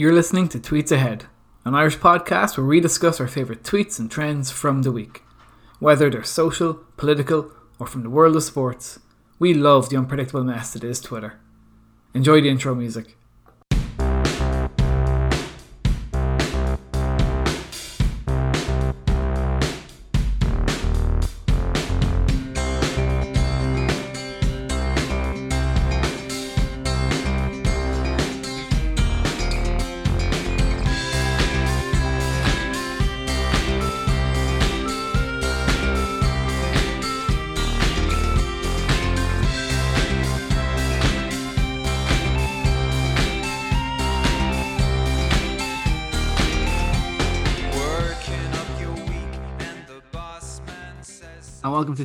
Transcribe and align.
You're 0.00 0.14
listening 0.14 0.48
to 0.48 0.58
Tweets 0.58 0.90
Ahead, 0.90 1.26
an 1.66 1.74
Irish 1.74 1.98
podcast 1.98 2.56
where 2.56 2.66
we 2.66 2.80
discuss 2.80 3.20
our 3.20 3.28
favourite 3.28 3.64
tweets 3.64 3.98
and 3.98 4.10
trends 4.10 4.50
from 4.50 4.80
the 4.80 4.90
week. 4.90 5.22
Whether 5.78 6.08
they're 6.08 6.24
social, 6.24 6.86
political, 6.96 7.52
or 7.78 7.86
from 7.86 8.02
the 8.02 8.08
world 8.08 8.34
of 8.34 8.42
sports, 8.42 8.98
we 9.38 9.52
love 9.52 9.90
the 9.90 9.98
unpredictable 9.98 10.42
mess 10.42 10.72
that 10.72 10.84
is 10.84 11.02
Twitter. 11.02 11.38
Enjoy 12.14 12.40
the 12.40 12.48
intro 12.48 12.74
music. 12.74 13.18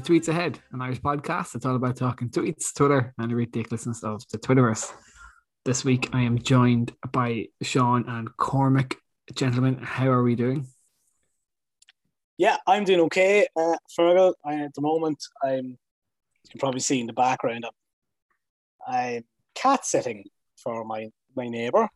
Tweets 0.06 0.28
Ahead, 0.28 0.60
an 0.72 0.84
Irish 0.84 1.02
podcast. 1.02 1.56
It's 1.56 1.66
all 1.66 1.76
about 1.76 1.96
talking 1.96 2.30
tweets, 2.30 2.72
Twitter, 2.76 3.12
and 3.18 3.32
the 3.32 3.36
ridiculousness 3.36 4.04
of 4.04 4.22
the 4.30 4.38
Twitterverse. 4.38 4.94
This 5.64 5.84
week, 5.84 6.10
I 6.14 6.22
am 6.22 6.38
joined 6.38 6.94
by 7.12 7.48
Sean 7.64 8.08
and 8.08 8.30
Cormac. 8.38 8.98
Gentlemen, 9.34 9.80
how 9.82 10.08
are 10.10 10.22
we 10.22 10.36
doing? 10.36 10.68
Yeah, 12.38 12.58
I'm 12.68 12.84
doing 12.84 13.00
okay. 13.02 13.48
Uh, 13.56 13.78
Fergal, 13.98 14.36
I, 14.46 14.58
at 14.58 14.76
the 14.76 14.82
moment, 14.82 15.18
I'm, 15.44 15.66
you 15.70 16.50
can 16.52 16.60
probably 16.60 16.82
see 16.82 17.00
in 17.00 17.08
the 17.08 17.14
background, 17.14 17.66
I'm 18.88 19.24
cat 19.56 19.86
sitting 19.86 20.26
for 20.62 20.86
my, 20.86 21.10
my 21.36 21.48
neighbour. 21.48 21.90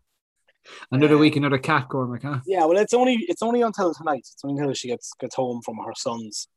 Another 0.92 1.14
Uh, 1.16 1.20
week, 1.20 1.36
another 1.36 1.60
cat, 1.60 1.88
Cormac, 1.90 2.24
huh? 2.24 2.40
Yeah, 2.48 2.66
well, 2.66 2.80
it's 2.80 2.96
only 2.96 3.18
it's 3.28 3.44
only 3.44 3.62
until 3.62 3.94
tonight. 3.94 4.28
It's 4.34 4.42
only 4.44 4.60
until 4.60 4.74
she 4.74 4.88
gets 4.88 5.14
gets 5.20 5.36
home 5.36 5.62
from 5.64 5.78
her 5.78 5.94
son's. 5.96 6.48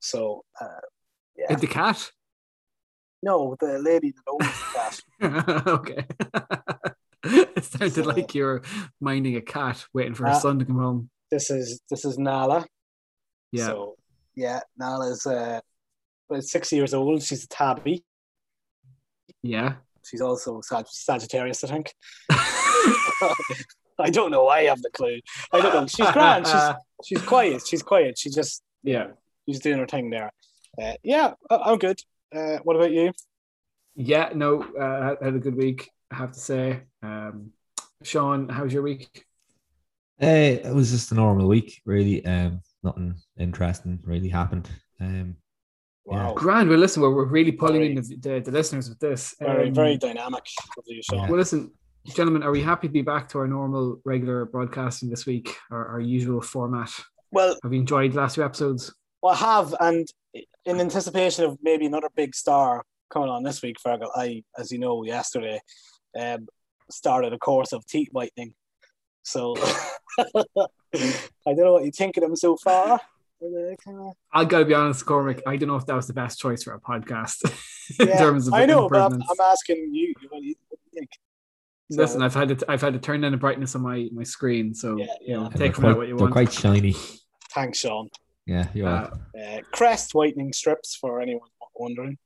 So, 0.00 0.44
uh, 0.60 0.66
yeah. 1.36 1.56
The 1.56 1.66
cat? 1.66 2.10
No, 3.22 3.56
the 3.58 3.78
lady 3.78 4.12
that 4.12 4.22
owns 4.30 4.46
the 5.20 5.44
cat. 5.44 5.66
okay. 5.66 6.06
it 7.56 7.64
sounded 7.64 7.94
So- 7.94 8.02
like 8.02 8.34
you're 8.34 8.62
minding 9.00 9.36
a 9.36 9.40
cat 9.40 9.84
waiting 9.92 10.14
for 10.14 10.24
her 10.26 10.30
Uh, 10.32 10.38
son 10.38 10.58
to 10.60 10.64
come 10.64 10.78
home. 10.78 11.10
This 11.30 11.50
is 11.50 11.80
this 11.90 12.04
is 12.04 12.16
Nala. 12.18 12.64
Yeah. 13.52 13.66
So, 13.66 13.96
yeah, 14.34 14.60
Nala's 14.78 15.26
uh, 15.26 15.60
six 16.40 16.72
years 16.72 16.94
old. 16.94 17.22
She's 17.22 17.44
a 17.44 17.48
tabby. 17.48 18.04
yeah. 19.42 19.74
She's 20.08 20.22
also 20.22 20.60
Sag- 20.62 20.86
Sagittarius, 20.88 21.62
I 21.64 21.68
think. 21.68 21.92
I 23.98 24.10
don't 24.10 24.30
know. 24.30 24.46
I 24.48 24.62
have 24.64 24.80
the 24.80 24.90
clue. 24.90 25.20
I 25.52 25.60
don't 25.60 25.74
know. 25.74 25.86
She's 25.86 26.10
grand. 26.12 26.46
She's 26.46 26.70
she's 27.04 27.22
quiet. 27.26 27.62
She's 27.66 27.82
quiet. 27.82 28.18
She 28.18 28.30
just 28.30 28.62
yeah. 28.82 29.08
She's 29.48 29.60
doing 29.60 29.78
her 29.78 29.86
thing 29.86 30.10
there. 30.10 30.30
Uh, 30.80 30.92
yeah, 31.02 31.32
I- 31.50 31.56
I'm 31.72 31.78
good. 31.78 32.00
Uh, 32.34 32.58
what 32.62 32.76
about 32.76 32.92
you? 32.92 33.12
Yeah, 33.96 34.30
no, 34.34 34.62
uh, 34.62 35.16
had 35.22 35.34
a 35.34 35.38
good 35.38 35.56
week, 35.56 35.90
I 36.10 36.16
have 36.16 36.32
to 36.32 36.38
say. 36.40 36.80
Um, 37.02 37.52
Sean, 38.02 38.48
how's 38.48 38.72
your 38.72 38.82
week? 38.82 39.24
Uh, 40.22 40.26
it 40.26 40.74
was 40.74 40.90
just 40.90 41.10
a 41.12 41.14
normal 41.14 41.48
week, 41.48 41.80
really. 41.84 42.24
Um, 42.24 42.60
nothing 42.82 43.14
interesting 43.38 43.98
really 44.04 44.28
happened. 44.28 44.68
Um, 45.00 45.36
Wow, 46.04 46.32
Grand. 46.32 46.70
Well, 46.70 46.78
listen, 46.78 47.02
we're, 47.02 47.14
we're 47.14 47.26
really 47.26 47.52
pulling 47.52 47.74
Very- 47.82 47.88
in 47.90 47.94
the, 47.96 48.16
the, 48.16 48.40
the 48.46 48.50
listeners 48.50 48.88
with 48.88 48.98
this. 48.98 49.34
very 49.38 49.68
Um, 49.68 49.74
very 49.74 49.98
dynamic 49.98 50.42
of 50.78 50.84
you, 50.86 51.02
Sean. 51.02 51.18
Yeah. 51.18 51.28
Well, 51.28 51.36
listen, 51.36 51.70
gentlemen, 52.06 52.42
are 52.42 52.50
we 52.50 52.62
happy 52.62 52.86
to 52.86 52.92
be 52.92 53.02
back 53.02 53.28
to 53.30 53.38
our 53.40 53.46
normal, 53.46 54.00
regular 54.06 54.46
broadcasting 54.46 55.10
this 55.10 55.26
week, 55.26 55.54
our, 55.70 55.86
our 55.86 56.00
usual 56.00 56.40
format? 56.40 56.90
Well, 57.30 57.58
Have 57.62 57.74
you 57.74 57.80
enjoyed 57.80 58.12
the 58.12 58.16
last 58.16 58.36
two 58.36 58.42
episodes? 58.42 58.94
Well, 59.22 59.34
I 59.34 59.36
have, 59.36 59.74
and 59.80 60.06
in 60.64 60.80
anticipation 60.80 61.44
of 61.44 61.58
maybe 61.62 61.86
another 61.86 62.08
big 62.14 62.34
star 62.34 62.84
coming 63.10 63.28
on 63.28 63.42
this 63.42 63.62
week, 63.62 63.76
Fergal, 63.84 64.10
I, 64.14 64.42
as 64.58 64.70
you 64.70 64.78
know, 64.78 65.02
yesterday 65.04 65.60
um, 66.18 66.46
started 66.90 67.32
a 67.32 67.38
course 67.38 67.72
of 67.72 67.86
teeth 67.86 68.08
whitening. 68.12 68.54
So 69.22 69.54
I 70.18 70.24
don't 71.46 71.56
know 71.58 71.72
what 71.74 71.84
you 71.84 71.90
think 71.90 72.16
of 72.16 72.22
them 72.22 72.36
so 72.36 72.56
far. 72.56 72.92
Are 73.40 73.50
they 73.50 73.76
I 74.32 74.44
gotta 74.44 74.64
be 74.64 74.74
honest, 74.74 75.04
Cormac. 75.06 75.40
I 75.46 75.56
don't 75.56 75.68
know 75.68 75.76
if 75.76 75.86
that 75.86 75.94
was 75.94 76.06
the 76.08 76.12
best 76.12 76.40
choice 76.40 76.62
for 76.64 76.74
a 76.74 76.80
podcast 76.80 77.44
in 78.00 78.08
Yeah, 78.08 78.18
terms 78.18 78.48
of 78.48 78.54
I 78.54 78.66
know, 78.66 78.88
but 78.88 79.00
I'm. 79.00 79.22
I'm 79.22 79.40
asking 79.44 79.90
you. 79.94 80.12
What 80.28 80.40
do 80.40 80.46
you, 80.48 80.54
what 80.68 80.78
do 80.78 80.82
you 80.92 80.98
think? 81.00 81.10
So- 81.92 81.98
Listen, 82.02 82.20
I've 82.22 82.34
had 82.34 82.58
to 82.58 82.70
I've 82.70 82.80
had 82.80 82.94
to 82.94 82.98
turn 82.98 83.20
down 83.20 83.30
the 83.32 83.38
brightness 83.38 83.74
on 83.76 83.82
my 83.82 84.08
my 84.12 84.24
screen, 84.24 84.74
so 84.74 84.96
Yeah, 84.98 85.06
you 85.20 85.34
know, 85.36 85.48
take 85.50 85.74
from 85.76 85.84
that 85.84 85.88
quite, 85.92 85.96
what 85.98 86.08
you 86.08 86.16
want. 86.16 86.34
they're 86.34 86.44
quite 86.46 86.52
shiny. 86.52 86.96
Thanks, 87.54 87.78
Sean. 87.78 88.08
Yeah, 88.48 88.66
you're 88.74 88.88
Uh. 88.88 89.10
Uh, 89.38 89.60
crest 89.72 90.14
whitening 90.14 90.52
strips 90.52 90.96
for 90.96 91.20
anyone 91.20 91.48
wondering. 91.76 92.16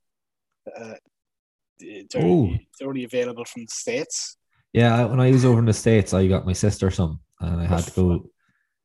Uh, 0.65 0.95
they're, 1.79 2.25
Ooh. 2.25 2.57
they're 2.79 2.87
only 2.87 3.03
available 3.03 3.43
from 3.45 3.63
the 3.63 3.71
states. 3.71 4.37
Yeah, 4.71 5.03
when 5.05 5.19
I 5.19 5.29
was 5.31 5.43
over 5.45 5.59
in 5.59 5.65
the 5.65 5.73
states, 5.73 6.13
I 6.13 6.25
got 6.27 6.45
my 6.45 6.53
sister 6.53 6.89
some, 6.89 7.19
and 7.41 7.61
I 7.61 7.65
had 7.65 7.83
to 7.83 7.91
go. 7.91 8.29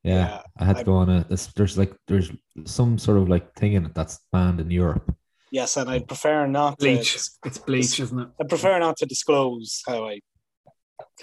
Yeah, 0.03 0.13
Yeah, 0.27 0.41
I 0.59 0.65
had 0.65 0.75
to 0.75 0.81
I- 0.81 0.83
go 0.83 0.93
on 0.93 1.09
a. 1.09 1.25
This, 1.29 1.47
there's 1.55 1.77
like 1.77 1.93
there's 2.07 2.29
some 2.65 2.97
sort 2.97 3.17
of 3.17 3.29
like 3.29 3.53
thing 3.55 3.73
in 3.73 3.85
it 3.85 3.95
that's 3.95 4.19
banned 4.33 4.59
in 4.59 4.69
Europe. 4.69 5.15
Yes, 5.51 5.77
and 5.77 5.89
I 5.89 5.99
prefer 5.99 6.45
not 6.45 6.77
bleach. 6.77 7.13
to. 7.13 7.29
It's 7.45 7.57
bleach, 7.57 7.99
isn't 7.99 8.19
it? 8.19 8.27
I 8.39 8.43
prefer 8.43 8.77
not 8.79 8.97
to 8.97 9.05
disclose 9.05 9.81
how 9.87 10.07
I 10.07 10.19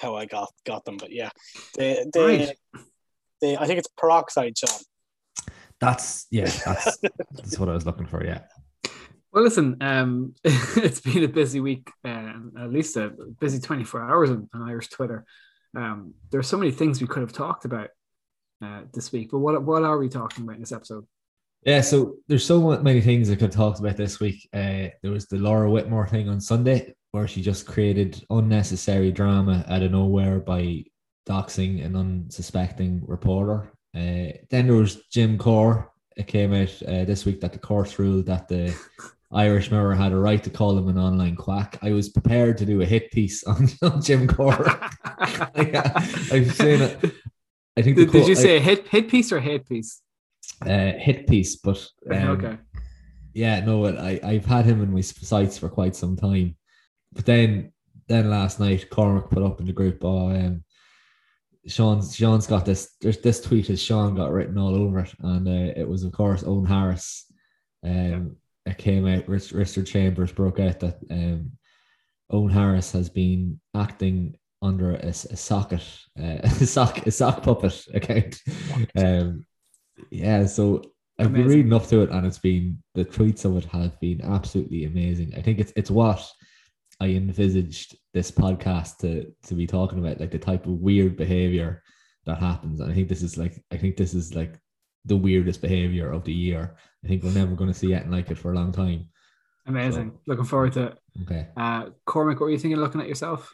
how 0.00 0.16
I 0.16 0.24
got 0.26 0.50
got 0.64 0.84
them, 0.86 0.96
but 0.96 1.12
yeah, 1.12 1.30
they 1.76 2.04
they, 2.12 2.38
Right. 2.38 2.56
they 3.40 3.56
I 3.56 3.66
think 3.66 3.78
it's 3.78 3.88
peroxide, 3.98 4.56
Sean. 4.58 4.80
That's 5.80 6.26
yeah, 6.30 6.44
that's 6.64 6.98
that's 7.32 7.58
what 7.58 7.68
I 7.68 7.72
was 7.72 7.86
looking 7.86 8.06
for. 8.06 8.24
Yeah, 8.24 8.40
Well, 9.32 9.44
listen, 9.44 9.76
um, 9.80 10.34
it's 10.44 11.00
been 11.00 11.24
a 11.24 11.28
busy 11.28 11.60
week, 11.60 11.90
uh, 12.04 12.32
at 12.58 12.72
least 12.72 12.96
a 12.96 13.12
busy 13.40 13.60
24 13.60 14.02
hours 14.02 14.30
on, 14.30 14.48
on 14.54 14.68
Irish 14.68 14.88
Twitter. 14.88 15.24
Um, 15.76 16.14
there's 16.30 16.48
so 16.48 16.56
many 16.56 16.70
things 16.70 17.00
we 17.00 17.06
could 17.06 17.20
have 17.20 17.32
talked 17.32 17.64
about 17.64 17.90
uh, 18.64 18.82
this 18.94 19.12
week, 19.12 19.30
but 19.30 19.40
what 19.40 19.62
what 19.62 19.82
are 19.82 19.98
we 19.98 20.08
talking 20.08 20.44
about 20.44 20.56
in 20.56 20.62
this 20.62 20.72
episode? 20.72 21.06
yeah. 21.64 21.80
So 21.80 22.16
there's 22.28 22.46
so 22.46 22.80
many 22.80 23.00
things 23.00 23.30
I 23.30 23.34
could 23.34 23.52
talk 23.52 23.78
about 23.78 23.96
this 23.96 24.20
week. 24.20 24.48
Uh, 24.54 24.88
there 25.02 25.10
was 25.10 25.26
the 25.26 25.36
Laura 25.36 25.70
Whitmore 25.70 26.06
thing 26.08 26.28
on 26.28 26.40
Sunday, 26.40 26.94
where 27.10 27.28
she 27.28 27.42
just 27.42 27.66
created 27.66 28.24
unnecessary 28.30 29.12
drama 29.12 29.64
out 29.68 29.82
of 29.82 29.90
nowhere 29.90 30.38
by 30.38 30.84
doxing 31.28 31.84
an 31.84 31.96
unsuspecting 31.96 33.02
reporter. 33.06 33.72
Uh, 33.96 34.32
then 34.50 34.66
there 34.66 34.76
was 34.76 34.96
Jim 35.10 35.38
Corr. 35.38 35.88
It 36.16 36.26
came 36.26 36.52
out 36.52 36.70
uh, 36.86 37.04
this 37.04 37.24
week 37.24 37.40
that 37.40 37.52
the 37.52 37.58
court 37.58 37.98
ruled 37.98 38.26
that 38.26 38.48
the 38.48 38.74
Irish 39.32 39.70
Mirror 39.70 39.94
had 39.94 40.12
a 40.12 40.16
right 40.16 40.42
to 40.44 40.50
call 40.50 40.76
him 40.76 40.88
an 40.88 40.98
online 40.98 41.36
quack. 41.36 41.78
I 41.82 41.92
was 41.92 42.08
prepared 42.08 42.58
to 42.58 42.66
do 42.66 42.80
a 42.82 42.86
hit 42.86 43.10
piece 43.10 43.42
on, 43.52 43.68
on 43.82 44.02
Jim 44.02 44.26
Corr. 44.28 44.58
yeah, 45.72 45.92
I've 46.32 46.52
seen 46.54 46.82
it. 46.82 46.98
I 47.78 47.82
think 47.82 47.96
the 47.96 48.04
Did, 48.06 48.12
did 48.12 48.28
you 48.28 48.36
I- 48.36 48.42
say 48.42 48.56
a 48.56 48.60
hit 48.60 48.88
hit 48.88 49.08
piece 49.08 49.32
or 49.32 49.40
hate 49.40 49.66
piece? 49.66 50.02
uh, 50.64 50.92
hit 50.92 51.26
piece, 51.26 51.56
but 51.56 51.86
um, 52.10 52.28
okay. 52.28 52.56
yeah, 53.34 53.60
no, 53.60 53.86
I 53.86 54.20
I've 54.22 54.46
had 54.46 54.64
him 54.64 54.80
in 54.82 54.92
my 54.92 55.00
sights 55.02 55.58
for 55.58 55.68
quite 55.68 55.96
some 55.96 56.16
time, 56.16 56.56
but 57.12 57.26
then 57.26 57.72
then 58.08 58.30
last 58.30 58.60
night 58.60 58.88
Cormac 58.88 59.28
put 59.28 59.42
up 59.42 59.60
in 59.60 59.66
the 59.66 59.72
group, 59.72 59.98
oh, 60.02 60.30
um, 60.30 60.62
Sean's 61.66 62.14
Sean's 62.14 62.46
got 62.46 62.64
this. 62.64 62.94
There's 63.00 63.18
this 63.18 63.40
tweet 63.40 63.68
has 63.68 63.82
Sean 63.82 64.14
got 64.14 64.32
written 64.32 64.58
all 64.58 64.74
over 64.74 65.00
it, 65.00 65.12
and 65.20 65.48
uh, 65.48 65.72
it 65.76 65.88
was 65.88 66.04
of 66.04 66.12
course 66.12 66.42
Eoghan 66.42 66.68
Harris. 66.68 67.30
Um, 67.84 68.36
it 68.64 68.78
came 68.78 69.06
out. 69.06 69.28
Rich- 69.28 69.52
Richard 69.52 69.86
Chambers 69.86 70.32
broke 70.32 70.60
out 70.60 70.80
that 70.80 70.98
um, 71.10 71.52
Eoghan 72.32 72.52
Harris 72.52 72.92
has 72.92 73.08
been 73.08 73.60
acting 73.74 74.36
under 74.62 74.94
a, 74.94 75.08
a 75.08 75.12
socket, 75.12 75.82
uh, 76.18 76.38
a 76.42 76.50
sock, 76.50 77.06
a 77.06 77.10
sock 77.10 77.42
puppet 77.42 77.86
account. 77.94 78.40
Um, 78.96 79.44
yeah, 80.10 80.46
so 80.46 80.82
I've 81.18 81.32
been 81.32 81.46
reading 81.46 81.72
up 81.72 81.86
to 81.88 82.02
it, 82.02 82.10
and 82.10 82.26
it's 82.26 82.38
been 82.38 82.82
the 82.94 83.04
tweets 83.04 83.44
of 83.44 83.56
it 83.56 83.64
have 83.66 83.98
been 84.00 84.20
absolutely 84.22 84.84
amazing. 84.84 85.32
I 85.36 85.42
think 85.42 85.58
it's 85.58 85.72
it's 85.76 85.90
what 85.90 86.24
I 87.00 87.08
envisaged 87.08 87.96
this 88.16 88.30
podcast 88.30 88.96
to 88.96 89.30
to 89.46 89.54
be 89.54 89.66
talking 89.66 89.98
about, 89.98 90.18
like 90.18 90.30
the 90.30 90.38
type 90.38 90.64
of 90.64 90.80
weird 90.80 91.18
behavior 91.18 91.82
that 92.24 92.38
happens. 92.38 92.80
And 92.80 92.90
I 92.90 92.94
think 92.94 93.10
this 93.10 93.22
is 93.22 93.36
like 93.36 93.62
I 93.70 93.76
think 93.76 93.98
this 93.98 94.14
is 94.14 94.34
like 94.34 94.58
the 95.04 95.18
weirdest 95.18 95.60
behavior 95.60 96.10
of 96.10 96.24
the 96.24 96.32
year. 96.32 96.76
I 97.04 97.08
think 97.08 97.22
we're 97.22 97.30
never 97.32 97.54
going 97.54 97.70
to 97.70 97.78
see 97.78 97.92
anything 97.92 98.10
like 98.10 98.30
it 98.30 98.38
for 98.38 98.52
a 98.52 98.54
long 98.54 98.72
time. 98.72 99.10
Amazing. 99.66 100.18
Looking 100.26 100.46
forward 100.46 100.72
to 100.72 100.84
it. 100.86 100.98
Okay. 101.24 101.48
Uh, 101.58 101.90
Cormac, 102.06 102.40
what 102.40 102.46
were 102.46 102.50
you 102.50 102.58
thinking 102.58 102.80
looking 102.80 103.02
at 103.02 103.08
yourself? 103.08 103.52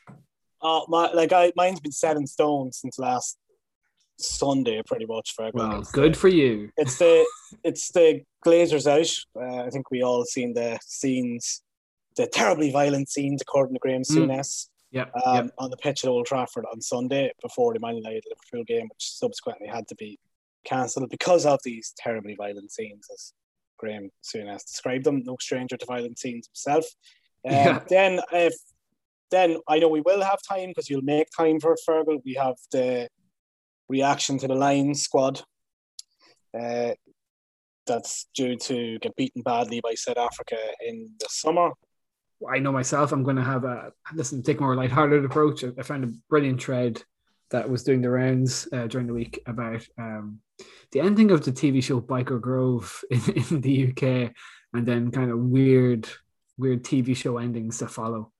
Uh, 0.62 0.82
my, 0.86 1.10
like 1.12 1.32
I, 1.32 1.52
mine's 1.56 1.80
been 1.80 1.90
set 1.90 2.16
in 2.16 2.26
stone 2.26 2.70
since 2.70 3.00
last 3.00 3.36
Sunday, 4.16 4.80
pretty 4.86 5.06
much. 5.06 5.32
For 5.34 5.50
Well, 5.52 5.80
it's 5.80 5.90
good 5.90 6.14
the, 6.14 6.18
for 6.18 6.28
you. 6.28 6.70
it's 6.76 6.98
the 6.98 7.26
it's 7.64 7.90
the 7.90 8.22
Glazers 8.46 8.86
out. 8.86 9.10
Uh, 9.42 9.64
I 9.64 9.70
think 9.70 9.90
we 9.90 10.02
all 10.02 10.24
seen 10.24 10.54
the 10.54 10.78
scenes, 10.86 11.62
the 12.16 12.26
terribly 12.26 12.70
violent 12.70 13.08
scenes 13.08 13.40
according 13.42 13.74
to 13.74 13.80
Graham 13.80 14.02
Mm. 14.02 14.16
Souness 14.28 14.68
Yep. 14.90 15.10
um, 15.24 15.34
yep. 15.46 15.54
on 15.58 15.70
the 15.70 15.76
pitch 15.78 16.04
at 16.04 16.10
Old 16.10 16.26
Trafford 16.26 16.66
on 16.70 16.80
Sunday 16.82 17.32
before 17.40 17.72
the 17.72 17.80
Man 17.80 17.96
United 17.96 18.24
Liverpool 18.28 18.64
game, 18.64 18.88
which 18.88 19.10
subsequently 19.12 19.66
had 19.66 19.88
to 19.88 19.94
be 19.94 20.18
cancelled 20.64 21.08
because 21.10 21.46
of 21.46 21.58
these 21.64 21.94
terribly 21.96 22.34
violent 22.34 22.70
scenes, 22.70 23.08
as 23.12 23.32
Graham 23.78 24.10
Souness 24.22 24.66
described 24.66 25.04
them. 25.04 25.22
No 25.24 25.36
stranger 25.40 25.76
to 25.78 25.86
violent 25.86 26.18
scenes 26.18 26.46
himself. 26.48 26.84
Um, 27.48 27.52
Yeah. 27.54 27.80
Then, 27.88 28.20
if 28.32 28.54
then 29.30 29.56
I 29.66 29.78
know 29.78 29.88
we 29.88 30.02
will 30.02 30.22
have 30.22 30.40
time 30.46 30.68
because 30.68 30.90
you'll 30.90 31.00
make 31.02 31.28
time 31.36 31.58
for 31.58 31.72
it, 31.72 31.80
Fergal. 31.88 32.20
We 32.24 32.34
have 32.34 32.56
the 32.70 33.08
reaction 33.88 34.36
to 34.38 34.46
the 34.46 34.54
Lions 34.54 35.02
squad. 35.02 35.40
Uh, 36.58 36.92
that's 37.86 38.28
due 38.34 38.56
to 38.56 38.98
get 39.00 39.16
beaten 39.16 39.42
badly 39.42 39.80
by 39.80 39.94
South 39.94 40.18
Africa 40.18 40.56
in 40.86 41.10
the 41.18 41.26
summer. 41.30 41.70
I 42.50 42.58
know 42.58 42.72
myself. 42.72 43.12
I'm 43.12 43.22
going 43.22 43.36
to 43.36 43.42
have 43.42 43.64
a 43.64 43.92
listen. 44.14 44.42
Take 44.42 44.58
a 44.58 44.62
more 44.62 44.76
lighthearted 44.76 45.24
approach. 45.24 45.64
I 45.64 45.68
I 45.78 45.82
found 45.82 46.04
a 46.04 46.12
brilliant 46.28 46.62
thread 46.62 47.02
that 47.50 47.68
was 47.68 47.84
doing 47.84 48.00
the 48.00 48.10
rounds 48.10 48.66
uh, 48.72 48.86
during 48.86 49.06
the 49.06 49.12
week 49.12 49.42
about 49.46 49.86
um, 49.98 50.40
the 50.90 51.00
ending 51.00 51.30
of 51.30 51.44
the 51.44 51.52
TV 51.52 51.82
show 51.82 52.00
Byker 52.00 52.40
Grove 52.40 53.02
in, 53.10 53.20
in 53.34 53.60
the 53.60 53.88
UK, 53.88 54.32
and 54.72 54.86
then 54.86 55.10
kind 55.10 55.30
of 55.30 55.38
weird, 55.38 56.08
weird 56.56 56.82
TV 56.82 57.14
show 57.16 57.38
endings 57.38 57.78
to 57.78 57.88
follow. 57.88 58.32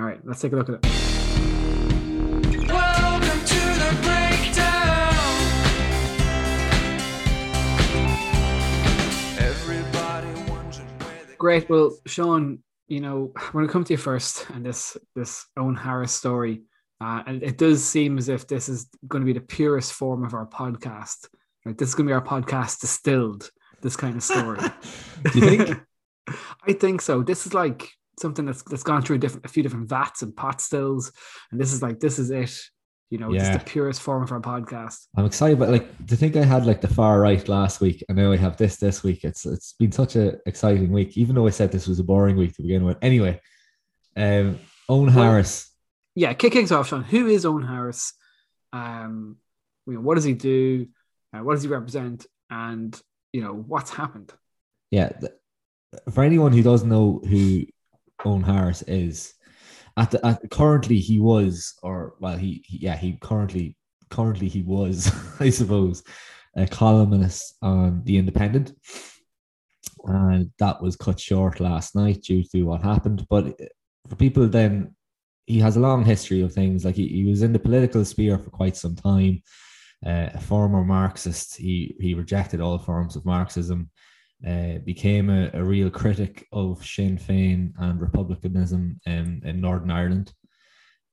All 0.00 0.06
right, 0.06 0.20
let's 0.24 0.40
take 0.40 0.52
a 0.52 0.56
look 0.56 0.68
at 0.68 0.74
it. 0.74 0.84
Welcome 2.68 3.44
to 3.44 3.60
the 3.84 3.98
breakdown. 4.02 5.14
Everybody 9.38 10.50
wondering 10.50 10.88
where 10.98 11.24
they 11.28 11.34
Great. 11.36 11.70
Well, 11.70 11.96
Sean, 12.06 12.62
you 12.92 13.00
know, 13.00 13.32
I'm 13.34 13.52
going 13.52 13.66
to 13.66 13.72
come 13.72 13.84
to 13.84 13.94
you 13.94 13.96
first, 13.96 14.46
and 14.50 14.66
this 14.66 14.98
this 15.16 15.46
Eoghan 15.58 15.78
Harris 15.78 16.12
story, 16.12 16.60
uh, 17.00 17.22
and 17.26 17.42
it 17.42 17.56
does 17.56 17.82
seem 17.82 18.18
as 18.18 18.28
if 18.28 18.46
this 18.46 18.68
is 18.68 18.86
going 19.08 19.22
to 19.22 19.26
be 19.26 19.32
the 19.32 19.40
purest 19.40 19.94
form 19.94 20.24
of 20.24 20.34
our 20.34 20.46
podcast. 20.46 21.26
Like 21.64 21.78
this 21.78 21.88
is 21.88 21.94
going 21.94 22.06
to 22.06 22.10
be 22.10 22.14
our 22.14 22.20
podcast 22.20 22.80
distilled. 22.80 23.50
This 23.80 23.96
kind 23.96 24.14
of 24.14 24.22
story. 24.22 24.60
Do 25.32 25.38
you 25.40 25.48
think? 25.48 25.80
I 26.68 26.74
think 26.74 27.00
so. 27.00 27.22
This 27.22 27.46
is 27.46 27.54
like 27.54 27.88
something 28.20 28.44
that's 28.44 28.62
that's 28.64 28.82
gone 28.82 29.00
through 29.00 29.16
a 29.16 29.20
different, 29.20 29.46
a 29.46 29.48
few 29.48 29.62
different 29.62 29.88
vats 29.88 30.20
and 30.20 30.36
pot 30.36 30.60
stills, 30.60 31.12
and 31.50 31.58
this 31.58 31.72
is 31.72 31.80
like 31.80 31.98
this 31.98 32.18
is 32.18 32.30
it. 32.30 32.54
You 33.12 33.18
know, 33.18 33.30
Yeah. 33.30 33.40
just 33.52 33.52
the 33.64 33.70
purest 33.70 34.00
form 34.00 34.22
of 34.22 34.32
our 34.32 34.40
podcast. 34.40 35.06
I'm 35.16 35.26
excited, 35.26 35.58
but 35.58 35.68
like 35.68 36.06
to 36.06 36.16
think 36.16 36.34
I 36.34 36.44
had 36.44 36.64
like 36.64 36.80
the 36.80 36.88
far 36.88 37.20
right 37.20 37.46
last 37.46 37.82
week, 37.82 38.02
and 38.08 38.16
now 38.16 38.32
I 38.32 38.38
have 38.38 38.56
this 38.56 38.76
this 38.78 39.02
week. 39.02 39.22
It's 39.22 39.44
it's 39.44 39.74
been 39.74 39.92
such 39.92 40.16
a 40.16 40.38
exciting 40.46 40.90
week, 40.90 41.18
even 41.18 41.34
though 41.34 41.46
I 41.46 41.50
said 41.50 41.70
this 41.70 41.86
was 41.86 41.98
a 41.98 42.04
boring 42.04 42.36
week 42.38 42.54
to 42.56 42.62
begin 42.62 42.84
with. 42.84 42.96
Anyway, 43.02 43.38
um, 44.16 44.58
Eoghan 44.88 45.10
Harris. 45.12 45.70
yeah, 46.14 46.32
kick 46.32 46.54
kicks 46.54 46.72
off, 46.72 46.88
Sean. 46.88 47.02
Who 47.04 47.26
is 47.26 47.44
Eoghan 47.44 47.68
Harris? 47.68 48.14
Um, 48.72 49.36
you 49.86 49.92
know, 49.94 50.00
what 50.00 50.14
does 50.14 50.24
he 50.24 50.32
do? 50.32 50.86
Uh, 51.34 51.40
what 51.44 51.52
does 51.54 51.62
he 51.64 51.68
represent? 51.68 52.26
And 52.48 52.98
you 53.34 53.42
know, 53.42 53.52
what's 53.52 53.90
happened? 53.90 54.32
Yeah, 54.90 55.10
th- 55.10 55.32
for 56.14 56.24
anyone 56.24 56.52
who 56.52 56.62
doesn't 56.62 56.88
know 56.88 57.20
who 57.28 57.64
Eoghan 58.22 58.44
Harris 58.46 58.80
is, 58.82 59.34
at 59.96 60.10
the 60.10 60.24
at 60.26 60.50
currently 60.50 60.98
he 60.98 61.20
was, 61.20 61.74
or 61.82 62.14
well, 62.20 62.36
he, 62.36 62.64
he 62.66 62.78
yeah 62.78 62.96
he 62.96 63.18
currently 63.20 63.76
currently 64.10 64.48
he 64.48 64.62
was, 64.62 65.10
I 65.40 65.50
suppose, 65.50 66.02
a 66.56 66.66
columnist 66.66 67.56
on 67.62 68.02
the 68.04 68.18
Independent, 68.18 68.72
and 70.04 70.50
that 70.58 70.82
was 70.82 70.96
cut 70.96 71.20
short 71.20 71.60
last 71.60 71.94
night 71.94 72.22
due 72.22 72.42
to 72.44 72.62
what 72.62 72.82
happened. 72.82 73.26
But 73.28 73.58
for 74.08 74.16
people 74.16 74.46
then, 74.48 74.94
he 75.46 75.58
has 75.60 75.76
a 75.76 75.80
long 75.80 76.04
history 76.04 76.40
of 76.40 76.52
things 76.52 76.84
like 76.84 76.96
he, 76.96 77.08
he 77.08 77.24
was 77.24 77.42
in 77.42 77.52
the 77.52 77.58
political 77.58 78.04
sphere 78.04 78.38
for 78.38 78.50
quite 78.50 78.76
some 78.76 78.96
time. 78.96 79.42
Uh, 80.04 80.30
a 80.34 80.40
former 80.40 80.82
Marxist, 80.82 81.56
he 81.56 81.96
he 82.00 82.14
rejected 82.14 82.60
all 82.60 82.78
forms 82.78 83.14
of 83.14 83.24
Marxism 83.24 83.88
uh, 84.46 84.78
became 84.84 85.30
a, 85.30 85.50
a 85.54 85.62
real 85.62 85.90
critic 85.90 86.46
of 86.52 86.84
Sinn 86.84 87.16
Féin 87.16 87.72
and 87.78 88.00
republicanism 88.00 89.00
in, 89.06 89.40
in 89.44 89.60
Northern 89.60 89.90
Ireland. 89.90 90.32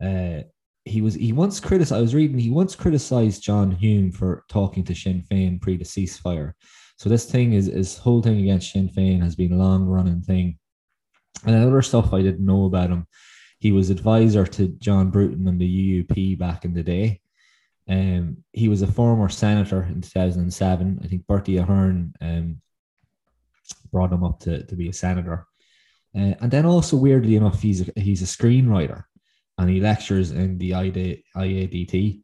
Uh, 0.04 0.42
he 0.86 1.02
was 1.02 1.14
he 1.14 1.34
once 1.34 1.60
criticized. 1.60 1.98
I 1.98 2.02
was 2.02 2.16
reading 2.16 2.40
he 2.40 2.50
once 2.50 2.76
criticized 2.76 3.44
John 3.44 3.72
Hume 3.72 4.12
for 4.12 4.46
talking 4.50 4.84
to 4.86 4.96
Sinn 4.96 5.24
Féin 5.30 5.62
pre 5.62 5.78
the 5.78 5.84
ceasefire. 5.84 6.54
So 6.98 7.10
this 7.10 7.26
thing 7.26 7.54
is 7.54 7.68
is 7.68 7.98
whole 7.98 8.22
thing 8.22 8.40
against 8.40 8.72
Sinn 8.72 8.90
Féin 8.90 9.22
has 9.22 9.36
been 9.36 9.54
a 9.54 9.58
long 9.58 9.86
running 9.86 10.22
thing. 10.22 10.58
And 11.46 11.56
other 11.56 11.81
stuff 11.81 12.14
I 12.14 12.22
didn't 12.22 12.46
know 12.46 12.66
about 12.66 12.90
him. 12.90 13.06
He 13.60 13.72
was 13.72 13.90
advisor 13.90 14.46
to 14.46 14.70
John 14.80 15.12
Bruton 15.12 15.48
and 15.48 15.60
the 15.60 16.04
UUP 16.04 16.40
back 16.40 16.66
in 16.66 16.74
the 16.74 16.84
day. 16.84 17.22
Um, 17.88 18.38
he 18.54 18.70
was 18.70 18.81
a 18.81 18.88
former 18.88 19.30
senator 19.30 19.84
in 19.84 20.02
2007. 20.02 21.00
I 21.04 21.08
think 21.08 21.28
Bertie 21.28 21.58
Ahern 21.58 22.14
um, 22.22 22.62
brought 23.91 24.12
him 24.13 24.24
up 24.24 24.39
to, 24.41 24.65
to 24.65 24.75
be 24.75 24.89
a 24.89 24.94
senator. 24.94 25.45
Uh, 26.15 26.33
and 26.41 26.51
then 26.51 26.65
also 26.65 26.97
weirdly 26.97 27.36
enough, 27.36 27.62
he's 27.62 27.88
a, 27.88 28.00
he's 28.00 28.21
a 28.21 28.25
screenwriter 28.25 29.03
and 29.57 29.69
he 29.69 29.80
lectures 29.80 30.31
in 30.31 30.57
the 30.57 30.71
IADT. 30.71 32.21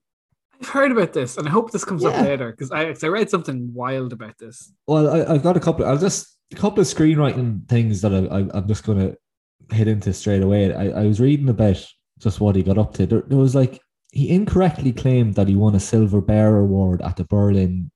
I've 0.61 0.69
heard 0.69 0.91
about 0.91 1.11
this, 1.11 1.37
and 1.37 1.47
I 1.47 1.51
hope 1.51 1.71
this 1.71 1.83
comes 1.83 2.01
Yeah. 2.03 2.09
up 2.09 2.25
later 2.25 2.51
because 2.51 2.71
I, 2.71 2.95
I 3.03 3.07
read 3.09 3.29
something 3.29 3.73
wild 3.73 4.13
about 4.13 4.37
this. 4.37 4.71
Well, 4.87 5.09
I, 5.09 5.33
I've 5.33 5.43
got 5.43 5.57
a 5.57 5.59
couple. 5.59 5.85
I'll 5.85 5.97
just 5.97 6.37
a 6.53 6.55
couple 6.55 6.79
of 6.79 6.87
screenwriting 6.87 7.67
things 7.67 8.01
that 8.01 8.13
I, 8.13 8.19
I, 8.19 8.57
I'm 8.57 8.67
just 8.67 8.85
going 8.85 8.99
to 8.99 9.75
hit 9.75 9.87
into 9.89 10.13
straight 10.13 10.41
away. 10.43 10.73
I, 10.73 11.01
I 11.01 11.05
was 11.05 11.19
reading 11.19 11.49
about 11.49 11.85
just 12.19 12.39
what 12.39 12.55
he 12.55 12.63
got 12.63 12.77
up 12.77 12.93
to. 12.93 13.05
There, 13.05 13.23
there 13.27 13.37
was 13.37 13.53
like 13.53 13.81
he 14.13 14.29
incorrectly 14.29 14.93
claimed 14.93 15.33
that 15.35 15.49
he 15.49 15.55
won 15.55 15.75
a 15.75 15.79
Silver 15.79 16.21
Bear 16.21 16.57
Award 16.59 17.01
at 17.01 17.17
the 17.17 17.25
Berlin 17.25 17.91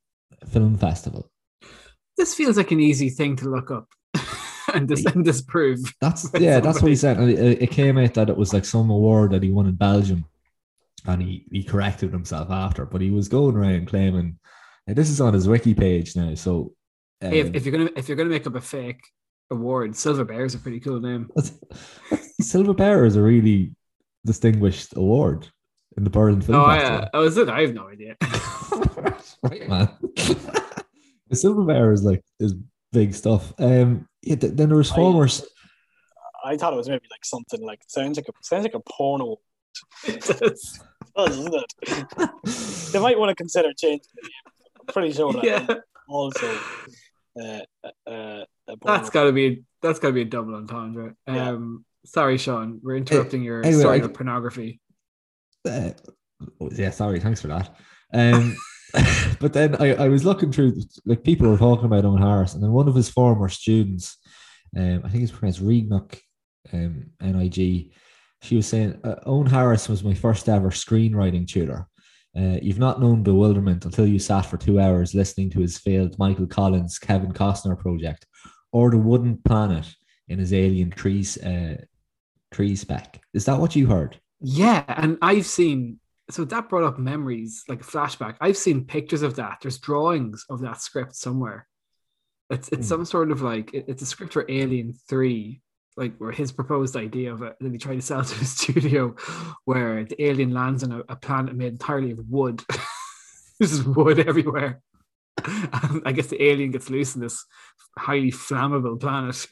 Film 0.49 0.77
Festival. 0.77 1.28
This 2.19 2.35
feels 2.35 2.57
like 2.57 2.71
an 2.71 2.81
easy 2.81 3.09
thing 3.09 3.37
to 3.37 3.49
look 3.49 3.71
up 3.71 3.87
and, 4.73 4.89
dis- 4.89 5.05
and 5.05 5.23
disprove. 5.23 5.79
That's 6.01 6.29
yeah, 6.37 6.59
that's 6.59 6.81
what 6.81 6.89
he 6.89 6.95
said. 6.97 7.17
And 7.17 7.29
it, 7.29 7.61
it 7.61 7.71
came 7.71 7.97
out 7.97 8.13
that 8.15 8.29
it 8.29 8.35
was 8.35 8.53
like 8.53 8.65
some 8.65 8.89
award 8.89 9.31
that 9.31 9.41
he 9.41 9.51
won 9.51 9.67
in 9.67 9.75
Belgium, 9.75 10.25
and 11.05 11.21
he 11.21 11.45
he 11.49 11.63
corrected 11.63 12.11
himself 12.11 12.51
after. 12.51 12.85
But 12.85 12.99
he 12.99 13.09
was 13.09 13.29
going 13.29 13.55
around 13.55 13.87
claiming, 13.87 14.37
and 14.85 14.97
this 14.97 15.09
is 15.09 15.21
on 15.21 15.33
his 15.33 15.47
wiki 15.47 15.73
page 15.73 16.17
now. 16.17 16.35
So 16.35 16.73
um, 17.21 17.31
Hey, 17.31 17.39
if, 17.39 17.55
if 17.55 17.65
you're 17.65 17.77
gonna 17.77 17.91
if 17.95 18.09
you're 18.09 18.17
gonna 18.17 18.29
make 18.29 18.45
up 18.45 18.55
a 18.55 18.61
fake 18.61 19.01
award, 19.49 19.95
Silver 19.95 20.25
Bear 20.25 20.43
is 20.43 20.55
a 20.55 20.59
pretty 20.59 20.81
cool 20.81 20.99
name. 20.99 21.29
Silver 22.41 22.73
Bear 22.73 23.05
is 23.05 23.15
a 23.15 23.21
really 23.21 23.71
distinguished 24.25 24.97
award 24.97 25.47
in 25.95 26.03
the 26.03 26.09
Berlin 26.09 26.41
Film 26.41 26.59
Oh, 26.59 26.65
uh, 26.65 27.07
oh, 27.13 27.23
is 27.23 27.37
it? 27.37 27.47
I 27.47 27.61
have 27.61 27.73
no 27.73 27.87
idea. 27.87 28.17
right, 29.41 29.69
man. 29.69 29.89
The 31.29 31.35
Silver 31.35 31.63
Bear 31.63 31.91
is 31.93 32.03
like 32.03 32.23
is 32.39 32.55
big 32.91 33.13
stuff. 33.13 33.53
Um, 33.59 34.07
yeah, 34.21 34.35
th- 34.35 34.53
then 34.53 34.69
there 34.69 34.77
was 34.77 34.91
I- 34.91 34.95
former. 34.95 35.27
I 36.45 36.55
thought 36.57 36.73
it 36.73 36.77
was 36.77 36.87
maybe 36.89 37.05
like 37.11 37.25
something 37.25 37.61
like 37.61 37.81
sounds 37.87 38.17
like 38.17 38.27
a 38.29 38.31
sounds 38.41 38.63
like 38.63 38.73
a 38.73 38.79
porno, 38.79 39.37
It 40.07 40.21
does. 40.21 40.79
doesn't 41.15 41.53
it? 41.53 42.91
they 42.93 42.99
might 42.99 43.19
want 43.19 43.29
to 43.29 43.35
consider 43.35 43.73
changing 43.73 44.07
the 44.15 44.21
name. 44.23 44.53
I'm 44.79 44.85
pretty 44.93 45.11
sure 45.11 45.33
that 45.33 45.43
yeah, 45.43 45.67
also 46.07 46.47
uh, 47.41 47.59
uh, 48.09 48.45
a 48.67 48.77
porno. 48.77 48.97
that's 48.97 49.09
gotta 49.09 49.31
be 49.33 49.63
that's 49.81 49.99
gotta 49.99 50.13
be 50.13 50.21
a 50.21 50.25
double 50.25 50.55
entendre. 50.55 51.15
Yeah. 51.27 51.49
Um, 51.49 51.85
sorry, 52.05 52.37
Sean, 52.37 52.79
we're 52.81 52.95
interrupting 52.95 53.43
your 53.43 53.61
anyway, 53.63 53.81
story 53.81 54.01
I- 54.01 54.05
of 54.05 54.13
pornography. 54.13 54.79
Uh, 55.67 55.91
oh, 56.61 56.69
yeah, 56.71 56.89
sorry, 56.91 57.19
thanks 57.19 57.41
for 57.41 57.47
that. 57.49 57.75
Um, 58.13 58.55
but 59.39 59.53
then 59.53 59.75
I, 59.75 59.93
I 59.93 60.07
was 60.07 60.25
looking 60.25 60.51
through, 60.51 60.73
like 61.05 61.23
people 61.23 61.49
were 61.49 61.57
talking 61.57 61.85
about 61.85 62.03
Eoghan 62.03 62.19
Harris, 62.19 62.53
and 62.53 62.63
then 62.63 62.71
one 62.71 62.87
of 62.87 62.95
his 62.95 63.09
former 63.09 63.49
students, 63.49 64.17
um, 64.77 65.01
I 65.03 65.09
think 65.09 65.23
it's 65.23 65.31
pronounced 65.31 65.63
Regnok, 65.63 66.19
um, 66.73 67.11
N-I-G, 67.21 67.93
she 68.41 68.55
was 68.55 68.67
saying, 68.67 68.99
uh, 69.03 69.15
Eoghan 69.27 69.49
Harris 69.49 69.89
was 69.89 70.03
my 70.03 70.13
first 70.13 70.47
ever 70.47 70.69
screenwriting 70.69 71.47
tutor. 71.47 71.87
Uh, 72.37 72.57
you've 72.61 72.79
not 72.79 73.01
known 73.01 73.23
bewilderment 73.23 73.85
until 73.85 74.05
you 74.05 74.19
sat 74.19 74.45
for 74.45 74.57
two 74.57 74.79
hours 74.79 75.15
listening 75.15 75.49
to 75.49 75.59
his 75.59 75.77
failed 75.77 76.17
Michael 76.19 76.47
Collins, 76.47 76.99
Kevin 76.99 77.33
Costner 77.33 77.77
project, 77.77 78.25
or 78.71 78.91
the 78.91 78.97
Wooden 78.97 79.39
Planet 79.43 79.85
in 80.27 80.39
his 80.39 80.53
Alien 80.53 80.91
Trees, 80.91 81.37
uh, 81.37 81.75
tree 82.51 82.75
spec. 82.75 83.21
Is 83.33 83.45
that 83.45 83.59
what 83.59 83.75
you 83.75 83.87
heard? 83.87 84.19
Yeah, 84.41 84.83
and 84.87 85.17
I've 85.21 85.45
seen 85.45 85.99
so 86.29 86.45
that 86.45 86.69
brought 86.69 86.83
up 86.83 86.99
memories 86.99 87.63
like 87.67 87.81
a 87.81 87.85
flashback. 87.85 88.35
I've 88.41 88.57
seen 88.57 88.85
pictures 88.85 89.21
of 89.21 89.35
that. 89.35 89.57
There's 89.61 89.79
drawings 89.79 90.45
of 90.49 90.61
that 90.61 90.81
script 90.81 91.15
somewhere. 91.15 91.67
It's 92.49 92.67
it's 92.69 92.87
Hmm. 92.87 92.95
some 92.95 93.05
sort 93.05 93.31
of 93.31 93.41
like 93.41 93.73
it- 93.73 93.85
it's 93.87 94.01
a 94.01 94.05
script 94.05 94.33
for 94.33 94.45
Alien 94.49 94.93
Three, 95.07 95.61
like 95.97 96.17
where 96.17 96.31
his 96.31 96.51
proposed 96.51 96.95
idea 96.95 97.31
of 97.33 97.41
it 97.41 97.55
that 97.59 97.71
he 97.71 97.77
tried 97.77 97.95
to 97.95 98.01
sell 98.01 98.23
to 98.23 98.41
a 98.41 98.45
studio, 98.45 99.15
where 99.65 100.03
the 100.05 100.21
alien 100.23 100.51
lands 100.53 100.83
on 100.83 100.91
a, 100.91 100.99
a 101.09 101.15
planet 101.15 101.55
made 101.55 101.73
entirely 101.73 102.11
of 102.11 102.19
wood. 102.29 102.63
This 103.59 103.73
is 103.73 103.83
wood 103.83 104.19
everywhere. 104.27 104.81
And 105.45 106.01
I 106.05 106.13
guess 106.13 106.27
the 106.27 106.41
alien 106.41 106.71
gets 106.71 106.89
loose 106.89 107.13
in 107.15 107.21
this 107.21 107.45
highly 107.97 108.31
flammable 108.31 108.97
planet, 108.97 109.47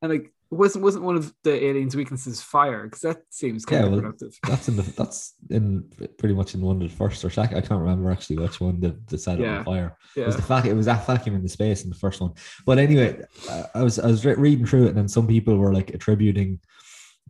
and 0.00 0.12
like 0.12 0.32
wasn't 0.50 0.82
wasn't 0.82 1.04
one 1.04 1.16
of 1.16 1.32
the 1.44 1.64
aliens' 1.64 1.94
weaknesses 1.94 2.42
fire 2.42 2.84
because 2.84 3.00
that 3.02 3.22
seems 3.30 3.64
Yeah, 3.70 3.84
well. 3.84 4.12
That's 4.48 4.68
in 4.68 4.76
the 4.76 4.82
that's 4.96 5.34
in 5.48 5.84
pretty 6.18 6.34
much 6.34 6.54
in 6.54 6.60
one 6.60 6.82
of 6.82 6.90
the 6.90 6.96
first 6.96 7.24
or 7.24 7.30
second. 7.30 7.56
I 7.56 7.60
can't 7.60 7.80
remember 7.80 8.10
actually 8.10 8.38
which 8.38 8.60
one 8.60 8.80
the 8.80 8.98
that 9.08 9.18
set 9.20 9.38
it 9.38 9.42
Yeah. 9.42 9.58
on 9.58 9.64
fire. 9.64 9.96
It 10.16 10.20
yeah, 10.20 10.26
was 10.26 10.36
the 10.36 10.42
fact 10.42 10.66
it 10.66 10.74
was 10.74 10.86
that 10.86 11.06
vacuum 11.06 11.36
in 11.36 11.42
the 11.42 11.48
space 11.48 11.84
in 11.84 11.90
the 11.90 11.96
first 11.96 12.20
one. 12.20 12.32
But 12.66 12.78
anyway, 12.78 13.22
I 13.74 13.82
was 13.82 13.98
I 14.00 14.08
was 14.08 14.24
re- 14.26 14.34
reading 14.34 14.66
through 14.66 14.86
it, 14.86 14.88
and 14.88 14.98
then 14.98 15.08
some 15.08 15.26
people 15.28 15.56
were 15.56 15.72
like 15.72 15.90
attributing 15.90 16.58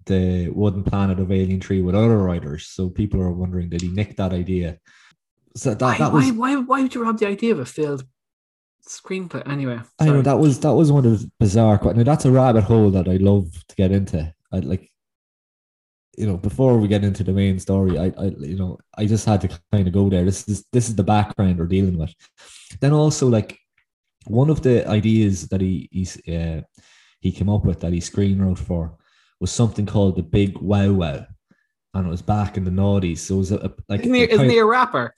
the 0.07 0.49
wooden 0.49 0.83
planet 0.83 1.21
of 1.21 1.31
Alien 1.31 1.61
Three 1.61 1.83
with 1.83 1.95
other 1.95 2.17
writers. 2.19 2.69
So 2.69 2.89
people 2.89 3.21
are 3.21 3.31
wondering 3.31 3.69
did 3.69 3.83
he 3.83 3.89
nick 3.89 4.17
that 4.17 4.33
idea? 4.33 4.79
So 5.57 5.75
that 5.75 5.83
why, 5.83 5.99
that 5.99 6.13
was 6.13 6.33
why, 6.33 6.55
why, 6.57 6.63
why 6.63 6.83
would 6.83 6.95
you 6.95 7.03
rob 7.03 7.19
the 7.19 7.27
idea 7.27 7.53
of 7.53 7.59
a 7.59 7.67
failed 7.67 8.05
screenplay? 8.87 9.47
Anyway, 9.49 9.81
I 9.99 10.07
know 10.07 10.23
that 10.23 10.39
was 10.39 10.61
that 10.61 10.73
was 10.75 10.91
one 10.93 11.07
of 11.07 11.21
the 11.21 11.31
bizarre. 11.39 11.81
Now 11.95 12.03
that's 12.03 12.25
a 12.25 12.31
rabbit 12.31 12.65
hole 12.65 12.91
that 12.91 13.09
I 13.09 13.17
love 13.17 13.47
to 13.69 13.75
get 13.77 13.93
into. 13.93 14.33
I 14.53 14.59
like, 14.61 14.91
you 16.17 16.27
know, 16.27 16.37
before 16.37 16.77
we 16.79 16.89
get 16.89 17.05
into 17.05 17.23
the 17.25 17.33
main 17.33 17.59
story, 17.61 17.99
I, 17.99 18.13
I, 18.19 18.25
you 18.39 18.57
know, 18.57 18.79
I 18.99 19.07
just 19.07 19.25
had 19.27 19.41
to 19.43 19.49
kind 19.73 19.87
of 19.87 19.93
go 19.95 20.09
there. 20.09 20.25
This 20.25 20.49
is 20.49 20.65
this 20.73 20.89
is 20.89 20.97
the 20.97 21.05
background 21.05 21.59
we're 21.59 21.67
dealing 21.67 21.99
with. 21.99 22.15
Then 22.81 22.93
also 22.93 23.29
like 23.29 23.59
one 24.27 24.51
of 24.51 24.63
the 24.63 24.87
ideas 24.89 25.49
that 25.49 25.61
he 25.61 25.89
he's 25.91 26.17
uh, 26.29 26.63
he 27.21 27.33
came 27.33 27.49
up 27.49 27.65
with 27.65 27.81
that 27.81 27.93
he 27.93 28.01
screen 28.01 28.41
wrote 28.43 28.59
for 28.59 28.97
was 29.41 29.51
something 29.51 29.87
called 29.87 30.17
the 30.17 30.23
Big 30.23 30.59
Wow 30.59 30.93
Wow, 30.93 31.27
and 31.95 32.07
it 32.07 32.11
was 32.11 32.23
back 32.23 32.57
in 32.57 32.65
the 32.65 32.71
noughties. 32.71 33.19
So 33.19 33.37
it 33.37 33.39
was 33.39 33.53
a, 33.53 33.57
a- 33.59 33.73
like 33.89 34.01
isn't 34.01 34.15
he, 34.15 34.23
isn't 34.23 34.51
he 34.51 34.59
a 34.59 34.65
rapper? 34.67 35.15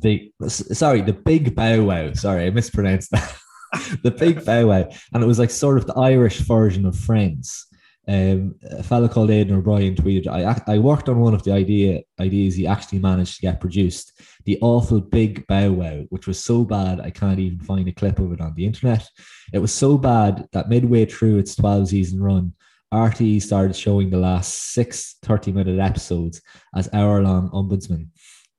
Big 0.00 0.32
s- 0.42 0.76
sorry 0.78 1.00
the 1.02 1.12
big 1.12 1.54
bow 1.54 1.84
wow. 1.84 2.12
Sorry 2.12 2.46
i 2.46 2.50
mispronounced 2.50 3.10
that. 3.10 3.34
The 4.02 4.10
big 4.10 4.44
bow 4.48 4.66
wow. 4.66 4.88
And 5.14 5.22
it 5.22 5.26
was 5.26 5.38
like 5.38 5.50
sort 5.50 5.78
of 5.78 5.86
the 5.86 5.94
irish 5.94 6.40
version 6.40 6.84
of 6.84 6.98
friends. 6.98 7.66
Um 8.08 8.56
a 8.70 8.82
fellow 8.82 9.08
called 9.08 9.30
Aidan 9.30 9.56
O'Brien 9.56 9.94
tweeted 9.94 10.26
I 10.26 10.60
I 10.74 10.78
worked 10.78 11.08
on 11.08 11.20
one 11.20 11.34
of 11.34 11.42
the 11.44 11.52
idea 11.52 12.02
ideas 12.20 12.54
he 12.54 12.66
actually 12.66 12.98
managed 12.98 13.36
to 13.36 13.42
get 13.42 13.60
produced 13.60 14.20
the 14.44 14.58
awful 14.60 15.00
big 15.00 15.46
bow 15.46 15.70
wow 15.72 16.02
which 16.10 16.26
was 16.26 16.42
so 16.42 16.64
bad 16.64 17.00
I 17.00 17.10
can't 17.10 17.38
even 17.38 17.60
find 17.60 17.86
a 17.88 17.92
clip 17.92 18.18
of 18.18 18.32
it 18.32 18.40
on 18.40 18.54
the 18.54 18.66
internet. 18.66 19.08
It 19.52 19.60
was 19.60 19.72
so 19.72 19.96
bad 19.96 20.46
that 20.52 20.68
midway 20.68 21.06
through 21.06 21.38
its 21.38 21.54
12 21.54 21.88
season 21.88 22.20
run 22.22 22.52
RTE 22.92 23.40
started 23.40 23.74
showing 23.74 24.10
the 24.10 24.18
last 24.18 24.72
six 24.74 25.16
30 25.22 25.52
minute 25.52 25.78
episodes 25.78 26.42
as 26.76 26.90
hour 26.92 27.22
long 27.22 27.48
ombudsman 27.50 28.08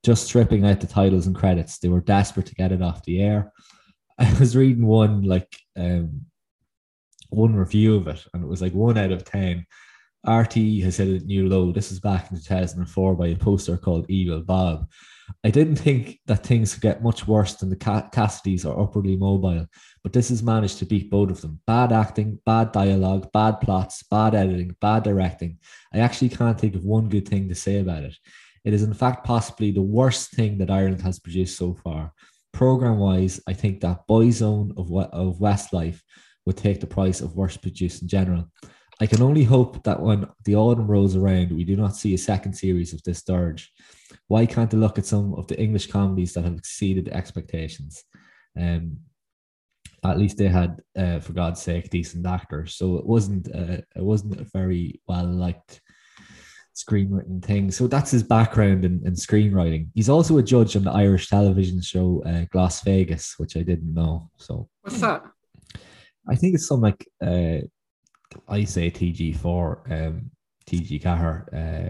just 0.04 0.26
stripping 0.26 0.66
out 0.66 0.82
the 0.82 0.88
titles 0.88 1.28
and 1.28 1.36
credits. 1.36 1.80
They 1.80 1.88
were 1.88 2.02
desperate 2.02 2.46
to 2.48 2.56
get 2.56 2.72
it 2.72 2.82
off 2.82 3.04
the 3.04 3.22
air. 3.22 3.52
I 4.20 4.34
was 4.40 4.56
reading 4.56 4.86
one 4.86 5.24
like 5.24 5.56
um 5.78 6.26
one 7.30 7.56
review 7.56 7.96
of 7.96 8.08
it, 8.08 8.24
and 8.34 8.44
it 8.44 8.48
was 8.48 8.62
like 8.62 8.74
one 8.74 8.98
out 8.98 9.12
of 9.12 9.26
ten. 9.26 9.66
RT 10.26 10.54
has 10.84 10.98
hit 10.98 11.22
a 11.22 11.26
new 11.26 11.50
low. 11.50 11.72
This 11.72 11.92
is 11.92 12.00
back 12.00 12.32
in 12.32 12.38
2004 12.38 13.16
by 13.16 13.28
a 13.28 13.36
poster 13.36 13.76
called 13.76 14.10
Evil 14.10 14.42
Bob. 14.42 14.88
I 15.44 15.50
didn't 15.50 15.76
think 15.76 16.20
that 16.28 16.46
things 16.46 16.74
could 16.74 16.82
get 16.82 17.04
much 17.04 17.28
worse 17.28 17.56
than 17.56 17.70
the 17.70 17.76
Ca- 17.76 18.10
Cassidys 18.10 18.66
or 18.66 18.80
Upwardly 18.80 19.18
Mobile, 19.18 19.66
but 20.02 20.14
this 20.14 20.30
has 20.30 20.44
managed 20.44 20.78
to 20.80 20.86
beat 20.86 21.10
both 21.10 21.30
of 21.30 21.42
them. 21.42 21.60
Bad 21.68 21.92
acting, 21.92 22.40
bad 22.46 22.72
dialogue, 22.72 23.32
bad 23.34 23.60
plots, 23.60 24.04
bad 24.04 24.36
editing, 24.36 24.76
bad 24.80 25.04
directing. 25.04 25.58
I 25.94 26.00
actually 26.00 26.30
can't 26.30 26.60
think 26.60 26.76
of 26.76 26.86
one 26.86 27.10
good 27.10 27.28
thing 27.28 27.50
to 27.50 27.56
say 27.56 27.80
about 27.80 28.04
it. 28.04 28.16
It 28.66 28.74
is, 28.74 28.84
in 28.84 28.94
fact, 28.94 29.26
possibly 29.26 29.72
the 29.72 29.82
worst 29.82 30.32
thing 30.32 30.58
that 30.60 30.72
Ireland 30.72 31.02
has 31.02 31.20
produced 31.20 31.58
so 31.58 31.74
far. 31.74 32.14
Program 32.54 32.98
wise, 32.98 33.42
I 33.48 33.54
think 33.54 33.82
that 33.82 34.08
Boyzone 34.08 34.78
of, 34.78 34.90
We- 34.90 35.04
of 35.04 35.40
Westlife 35.40 36.02
would 36.46 36.58
take 36.58 36.80
the 36.80 36.88
price 36.88 37.22
of 37.22 37.36
worst 37.36 37.62
produced 37.62 38.02
in 38.02 38.08
general. 38.08 38.50
I 39.02 39.08
can 39.08 39.22
only 39.22 39.44
hope 39.44 39.84
that 39.84 40.02
when 40.02 40.28
the 40.46 40.56
autumn 40.56 40.88
rolls 40.88 41.16
around, 41.16 41.52
we 41.52 41.64
do 41.64 41.76
not 41.76 41.96
see 41.96 42.14
a 42.14 42.18
second 42.18 42.54
series 42.54 42.94
of 42.94 43.02
this 43.04 43.24
dirge. 43.24 43.72
Why 44.28 44.46
can't 44.46 44.74
I 44.74 44.78
look 44.78 44.98
at 44.98 45.06
some 45.06 45.34
of 45.34 45.48
the 45.48 45.60
English 45.60 45.88
comedies 45.88 46.34
that 46.34 46.44
have 46.44 46.56
exceeded 46.56 47.10
expectations? 47.10 48.04
Um, 48.58 49.00
at 50.06 50.20
least 50.20 50.38
they 50.38 50.48
had, 50.48 50.82
uh, 50.98 51.20
for 51.20 51.34
God's 51.34 51.62
sake, 51.62 51.90
decent 51.90 52.26
actors. 52.26 52.76
So 52.76 52.98
it 52.98 53.06
wasn't, 53.06 53.48
uh, 53.54 53.82
it 53.96 54.04
wasn't 54.04 54.40
a 54.40 54.46
very 54.54 55.02
well 55.08 55.26
liked 55.26 55.82
screenwritten 56.76 57.44
thing. 57.44 57.72
So 57.72 57.88
that's 57.88 58.12
his 58.12 58.24
background 58.24 58.86
in, 58.86 59.02
in 59.06 59.14
screenwriting. 59.14 59.88
He's 59.94 60.10
also 60.10 60.38
a 60.38 60.44
judge 60.44 60.76
on 60.76 60.84
the 60.84 60.92
Irish 60.92 61.30
television 61.30 61.82
show 61.82 62.24
uh, 62.26 62.46
Las 62.54 62.82
Vegas, 62.84 63.36
which 63.38 63.56
I 63.58 63.62
didn't 63.62 63.94
know. 63.94 64.30
So 64.38 64.68
What's 64.82 65.00
that? 65.02 65.24
I 66.28 66.36
think 66.36 66.56
it's 66.56 66.68
some 66.68 66.82
like 66.82 67.08
uh, 67.22 67.60
I 68.48 68.64
say 68.64 68.90
TG4, 68.90 69.92
um, 70.08 70.32
TG 70.66 71.02
Ceathair 71.02 71.90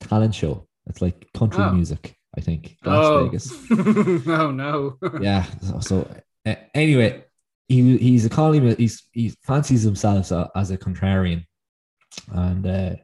talent 0.00 0.34
show. 0.34 0.66
It's 0.86 1.00
like 1.00 1.32
country 1.32 1.62
Oh. 1.64 1.72
music. 1.72 2.16
I 2.36 2.40
think 2.40 2.76
Las 2.84 3.06
oh. 3.06 3.24
Vegas. 3.24 3.70
no, 4.26 4.50
no. 4.50 4.98
Yeah. 5.20 5.44
So, 5.62 5.78
so 5.80 6.10
uh, 6.44 6.54
anyway, 6.74 7.24
he 7.68 7.96
he's 7.96 8.26
a 8.26 8.28
columnist. 8.28 8.78
He's 8.78 9.02
he 9.12 9.32
fancies 9.42 9.82
himself 9.82 10.30
a- 10.32 10.50
as 10.56 10.70
a 10.72 10.76
contrarian, 10.76 11.44
and 12.32 12.66
uh, 12.66 12.96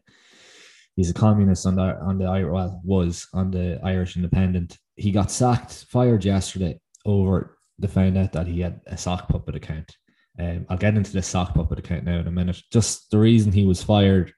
he's 0.97 1.11
a 1.11 1.15
communist 1.15 1.67
on 1.67 1.77
the 1.77 1.99
on 2.01 2.19
the 2.19 2.25
well 2.25 2.81
was 2.85 3.27
on 3.33 3.51
the 3.51 3.81
Irish 3.83 4.17
Independent. 4.17 4.79
He 4.97 5.11
got 5.11 5.31
sacked, 5.31 5.87
fired 5.89 6.25
yesterday 6.25 6.79
over 7.07 7.57
the 7.79 7.89
found 7.89 8.19
out 8.19 8.33
that 8.33 8.47
he 8.47 8.61
had 8.61 8.81
a 8.87 8.97
sock 8.97 9.29
puppet 9.29 9.57
account. 9.57 9.97
Um, 10.39 10.67
I'll 10.69 10.77
get 10.77 10.97
into 10.97 11.13
the 11.13 11.23
sock 11.23 11.55
puppet 11.55 11.79
account 11.79 12.05
now 12.05 12.19
in 12.19 12.27
a 12.27 12.31
minute. 12.31 12.61
Just 12.73 13.11
the 13.11 13.19
reason 13.19 13.53
he 13.53 13.67
was 13.67 13.83
fired. 13.83 14.33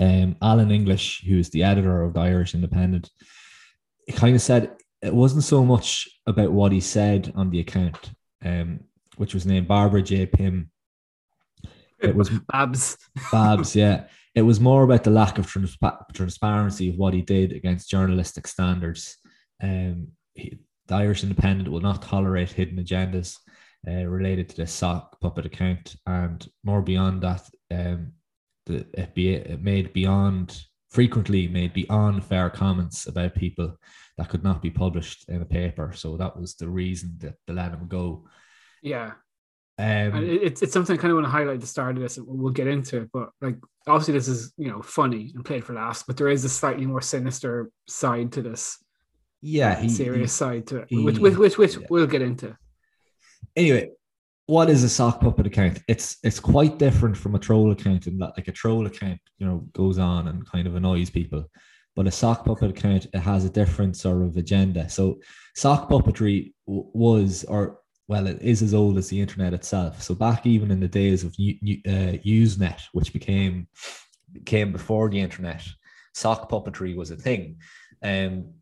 Um, 0.00 0.36
Alan 0.42 0.70
English, 0.70 1.22
who's 1.26 1.50
the 1.50 1.62
editor 1.62 2.02
of 2.02 2.14
the 2.14 2.20
Irish 2.20 2.54
Independent, 2.54 3.10
he 4.06 4.12
kind 4.12 4.34
of 4.34 4.42
said 4.42 4.76
it 5.02 5.14
wasn't 5.14 5.44
so 5.44 5.64
much 5.64 6.08
about 6.26 6.52
what 6.52 6.72
he 6.72 6.80
said 6.80 7.32
on 7.36 7.50
the 7.50 7.60
account, 7.60 8.10
um, 8.44 8.80
which 9.16 9.34
was 9.34 9.46
named 9.46 9.68
Barbara 9.68 10.02
J. 10.02 10.26
Pym. 10.26 10.70
It 11.98 12.14
was 12.14 12.30
Babs. 12.52 12.98
Babs, 13.30 13.76
yeah. 13.76 14.04
It 14.36 14.42
was 14.42 14.60
more 14.60 14.84
about 14.84 15.02
the 15.02 15.10
lack 15.10 15.38
of 15.38 15.46
transpa- 15.46 16.04
transparency 16.12 16.90
of 16.90 16.96
what 16.96 17.14
he 17.14 17.22
did 17.22 17.52
against 17.52 17.90
journalistic 17.90 18.46
standards. 18.46 19.16
Um, 19.62 20.08
he, 20.34 20.58
the 20.86 20.94
Irish 20.94 21.22
Independent 21.24 21.68
will 21.70 21.80
not 21.80 22.02
tolerate 22.02 22.52
hidden 22.52 22.78
agendas 22.78 23.38
uh, 23.88 24.04
related 24.04 24.50
to 24.50 24.56
the 24.56 24.66
sock 24.66 25.18
puppet 25.20 25.46
account, 25.46 25.96
and 26.06 26.46
more 26.62 26.82
beyond 26.82 27.22
that, 27.22 27.48
um, 27.72 28.12
the, 28.66 28.86
it, 28.94 29.14
be, 29.14 29.30
it 29.34 29.62
made 29.62 29.92
beyond 29.92 30.60
frequently 30.90 31.48
made 31.48 31.72
beyond 31.72 32.24
fair 32.24 32.48
comments 32.48 33.06
about 33.06 33.34
people 33.34 33.76
that 34.16 34.28
could 34.28 34.44
not 34.44 34.62
be 34.62 34.70
published 34.70 35.28
in 35.28 35.42
a 35.42 35.44
paper. 35.46 35.92
So 35.94 36.16
that 36.16 36.38
was 36.38 36.54
the 36.54 36.68
reason 36.68 37.16
that 37.18 37.34
they 37.46 37.54
let 37.54 37.72
him 37.72 37.86
go. 37.88 38.26
Yeah. 38.82 39.12
And 39.78 40.14
Um, 40.14 40.24
it- 40.24 40.42
it's, 40.42 40.62
it's 40.62 40.72
something 40.72 40.96
I 40.96 41.00
kind 41.00 41.10
of 41.10 41.16
want 41.16 41.26
to 41.26 41.30
highlight 41.30 41.56
at 41.56 41.60
the 41.60 41.66
start 41.66 41.96
of 41.96 42.02
this, 42.02 42.18
we'll 42.18 42.52
get 42.52 42.66
into 42.66 43.02
it. 43.02 43.10
But 43.12 43.30
like, 43.40 43.58
obviously, 43.86 44.14
this 44.14 44.28
is 44.28 44.52
you 44.56 44.68
know 44.70 44.82
funny 44.82 45.32
and 45.34 45.44
played 45.44 45.64
for 45.64 45.74
laughs, 45.74 46.02
but 46.06 46.16
there 46.16 46.28
is 46.28 46.44
a 46.44 46.48
slightly 46.48 46.86
more 46.86 47.00
sinister 47.00 47.70
side 47.88 48.32
to 48.32 48.42
this, 48.42 48.82
yeah, 49.42 49.76
he, 49.80 49.88
serious 49.88 50.32
he- 50.32 50.38
side 50.38 50.66
to 50.68 50.78
it, 50.78 50.86
he- 50.88 51.04
which 51.04 51.18
which 51.18 51.36
which, 51.36 51.58
which 51.58 51.76
yeah. 51.76 51.86
we'll 51.90 52.06
get 52.06 52.22
into. 52.22 52.56
anyway, 53.56 53.90
what 54.46 54.70
is 54.70 54.84
a 54.84 54.88
sock 54.88 55.20
puppet 55.20 55.46
account? 55.46 55.80
It's 55.88 56.18
it's 56.22 56.40
quite 56.40 56.78
different 56.78 57.16
from 57.16 57.34
a 57.34 57.38
troll 57.38 57.72
account 57.72 58.06
in 58.06 58.18
that 58.18 58.32
like 58.36 58.48
a 58.48 58.52
troll 58.52 58.86
account, 58.86 59.20
you 59.38 59.46
know, 59.46 59.58
goes 59.72 59.98
on 59.98 60.28
and 60.28 60.46
kind 60.48 60.66
of 60.66 60.76
annoys 60.76 61.10
people. 61.10 61.50
But 61.96 62.06
a 62.06 62.10
sock 62.10 62.44
puppet 62.44 62.70
account, 62.70 63.06
it 63.12 63.18
has 63.20 63.44
a 63.46 63.50
different 63.50 63.96
sort 63.96 64.22
of 64.22 64.36
agenda. 64.36 64.88
So 64.90 65.18
sock 65.54 65.88
puppetry 65.88 66.52
w- 66.66 66.90
was, 66.92 67.42
or 67.44 67.78
well, 68.08 68.26
it 68.26 68.40
is 68.40 68.62
as 68.62 68.74
old 68.74 68.98
as 68.98 69.08
the 69.08 69.20
internet 69.20 69.52
itself. 69.52 70.02
So 70.02 70.14
back 70.14 70.46
even 70.46 70.70
in 70.70 70.80
the 70.80 70.88
days 70.88 71.24
of 71.24 71.30
uh, 71.30 72.18
Usenet, 72.24 72.82
which 72.92 73.12
became 73.12 73.66
came 74.44 74.72
before 74.72 75.08
the 75.08 75.20
internet, 75.20 75.62
sock 76.14 76.50
puppetry 76.50 76.96
was 76.96 77.10
a 77.10 77.16
thing. 77.16 77.58
Um, 78.02 78.52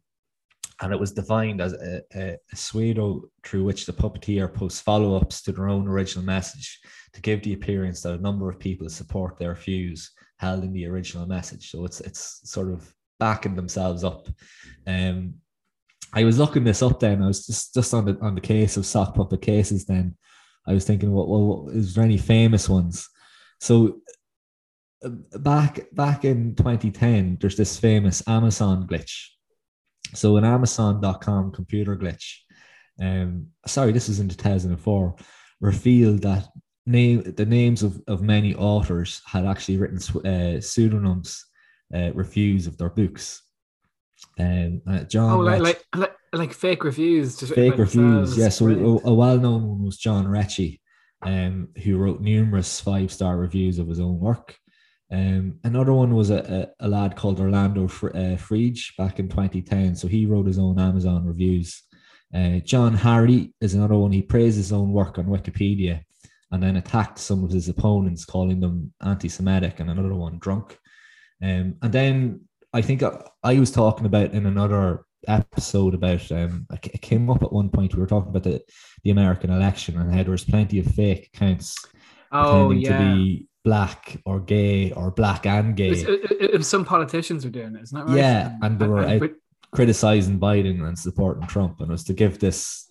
and 0.81 0.93
it 0.93 0.99
was 0.99 1.13
defined 1.13 1.61
as 1.61 1.73
a, 1.73 2.03
a, 2.15 2.37
a 2.53 2.57
pseudo 2.57 3.23
through 3.45 3.65
which 3.65 3.87
the 3.87 3.93
puppeteer 3.93 4.53
posts 4.53 4.81
follow-ups 4.81 5.43
to 5.43 5.53
their 5.53 5.69
own 5.69 5.87
original 5.87 6.25
message 6.25 6.81
to 7.13 7.21
give 7.21 7.43
the 7.43 7.53
appearance 7.53 8.01
that 8.03 8.19
a 8.19 8.23
number 8.23 8.51
of 8.51 8.59
people 8.59 8.89
support 8.89 9.39
their 9.39 9.55
views 9.55 10.11
held 10.39 10.65
in 10.65 10.73
the 10.73 10.87
original 10.87 11.27
message. 11.27 11.71
So 11.71 11.85
it's 11.85 12.01
it's 12.01 12.41
sort 12.45 12.71
of 12.71 12.93
backing 13.21 13.55
themselves 13.55 14.05
up. 14.05 14.29
Um, 14.87 15.35
I 16.15 16.25
was 16.25 16.39
looking 16.39 16.65
this 16.65 16.83
up 16.83 17.01
then. 17.01 17.23
I 17.23 17.27
was 17.27 17.47
just 17.47 17.75
just 17.75 17.93
on 17.93 18.05
the 18.05 18.19
on 18.21 18.35
the 18.35 18.41
case 18.41 18.77
of 18.77 18.87
sock 18.87 19.15
puppet 19.15 19.43
cases. 19.43 19.85
Then 19.85 20.17
I 20.67 20.73
was 20.73 20.85
thinking, 20.85 21.13
well, 21.13 21.27
well 21.27 21.69
is 21.71 21.95
there 21.95 22.05
any 22.05 22.19
famous 22.19 22.69
ones? 22.69 23.09
So 23.61 24.01
uh, 25.05 25.11
back 25.39 25.81
back 25.93 26.25
in 26.25 26.55
2010, 26.55 27.39
there's 27.41 27.57
this 27.57 27.79
famous 27.79 28.23
Amazon 28.29 28.87
glitch. 28.87 29.29
So 30.15 30.37
an 30.37 30.45
Amazon.com 30.45 31.53
computer 31.53 31.97
glitch. 31.97 32.37
Um, 33.01 33.49
sorry, 33.67 33.93
this 33.93 34.09
was 34.09 34.21
in 34.21 34.29
2004. 34.29 35.17
Revealed 35.61 36.23
that 36.23 36.49
name 36.87 37.23
the 37.23 37.47
names 37.47 37.83
of, 37.83 38.01
of 38.07 38.23
many 38.23 38.55
authors 38.55 39.21
had 39.27 39.47
actually 39.47 39.79
written 39.79 39.99
uh, 40.27 40.61
pseudonyms, 40.61 41.45
uh, 41.95 42.13
reviews 42.13 42.67
of 42.67 42.77
their 42.79 42.91
books. 42.91 43.43
Um, 44.39 44.83
uh, 44.87 45.05
John 45.05 45.33
Oh, 45.33 45.39
like, 45.39 45.61
like 45.61 45.85
like 45.95 46.13
like 46.33 46.53
fake 46.53 46.85
reviews. 46.85 47.37
Just 47.37 47.55
fake 47.55 47.79
reviews. 47.79 48.37
Yes. 48.37 48.39
Yeah, 48.39 48.49
so 48.49 48.69
a, 48.69 49.09
a 49.11 49.15
well-known 49.15 49.69
one 49.69 49.85
was 49.85 49.97
John 49.97 50.27
Rechy, 50.27 50.81
um, 51.23 51.69
who 51.83 51.97
wrote 51.97 52.21
numerous 52.21 52.81
five-star 52.81 53.37
reviews 53.37 53.79
of 53.79 53.89
his 53.89 54.01
own 54.01 54.19
work. 54.19 54.57
Um, 55.13 55.61
another 55.63 55.93
one 55.93 56.15
was 56.15 56.31
a, 56.31 56.73
a, 56.81 56.87
a 56.87 56.89
lad 56.89 57.15
called 57.15 57.39
Orlando 57.39 57.87
Fr- 57.87 58.09
uh, 58.09 58.37
Frege 58.37 58.97
back 58.97 59.21
in 59.21 59.29
2010. 59.29 59.95
So 59.95 60.09
he 60.09 60.27
wrote 60.27 60.47
his 60.47 60.59
own 60.59 60.81
Amazon 60.81 61.25
reviews. 61.25 61.83
Uh, 62.35 62.59
Johann 62.65 62.95
Hari 62.95 63.55
is 63.61 63.75
another 63.75 63.95
one. 63.97 64.11
He 64.11 64.23
praised 64.23 64.57
his 64.57 64.73
own 64.73 64.91
work 64.91 65.19
on 65.19 65.27
Wikipedia 65.27 66.03
and 66.51 66.63
then 66.63 66.77
attacked 66.77 67.19
some 67.19 67.45
of 67.45 67.51
his 67.51 67.69
opponents, 67.69 68.25
calling 68.25 68.61
them 68.61 68.93
anti-Semitic, 69.05 69.79
and 69.79 69.91
another 69.91 70.15
one 70.15 70.39
drunk. 70.39 70.77
Um, 71.43 71.77
and 71.83 71.93
then 71.93 72.41
I 72.75 72.83
think 72.83 73.03
I, 73.03 73.23
I 73.43 73.59
was 73.59 73.71
talking 73.71 74.05
about 74.07 74.33
in 74.33 74.47
another 74.47 75.05
episode 75.27 75.95
about 75.95 76.31
um, 76.33 76.67
it 76.73 76.87
it 76.95 77.01
came 77.03 77.31
up 77.31 77.43
at 77.43 77.53
one 77.53 77.71
point. 77.71 77.95
We 77.95 78.01
were 78.01 78.07
talking 78.07 78.29
about 78.31 78.43
the, 78.43 78.61
the 79.05 79.11
American 79.11 79.51
election 79.51 79.99
and 79.99 80.13
how 80.15 80.23
there 80.23 80.33
was 80.33 80.45
plenty 80.45 80.79
of 80.81 80.87
fake 80.87 81.31
accounts 81.35 81.77
Oh 82.33 82.69
pretending 82.69 82.81
yeah. 82.81 82.99
to 82.99 83.15
be 83.15 83.47
black 83.65 84.21
or 84.27 84.41
gay 84.41 84.91
or 84.93 85.11
black 85.13 85.47
and 85.47 85.75
gay, 85.77 85.91
it- 85.91 86.09
it- 86.33 86.51
it- 86.55 86.65
some 86.65 86.85
politicians 86.85 87.45
were 87.45 87.51
doing 87.51 87.75
it, 87.77 87.83
isn't 87.85 87.97
that 87.99 88.07
right? 88.07 88.17
Yeah, 88.19 88.57
and 88.63 88.79
they 88.79 88.87
were 88.89 89.05
out- 89.05 89.21
but- 89.21 89.33
criticizing 89.73 90.39
Biden 90.39 90.87
and 90.87 90.99
supporting 90.99 91.47
Trump, 91.47 91.81
and 91.81 91.89
it 91.89 91.93
was 91.93 92.05
to 92.05 92.13
give 92.13 92.39
this 92.41 92.87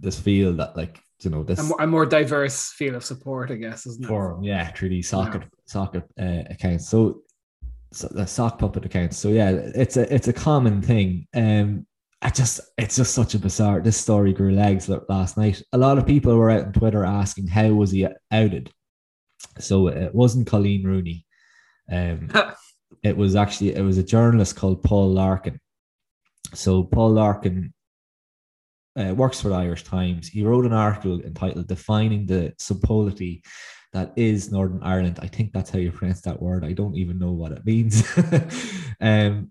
this 0.00 0.18
feel 0.18 0.52
that 0.54 0.76
like 0.76 1.00
you 1.22 1.30
know 1.30 1.42
this 1.42 1.58
a, 1.58 1.64
more, 1.64 1.80
a 1.82 1.86
more 1.86 2.06
diverse 2.06 2.70
feel 2.70 2.94
of 2.94 3.04
support, 3.04 3.50
I 3.50 3.56
guess, 3.56 3.86
isn't 3.86 4.04
it? 4.04 4.08
forum, 4.08 4.42
yeah, 4.42 4.68
through 4.72 4.88
these 4.90 5.08
socket 5.08 5.42
socket 5.66 6.04
uh, 6.20 6.42
accounts. 6.50 6.88
So, 6.88 7.22
so 7.92 8.08
the 8.10 8.26
sock 8.26 8.58
puppet 8.58 8.84
accounts. 8.84 9.16
So 9.16 9.28
yeah, 9.28 9.50
it's 9.50 9.96
a 9.96 10.12
it's 10.12 10.28
a 10.28 10.32
common 10.32 10.82
thing. 10.82 11.26
Um, 11.34 11.86
I 12.20 12.30
just 12.30 12.60
it's 12.76 12.96
just 12.96 13.14
such 13.14 13.34
a 13.34 13.38
bizarre. 13.38 13.80
This 13.80 13.96
story 13.96 14.32
grew 14.32 14.52
legs 14.52 14.88
last 15.08 15.36
night. 15.36 15.62
A 15.72 15.78
lot 15.78 15.98
of 15.98 16.06
people 16.06 16.36
were 16.36 16.50
out 16.50 16.66
on 16.66 16.72
Twitter 16.72 17.04
asking 17.04 17.46
how 17.46 17.68
was 17.68 17.90
he 17.92 18.06
outed. 18.32 18.70
So 19.58 19.88
it 19.88 20.14
wasn't 20.14 20.48
Coleen 20.48 20.84
Rooney. 20.84 21.24
Um, 21.90 22.30
it 23.02 23.16
was 23.16 23.36
actually 23.36 23.74
it 23.74 23.82
was 23.82 23.98
a 23.98 24.02
journalist 24.02 24.56
called 24.56 24.82
Paul 24.82 25.10
Larkin. 25.10 25.60
So 26.54 26.82
Paul 26.82 27.12
Larkin 27.12 27.72
uh, 28.98 29.14
works 29.14 29.40
for 29.40 29.48
the 29.48 29.54
Irish 29.54 29.84
Times. 29.84 30.28
He 30.28 30.42
wrote 30.42 30.66
an 30.66 30.72
article 30.72 31.20
entitled 31.20 31.68
"Defining 31.68 32.26
the 32.26 32.52
Subpolity 32.58 33.42
That 33.92 34.12
Is 34.16 34.50
Northern 34.50 34.82
Ireland." 34.82 35.18
I 35.22 35.26
think 35.26 35.52
that's 35.52 35.70
how 35.70 35.78
you 35.78 35.92
pronounce 35.92 36.20
that 36.22 36.40
word. 36.40 36.64
I 36.64 36.72
don't 36.72 36.96
even 36.96 37.18
know 37.18 37.32
what 37.32 37.52
it 37.52 37.64
means. 37.64 38.02
um, 39.00 39.50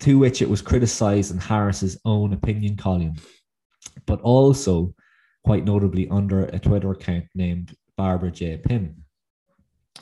to 0.00 0.18
which 0.18 0.42
it 0.42 0.48
was 0.48 0.62
criticised 0.62 1.32
in 1.32 1.38
Harris's 1.38 1.98
own 2.04 2.32
opinion 2.32 2.76
column, 2.76 3.14
but 4.04 4.20
also 4.20 4.94
quite 5.44 5.64
notably 5.64 6.08
under 6.10 6.44
a 6.46 6.58
Twitter 6.58 6.90
account 6.90 7.24
named 7.34 7.74
Barbara 7.96 8.30
J. 8.30 8.58
Pym. 8.58 9.04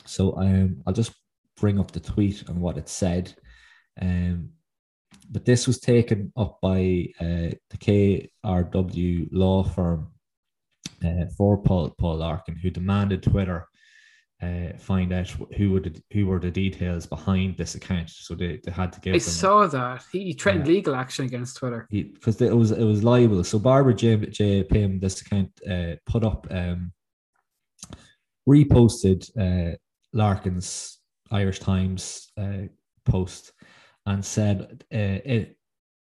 So 0.06 0.36
um, 0.36 0.82
I'll 0.86 0.92
just 0.92 1.12
bring 1.56 1.78
up 1.78 1.90
the 1.90 2.00
tweet 2.00 2.48
and 2.48 2.60
what 2.60 2.78
it 2.78 2.88
said. 2.88 3.34
Um, 4.00 4.50
but 5.30 5.44
this 5.44 5.66
was 5.66 5.78
taken 5.78 6.32
up 6.36 6.58
by 6.60 7.08
uh, 7.20 7.54
the 7.70 8.28
KRW 8.44 9.28
law 9.32 9.62
firm 9.62 10.13
uh, 11.04 11.26
for 11.36 11.58
Paul, 11.58 11.94
Paul 11.98 12.16
Larkin, 12.16 12.56
who 12.56 12.70
demanded 12.70 13.22
Twitter 13.22 13.66
uh, 14.42 14.76
find 14.78 15.12
out 15.12 15.28
who 15.56 15.72
were 15.72 15.80
the, 15.80 16.02
who 16.12 16.26
were 16.26 16.38
the 16.38 16.50
details 16.50 17.06
behind 17.06 17.56
this 17.56 17.74
account. 17.74 18.10
So 18.10 18.34
they, 18.34 18.60
they 18.64 18.70
had 18.70 18.92
to 18.92 19.00
give 19.00 19.14
I 19.14 19.18
saw 19.18 19.66
that 19.66 20.02
he 20.12 20.32
threatened 20.32 20.66
legal 20.66 20.94
action 20.94 21.24
against 21.24 21.56
Twitter. 21.56 21.86
because 21.90 22.40
it 22.40 22.54
was 22.54 22.72
it 22.72 22.84
was 22.84 23.04
libel. 23.04 23.44
So 23.44 23.58
Barbara 23.58 23.94
J. 23.94 24.16
J. 24.16 24.64
Pym, 24.64 25.00
this 25.00 25.20
account, 25.20 25.50
uh, 25.68 25.96
put 26.06 26.24
up 26.24 26.46
um, 26.50 26.92
reposted 28.48 29.30
uh, 29.38 29.76
Larkin's 30.12 30.98
Irish 31.30 31.60
Times 31.60 32.30
uh, 32.36 32.68
post 33.04 33.52
and 34.06 34.24
said, 34.24 34.84
uh, 34.92 35.20
it, 35.24 35.56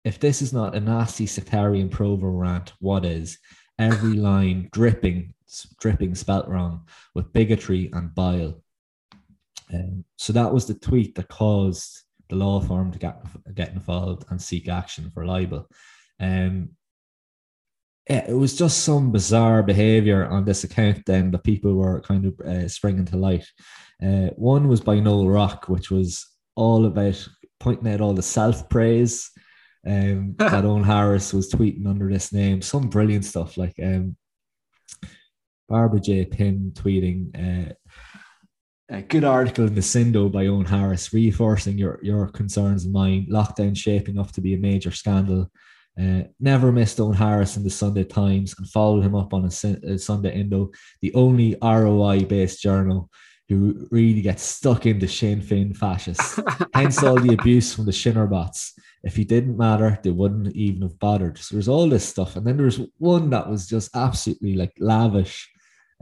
"If 0.05 0.19
this 0.19 0.41
is 0.41 0.53
not 0.53 0.75
a 0.75 0.81
nasty 0.81 1.27
sectarian 1.27 1.89
provo 1.89 2.29
rant, 2.29 2.73
what 2.79 3.05
is? 3.05 3.39
Every 3.81 4.15
line 4.15 4.69
dripping, 4.73 5.35
dripping, 5.81 6.15
spelt 6.15 6.49
wrong, 6.49 6.87
with 7.15 7.33
bigotry 7.33 7.91
and 7.93 8.15
bile." 8.15 8.63
Um, 9.73 10.05
so 10.17 10.33
that 10.33 10.53
was 10.53 10.67
the 10.67 10.75
tweet 10.75 11.15
that 11.15 11.29
caused 11.29 12.05
the 12.29 12.37
law 12.37 12.61
firm 12.61 12.93
to 12.93 12.99
get 12.99 13.21
get 13.55 13.71
involved 13.71 14.25
and 14.31 14.41
seek 14.41 14.69
action 14.69 15.11
for 15.11 15.27
libel. 15.27 15.67
Um, 16.21 16.71
yeah, 18.09 18.29
it 18.29 18.35
was 18.35 18.57
just 18.57 18.85
some 18.85 19.13
bizarre 19.13 19.63
behavior 19.63 20.27
on 20.27 20.45
this 20.45 20.65
account 20.65 21.03
then 21.07 21.31
that 21.31 21.45
people 21.45 21.75
were 21.75 22.01
kind 22.01 22.27
of 22.27 22.41
uh, 22.41 22.69
springing 22.69 23.05
to 23.07 23.17
light. 23.17 23.47
Uh, 24.03 24.31
one 24.37 24.69
was 24.69 24.81
by 24.81 24.99
Noel 24.99 25.29
Rock, 25.29 25.69
which 25.69 25.91
was 25.91 26.27
all 26.57 26.87
about 26.87 27.29
pointing 27.61 27.93
out 27.93 28.01
all 28.01 28.15
the 28.15 28.23
self 28.23 28.69
praise 28.69 29.31
um, 29.87 30.35
that 30.39 30.65
Eoghan 30.65 30.85
Harris 30.85 31.33
was 31.33 31.51
tweeting 31.51 31.87
under 31.87 32.11
this 32.11 32.33
name. 32.33 32.63
Some 32.63 32.89
brilliant 32.89 33.25
stuff 33.25 33.57
like 33.57 33.75
um, 33.83 34.17
Barbara 35.69 36.01
J. 36.01 36.25
Pym 36.25 36.73
tweeting. 36.75 37.71
Uh, 37.71 37.73
a 38.93 39.03
good 39.03 39.23
article 39.23 39.67
in 39.67 39.75
the 39.75 39.81
Sindo 39.81 40.31
by 40.31 40.45
Eoghan 40.45 40.67
Harris, 40.67 41.13
reinforcing 41.13 41.79
your, 41.79 42.01
your 42.03 42.27
concerns 42.27 42.85
and 42.85 42.93
mine. 42.93 43.27
Lockdown 43.31 43.77
shaping 43.77 44.19
up 44.19 44.33
to 44.33 44.41
be 44.41 44.55
a 44.55 44.59
major 44.59 44.91
scandal. 44.91 45.51
Uh, 46.01 46.23
never 46.41 46.73
missed 46.73 46.99
Eoghan 46.99 47.15
Harris 47.15 47.57
in 47.57 47.63
the 47.63 47.71
Sunday 47.71 48.05
Times 48.05 48.55
and 48.59 48.69
followed 48.69 49.05
him 49.05 49.15
up 49.15 49.33
on 49.33 49.45
a, 49.45 49.93
a 49.93 49.99
Sunday 49.99 50.35
Indo, 50.41 50.71
the 51.03 51.15
only 51.15 51.57
ROI 51.63 52.25
based 52.25 52.61
journal 52.61 53.09
who 53.49 53.89
really 53.91 54.23
gets 54.23 54.43
stuck 54.43 54.87
into 54.87 55.09
Sinn 55.09 55.41
Féin 55.41 55.77
fascists. 55.77 56.41
Hence 56.75 57.03
all 57.03 57.19
the 57.19 57.35
abuse 57.35 57.75
from 57.75 57.85
the 57.85 57.91
Shinnerbots. 57.91 58.73
If 59.03 59.17
he 59.17 59.25
didn't 59.25 59.57
matter, 59.57 59.99
they 60.03 60.11
wouldn't 60.11 60.55
even 60.55 60.83
have 60.83 60.99
bothered. 60.99 61.39
So 61.39 61.55
there's 61.55 61.69
all 61.69 61.89
this 61.89 62.07
stuff. 62.07 62.37
And 62.37 62.47
then 62.47 62.57
there 62.57 62.67
was 62.67 62.81
one 62.99 63.31
that 63.31 63.49
was 63.49 63.67
just 63.67 63.97
absolutely 63.97 64.55
like 64.55 64.73
lavish 64.79 65.49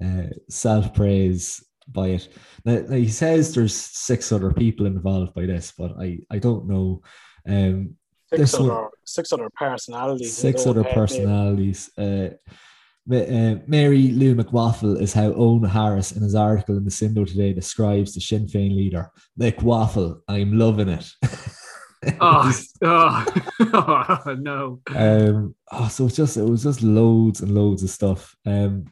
uh, 0.04 0.24
self 0.48 0.92
praise 0.94 1.64
by 1.86 2.08
it. 2.08 2.28
Now, 2.64 2.80
now, 2.88 2.96
he 2.96 3.08
says 3.08 3.54
there's 3.54 3.74
six 3.74 4.32
other 4.32 4.52
people 4.52 4.86
involved 4.86 5.32
by 5.34 5.46
this, 5.46 5.72
but 5.76 5.92
I, 6.00 6.18
I 6.30 6.38
don't 6.38 6.66
know. 6.68 7.02
Um, 7.46 7.96
Six 8.30 8.40
This 8.52 8.60
one- 8.60 8.70
other, 8.70 8.88
six 9.06 9.32
other 9.32 9.48
personalities. 9.56 10.36
six 10.36 10.66
other 10.66 10.84
personalities. 10.84 11.90
Uh, 11.96 12.28
uh, 13.10 13.54
Mary 13.66 14.08
Lou 14.08 14.34
McWaffle 14.34 15.00
is 15.00 15.14
how 15.14 15.30
Eoghan 15.32 15.66
Harris, 15.70 16.12
in 16.12 16.22
his 16.22 16.34
article 16.34 16.76
in 16.76 16.84
the 16.84 16.90
Sindo 16.90 17.26
today, 17.26 17.54
describes 17.54 18.12
the 18.12 18.20
Sinn 18.20 18.46
Féin 18.46 18.76
leader. 18.76 19.10
McWaffle, 19.40 20.20
I'm 20.28 20.58
loving 20.58 20.90
it. 20.90 21.08
Oh, 22.20 22.52
oh, 22.82 23.26
oh, 23.60 24.34
no. 24.38 24.80
um, 24.94 25.54
oh, 25.72 25.88
so 25.88 26.06
it's 26.06 26.16
just 26.16 26.36
it 26.36 26.44
was 26.44 26.62
just 26.62 26.82
loads 26.82 27.40
and 27.40 27.52
loads 27.54 27.82
of 27.82 27.90
stuff. 27.90 28.36
Um, 28.46 28.86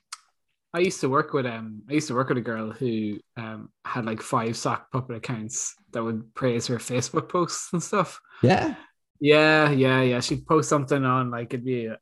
I 0.74 0.80
used 0.80 1.00
to 1.00 1.08
work 1.08 1.32
with 1.32 1.46
um 1.46 1.82
I 1.88 1.94
used 1.94 2.08
to 2.08 2.14
work 2.14 2.28
with 2.28 2.38
a 2.38 2.42
girl 2.42 2.70
who 2.70 3.18
um 3.36 3.70
had 3.84 4.04
like 4.04 4.20
five 4.20 4.56
sock 4.56 4.90
puppet 4.90 5.16
accounts 5.16 5.74
that 5.92 6.02
would 6.02 6.34
praise 6.34 6.66
her 6.66 6.78
Facebook 6.78 7.28
posts 7.28 7.72
and 7.72 7.82
stuff. 7.82 8.20
yeah, 8.42 8.74
Yeah, 9.20 9.70
yeah, 9.70 10.02
yeah. 10.02 10.20
She'd 10.20 10.46
post 10.46 10.68
something 10.68 11.04
on 11.04 11.30
like 11.30 11.54
it'd 11.54 11.64
be 11.64 11.86
a, 11.86 11.98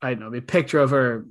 I 0.00 0.10
don't 0.10 0.20
know, 0.20 0.30
be 0.30 0.38
a 0.38 0.42
picture 0.42 0.80
of 0.80 0.90
her 0.90 1.26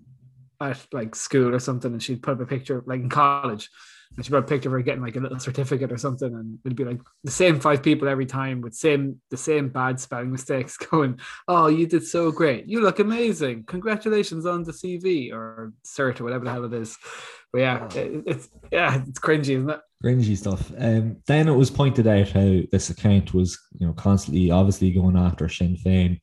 at 0.59 0.85
like 0.91 1.15
school 1.15 1.53
or 1.55 1.59
something, 1.59 1.91
and 1.93 2.03
she'd 2.03 2.21
put 2.23 2.33
up 2.33 2.41
a 2.41 2.45
picture 2.45 2.83
like 2.85 2.99
in 2.99 3.09
college, 3.09 3.69
and 4.15 4.25
she 4.25 4.33
up 4.33 4.43
a 4.43 4.47
picture 4.47 4.69
of 4.69 4.73
her 4.73 4.81
getting 4.81 5.01
like 5.01 5.15
a 5.15 5.19
little 5.19 5.39
certificate 5.39 5.91
or 5.91 5.97
something, 5.97 6.33
and 6.33 6.59
it'd 6.65 6.75
be 6.75 6.85
like 6.85 6.99
the 7.23 7.31
same 7.31 7.59
five 7.59 7.81
people 7.81 8.07
every 8.07 8.25
time 8.25 8.61
with 8.61 8.73
same 8.73 9.21
the 9.29 9.37
same 9.37 9.69
bad 9.69 9.99
spelling 9.99 10.31
mistakes, 10.31 10.77
going, 10.91 11.19
"Oh, 11.47 11.67
you 11.67 11.87
did 11.87 12.05
so 12.05 12.31
great! 12.31 12.67
You 12.67 12.81
look 12.81 12.99
amazing! 12.99 13.63
Congratulations 13.65 14.45
on 14.45 14.63
the 14.63 14.73
CV 14.73 15.31
or 15.31 15.73
cert 15.85 16.19
or 16.19 16.23
whatever 16.23 16.45
the 16.45 16.51
hell 16.51 16.65
it 16.65 16.73
is." 16.73 16.97
But 17.53 17.59
yeah, 17.59 17.85
it, 17.95 18.23
it's 18.25 18.49
yeah, 18.71 19.01
it's 19.07 19.19
cringy, 19.19 19.55
isn't 19.55 19.69
it? 19.69 19.81
cringy 20.03 20.35
stuff. 20.35 20.71
Um, 20.77 21.17
then 21.27 21.47
it 21.47 21.53
was 21.53 21.69
pointed 21.69 22.07
out 22.07 22.29
how 22.29 22.59
this 22.71 22.89
account 22.89 23.33
was, 23.33 23.59
you 23.77 23.85
know, 23.85 23.93
constantly, 23.93 24.51
obviously 24.51 24.91
going 24.91 25.17
after 25.17 25.47
Sinn 25.47 25.77
Féin. 25.77 26.19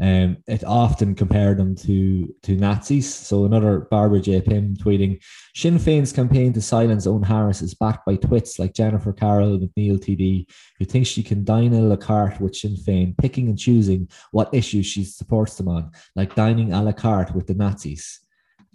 Um, 0.00 0.38
it 0.46 0.64
often 0.64 1.14
compared 1.14 1.58
them 1.58 1.76
to 1.76 2.34
to 2.44 2.56
Nazis. 2.56 3.12
So 3.12 3.44
another 3.44 3.80
Barbara 3.90 4.20
J. 4.20 4.40
Pym 4.40 4.74
tweeting, 4.74 5.22
Sinn 5.54 5.78
Féin's 5.78 6.12
campaign 6.12 6.54
to 6.54 6.62
silence 6.62 7.06
Eoghan 7.06 7.26
Harris 7.26 7.60
is 7.60 7.74
backed 7.74 8.06
by 8.06 8.16
twits 8.16 8.58
like 8.58 8.72
Jennifer 8.72 9.12
Carroll 9.12 9.58
MacNeill 9.58 9.98
TD, 9.98 10.46
who 10.78 10.84
thinks 10.86 11.10
she 11.10 11.22
can 11.22 11.44
dine 11.44 11.74
a 11.74 11.80
la 11.82 11.96
carte 11.96 12.40
with 12.40 12.56
Sinn 12.56 12.76
Féin, 12.76 13.16
picking 13.18 13.48
and 13.48 13.58
choosing 13.58 14.08
what 14.30 14.54
issues 14.54 14.86
she 14.86 15.04
supports 15.04 15.56
them 15.56 15.68
on, 15.68 15.90
like 16.16 16.34
dining 16.34 16.72
a 16.72 16.82
la 16.82 16.92
carte 16.92 17.34
with 17.34 17.46
the 17.46 17.54
Nazis. 17.54 18.20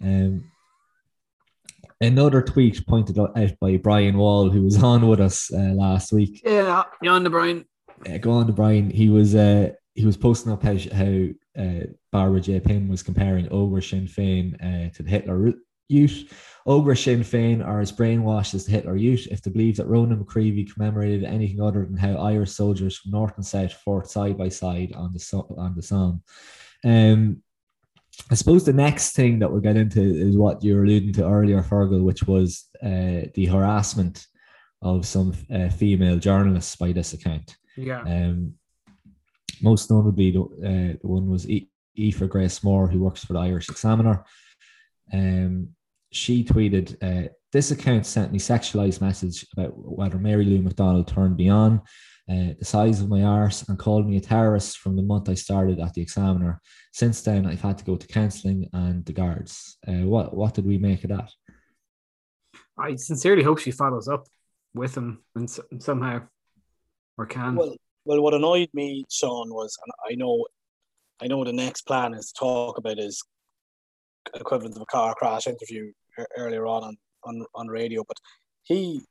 Um, 0.00 0.44
another 2.00 2.40
tweet 2.40 2.86
pointed 2.86 3.18
out 3.18 3.34
by 3.60 3.78
Brian 3.78 4.16
Wall, 4.16 4.48
who 4.48 4.62
was 4.62 4.80
on 4.80 5.08
with 5.08 5.20
us 5.20 5.52
uh, 5.52 5.74
last 5.74 6.12
week. 6.12 6.42
Yeah, 6.44 6.84
you're 7.02 7.14
on 7.14 7.24
the 7.24 7.30
Brian. 7.30 7.64
Uh, 8.08 8.18
go 8.18 8.30
on 8.30 8.46
to 8.46 8.52
Brian. 8.52 8.90
He 8.90 9.08
was 9.08 9.34
uh, 9.34 9.72
he 9.96 10.04
was 10.04 10.16
posting 10.16 10.52
up 10.52 10.62
how, 10.62 10.76
how 10.94 11.26
uh, 11.58 11.86
Barbara 12.12 12.40
J. 12.40 12.60
Pym 12.60 12.88
was 12.88 13.02
comparing 13.02 13.46
Ógra 13.48 13.82
Sinn 13.82 14.06
Féin 14.06 14.54
uh, 14.62 14.90
to 14.94 15.02
the 15.02 15.08
Hitler 15.08 15.54
Youth. 15.88 16.32
Ógra 16.68 16.96
Sinn 16.96 17.20
Féin 17.20 17.66
are 17.66 17.80
as 17.80 17.92
brainwashed 17.92 18.54
as 18.54 18.66
the 18.66 18.72
Hitler 18.72 18.96
Youth 18.96 19.26
if 19.30 19.40
they 19.40 19.50
believe 19.50 19.76
that 19.76 19.86
Ronan 19.86 20.22
McGreevy 20.22 20.70
commemorated 20.70 21.24
anything 21.24 21.62
other 21.62 21.86
than 21.86 21.96
how 21.96 22.14
Irish 22.16 22.50
soldiers 22.50 22.98
from 22.98 23.12
North 23.12 23.32
and 23.36 23.46
South 23.46 23.72
fought 23.72 24.10
side 24.10 24.36
by 24.36 24.50
side 24.50 24.92
on 24.94 25.14
the 25.14 25.44
on 25.56 25.74
the 25.74 25.82
Somme. 25.82 26.22
Um, 26.84 27.42
I 28.30 28.34
suppose 28.34 28.64
the 28.64 28.72
next 28.72 29.14
thing 29.14 29.38
that 29.38 29.50
we'll 29.50 29.60
get 29.60 29.76
into 29.76 30.00
is 30.00 30.36
what 30.36 30.62
you 30.62 30.74
were 30.74 30.84
alluding 30.84 31.12
to 31.14 31.28
earlier, 31.28 31.62
Fergal, 31.62 32.02
which 32.02 32.24
was 32.24 32.66
uh, 32.82 33.28
the 33.34 33.48
harassment 33.50 34.26
of 34.82 35.06
some 35.06 35.34
uh, 35.54 35.68
female 35.68 36.18
journalists 36.18 36.76
by 36.76 36.92
this 36.92 37.12
account. 37.12 37.56
Yeah. 37.76 38.00
Um, 38.02 38.54
most 39.62 39.90
notably, 39.90 40.30
the, 40.30 40.40
uh, 40.42 40.98
the 41.00 41.06
one 41.06 41.28
was 41.28 41.48
e- 41.48 41.70
Aoife 41.98 42.28
Grace 42.28 42.62
Moore, 42.62 42.88
who 42.88 43.00
works 43.00 43.24
for 43.24 43.32
the 43.32 43.38
Irish 43.40 43.68
Examiner. 43.68 44.24
Um, 45.12 45.68
she 46.12 46.44
tweeted, 46.44 46.96
uh, 47.02 47.28
"This 47.52 47.70
account 47.70 48.06
sent 48.06 48.32
me 48.32 48.38
sexualized 48.38 49.00
message 49.00 49.46
about 49.52 49.72
whether 49.76 50.18
Mary 50.18 50.44
Lou 50.44 50.62
McDonald 50.62 51.08
turned 51.08 51.36
me 51.36 51.48
on, 51.48 51.82
uh, 52.28 52.54
the 52.58 52.64
size 52.64 53.00
of 53.00 53.08
my 53.08 53.22
arse, 53.22 53.68
and 53.68 53.78
called 53.78 54.08
me 54.08 54.16
a 54.16 54.20
terrorist 54.20 54.78
from 54.78 54.96
the 54.96 55.02
month 55.02 55.28
I 55.28 55.34
started 55.34 55.78
at 55.80 55.94
the 55.94 56.02
Examiner. 56.02 56.60
Since 56.92 57.22
then, 57.22 57.46
I've 57.46 57.60
had 57.60 57.78
to 57.78 57.84
go 57.84 57.96
to 57.96 58.06
counselling 58.06 58.68
and 58.72 59.04
the 59.04 59.12
guards. 59.12 59.78
Uh, 59.86 60.06
what 60.06 60.34
what 60.34 60.54
did 60.54 60.66
we 60.66 60.78
make 60.78 61.04
of 61.04 61.10
that? 61.10 61.30
I 62.78 62.96
sincerely 62.96 63.42
hope 63.42 63.58
she 63.58 63.70
follows 63.70 64.08
up 64.08 64.26
with 64.74 64.96
him 64.96 65.24
and 65.34 65.48
somehow 65.78 66.22
or 67.16 67.26
can. 67.26 67.56
Well, 67.56 67.76
well, 68.06 68.22
what 68.22 68.34
annoyed 68.34 68.70
me, 68.72 69.04
Sean, 69.10 69.52
was, 69.52 69.76
and 69.84 69.92
I 70.10 70.14
know, 70.14 70.46
I 71.20 71.26
know 71.26 71.44
the 71.44 71.52
next 71.52 71.82
plan 71.82 72.14
is 72.14 72.32
to 72.32 72.38
talk 72.38 72.78
about 72.78 72.98
his 72.98 73.22
equivalent 74.34 74.76
of 74.76 74.82
a 74.82 74.86
car 74.86 75.14
crash 75.14 75.46
interview 75.46 75.92
earlier 76.36 76.66
on 76.66 76.84
on, 76.84 76.96
on 77.24 77.46
on 77.54 77.68
radio, 77.68 78.04
but 78.06 78.16
he, 78.62 79.02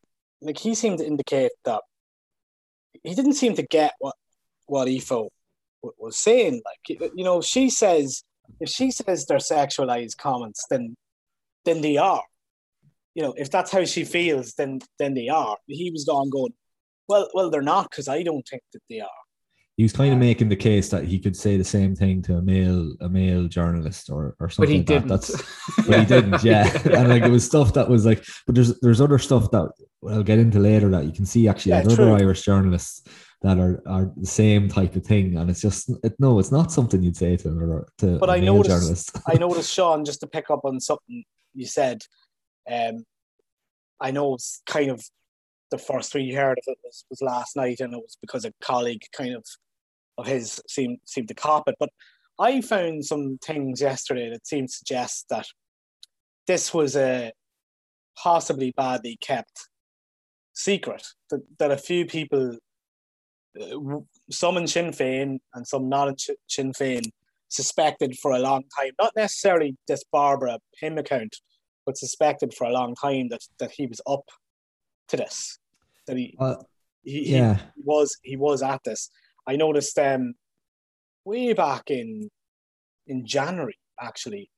like, 0.42 0.58
he 0.58 0.74
seemed 0.76 1.00
to 1.00 1.06
indicate 1.06 1.52
that 1.66 1.82
he 3.04 3.14
didn't 3.14 3.34
seem 3.34 3.56
to 3.56 3.64
get 3.64 3.94
what 4.00 4.16
what 4.68 4.86
w- 4.86 5.32
was 5.82 6.18
saying. 6.18 6.62
Like, 6.66 7.00
you 7.16 7.24
know, 7.24 7.42
she 7.42 7.70
says 7.70 8.24
if 8.60 8.70
she 8.70 8.92
says 8.92 9.26
they're 9.26 9.38
sexualized 9.38 10.18
comments, 10.18 10.66
then 10.70 10.96
then 11.66 11.82
they 11.82 11.98
are. 11.98 12.24
You 13.14 13.24
know, 13.24 13.34
if 13.38 13.50
that's 13.50 13.72
how 13.72 13.86
she 13.86 14.06
feels, 14.06 14.54
then 14.54 14.80
then 15.00 15.14
they 15.14 15.30
are. 15.30 15.58
He 15.68 15.92
was 15.92 16.06
gone 16.06 16.30
going, 16.30 16.54
well, 17.08 17.30
well, 17.34 17.50
they're 17.50 17.62
not 17.62 17.90
because 17.90 18.08
I 18.08 18.24
don't 18.24 18.48
think 18.48 18.64
that 18.74 18.82
they 18.90 19.00
are. 19.00 19.10
He 19.78 19.84
was 19.84 19.92
kind 19.92 20.14
of 20.14 20.20
making 20.20 20.48
the 20.48 20.56
case 20.56 20.88
that 20.90 21.04
he 21.04 21.20
could 21.20 21.36
say 21.36 21.58
the 21.58 21.64
same 21.66 21.96
thing 21.98 22.22
to 22.24 22.38
a 22.38 22.42
male 22.42 22.96
a 23.02 23.10
male 23.10 23.48
journalist 23.50 24.10
or 24.10 24.36
or 24.40 24.50
something. 24.50 24.62
but 24.62 24.70
he 24.72 24.78
like 24.78 24.86
didn't. 24.88 25.08
that. 25.10 25.22
That's 25.22 25.88
but 25.88 26.00
he 26.00 26.06
didn't, 26.06 26.44
yeah. 26.46 26.72
and 26.98 27.10
like 27.10 27.24
it 27.24 27.30
was 27.32 27.46
stuff 27.46 27.74
that 27.74 27.90
was 27.90 28.06
like, 28.06 28.24
but 28.46 28.56
there's 28.56 28.80
there's 28.80 29.02
other 29.02 29.20
stuff 29.20 29.52
that 29.52 29.70
I'll 30.10 30.24
get 30.24 30.40
into 30.40 30.60
later 30.60 30.90
that 30.92 31.04
you 31.04 31.12
can 31.12 31.26
see 31.26 31.48
actually 31.50 31.72
Yeah, 31.74 31.80
other. 31.80 32.16
Irish 32.16 32.44
journalists 32.44 33.04
that 33.42 33.60
are 33.60 33.84
are 33.86 34.14
the 34.16 34.26
same 34.26 34.70
type 34.70 34.96
of 34.96 35.06
thing, 35.06 35.36
and 35.38 35.50
it's 35.50 35.62
just 35.62 35.92
it, 36.06 36.14
no, 36.20 36.40
it's 36.40 36.54
not 36.54 36.72
something 36.72 37.04
you'd 37.04 37.18
say 37.18 37.36
to 37.36 37.50
or 37.50 37.88
to 37.98 38.18
But 38.18 38.30
a 38.30 38.34
I 38.34 38.40
male 38.40 38.56
noticed- 38.56 38.70
journalist. 38.80 39.18
I 39.28 39.34
noticed, 39.40 39.74
Sean, 39.74 40.06
just 40.06 40.22
to 40.22 40.28
pick 40.28 40.50
up 40.50 40.62
on 40.64 40.80
something 40.80 41.26
you 41.54 41.66
said. 41.66 42.02
Um, 42.72 43.04
I 44.00 44.12
know 44.12 44.36
it's 44.36 44.62
kind 44.66 44.90
of 44.90 45.04
the 45.72 45.78
first 45.78 46.14
we 46.14 46.34
heard 46.34 46.58
of 46.58 46.64
it 46.68 46.78
was, 46.84 47.06
was 47.10 47.22
last 47.22 47.56
night, 47.56 47.80
and 47.80 47.94
it 47.94 47.98
was 47.98 48.18
because 48.22 48.46
a 48.46 48.54
colleague 48.62 49.04
kind 49.16 49.36
of 49.36 49.46
of 50.18 50.28
his 50.28 50.62
seemed 50.68 51.00
seemed 51.06 51.28
to 51.28 51.34
cop 51.34 51.68
it. 51.68 51.76
But 51.80 51.90
I 52.40 52.62
found 52.62 53.06
some 53.06 53.38
things 53.44 53.82
yesterday 53.82 54.30
that 54.30 54.48
seemed 54.48 54.70
to 54.70 54.76
suggest 54.76 55.26
that 55.30 55.46
this 56.48 56.74
was 56.74 56.96
a 56.96 57.32
possibly 58.18 58.74
badly 58.76 59.18
kept 59.22 59.68
secret. 60.54 61.06
That 61.30 61.42
that 61.60 61.72
a 61.72 61.78
few 61.78 62.06
people, 62.06 62.58
uh, 63.60 64.00
some 64.32 64.58
in 64.58 64.68
Sinn 64.68 64.92
Féin 64.92 65.40
and 65.54 65.68
some 65.68 65.90
not 65.90 66.08
in 66.10 66.16
Sinn 66.48 66.74
Féin, 66.74 67.10
suspected 67.50 68.18
for 68.20 68.32
a 68.32 68.40
long 68.40 68.64
time, 68.78 68.92
not 69.00 69.14
necessarily 69.16 69.76
this 69.88 70.04
Barbara 70.12 70.60
Pym 70.80 70.98
account, 70.98 71.36
but 71.86 71.98
suspected 71.98 72.54
for 72.54 72.66
a 72.66 72.74
long 72.74 72.96
time 72.96 73.30
that 73.30 73.42
that 73.60 73.72
he 73.72 73.88
was 73.88 74.02
up 74.08 74.26
to 75.10 75.18
this. 75.18 75.58
That 76.08 76.18
he 76.18 76.36
Uh, 76.40 76.56
he, 77.04 77.24
he 77.26 77.38
yeah, 77.38 77.60
was 77.84 78.18
he 78.24 78.36
was 78.36 78.62
at 78.62 78.84
this. 78.84 79.10
I 79.48 79.56
noticed 79.56 79.98
um 80.00 80.34
way 81.24 81.54
back 81.54 81.90
in 81.90 82.30
in 83.08 83.26
January 83.26 83.78
actually. 84.00 84.50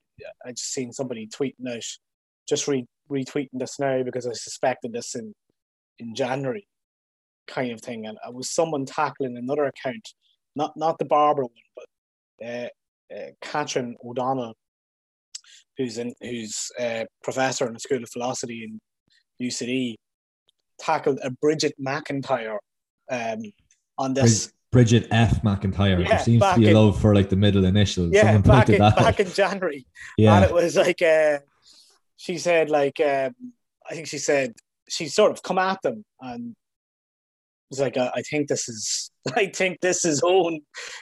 I 0.46 0.52
just 0.52 0.74
seen 0.74 0.92
somebody 0.92 1.28
tweeting 1.28 1.68
out, 1.70 1.84
just 2.50 2.68
re- 2.68 2.88
retweeting 3.10 3.60
this 3.60 3.80
now 3.80 4.02
because 4.04 4.26
I 4.26 4.34
suspected 4.34 4.94
this 4.94 5.16
in 5.16 5.34
in 6.00 6.16
January, 6.16 6.68
kind 7.48 7.72
of 7.72 7.82
thing. 7.82 8.06
And 8.06 8.18
it 8.28 8.34
was 8.34 8.50
someone 8.50 8.86
tackling 8.86 9.38
another 9.38 9.66
account, 9.66 10.08
not 10.56 10.76
not 10.76 10.98
the 10.98 11.06
Barbara 11.06 11.46
one, 11.46 11.52
but 11.76 12.46
uh, 12.46 13.16
uh, 13.16 13.32
Katherine 13.42 13.96
O'Donnell, 14.04 14.56
who's 15.78 15.98
in 15.98 16.14
who's 16.22 16.72
a 16.80 17.06
professor 17.24 17.68
in 17.68 17.74
the 17.74 17.80
School 17.80 18.04
of 18.04 18.10
Philosophy 18.10 18.64
in 18.64 18.80
UCD, 19.48 19.96
tackled 20.80 21.20
a 21.24 21.32
Bridget 21.32 21.74
McIntyre 21.80 22.58
um, 23.10 23.42
on 23.98 24.14
this. 24.14 24.52
Bridget 24.72 25.08
F. 25.12 25.42
McIntyre. 25.44 26.02
Yeah, 26.02 26.10
there 26.10 26.20
seems 26.20 26.44
to 26.44 26.56
be 26.58 26.68
a 26.68 26.70
in- 26.70 26.76
love 26.76 27.00
for 27.00 27.16
like 27.16 27.30
the 27.30 27.36
middle 27.36 27.66
initials. 27.66 28.12
Yeah, 28.12 28.24
Someone 28.24 28.42
back 28.42 28.70
in, 28.70 28.80
that 28.80 28.98
back 28.98 29.20
in 29.20 29.32
January, 29.32 29.86
yeah, 30.18 30.36
and 30.36 30.46
it 30.46 30.54
was 30.54 30.76
like 30.76 31.02
uh, 31.02 31.40
she 32.18 32.38
said, 32.38 32.70
like 32.70 33.00
um, 33.00 33.34
I 33.90 33.96
think 33.96 34.08
she 34.08 34.18
said 34.18 34.54
she 34.90 35.08
sort 35.08 35.32
of 35.32 35.42
come 35.44 35.58
at 35.58 35.82
them 35.82 36.04
and 36.20 36.56
was 37.70 37.80
like, 37.80 37.98
uh, 37.98 38.12
I 38.16 38.22
think 38.22 38.48
this 38.48 38.70
is, 38.70 39.12
I 39.36 39.48
think 39.48 39.80
this 39.82 40.06
is 40.06 40.22
Owen. 40.24 40.62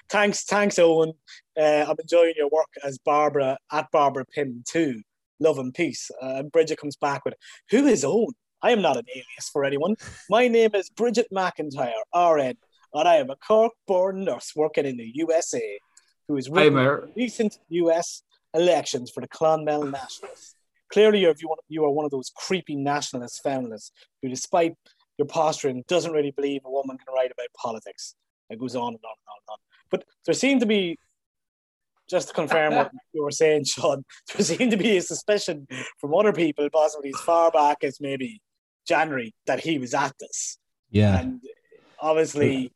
Thanks, 0.09 0.43
thanks, 0.43 0.79
Owen. 0.79 1.13
Uh, 1.57 1.85
I'm 1.87 1.95
enjoying 1.99 2.33
your 2.35 2.49
work 2.49 2.69
as 2.83 2.97
Barbara 2.97 3.57
at 3.71 3.87
Barbara 3.91 4.25
Pym 4.25 4.63
too. 4.67 5.01
Love 5.39 5.59
and 5.59 5.73
peace. 5.73 6.09
Uh, 6.21 6.35
and 6.37 6.51
Bridget 6.51 6.79
comes 6.79 6.95
back 6.95 7.25
with, 7.25 7.35
Who 7.71 7.85
is 7.87 8.05
Owen? 8.05 8.33
I 8.65 8.71
am 8.71 8.81
not 8.81 8.97
an 8.97 9.05
alias 9.13 9.47
for 9.53 9.63
anyone. 9.63 9.95
My 10.27 10.47
name 10.47 10.71
is 10.73 10.89
Bridget 10.89 11.27
McIntyre, 11.31 12.01
RN, 12.15 12.57
and 12.95 13.07
I 13.07 13.17
am 13.17 13.29
a 13.29 13.35
Cork-born 13.35 14.23
nurse 14.23 14.53
working 14.55 14.87
in 14.87 14.97
the 14.97 15.11
USA 15.13 15.77
who 16.27 16.35
is 16.35 16.49
written 16.49 17.13
recent 17.15 17.59
US 17.69 18.23
elections 18.55 19.11
for 19.11 19.21
the 19.21 19.27
Clonmel 19.27 19.83
Nationalists. 19.91 20.55
Clearly, 20.91 21.19
you're, 21.19 21.35
you, 21.39 21.55
you 21.69 21.85
are 21.85 21.91
one 21.91 22.05
of 22.05 22.11
those 22.11 22.31
creepy 22.35 22.75
nationalist 22.75 23.43
feminists 23.43 23.91
who, 24.23 24.29
despite 24.29 24.73
your 25.19 25.27
posturing, 25.27 25.83
doesn't 25.87 26.11
really 26.11 26.31
believe 26.31 26.61
a 26.65 26.71
woman 26.71 26.97
can 26.97 27.13
write 27.13 27.29
about 27.31 27.49
politics. 27.55 28.15
It 28.49 28.57
goes 28.57 28.75
on 28.75 28.87
and 28.87 28.95
on 28.95 28.95
and 28.95 29.29
on 29.29 29.37
and 29.47 29.49
on. 29.51 29.57
But 29.91 30.05
there 30.25 30.33
seemed 30.33 30.61
to 30.61 30.65
be, 30.65 30.97
just 32.09 32.29
to 32.29 32.33
confirm 32.33 32.73
what 32.73 32.89
you 33.13 33.23
were 33.23 33.29
saying, 33.29 33.65
Sean, 33.65 34.03
there 34.33 34.43
seemed 34.43 34.71
to 34.71 34.77
be 34.77 34.97
a 34.97 35.01
suspicion 35.03 35.67
from 35.99 36.15
other 36.15 36.33
people, 36.33 36.67
possibly 36.73 37.09
as 37.09 37.21
far 37.21 37.51
back 37.51 37.83
as 37.83 38.01
maybe 38.01 38.41
January, 38.85 39.33
that 39.47 39.59
he 39.59 39.77
was 39.79 39.93
at 39.93 40.13
this. 40.19 40.57
yeah. 40.91 41.19
And 41.19 41.41
obviously, 41.99 42.71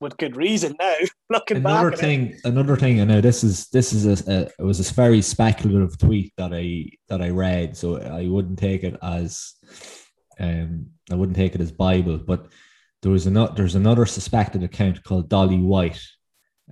with 0.00 0.16
good 0.16 0.36
reason 0.36 0.76
now, 0.80 0.94
looking 1.30 1.58
another 1.58 1.90
back. 1.90 1.98
at 1.98 2.04
it. 2.04 2.06
thing 2.06 2.40
another 2.44 2.76
thing 2.76 3.00
i 3.00 3.04
know 3.04 3.20
this 3.20 3.42
is 3.42 3.68
this 3.70 3.92
is 3.92 4.06
a, 4.06 4.32
a 4.32 4.40
it 4.58 4.64
was 4.64 4.78
a 4.78 4.94
very 4.94 5.20
speculative 5.20 5.98
tweet 5.98 6.32
that 6.36 6.54
i 6.54 6.84
that 7.08 7.20
i 7.20 7.28
read 7.28 7.76
so 7.76 7.96
i 8.00 8.26
wouldn't 8.28 8.58
take 8.58 8.84
it 8.84 8.96
as 9.02 9.54
um 10.38 10.86
i 11.10 11.14
wouldn't 11.16 11.36
take 11.36 11.54
it 11.54 11.60
as 11.60 11.72
bible 11.72 12.16
but 12.16 12.46
there 13.02 13.10
was 13.10 13.26
another 13.26 13.52
there's 13.56 13.74
another 13.74 14.06
suspected 14.06 14.62
account 14.62 15.02
called 15.02 15.28
dolly 15.28 15.58
white 15.58 16.00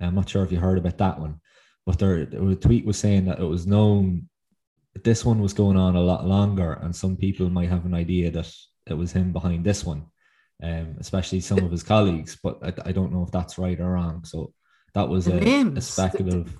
i'm 0.01 0.15
not 0.15 0.29
sure 0.29 0.43
if 0.43 0.51
you 0.51 0.59
heard 0.59 0.77
about 0.77 0.97
that 0.97 1.19
one 1.19 1.39
but 1.85 1.99
there, 1.99 2.15
a 2.21 2.55
tweet 2.55 2.85
was 2.85 2.97
saying 2.97 3.25
that 3.25 3.39
it 3.39 3.45
was 3.45 3.67
known 3.67 4.29
this 5.03 5.25
one 5.25 5.41
was 5.41 5.53
going 5.53 5.77
on 5.77 5.95
a 5.95 6.01
lot 6.01 6.25
longer 6.25 6.73
and 6.81 6.95
some 6.95 7.17
people 7.17 7.49
might 7.49 7.69
have 7.69 7.85
an 7.85 7.93
idea 7.93 8.31
that 8.31 8.51
it 8.85 8.93
was 8.93 9.11
him 9.11 9.33
behind 9.33 9.63
this 9.63 9.83
one 9.85 10.05
um, 10.63 10.95
especially 10.99 11.39
some 11.39 11.59
of 11.59 11.71
his 11.71 11.83
colleagues. 11.83 12.37
But 12.41 12.59
I, 12.63 12.89
I 12.89 12.91
don't 12.91 13.13
know 13.13 13.23
if 13.23 13.31
that's 13.31 13.57
right 13.57 13.79
or 13.79 13.91
wrong. 13.91 14.23
So 14.23 14.53
that 14.93 15.07
was 15.07 15.25
The 15.25 15.33
a, 15.33 15.37
a 15.37 15.41
names, 15.41 15.87
speculative. 15.87 16.57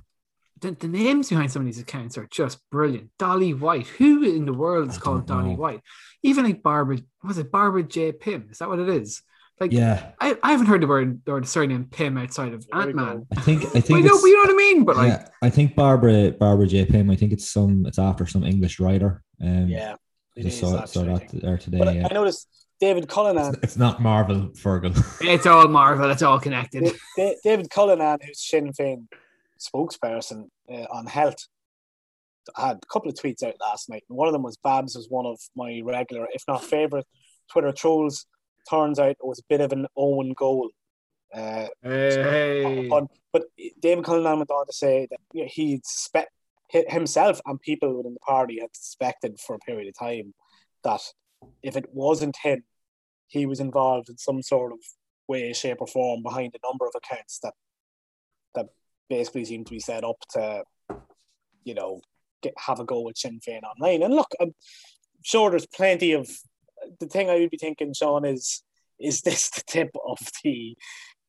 The, 0.59 0.71
the 0.71 0.87
names 0.87 1.29
behind 1.29 1.51
some 1.51 1.61
of 1.61 1.65
these 1.65 1.79
accounts 1.79 2.17
are 2.17 2.27
just 2.31 2.59
brilliant. 2.69 3.09
Dolly 3.19 3.53
White. 3.53 3.87
Who 3.87 4.23
in 4.23 4.45
the 4.45 4.53
world 4.53 4.89
is 4.89 4.97
I 4.97 5.01
called 5.01 5.27
Dolly 5.27 5.51
know. 5.51 5.55
White? 5.55 5.81
Even 6.23 6.45
like 6.45 6.63
Barbara, 6.63 6.99
was 7.23 7.37
it 7.37 7.51
Barbara 7.51 7.83
J. 7.83 8.11
Pym? 8.11 8.49
Is 8.51 8.59
that 8.59 8.69
what 8.69 8.79
it 8.79 8.89
is? 8.89 9.21
Like, 9.59 9.71
Yeah, 9.71 10.11
I, 10.19 10.37
I 10.43 10.51
haven't 10.51 10.67
heard 10.67 10.81
the 10.81 10.87
word 10.87 11.21
or 11.27 11.41
the 11.41 11.47
surname 11.47 11.85
Pym 11.85 12.17
outside 12.17 12.53
of 12.53 12.65
Ant 12.73 12.93
Man. 12.95 13.05
go. 13.17 13.27
I 13.35 13.41
think 13.41 13.63
I 13.63 13.69
I 13.77 13.81
think 13.81 14.05
know, 14.05 14.19
but 14.21 14.27
you 14.27 14.33
know 14.35 14.41
what 14.41 14.49
I 14.51 14.53
mean. 14.57 14.85
But 14.85 14.97
like, 14.97 15.27
I 15.41 15.49
think 15.49 15.75
Barbara 15.75 16.31
Barbara 16.31 16.67
J 16.67 16.85
Pym. 16.85 17.09
I 17.09 17.15
think 17.15 17.31
it's 17.33 17.49
some. 17.49 17.85
It's 17.87 17.97
after 17.99 18.25
some 18.27 18.43
English 18.43 18.79
writer. 18.79 19.23
Um, 19.41 19.67
Yeah, 19.67 19.95
I 20.37 20.41
just 20.41 20.59
saw, 20.59 20.85
saw 20.85 21.03
that 21.03 21.29
there 21.29 21.57
today. 21.57 21.79
But 21.79 21.87
I- 21.87 21.91
yeah. 21.93 22.07
I 22.09 22.13
noticed 22.13 22.47
David 22.79 23.07
Cullinane. 23.09 23.53
It's, 23.55 23.63
it's 23.63 23.77
not 23.77 23.99
Marvel, 24.01 24.49
Fergal. 24.49 24.93
it's 25.21 25.47
all 25.47 25.67
Marvel. 25.67 26.11
It's 26.11 26.21
all 26.21 26.39
connected. 26.39 26.83
Da- 26.83 26.91
Da- 27.17 27.35
David 27.43 27.69
Cullinane, 27.71 28.19
who's 28.23 28.39
Sinn 28.47 28.71
Féin 28.73 29.07
spokesperson 29.59 30.49
uh, 30.71 30.85
on 30.91 31.07
health, 31.07 31.47
I 32.55 32.67
had 32.67 32.77
a 32.77 32.85
couple 32.93 33.09
of 33.09 33.15
tweets 33.15 33.41
out 33.43 33.55
last 33.59 33.89
night. 33.89 34.03
And 34.09 34.17
one 34.17 34.27
of 34.27 34.33
them 34.33 34.43
was 34.43 34.57
Babs 34.57 34.95
was 34.95 35.07
one 35.09 35.25
of 35.25 35.39
my 35.55 35.81
regular, 35.83 36.27
if 36.31 36.43
not 36.47 36.63
favorite, 36.63 37.05
Twitter 37.51 37.71
trolls. 37.71 38.25
Turns 38.69 38.99
out 38.99 39.11
it 39.11 39.17
was 39.21 39.39
a 39.39 39.43
bit 39.49 39.61
of 39.61 39.71
an 39.71 39.87
own 39.95 40.33
goal. 40.33 40.69
Uh, 41.33 41.67
Hey, 42.23 42.89
on- 42.91 43.09
but 43.33 43.43
David 43.79 44.05
Cullinane 44.05 44.37
went 44.37 44.51
on 44.51 44.65
to 44.65 44.73
say 44.73 45.07
that 45.09 45.19
you 45.33 45.43
know, 45.43 45.49
he 45.51 45.81
suspect 45.83 46.31
hi- 46.71 46.85
himself 46.87 47.41
and 47.45 47.59
people 47.61 47.93
within 47.95 48.13
the 48.13 48.19
party 48.21 48.59
had 48.59 48.75
suspected 48.75 49.39
for 49.39 49.55
a 49.55 49.59
period 49.59 49.87
of 49.89 49.97
time 49.97 50.33
that 50.83 51.01
if 51.61 51.75
it 51.75 51.93
wasn't 51.93 52.37
him, 52.37 52.63
he 53.27 53.45
was 53.45 53.59
involved 53.59 54.09
in 54.09 54.17
some 54.17 54.41
sort 54.41 54.71
of 54.71 54.79
way, 55.27 55.51
shape, 55.53 55.81
or 55.81 55.87
form 55.87 56.23
behind 56.23 56.55
a 56.55 56.67
number 56.67 56.87
of 56.87 56.93
accounts 56.95 57.39
that 57.39 57.53
that 58.55 58.67
basically 59.09 59.43
seem 59.45 59.63
to 59.65 59.71
be 59.71 59.79
set 59.79 60.03
up 60.03 60.17
to, 60.31 60.63
you 61.63 61.73
know, 61.73 62.01
get 62.41 62.53
have 62.57 62.79
a 62.79 62.85
go 62.85 63.01
with 63.01 63.17
Sinn 63.17 63.39
Féin 63.45 63.63
online. 63.63 64.01
And 64.03 64.13
look, 64.15 64.31
I'm 64.41 64.55
sure 65.23 65.49
there's 65.49 65.67
plenty 65.67 66.13
of 66.13 66.29
the 66.99 67.07
thing 67.07 67.29
I 67.29 67.35
would 67.39 67.49
be 67.49 67.57
thinking, 67.57 67.93
Sean, 67.93 68.25
is 68.25 68.63
is 68.99 69.21
this 69.21 69.49
the 69.51 69.61
tip 69.67 69.89
of 70.07 70.17
the 70.43 70.75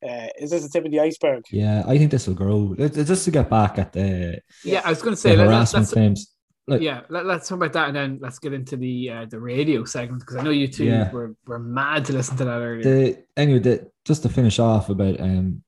uh, 0.07 0.29
is 0.39 0.51
this 0.51 0.63
the 0.63 0.69
tip 0.69 0.85
of 0.85 0.91
the 0.93 1.01
iceberg? 1.01 1.43
yeah, 1.51 1.83
I 1.87 1.99
think 1.99 2.11
this 2.11 2.27
will 2.27 2.35
grow. 2.35 2.75
Let- 2.79 2.97
let- 2.97 3.07
Just 3.07 3.25
to 3.25 3.31
get 3.31 3.51
back 3.51 3.79
at 3.79 3.93
the, 3.93 4.41
yeah, 4.65 4.83
I 4.85 4.91
was 4.91 5.03
going 5.03 5.15
to 5.15 5.21
say 5.21 5.37
let, 5.37 5.49
us 5.49 5.53
harassment 5.73 5.83
let's, 5.83 5.93
claims. 5.93 6.35
Like, 6.69 6.83
yeah, 6.83 7.01
let, 7.09 7.25
let's 7.27 7.49
talk 7.49 7.57
about 7.57 7.73
that, 7.73 7.89
and 7.89 7.97
then 7.97 8.19
let's 8.21 8.39
get 8.39 8.53
into 8.53 8.77
the 8.77 9.11
uh, 9.11 9.27
the 9.29 9.41
radio 9.41 9.85
segment 9.85 10.21
because 10.21 10.37
I 10.37 10.43
know 10.43 10.51
you 10.51 10.69
two 10.69 10.85
Yeah. 10.85 11.11
were, 11.11 11.35
were 11.47 11.59
mad 11.59 12.05
to 12.07 12.13
listen 12.13 12.37
to 12.37 12.45
that 12.45 12.51
earlier. 12.61 12.83
the 12.83 13.25
anyway, 13.37 13.59
the, 13.61 13.91
just 14.05 14.23
to 14.23 14.29
finish 14.29 14.59
off 14.59 14.91
about 14.91 15.19
um, 15.19 15.63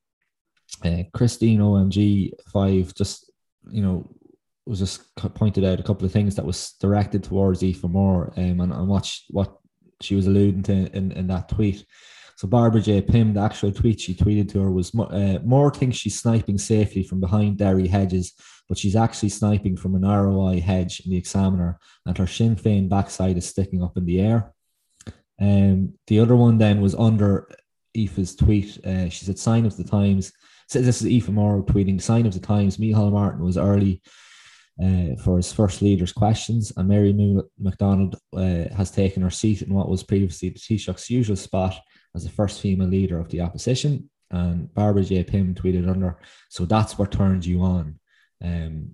uh, 0.85 1.03
Christine 1.15 1.61
OMG 1.61 2.33
five, 2.53 2.95
just 2.95 3.33
you 3.71 3.83
know, 3.83 4.15
was 4.67 4.79
just 4.79 5.15
pointed 5.35 5.65
out 5.65 5.81
a 5.81 5.83
couple 5.83 6.05
of 6.05 6.13
things 6.13 6.37
that 6.37 6.45
was 6.45 6.73
directed 6.81 7.25
towards 7.25 7.63
Aoife 7.63 7.83
Moore, 7.85 8.33
um, 8.37 8.61
and, 8.61 8.73
and 8.73 8.87
what 8.87 9.07
she, 9.07 9.25
what 9.31 9.57
she 10.01 10.15
was 10.15 10.27
alluding 10.27 10.63
to 10.65 10.73
in, 10.97 11.13
in 11.13 11.27
that 11.29 11.49
tweet. 11.49 11.85
So 12.37 12.49
Barbara 12.49 12.81
J. 12.81 13.03
Pym, 13.03 13.35
the 13.35 13.41
actual 13.41 13.71
tweet 13.71 14.01
she 14.01 14.15
tweeted 14.15 14.49
to 14.51 14.63
her 14.63 14.71
was, 14.71 14.95
"Mo- 14.95 15.05
uh, 15.05 15.41
"Moore 15.45 15.71
thinks 15.71 15.99
she's 15.99 16.19
sniping 16.19 16.57
safely 16.57 17.03
from 17.03 17.21
behind 17.21 17.59
Derry 17.59 17.87
hedges, 17.87 18.33
but 18.67 18.79
she's 18.79 18.97
actually 18.97 19.29
sniping 19.29 19.77
from 19.77 19.95
an 19.95 20.07
ROI 20.07 20.61
hedge 20.61 21.03
in 21.05 21.11
the 21.11 21.19
Examiner, 21.19 21.79
and 22.07 22.17
her 22.17 22.27
Sinn 22.27 22.57
Féin 22.57 22.89
backside 22.89 23.37
is 23.37 23.47
sticking 23.47 23.83
up 23.83 23.99
in 23.99 24.07
the 24.07 24.21
air." 24.21 24.55
Um, 25.39 25.95
the 26.07 26.21
other 26.21 26.35
one 26.35 26.57
then 26.57 26.81
was 26.81 26.95
under 26.95 27.47
Aoife's 27.95 28.35
tweet. 28.35 28.79
Uh, 28.87 29.11
she 29.11 29.27
said, 29.27 29.39
"Sign 29.39 29.67
of 29.67 29.77
the 29.77 29.85
times." 29.85 30.33
So 30.67 30.81
this 30.81 31.03
is 31.03 31.09
Aoife 31.09 31.29
Moore 31.29 31.63
tweeting, 31.63 32.01
"Sign 32.01 32.25
of 32.25 32.33
the 32.33 32.41
times." 32.41 32.79
Micheál 32.79 33.13
Martin 33.13 33.45
was 33.45 33.59
early 33.59 34.01
uh, 34.83 35.15
for 35.23 35.37
his 35.37 35.53
first 35.53 35.83
leaders' 35.83 36.13
questions, 36.13 36.73
and 36.77 36.89
Mary 36.89 37.13
Mo- 37.13 37.49
McDonald 37.59 38.17
uh, 38.35 38.65
has 38.75 38.91
taken 38.91 39.23
her 39.23 39.31
seat 39.31 39.63
in 39.63 39.75
what 39.75 39.89
was 39.89 40.03
previously 40.03 40.49
the 40.49 40.59
Taoiseach's 40.59 41.11
usual 41.11 41.37
spot 41.37 41.75
as 42.15 42.25
the 42.25 42.31
first 42.31 42.61
female 42.61 42.89
leader 42.89 43.19
of 43.19 43.29
the 43.29 43.41
opposition. 43.41 44.09
And 44.31 44.73
Barbara 44.73 45.03
J. 45.03 45.25
Pym 45.25 45.55
tweeted 45.55 45.89
under, 45.89 46.19
"So 46.49 46.65
that's 46.65 46.97
what 46.97 47.13
turned 47.13 47.45
you 47.45 47.63
on." 47.63 47.99
Um, 48.43 48.93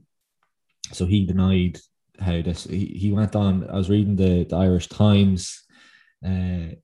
so 0.92 1.06
he 1.06 1.24
denied 1.24 1.78
how 2.18 2.42
this. 2.42 2.64
He, 2.64 2.86
he 2.86 3.12
went 3.12 3.36
on. 3.36 3.68
I 3.68 3.76
was 3.76 3.90
reading 3.90 4.16
the, 4.16 4.44
the 4.44 4.56
Irish 4.56 4.88
Times 4.88 5.62
uh, 6.26 6.74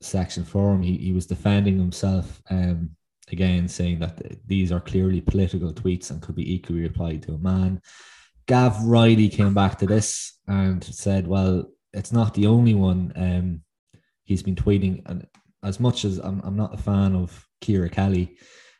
section 0.00 0.44
for 0.44 0.74
him. 0.74 0.82
He, 0.82 0.96
he 0.98 1.12
was 1.12 1.26
defending 1.26 1.78
himself 1.78 2.42
um, 2.50 2.90
again, 3.32 3.68
saying 3.68 4.00
that 4.00 4.18
th- 4.18 4.38
these 4.46 4.72
are 4.72 4.80
clearly 4.80 5.20
political 5.20 5.72
tweets 5.72 6.10
and 6.10 6.22
could 6.22 6.36
be 6.36 6.54
equally 6.54 6.84
applied 6.86 7.22
to 7.22 7.34
a 7.34 7.38
man. 7.38 7.80
Gav 8.46 8.84
Reilly 8.84 9.28
came 9.28 9.54
back 9.54 9.78
to 9.78 9.86
this 9.86 10.38
and 10.46 10.82
said, 10.82 11.26
"Well, 11.26 11.66
it's 11.92 12.12
not 12.12 12.34
the 12.34 12.46
only 12.46 12.74
one." 12.74 13.12
Um, 13.16 13.62
he's 14.24 14.42
been 14.42 14.56
tweeting, 14.56 15.02
and 15.06 15.26
as 15.62 15.80
much 15.80 16.04
as 16.04 16.18
I'm, 16.18 16.40
I'm 16.44 16.56
not 16.56 16.74
a 16.74 16.82
fan 16.82 17.14
of 17.14 17.46
Ciara 17.62 17.88
Kelly, 17.88 18.36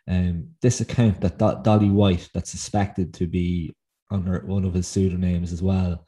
um, 0.09 0.49
this 0.61 0.81
account 0.81 1.21
that 1.21 1.38
Do- 1.38 1.61
Dolly 1.62 1.91
White, 1.91 2.29
that's 2.35 2.51
suspected 2.51 3.15
to 3.15 3.27
be 3.27 3.75
under 4.11 4.41
one 4.47 4.65
of 4.65 4.75
his 4.75 4.88
pseudonyms 4.88 5.53
as 5.53 5.62
well, 5.62 6.07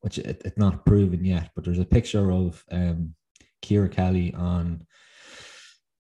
which 0.00 0.18
it, 0.18 0.42
it's 0.44 0.58
not 0.58 0.84
proven 0.86 1.24
yet, 1.24 1.50
but 1.54 1.64
there's 1.64 1.78
a 1.78 1.84
picture 1.84 2.30
of 2.32 2.64
um, 2.72 3.14
Ciara 3.62 3.88
Kelly 3.88 4.34
on, 4.34 4.86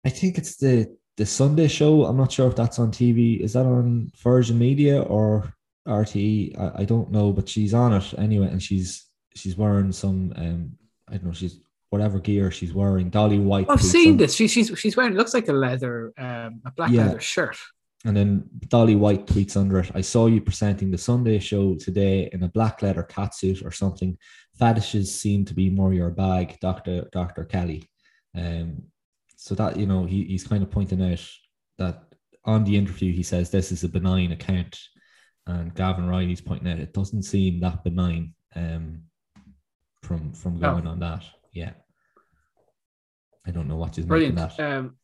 I 0.04 0.10
think 0.10 0.38
it's 0.38 0.56
the 0.56 0.96
the 1.18 1.26
Sunday 1.26 1.68
show. 1.68 2.06
I'm 2.06 2.16
not 2.16 2.32
sure 2.32 2.48
if 2.48 2.56
that's 2.56 2.78
on 2.78 2.90
TV. 2.90 3.40
Is 3.40 3.52
that 3.52 3.66
on 3.66 4.10
Virgin 4.22 4.58
Media 4.58 5.02
or 5.02 5.52
RTE? 5.86 6.58
I, 6.58 6.82
I 6.82 6.84
don't 6.84 7.10
know, 7.10 7.32
but 7.32 7.48
she's 7.48 7.74
on 7.74 7.92
it 7.92 8.14
anyway, 8.16 8.46
and 8.48 8.62
she's 8.62 9.04
she's 9.34 9.56
wearing 9.56 9.92
some 9.92 10.32
um 10.36 10.72
I 11.08 11.12
don't 11.14 11.24
know 11.26 11.32
she's 11.32 11.60
whatever 11.90 12.18
gear 12.18 12.50
she's 12.50 12.72
wearing. 12.72 13.10
Dolly 13.10 13.38
White. 13.38 13.66
I've 13.68 13.82
seen 13.82 14.12
on- 14.12 14.16
this. 14.18 14.34
She, 14.34 14.46
she's 14.48 14.70
she's 14.78 14.96
wearing 14.96 15.12
It 15.12 15.16
looks 15.16 15.34
like 15.34 15.48
a 15.48 15.52
leather, 15.52 16.12
um, 16.18 16.60
a 16.64 16.70
black 16.76 16.90
Yeah. 16.90 17.06
leather 17.06 17.20
shirt. 17.20 17.56
And 18.04 18.16
then 18.16 18.44
Dolly 18.68 18.94
White 18.94 19.26
tweets 19.26 19.56
under 19.56 19.80
it, 19.80 19.90
I 19.92 20.02
saw 20.02 20.26
you 20.28 20.40
presenting 20.40 20.92
the 20.92 20.98
Sunday 20.98 21.40
show 21.40 21.74
today 21.74 22.30
in 22.32 22.44
a 22.44 22.48
black 22.48 22.80
leather 22.80 23.02
catsuit 23.02 23.64
or 23.66 23.72
something. 23.72 24.16
Fetishes 24.56 25.12
seem 25.12 25.44
to 25.46 25.54
be 25.54 25.68
more 25.68 25.92
your 25.92 26.10
bag, 26.10 26.58
Dr. 26.60 27.08
Dr. 27.10 27.44
Kelly. 27.44 27.90
Um, 28.36 28.82
so 29.40 29.54
that, 29.54 29.76
you 29.76 29.86
know, 29.86 30.04
he, 30.04 30.24
he's 30.24 30.44
kind 30.46 30.64
of 30.64 30.70
pointing 30.70 31.00
out 31.00 31.24
that 31.78 32.02
on 32.44 32.64
the 32.64 32.76
interview, 32.76 33.12
he 33.12 33.22
says 33.22 33.50
this 33.50 33.70
is 33.70 33.84
a 33.84 33.88
benign 33.88 34.32
account. 34.32 34.76
And 35.46 35.72
Gavan 35.74 36.08
Reilly's 36.08 36.40
pointing 36.40 36.68
out 36.70 36.80
it 36.80 36.92
doesn't 36.92 37.22
seem 37.22 37.60
that 37.60 37.84
benign 37.84 38.34
um, 38.56 39.02
from 40.02 40.32
from 40.32 40.56
Oh. 40.56 40.58
going 40.60 40.86
on 40.88 40.98
that. 41.00 41.24
Yeah. 41.52 41.70
I 43.46 43.52
don't 43.52 43.68
know 43.68 43.76
what 43.76 43.96
make 43.96 44.08
Brilliant. 44.08 44.36
that. 44.36 44.58
Um, 44.60 44.96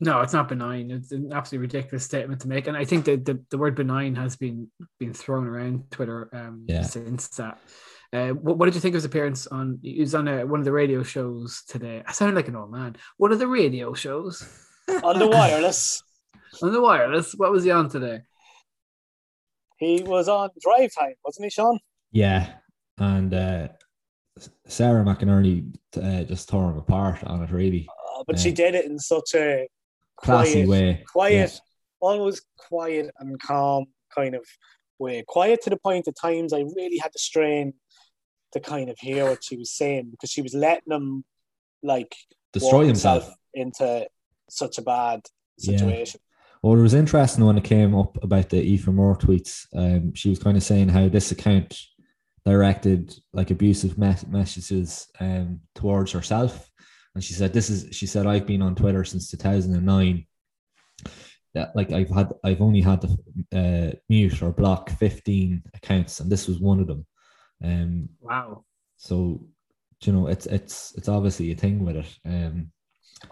no, 0.00 0.22
it's 0.22 0.32
not 0.32 0.48
benign. 0.48 0.90
It's 0.90 1.12
an 1.12 1.32
absolutely 1.32 1.66
ridiculous 1.66 2.04
statement 2.04 2.40
to 2.40 2.48
make, 2.48 2.66
and 2.66 2.76
I 2.76 2.84
think 2.84 3.04
that 3.04 3.24
the, 3.24 3.42
the 3.50 3.58
word 3.58 3.74
benign 3.76 4.14
has 4.16 4.36
been 4.36 4.68
been 4.98 5.12
thrown 5.14 5.46
around 5.46 5.90
Twitter 5.90 6.28
um, 6.32 6.64
Yeah. 6.66 6.82
since 6.82 7.28
that. 7.36 7.58
Uh, 8.16 8.28
what, 8.30 8.58
what 8.58 8.64
did 8.66 8.74
you 8.74 8.80
think 8.80 8.94
of 8.94 8.98
his 8.98 9.04
appearance 9.04 9.46
on? 9.46 9.78
He 9.82 10.00
was 10.00 10.14
on 10.14 10.26
a, 10.26 10.46
one 10.46 10.60
of 10.60 10.64
the 10.64 10.72
radio 10.72 11.02
shows 11.02 11.62
today. 11.68 12.02
I 12.06 12.12
sound 12.12 12.34
like 12.34 12.48
an 12.48 12.56
old 12.56 12.72
man. 12.72 12.96
One 13.18 13.32
of 13.32 13.38
the 13.38 13.46
radio 13.46 13.92
shows 13.94 14.42
On 15.02 15.18
the 15.18 15.26
wireless, 15.26 16.02
on 16.62 16.72
the 16.72 16.80
wireless. 16.80 17.32
What 17.32 17.50
was 17.50 17.64
he 17.64 17.70
on 17.70 17.88
today? 17.88 18.20
he 19.78 20.02
was 20.02 20.28
on 20.28 20.50
drive 20.60 20.90
time, 20.98 21.14
wasn't 21.24 21.44
he, 21.44 21.50
Sean? 21.50 21.78
Yeah, 22.12 22.52
and 22.98 23.34
uh, 23.34 23.68
Sarah 24.66 25.04
McInerney 25.04 25.74
uh, 25.96 26.24
just 26.24 26.48
tore 26.48 26.70
him 26.70 26.78
apart 26.78 27.22
on 27.24 27.42
it. 27.42 27.50
Really 27.50 27.88
Uh, 27.88 28.22
but 28.26 28.38
she 28.38 28.52
did 28.52 28.74
it 28.74 28.84
in 28.84 28.98
such 28.98 29.34
a 29.34 29.68
classy 30.16 30.64
quiet, 30.64 30.68
way. 30.68 31.04
quiet, 31.12 31.60
always 32.00 32.42
quiet 32.56 33.10
and 33.18 33.40
calm 33.40 33.86
kind 34.14 34.34
of 34.34 34.46
way. 34.98 35.24
Quiet 35.26 35.62
to 35.62 35.70
the 35.70 35.76
point 35.76 36.06
at 36.08 36.14
times 36.20 36.52
I 36.52 36.60
really 36.60 36.98
had 36.98 37.12
to 37.12 37.18
strain 37.18 37.74
to 38.52 38.60
kind 38.60 38.88
of 38.90 38.98
hear 38.98 39.24
what 39.28 39.42
she 39.44 39.56
was 39.56 39.70
saying 39.70 40.08
because 40.10 40.30
she 40.30 40.42
was 40.42 40.54
letting 40.54 40.92
him 40.92 41.24
like 41.82 42.14
Destroy 42.52 42.86
himself. 42.86 43.28
into 43.54 44.06
such 44.48 44.78
a 44.78 44.82
bad 44.82 45.22
Yeah. 45.58 45.76
situation. 45.78 46.20
Well, 46.62 46.78
it 46.78 46.82
was 46.82 46.94
interesting 46.94 47.44
when 47.44 47.58
it 47.58 47.64
came 47.64 47.94
up 47.94 48.22
about 48.24 48.48
the 48.50 48.58
Aoife 48.60 48.86
Moore 48.88 49.16
tweets. 49.16 49.66
Um, 49.74 50.14
she 50.14 50.30
was 50.30 50.38
kind 50.38 50.56
of 50.56 50.62
saying 50.62 50.88
how 50.88 51.08
this 51.08 51.30
account 51.30 51.78
directed 52.44 53.14
like 53.32 53.50
abusive 53.50 53.98
mes- 53.98 54.26
messages 54.26 55.08
um, 55.20 55.60
towards 55.74 56.12
herself, 56.12 56.70
and 57.14 57.22
she 57.22 57.34
said, 57.34 57.52
"This 57.52 57.68
is." 57.70 57.94
She 57.94 58.06
said, 58.06 58.26
"I've 58.26 58.46
been 58.46 58.62
on 58.62 58.74
Twitter 58.74 59.04
since 59.04 59.30
2009. 59.30 60.26
That 61.54 61.74
like 61.74 61.90
I've 61.92 62.10
had, 62.10 62.32
I've 62.44 62.60
only 62.60 62.80
had 62.82 63.00
to 63.02 63.08
uh, 63.52 63.92
mute 64.08 64.42
or 64.42 64.52
block 64.52 64.90
15 64.90 65.62
accounts, 65.74 66.20
and 66.20 66.30
this 66.30 66.46
was 66.48 66.58
one 66.60 66.80
of 66.80 66.86
them." 66.86 67.06
Um, 67.62 68.08
Wow. 68.20 68.64
so 68.96 69.40
you 70.02 70.12
know, 70.12 70.26
it's 70.26 70.46
it's 70.46 70.92
it's 70.96 71.08
obviously 71.08 71.50
a 71.52 71.56
thing 71.56 71.84
with 71.84 71.96
it. 71.96 72.18
Um, 72.24 72.70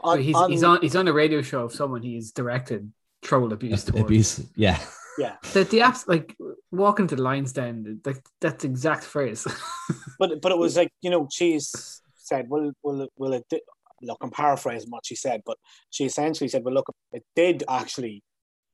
So 0.02 0.16
he's, 0.16 0.36
he's 0.48 0.62
on 0.64 0.80
he's 0.80 0.96
on 0.96 1.08
a 1.08 1.12
radio 1.12 1.42
show 1.42 1.64
of 1.64 1.72
someone 1.72 2.02
he's 2.02 2.32
directed 2.32 2.90
troll 3.22 3.52
abuse. 3.52 3.84
towards. 3.84 4.04
abuse. 4.04 4.40
Yeah, 4.56 4.80
Yeah. 5.18 5.36
The, 5.52 5.64
the 5.64 5.78
apps 5.80 6.08
like 6.08 6.34
walking 6.72 7.06
to 7.08 7.16
the 7.16 7.22
lines 7.22 7.52
den, 7.52 8.00
like 8.04 8.22
that's 8.40 8.62
the 8.62 8.68
exact 8.70 9.04
phrase. 9.04 9.46
But 10.18 10.40
but 10.40 10.52
it 10.52 10.58
was 10.58 10.76
like 10.76 10.90
you 11.02 11.10
know 11.10 11.28
she's 11.30 12.00
said, 12.16 12.46
well, 12.48 12.72
will 12.82 13.08
will 13.18 13.32
it? 13.34 13.44
di- 13.50 13.60
Look, 14.02 14.18
I'm 14.22 14.30
paraphrasing 14.30 14.90
what 14.90 15.06
she 15.06 15.14
said, 15.16 15.40
but 15.46 15.56
she 15.90 16.04
essentially 16.04 16.48
said, 16.48 16.62
well, 16.64 16.74
look, 16.74 16.86
it 17.12 17.24
did 17.36 17.62
actually 17.68 18.22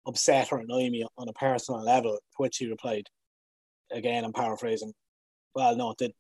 upset 0.07 0.51
or 0.51 0.59
annoy 0.59 0.91
me 0.91 1.05
on 1.19 1.29
a 1.29 1.33
personal 1.33 1.83
level. 1.85 2.13
To 2.15 2.37
which 2.39 2.57
he 2.59 2.69
replied, 2.69 3.07
again, 3.93 4.25
I'm 4.25 4.33
paraphrasing. 4.33 4.93
Well, 5.55 5.77
no, 5.77 5.91
it 5.91 5.99
didn't. 5.99 6.17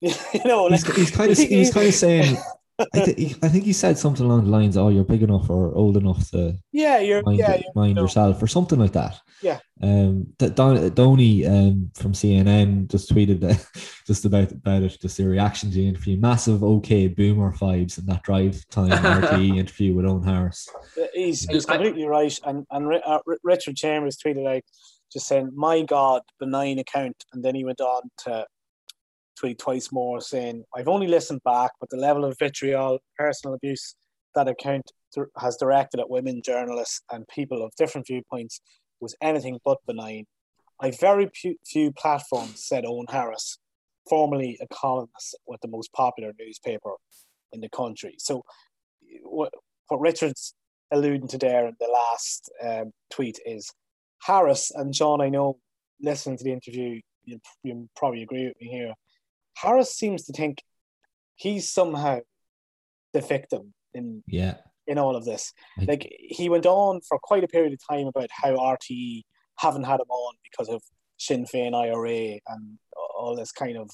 you 0.00 0.44
know, 0.44 0.68
he's, 0.68 0.86
like, 0.86 0.96
he's 0.96 1.10
kind 1.10 1.30
of 1.30 1.38
he's 1.38 1.72
kind 1.72 1.88
of 1.88 1.94
saying. 1.94 2.36
I, 2.78 3.00
th- 3.00 3.36
I 3.42 3.48
think 3.48 3.64
he 3.64 3.72
said 3.72 3.96
something 3.96 4.26
along 4.26 4.44
the 4.44 4.50
lines, 4.50 4.76
"Oh, 4.76 4.90
you're 4.90 5.02
big 5.02 5.22
enough 5.22 5.48
or 5.48 5.74
old 5.74 5.96
enough 5.96 6.30
to 6.32 6.58
yeah, 6.72 6.98
you're 6.98 7.22
mind, 7.22 7.38
yeah, 7.38 7.54
you're, 7.54 7.72
mind 7.74 7.94
no. 7.94 8.02
yourself," 8.02 8.42
or 8.42 8.46
something 8.46 8.78
like 8.78 8.92
that. 8.92 9.18
Yeah. 9.40 9.60
Um, 9.82 10.26
D- 10.38 10.50
Don, 10.50 10.90
Donny 10.90 11.46
um, 11.46 11.90
from 11.94 12.12
CNN 12.12 12.90
just 12.90 13.10
tweeted 13.10 13.40
that, 13.40 13.66
just 14.06 14.26
about 14.26 14.52
about 14.52 14.82
it, 14.82 14.98
just 15.00 15.16
the 15.16 15.26
reaction 15.26 15.70
to 15.70 15.76
the 15.76 15.88
interview. 15.88 16.18
Massive 16.18 16.62
OK 16.62 17.08
Boomer 17.08 17.52
vibes 17.52 17.98
in 17.98 18.04
that 18.06 18.22
drive 18.22 18.62
time 18.68 18.90
RTE 18.90 19.56
interview 19.56 19.94
with 19.94 20.04
Eoghan 20.04 20.26
Harris. 20.26 20.68
He's, 21.14 21.48
he's 21.48 21.64
completely 21.64 22.06
right. 22.06 22.38
And 22.44 22.66
and 22.70 22.86
Ri- 22.86 23.02
uh, 23.06 23.20
Ri- 23.24 23.38
Richard 23.42 23.76
Chambers 23.76 24.18
tweeted 24.18 24.46
out 24.46 24.62
just 25.12 25.26
saying, 25.26 25.50
"My 25.54 25.82
God, 25.82 26.22
benign 26.38 26.78
account," 26.78 27.24
and 27.32 27.44
then 27.44 27.54
he 27.54 27.64
went 27.64 27.80
on 27.80 28.10
to 28.24 28.46
tweet 29.36 29.58
twice 29.58 29.92
more 29.92 30.20
saying, 30.20 30.64
"I've 30.74 30.88
only 30.88 31.06
listened 31.06 31.42
back, 31.44 31.72
but 31.80 31.90
the 31.90 31.96
level 31.96 32.24
of 32.24 32.36
vitriol, 32.38 32.98
personal 33.18 33.54
abuse 33.54 33.94
that 34.34 34.48
account 34.48 34.90
has 35.38 35.56
directed 35.56 36.00
at 36.00 36.10
women 36.10 36.42
journalists 36.42 37.00
and 37.10 37.26
people 37.28 37.62
of 37.64 37.74
different 37.76 38.06
viewpoints 38.06 38.60
was 39.00 39.16
anything 39.22 39.58
but 39.64 39.78
benign. 39.86 40.26
I've 40.80 40.98
very 41.00 41.28
few, 41.34 41.56
few 41.66 41.92
platforms," 41.92 42.64
said 42.64 42.84
Eoghan 42.84 43.10
Harris, 43.10 43.58
formerly 44.08 44.58
a 44.60 44.66
columnist 44.68 45.36
with 45.46 45.60
the 45.60 45.68
most 45.68 45.92
popular 45.92 46.32
newspaper 46.38 46.96
in 47.52 47.60
the 47.60 47.68
country. 47.70 48.16
So, 48.18 48.42
what 49.22 49.52
what 49.88 50.00
Richard's 50.00 50.54
alluding 50.90 51.28
to 51.28 51.38
there 51.38 51.66
in 51.66 51.76
the 51.80 51.88
last 51.88 52.50
um, 52.62 52.92
tweet 53.10 53.38
is 53.44 53.70
Harris 54.22 54.70
and 54.70 54.92
John, 54.92 55.20
I 55.20 55.28
know 55.28 55.58
listening 56.00 56.38
to 56.38 56.44
the 56.44 56.52
interview, 56.52 57.00
you, 57.24 57.40
you 57.62 57.88
probably 57.96 58.22
agree 58.22 58.46
with 58.46 58.60
me 58.60 58.68
here. 58.68 58.92
Harris 59.56 59.94
seems 59.94 60.24
to 60.26 60.32
think 60.32 60.62
he's 61.36 61.70
somehow 61.70 62.20
the 63.12 63.20
victim 63.20 63.72
in 63.94 64.22
Yeah, 64.26 64.56
in 64.86 64.98
all 64.98 65.16
of 65.16 65.24
this. 65.24 65.52
Like 65.80 66.12
he 66.18 66.48
went 66.48 66.66
on 66.66 67.00
for 67.08 67.18
quite 67.18 67.44
a 67.44 67.48
period 67.48 67.72
of 67.72 67.80
time 67.88 68.06
about 68.06 68.28
how 68.30 68.56
RTE 68.56 69.22
haven't 69.58 69.84
had 69.84 70.00
him 70.00 70.10
on 70.10 70.34
because 70.50 70.68
of 70.68 70.82
Sinn 71.18 71.46
Féin 71.46 71.74
IRA 71.74 72.38
and 72.46 72.78
all 73.18 73.34
this 73.34 73.52
kind 73.52 73.76
of 73.78 73.90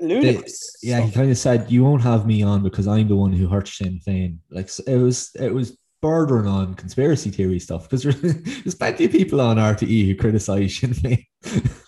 ludicrous. 0.00 0.76
yeah. 0.82 1.00
He 1.00 1.10
kind 1.10 1.30
of 1.30 1.38
said, 1.38 1.70
"You 1.70 1.84
won't 1.84 2.02
have 2.02 2.26
me 2.26 2.42
on 2.42 2.62
because 2.62 2.86
I'm 2.86 3.08
the 3.08 3.16
one 3.16 3.32
who 3.32 3.48
hurt 3.48 3.68
Sinn 3.68 4.00
Féin." 4.06 4.38
Like 4.50 4.70
it 4.86 4.96
was, 4.96 5.30
it 5.34 5.52
was 5.52 5.78
bordering 6.02 6.46
on 6.46 6.74
conspiracy 6.74 7.30
theory 7.30 7.58
stuff 7.58 7.88
because 7.88 8.02
there's 8.22 8.74
plenty 8.74 9.04
of 9.04 9.12
people 9.12 9.40
on 9.40 9.56
RTE 9.56 10.06
who 10.06 10.14
criticize 10.16 10.76
Sinn 10.76 10.90
Féin. 10.94 11.26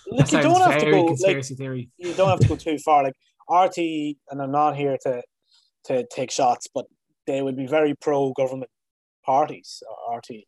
Look, 0.07 0.31
you 0.33 0.41
don't 0.43 0.61
have 0.61 0.79
to 0.81 0.85
very 0.85 0.93
go 0.93 1.05
like 1.27 1.45
theory. 1.45 1.91
you 1.99 2.13
don't 2.15 2.29
have 2.29 2.41
to 2.41 2.49
go 2.49 2.57
too 2.57 2.79
far. 2.79 3.05
Like 3.05 3.15
RTE, 3.49 4.17
and 4.31 4.43
I'm 4.43 4.53
not 4.53 4.77
here 4.77 4.97
to 5.03 5.23
to 5.87 6.07
take 6.09 6.31
shots, 6.31 6.69
but 6.75 6.87
they 7.27 7.43
would 7.43 7.57
be 7.57 7.67
very 7.67 7.95
pro 7.95 8.33
government 8.33 8.71
parties. 9.25 9.83
RTE. 10.11 10.45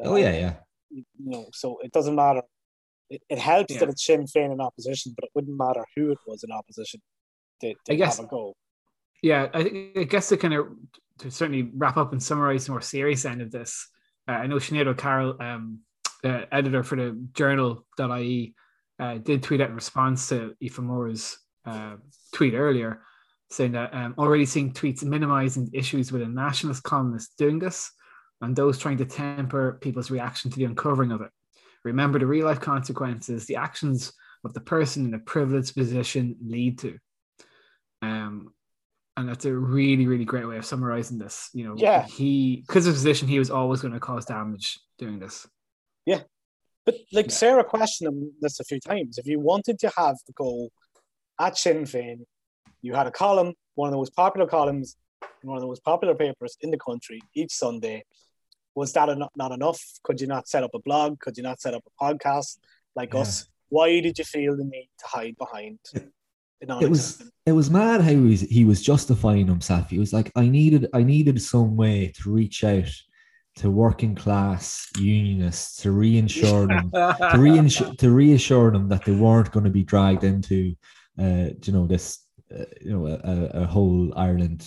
Oh 0.00 0.16
yeah, 0.16 0.32
yeah. 0.32 0.54
You 0.90 1.04
know, 1.18 1.46
so 1.52 1.78
it 1.82 1.92
doesn't 1.92 2.14
matter. 2.14 2.42
It, 3.10 3.22
it 3.28 3.38
helps 3.38 3.74
Yeah. 3.74 3.80
that 3.80 3.88
it's 3.90 4.04
Sinn 4.06 4.24
Féin 4.26 4.52
in 4.52 4.60
opposition, 4.60 5.12
but 5.14 5.24
it 5.24 5.30
wouldn't 5.34 5.56
matter 5.56 5.84
who 5.96 6.10
it 6.12 6.18
was 6.26 6.44
in 6.44 6.50
opposition. 6.50 7.00
To, 7.60 7.74
to 7.86 7.92
I 7.92 7.96
guess- 7.96 8.16
have 8.16 8.26
a 8.26 8.28
go. 8.28 8.54
Yeah, 9.22 9.48
I, 9.54 9.62
think- 9.62 9.96
I 9.98 10.02
guess 10.04 10.28
to 10.30 10.36
kind 10.36 10.54
of 10.54 10.66
to 11.22 11.30
certainly 11.30 11.70
wrap 11.74 11.96
up 11.96 12.12
and 12.12 12.22
summarize 12.22 12.66
the 12.66 12.72
more 12.72 12.80
serious 12.80 13.24
end 13.24 13.40
of 13.40 13.50
this. 13.50 13.88
Uh, 14.28 14.32
I 14.32 14.46
know 14.46 14.56
Sinead 14.56 14.86
O'Carroll, 14.86 15.40
um, 15.40 15.80
the 16.22 16.46
editor 16.54 16.82
for 16.82 16.96
the 16.96 17.18
journal.ie, 17.34 18.54
uh, 18.98 19.18
did 19.18 19.42
tweet 19.42 19.60
out 19.60 19.70
in 19.70 19.74
response 19.74 20.28
to 20.28 20.54
Aoife 20.62 20.78
Moore's 20.78 21.38
uh, 21.64 21.96
tweet 22.32 22.54
earlier, 22.54 23.02
saying 23.50 23.72
that 23.72 23.92
um, 23.94 24.14
already 24.18 24.46
seeing 24.46 24.72
tweets 24.72 25.02
minimizing 25.02 25.70
issues 25.72 26.12
with 26.12 26.22
a 26.22 26.28
nationalist 26.28 26.82
columnist 26.82 27.36
doing 27.36 27.58
this 27.58 27.90
and 28.40 28.54
those 28.54 28.78
trying 28.78 28.98
to 28.98 29.04
temper 29.04 29.78
people's 29.80 30.10
reaction 30.10 30.50
to 30.50 30.58
the 30.58 30.64
uncovering 30.64 31.12
of 31.12 31.20
it. 31.20 31.30
Remember 31.84 32.18
the 32.18 32.26
real 32.26 32.46
life 32.46 32.60
consequences 32.60 33.46
the 33.46 33.56
actions 33.56 34.12
of 34.44 34.54
the 34.54 34.60
person 34.60 35.04
in 35.06 35.14
a 35.14 35.18
privileged 35.18 35.74
position 35.74 36.36
lead 36.44 36.78
to. 36.80 36.98
Um, 38.02 38.52
and 39.22 39.30
that's 39.30 39.44
a 39.46 39.52
really, 39.54 40.06
really 40.06 40.24
great 40.24 40.46
way 40.46 40.56
of 40.58 40.64
summarizing 40.66 41.18
this. 41.18 41.48
You 41.54 41.64
know, 41.66 41.74
Yeah. 41.76 42.04
he 42.04 42.62
because 42.66 42.86
of 42.86 42.92
his 42.94 43.02
position, 43.02 43.26
he 43.28 43.38
was 43.38 43.50
always 43.50 43.80
going 43.80 43.94
to 43.94 44.00
cause 44.00 44.24
damage 44.26 44.78
doing 44.98 45.18
this. 45.18 45.46
Yeah. 46.04 46.22
But 46.84 46.96
like 47.12 47.26
Yeah. 47.26 47.32
Sarah 47.32 47.64
questioned 47.64 48.08
him 48.08 48.32
this 48.40 48.60
a 48.60 48.64
few 48.64 48.80
times. 48.80 49.16
If 49.18 49.26
you 49.26 49.40
wanted 49.40 49.78
to 49.80 49.92
have 49.96 50.16
the 50.26 50.32
goal 50.34 50.70
at 51.40 51.56
Sinn 51.56 51.82
Féin, 51.84 52.24
you 52.82 52.94
had 52.94 53.06
a 53.06 53.12
column, 53.12 53.54
one 53.76 53.88
of 53.88 53.92
the 53.92 53.96
most 53.98 54.14
popular 54.14 54.46
columns 54.46 54.96
one 55.42 55.56
of 55.56 55.60
the 55.60 55.66
most 55.66 55.84
popular 55.84 56.14
papers 56.14 56.56
in 56.60 56.70
the 56.70 56.78
country 56.78 57.20
each 57.34 57.52
Sunday. 57.52 58.04
Was 58.74 58.92
that 58.92 59.06
not, 59.18 59.32
not 59.36 59.52
enough? 59.52 59.80
Could 60.04 60.20
you 60.20 60.26
not 60.28 60.46
set 60.48 60.62
up 60.62 60.70
a 60.74 60.78
blog? 60.80 61.18
Could 61.20 61.36
you 61.36 61.42
not 61.42 61.60
set 61.60 61.74
up 61.74 61.82
a 61.86 62.04
podcast 62.04 62.58
like 62.96 63.12
Yeah. 63.12 63.20
us? 63.20 63.46
Why 63.68 64.00
did 64.00 64.18
you 64.18 64.24
feel 64.24 64.56
the 64.56 64.64
need 64.64 64.88
to 64.98 65.06
hide 65.06 65.36
behind 65.36 65.78
a 66.62 66.82
It 66.82 66.90
was 66.90 67.18
non-existent? 67.18 67.30
it 67.46 67.52
was 67.52 67.70
mad 67.70 68.00
how 68.00 68.10
he 68.10 68.16
was 68.16 68.40
he 68.42 68.64
was 68.64 68.82
justifying 68.82 69.46
himself. 69.46 69.90
He 69.90 69.98
was 69.98 70.12
like, 70.12 70.30
I 70.36 70.48
needed 70.48 70.88
I 70.94 71.02
needed 71.02 71.40
some 71.42 71.76
way 71.76 72.12
to 72.22 72.32
reach 72.32 72.62
out 72.64 72.88
to 73.56 73.70
working 73.70 74.14
class 74.14 74.88
unionists 74.98 75.82
to 75.82 75.90
reinsure 75.90 76.66
them 76.68 76.90
to 76.92 77.36
reinsure 77.38 77.96
to 77.98 78.10
reassure 78.10 78.70
them 78.70 78.88
that 78.88 79.04
they 79.04 79.12
weren't 79.14 79.52
going 79.52 79.64
to 79.64 79.70
be 79.70 79.82
dragged 79.82 80.24
into 80.24 80.74
uh 81.18 81.48
you 81.62 81.72
know 81.72 81.86
this 81.86 82.24
uh, 82.50 82.64
you 82.80 82.92
know 82.92 83.06
a, 83.08 83.20
a- 83.24 83.62
a 83.62 83.66
whole 83.66 84.12
Ireland 84.16 84.66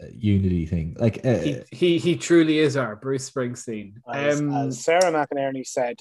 uh, 0.00 0.06
unity 0.14 0.64
thing. 0.66 0.96
Like 0.98 1.24
uh, 1.26 1.38
he, 1.38 1.62
he 1.72 1.98
he 1.98 2.16
truly 2.16 2.58
is 2.60 2.76
our 2.76 2.94
Bruce 2.96 3.28
Springsteen. 3.30 3.94
As, 4.12 4.40
Um, 4.40 4.52
as 4.52 4.84
Sarah 4.84 5.10
McInerney 5.12 5.66
said, 5.66 5.96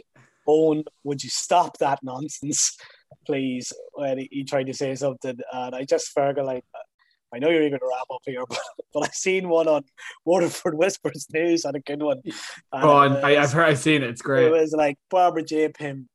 Eoghan, 0.47 0.83
would 1.03 1.23
you 1.23 1.31
stop 1.31 1.79
that 1.79 1.99
nonsense, 2.03 2.77
please? 3.25 3.73
When 3.93 4.19
he, 4.19 4.29
he 4.31 4.43
tried 4.43 4.67
to 4.67 4.73
say 4.73 4.95
something, 4.95 5.37
and 5.51 5.75
I 5.75 5.83
just 5.83 6.11
felt 6.11 6.37
like, 6.37 6.63
I 7.33 7.39
know 7.39 7.49
you're 7.49 7.63
eager 7.63 7.77
to 7.77 7.85
wrap 7.85 8.07
up 8.11 8.21
here, 8.25 8.43
but, 8.49 8.59
but 8.93 9.03
I 9.03 9.09
seen 9.11 9.49
one 9.49 9.67
on 9.67 9.83
Waterford 10.25 10.73
Whispers 10.77 11.27
News 11.33 11.65
and 11.65 11.75
a 11.75 11.79
good 11.79 12.01
one. 12.01 12.21
And 12.25 12.83
oh, 12.83 12.97
I, 12.97 13.41
I've 13.41 13.51
heard, 13.51 13.69
I've 13.69 13.79
seen 13.79 14.03
it. 14.03 14.09
It's 14.09 14.21
great. 14.21 14.45
It 14.45 14.51
was 14.51 14.73
like 14.73 14.97
Barbara 15.09 15.43
J. 15.43 15.69
Pym 15.69 16.07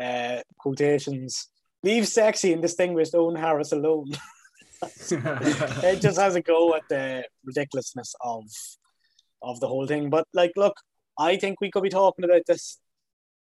uh, 0.00 0.38
quotations. 0.58 1.48
Leave 1.82 2.06
sexy 2.06 2.52
and 2.52 2.60
distinguished 2.60 3.14
Eoghan 3.14 3.38
Harris 3.38 3.72
alone. 3.72 4.12
it 5.10 6.00
just 6.00 6.18
has 6.18 6.34
a 6.34 6.40
go 6.40 6.74
at 6.74 6.82
the 6.88 7.24
ridiculousness 7.44 8.14
of 8.22 8.44
of 9.42 9.60
the 9.60 9.68
whole 9.68 9.86
thing. 9.86 10.10
But 10.10 10.26
like, 10.34 10.52
look, 10.56 10.74
I 11.18 11.36
think 11.36 11.60
we 11.60 11.70
could 11.70 11.82
be 11.82 11.88
talking 11.88 12.24
about 12.24 12.42
this 12.46 12.78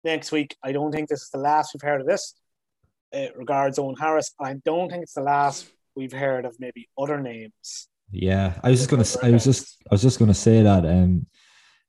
next 0.05 0.33
week. 0.33 0.57
I 0.63 0.73
don't 0.73 0.93
think 0.93 1.09
this 1.09 1.23
is 1.23 1.31
the 1.31 1.39
last 1.39 1.75
we've 1.75 1.83
heard 1.83 2.01
of 2.01 2.07
this. 2.07 2.35
It 3.13 3.37
regards 3.37 3.79
Eoghan 3.79 3.99
Harris. 3.99 4.35
I 4.41 4.55
don't 4.65 4.91
think 4.91 5.03
it's 5.03 5.15
the 5.15 5.23
last 5.23 5.71
we've 5.97 6.13
heard 6.13 6.45
of 6.45 6.57
maybe 6.59 6.89
other 6.99 7.21
names. 7.21 7.89
Yeah, 8.11 8.59
I 8.63 8.71
was 8.71 8.79
just 8.79 8.91
gonna. 8.91 9.27
I 9.27 9.33
was 9.33 9.45
just. 9.45 9.77
I 9.91 9.95
was 9.95 10.03
just 10.03 10.19
gonna 10.19 10.35
say 10.35 10.63
that. 10.63 10.85
Um, 10.87 11.27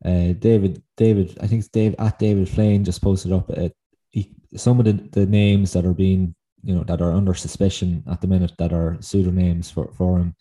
uh, 0.04 0.34
David. 0.34 0.82
David. 0.98 1.38
I 1.42 1.48
think 1.48 1.60
it's 1.60 1.70
Dave 1.70 1.96
at 2.00 2.20
David 2.20 2.50
Flane 2.50 2.84
just 2.84 3.02
posted 3.02 3.32
up. 3.32 3.50
Uh, 3.50 3.70
he, 4.10 4.34
some 4.56 4.80
of 4.80 4.86
the, 4.86 4.94
the 4.94 5.26
names 5.26 5.74
that 5.74 5.86
are 5.86 5.94
being, 5.94 6.36
you 6.64 6.76
know, 6.76 6.84
that 6.84 7.02
are 7.02 7.14
under 7.14 7.34
suspicion 7.34 8.04
at 8.10 8.22
the 8.22 8.28
minute 8.28 8.54
that 8.58 8.74
are 8.74 8.98
pseudonyms 9.02 9.70
for 9.72 9.92
for 9.94 10.20
him. 10.20 10.36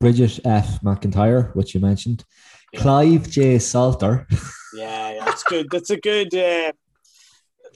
Bridget 0.00 0.40
F. 0.44 0.80
McIntyre, 0.82 1.54
which 1.54 1.74
you 1.74 1.80
mentioned. 1.80 2.24
Yeah. 2.72 2.80
Clive 2.80 3.30
J. 3.30 3.58
Salter. 3.58 4.26
Yeah, 4.74 5.12
yeah, 5.12 5.24
that's 5.24 5.42
good. 5.44 5.68
That's 5.70 5.90
a 5.90 5.98
good 5.98 6.34
uh, 6.34 6.72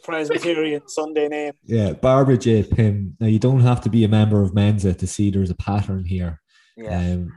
Presbyterian 0.06 0.88
Sunday 0.88 1.28
name. 1.28 1.52
Yeah, 1.64 1.92
Barbara 1.92 2.38
J. 2.38 2.62
Pym. 2.62 3.16
Now 3.20 3.26
you 3.26 3.38
don't 3.38 3.60
have 3.60 3.80
to 3.82 3.90
be 3.90 4.04
a 4.04 4.08
member 4.08 4.42
of 4.42 4.54
Mensa 4.54 4.94
to 4.94 5.06
see 5.06 5.30
there's 5.30 5.50
a 5.50 5.56
pattern 5.56 6.04
here. 6.04 6.40
Um, 6.88 7.32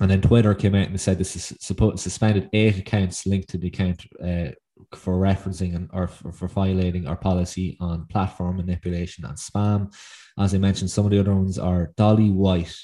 and 0.00 0.10
then 0.10 0.20
Twitter 0.20 0.54
came 0.54 0.74
out 0.74 0.88
and 0.88 1.00
said 1.00 1.18
this 1.18 1.36
is 1.36 1.56
supposed 1.60 2.00
suspended 2.00 2.50
eight 2.52 2.78
accounts 2.78 3.26
linked 3.26 3.48
to 3.50 3.58
the 3.58 3.68
account 3.68 4.04
uh, 4.22 4.50
for 4.94 5.14
referencing 5.14 5.76
and 5.76 5.88
or 5.92 6.08
for, 6.08 6.32
for 6.32 6.48
violating 6.48 7.06
our 7.06 7.16
policy 7.16 7.76
on 7.80 8.06
platform 8.06 8.56
manipulation 8.56 9.24
and 9.24 9.36
spam. 9.36 9.92
As 10.38 10.54
I 10.54 10.58
mentioned, 10.58 10.90
some 10.90 11.04
of 11.04 11.10
the 11.12 11.20
other 11.20 11.34
ones 11.34 11.58
are 11.58 11.92
Dolly 11.96 12.30
White, 12.30 12.74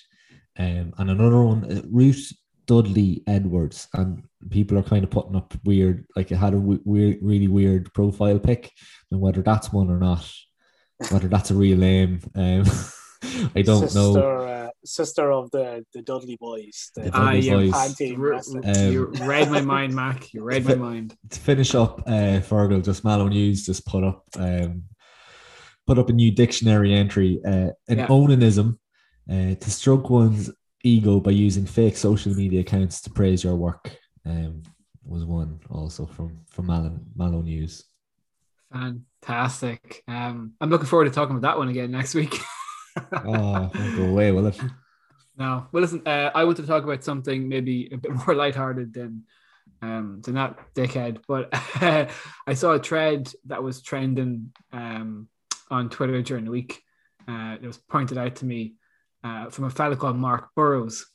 um, 0.58 0.92
and 0.98 1.10
another 1.10 1.42
one, 1.42 1.64
uh, 1.64 1.82
Ruth 1.90 2.32
Dudley 2.74 3.22
Edwards, 3.26 3.88
and 3.94 4.22
people 4.48 4.78
are 4.78 4.84
kind 4.92 5.02
of 5.02 5.10
putting 5.10 5.34
up 5.34 5.52
weird, 5.64 6.06
like 6.14 6.30
it 6.30 6.36
had 6.36 6.54
a 6.54 6.58
w- 6.66 6.80
weird, 6.84 7.18
really 7.20 7.48
weird 7.48 7.92
profile 7.94 8.38
pic, 8.38 8.70
and 9.10 9.20
whether 9.20 9.42
that's 9.42 9.72
one 9.72 9.90
or 9.90 9.98
not, 9.98 10.24
whether 11.10 11.26
that's 11.26 11.50
a 11.50 11.54
real 11.54 11.78
name, 11.78 12.20
um, 12.36 12.62
I 13.56 13.62
don't 13.62 13.80
sister, 13.88 13.98
know. 13.98 14.46
Uh, 14.46 14.68
sister 14.84 15.32
of 15.32 15.50
the 15.50 15.84
the 15.94 16.02
Dudley 16.02 16.36
boys. 16.40 16.90
The, 16.94 17.02
The 17.02 17.10
Ah, 17.12 17.32
Dudley 17.32 17.40
you, 17.40 17.72
boys. 17.72 17.94
team 17.96 18.20
r- 18.22 18.34
Um, 18.64 18.92
you 18.92 19.06
read 19.32 19.50
my 19.50 19.62
mind, 19.62 19.92
Mac. 19.94 20.32
You 20.32 20.44
read 20.44 20.64
my 20.64 20.76
mind. 20.76 21.16
To 21.30 21.40
finish 21.40 21.74
up, 21.74 22.02
uh, 22.06 22.38
Fergal, 22.48 22.84
just 22.84 23.04
Mallow 23.04 23.26
News 23.28 23.66
just 23.66 23.84
put 23.84 24.04
up, 24.04 24.24
um, 24.36 24.84
put 25.88 25.98
up 25.98 26.08
a 26.08 26.12
new 26.12 26.30
dictionary 26.30 26.94
entry, 26.94 27.40
uh, 27.44 27.70
an 27.88 27.98
Yeah. 27.98 28.06
onanism, 28.06 28.78
uh, 29.28 29.54
to 29.56 29.70
stroke 29.70 30.08
one's 30.08 30.50
ego 30.82 31.20
by 31.20 31.30
using 31.30 31.66
fake 31.66 31.96
social 31.96 32.34
media 32.34 32.60
accounts 32.60 33.00
to 33.02 33.10
praise 33.10 33.44
your 33.44 33.56
work. 33.56 33.96
Um, 34.24 34.62
was 35.04 35.24
one 35.24 35.60
also 35.70 36.06
from 36.06 36.40
from 36.48 36.66
Mallow, 36.66 36.98
Mallow 37.16 37.42
News. 37.42 37.84
Fantastic. 38.72 40.04
Um, 40.06 40.52
I'm 40.60 40.70
looking 40.70 40.86
forward 40.86 41.06
to 41.06 41.10
talking 41.10 41.36
about 41.36 41.48
that 41.48 41.58
one 41.58 41.68
again 41.68 41.90
next 41.90 42.14
week. 42.14 42.38
Oh, 43.12 43.70
won't 43.72 43.96
go 43.96 44.04
away, 44.06 44.32
will 44.32 44.48
it? 44.48 44.60
No, 45.38 45.68
well, 45.70 45.80
listen. 45.80 46.02
Uh, 46.04 46.32
I 46.34 46.42
want 46.44 46.56
to 46.56 46.66
talk 46.66 46.82
about 46.82 47.04
something 47.04 47.48
maybe 47.48 47.88
a 47.92 47.96
bit 47.96 48.10
more 48.26 48.34
lighthearted 48.34 48.92
than 48.92 49.24
um 49.80 50.20
than 50.22 50.34
that 50.34 50.58
dickhead. 50.74 51.18
But 51.28 51.48
I 51.52 52.54
saw 52.54 52.72
a 52.72 52.80
thread 52.80 53.32
that 53.46 53.62
was 53.62 53.80
trending 53.80 54.52
um 54.72 55.28
on 55.70 55.88
Twitter 55.88 56.20
during 56.20 56.44
the 56.44 56.50
week. 56.50 56.82
Uh, 57.28 57.56
it 57.62 57.66
was 57.66 57.78
pointed 57.78 58.18
out 58.18 58.36
to 58.36 58.44
me 58.44 58.74
uh, 59.24 59.50
from 59.50 59.64
a 59.64 59.70
fellow 59.70 59.96
called 59.96 60.16
Mark 60.16 60.48
Burrows. 60.56 61.06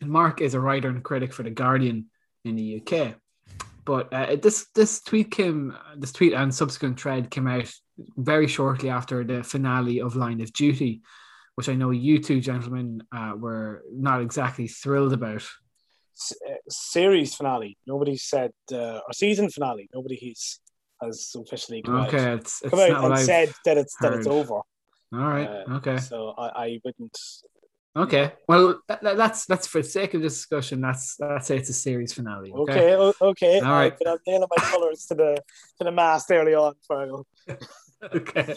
And 0.00 0.10
Mark 0.10 0.40
is 0.40 0.54
a 0.54 0.60
writer 0.60 0.88
and 0.88 1.02
critic 1.04 1.32
for 1.32 1.42
the 1.42 1.50
Guardian 1.50 2.06
in 2.44 2.56
the 2.56 2.82
UK. 2.82 3.14
But 3.84 4.12
uh, 4.12 4.36
this 4.36 4.66
this 4.74 5.00
tweet 5.00 5.30
came, 5.30 5.74
this 5.96 6.12
tweet 6.12 6.34
and 6.34 6.54
subsequent 6.54 7.00
thread 7.00 7.30
came 7.30 7.46
out 7.46 7.70
very 8.16 8.46
shortly 8.46 8.90
after 8.90 9.24
the 9.24 9.42
finale 9.42 10.00
of 10.00 10.14
Line 10.14 10.40
of 10.42 10.52
Duty, 10.52 11.00
which 11.54 11.68
I 11.68 11.74
know 11.74 11.90
you 11.90 12.18
two 12.22 12.40
gentlemen 12.40 13.02
uh, 13.16 13.32
were 13.36 13.82
not 13.90 14.20
exactly 14.20 14.68
thrilled 14.68 15.14
about. 15.14 15.42
S- 16.16 16.34
uh, 16.46 16.54
series 16.68 17.34
finale. 17.34 17.78
Nobody 17.86 18.16
said 18.18 18.50
uh, 18.72 18.98
or 19.06 19.12
season 19.14 19.48
finale. 19.48 19.88
Nobody 19.94 20.18
has 20.28 20.60
has 21.00 21.32
officially 21.36 21.80
come 21.80 21.94
Okay, 21.94 22.32
out, 22.32 22.38
it's, 22.40 22.60
it's 22.62 22.70
come 22.70 22.80
out 22.80 23.04
and 23.04 23.14
I've. 23.14 23.24
said 23.24 23.52
that 23.64 23.78
it's 23.78 23.96
that 24.02 24.12
it's 24.12 24.26
over. 24.26 24.60
All 25.12 25.20
right, 25.20 25.48
Uh, 25.48 25.76
okay, 25.76 25.98
So 25.98 26.30
I, 26.36 26.64
I 26.64 26.80
wouldn't. 26.84 27.18
okay. 27.96 28.32
Well, 28.48 28.80
that, 28.88 29.02
that- 29.02 29.16
that's 29.16 29.46
that's 29.46 29.66
for 29.66 29.80
the 29.82 29.88
sake 29.88 30.14
of 30.14 30.22
discussion. 30.22 30.80
That's 30.80 31.16
let's 31.18 31.46
say 31.46 31.56
it's 31.56 31.70
a 31.70 31.72
series 31.72 32.12
finale. 32.12 32.52
Okay, 32.52 32.94
o- 32.94 33.14
okay. 33.22 33.60
All 33.60 33.72
right. 33.72 33.94
But 33.98 34.08
I'm 34.08 34.18
nailing 34.26 34.48
my 34.54 34.62
colours 34.70 35.06
to 35.06 35.14
the 35.14 35.42
to 35.78 35.84
the 35.84 35.92
mast 35.92 36.30
early 36.30 36.54
on, 36.54 36.74
Fergal. 36.90 37.24
okay. 38.14 38.54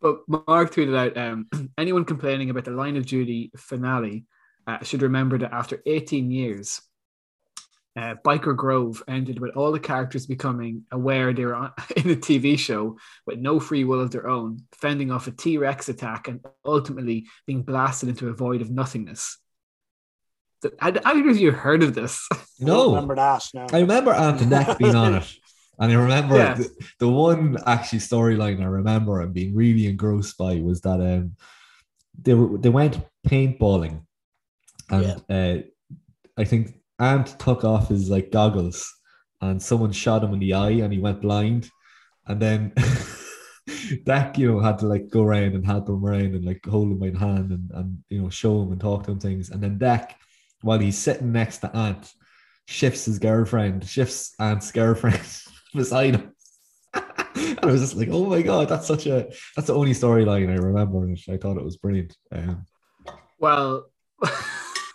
But 0.00 0.20
Mark 0.26 0.72
tweeted 0.74 0.96
out 0.96 1.16
um, 1.18 1.46
anyone 1.78 2.04
complaining 2.04 2.50
about 2.50 2.64
the 2.64 2.70
Line 2.72 2.96
of 2.96 3.04
Duty 3.06 3.50
finale 3.56 4.24
uh, 4.66 4.82
should 4.82 5.02
remember 5.02 5.38
that 5.38 5.52
after 5.52 5.82
18 5.86 6.30
years, 6.30 6.80
uh, 7.98 8.14
Byker 8.24 8.54
Grove 8.56 9.02
ended 9.08 9.38
with 9.40 9.56
all 9.56 9.72
the 9.72 9.80
characters 9.80 10.26
becoming 10.26 10.84
aware 10.92 11.32
they 11.32 11.44
were 11.44 11.54
on, 11.62 11.72
in 11.96 12.10
a 12.10 12.16
TV 12.16 12.58
show 12.58 12.96
with 13.26 13.38
no 13.38 13.58
free 13.58 13.84
will 13.84 14.00
of 14.00 14.10
their 14.12 14.28
own, 14.28 14.48
fending 14.72 15.10
off 15.10 15.26
a 15.26 15.32
T 15.32 15.58
Rex 15.58 15.88
attack 15.88 16.28
and 16.28 16.40
ultimately 16.64 17.26
being 17.46 17.62
blasted 17.62 18.08
into 18.08 18.28
a 18.28 18.32
void 18.34 18.60
of 18.62 18.70
nothingness. 18.70 19.38
Th- 20.62 20.74
Had 20.78 21.00
either 21.04 21.30
of 21.30 21.38
you 21.38 21.50
heard 21.50 21.82
of 21.82 21.94
this? 21.94 22.28
No, 22.60 22.72
I 22.72 22.76
No, 22.76 22.88
remember 22.88 23.14
that 23.14 23.44
now. 23.54 23.66
I 23.72 23.80
remember 23.80 24.12
Ant 24.12 24.40
and 24.42 24.50
Dec 24.50 24.78
being 24.78 24.96
on 24.96 25.14
it. 25.14 25.32
And 25.78 25.92
I 25.92 25.94
remember 25.94 26.36
Yeah. 26.36 26.54
the, 26.54 26.68
the 26.98 27.08
one 27.08 27.56
actually 27.66 28.00
storyline 28.00 28.60
I 28.60 28.64
remember 28.64 29.20
and 29.20 29.32
being 29.32 29.54
really 29.54 29.86
engrossed 29.86 30.36
by 30.36 30.56
was 30.56 30.80
that 30.80 31.00
um 31.00 31.36
they 32.20 32.34
were, 32.34 32.58
they 32.58 32.68
went 32.68 32.98
paintballing 33.28 34.02
and 34.90 35.22
uh, 35.30 35.62
I 36.36 36.44
think 36.44 36.77
Ant 36.98 37.38
took 37.38 37.64
off 37.64 37.88
his 37.88 38.10
like 38.10 38.30
goggles. 38.30 38.94
And 39.40 39.62
someone 39.62 39.92
shot 39.92 40.24
him 40.24 40.32
in 40.32 40.40
the 40.40 40.54
eye 40.54 40.70
and 40.70 40.92
he 40.92 40.98
went 40.98 41.22
blind. 41.22 41.70
And 42.26 42.40
then 42.42 42.72
Dec 43.68 44.36
you 44.36 44.52
know 44.52 44.60
had 44.60 44.78
to 44.80 44.86
like 44.86 45.08
go 45.10 45.22
around 45.22 45.54
and 45.54 45.64
help 45.64 45.88
him 45.88 46.04
around 46.04 46.34
and 46.34 46.44
like 46.44 46.64
hold 46.66 46.90
him 46.90 46.98
by 46.98 47.10
the 47.10 47.18
hand 47.18 47.52
and, 47.52 47.70
and 47.72 47.98
you 48.08 48.20
know 48.20 48.30
show 48.30 48.62
him 48.62 48.72
and 48.72 48.80
talk 48.80 49.04
to 49.04 49.12
him 49.12 49.20
things. 49.20 49.50
And 49.50 49.62
then 49.62 49.78
Dec 49.78 50.10
while 50.62 50.78
he's 50.78 50.98
sitting 50.98 51.30
next 51.30 51.58
to 51.58 51.76
Ant 51.76 52.12
shifts 52.66 53.04
his 53.04 53.18
girlfriend 53.18 53.86
shifts 53.88 54.34
Ant's 54.40 54.72
girlfriend 54.72 55.20
beside 55.74 56.16
him. 56.16 56.32
And 56.94 57.58
I 57.62 57.66
was 57.66 57.80
just 57.80 57.96
like 57.96 58.08
oh 58.10 58.26
my 58.26 58.42
god 58.42 58.68
that's 58.68 58.88
such 58.88 59.06
a 59.06 59.30
that's 59.54 59.68
the 59.68 59.74
only 59.74 59.92
storyline 59.92 60.50
I 60.50 60.56
remember 60.56 61.04
and 61.04 61.18
I 61.30 61.36
thought 61.36 61.58
it 61.58 61.64
was 61.64 61.76
brilliant. 61.76 62.16
Um, 62.32 62.66
Well, 63.38 63.86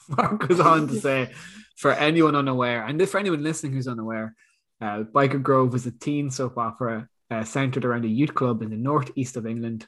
Mark 0.10 0.48
goes 0.48 0.60
on 0.60 0.88
to 0.90 1.00
say, 1.00 1.32
for 1.76 1.92
anyone 1.92 2.36
unaware, 2.36 2.84
and 2.86 3.08
for 3.10 3.20
anyone 3.20 3.44
listening 3.44 3.74
who's 3.74 3.88
unaware, 3.88 4.36
uh, 4.82 5.04
Byker 5.04 5.42
Grove 5.42 5.74
was 5.74 5.86
a 5.86 5.92
teen 5.92 6.30
soap 6.30 6.58
opera 6.58 7.08
uh, 7.32 7.44
centered 7.44 7.86
around 7.86 8.06
a 8.06 8.10
youth 8.10 8.34
club 8.34 8.62
in 8.62 8.70
the 8.70 8.78
northeast 8.78 9.38
of 9.38 9.46
England. 9.48 9.88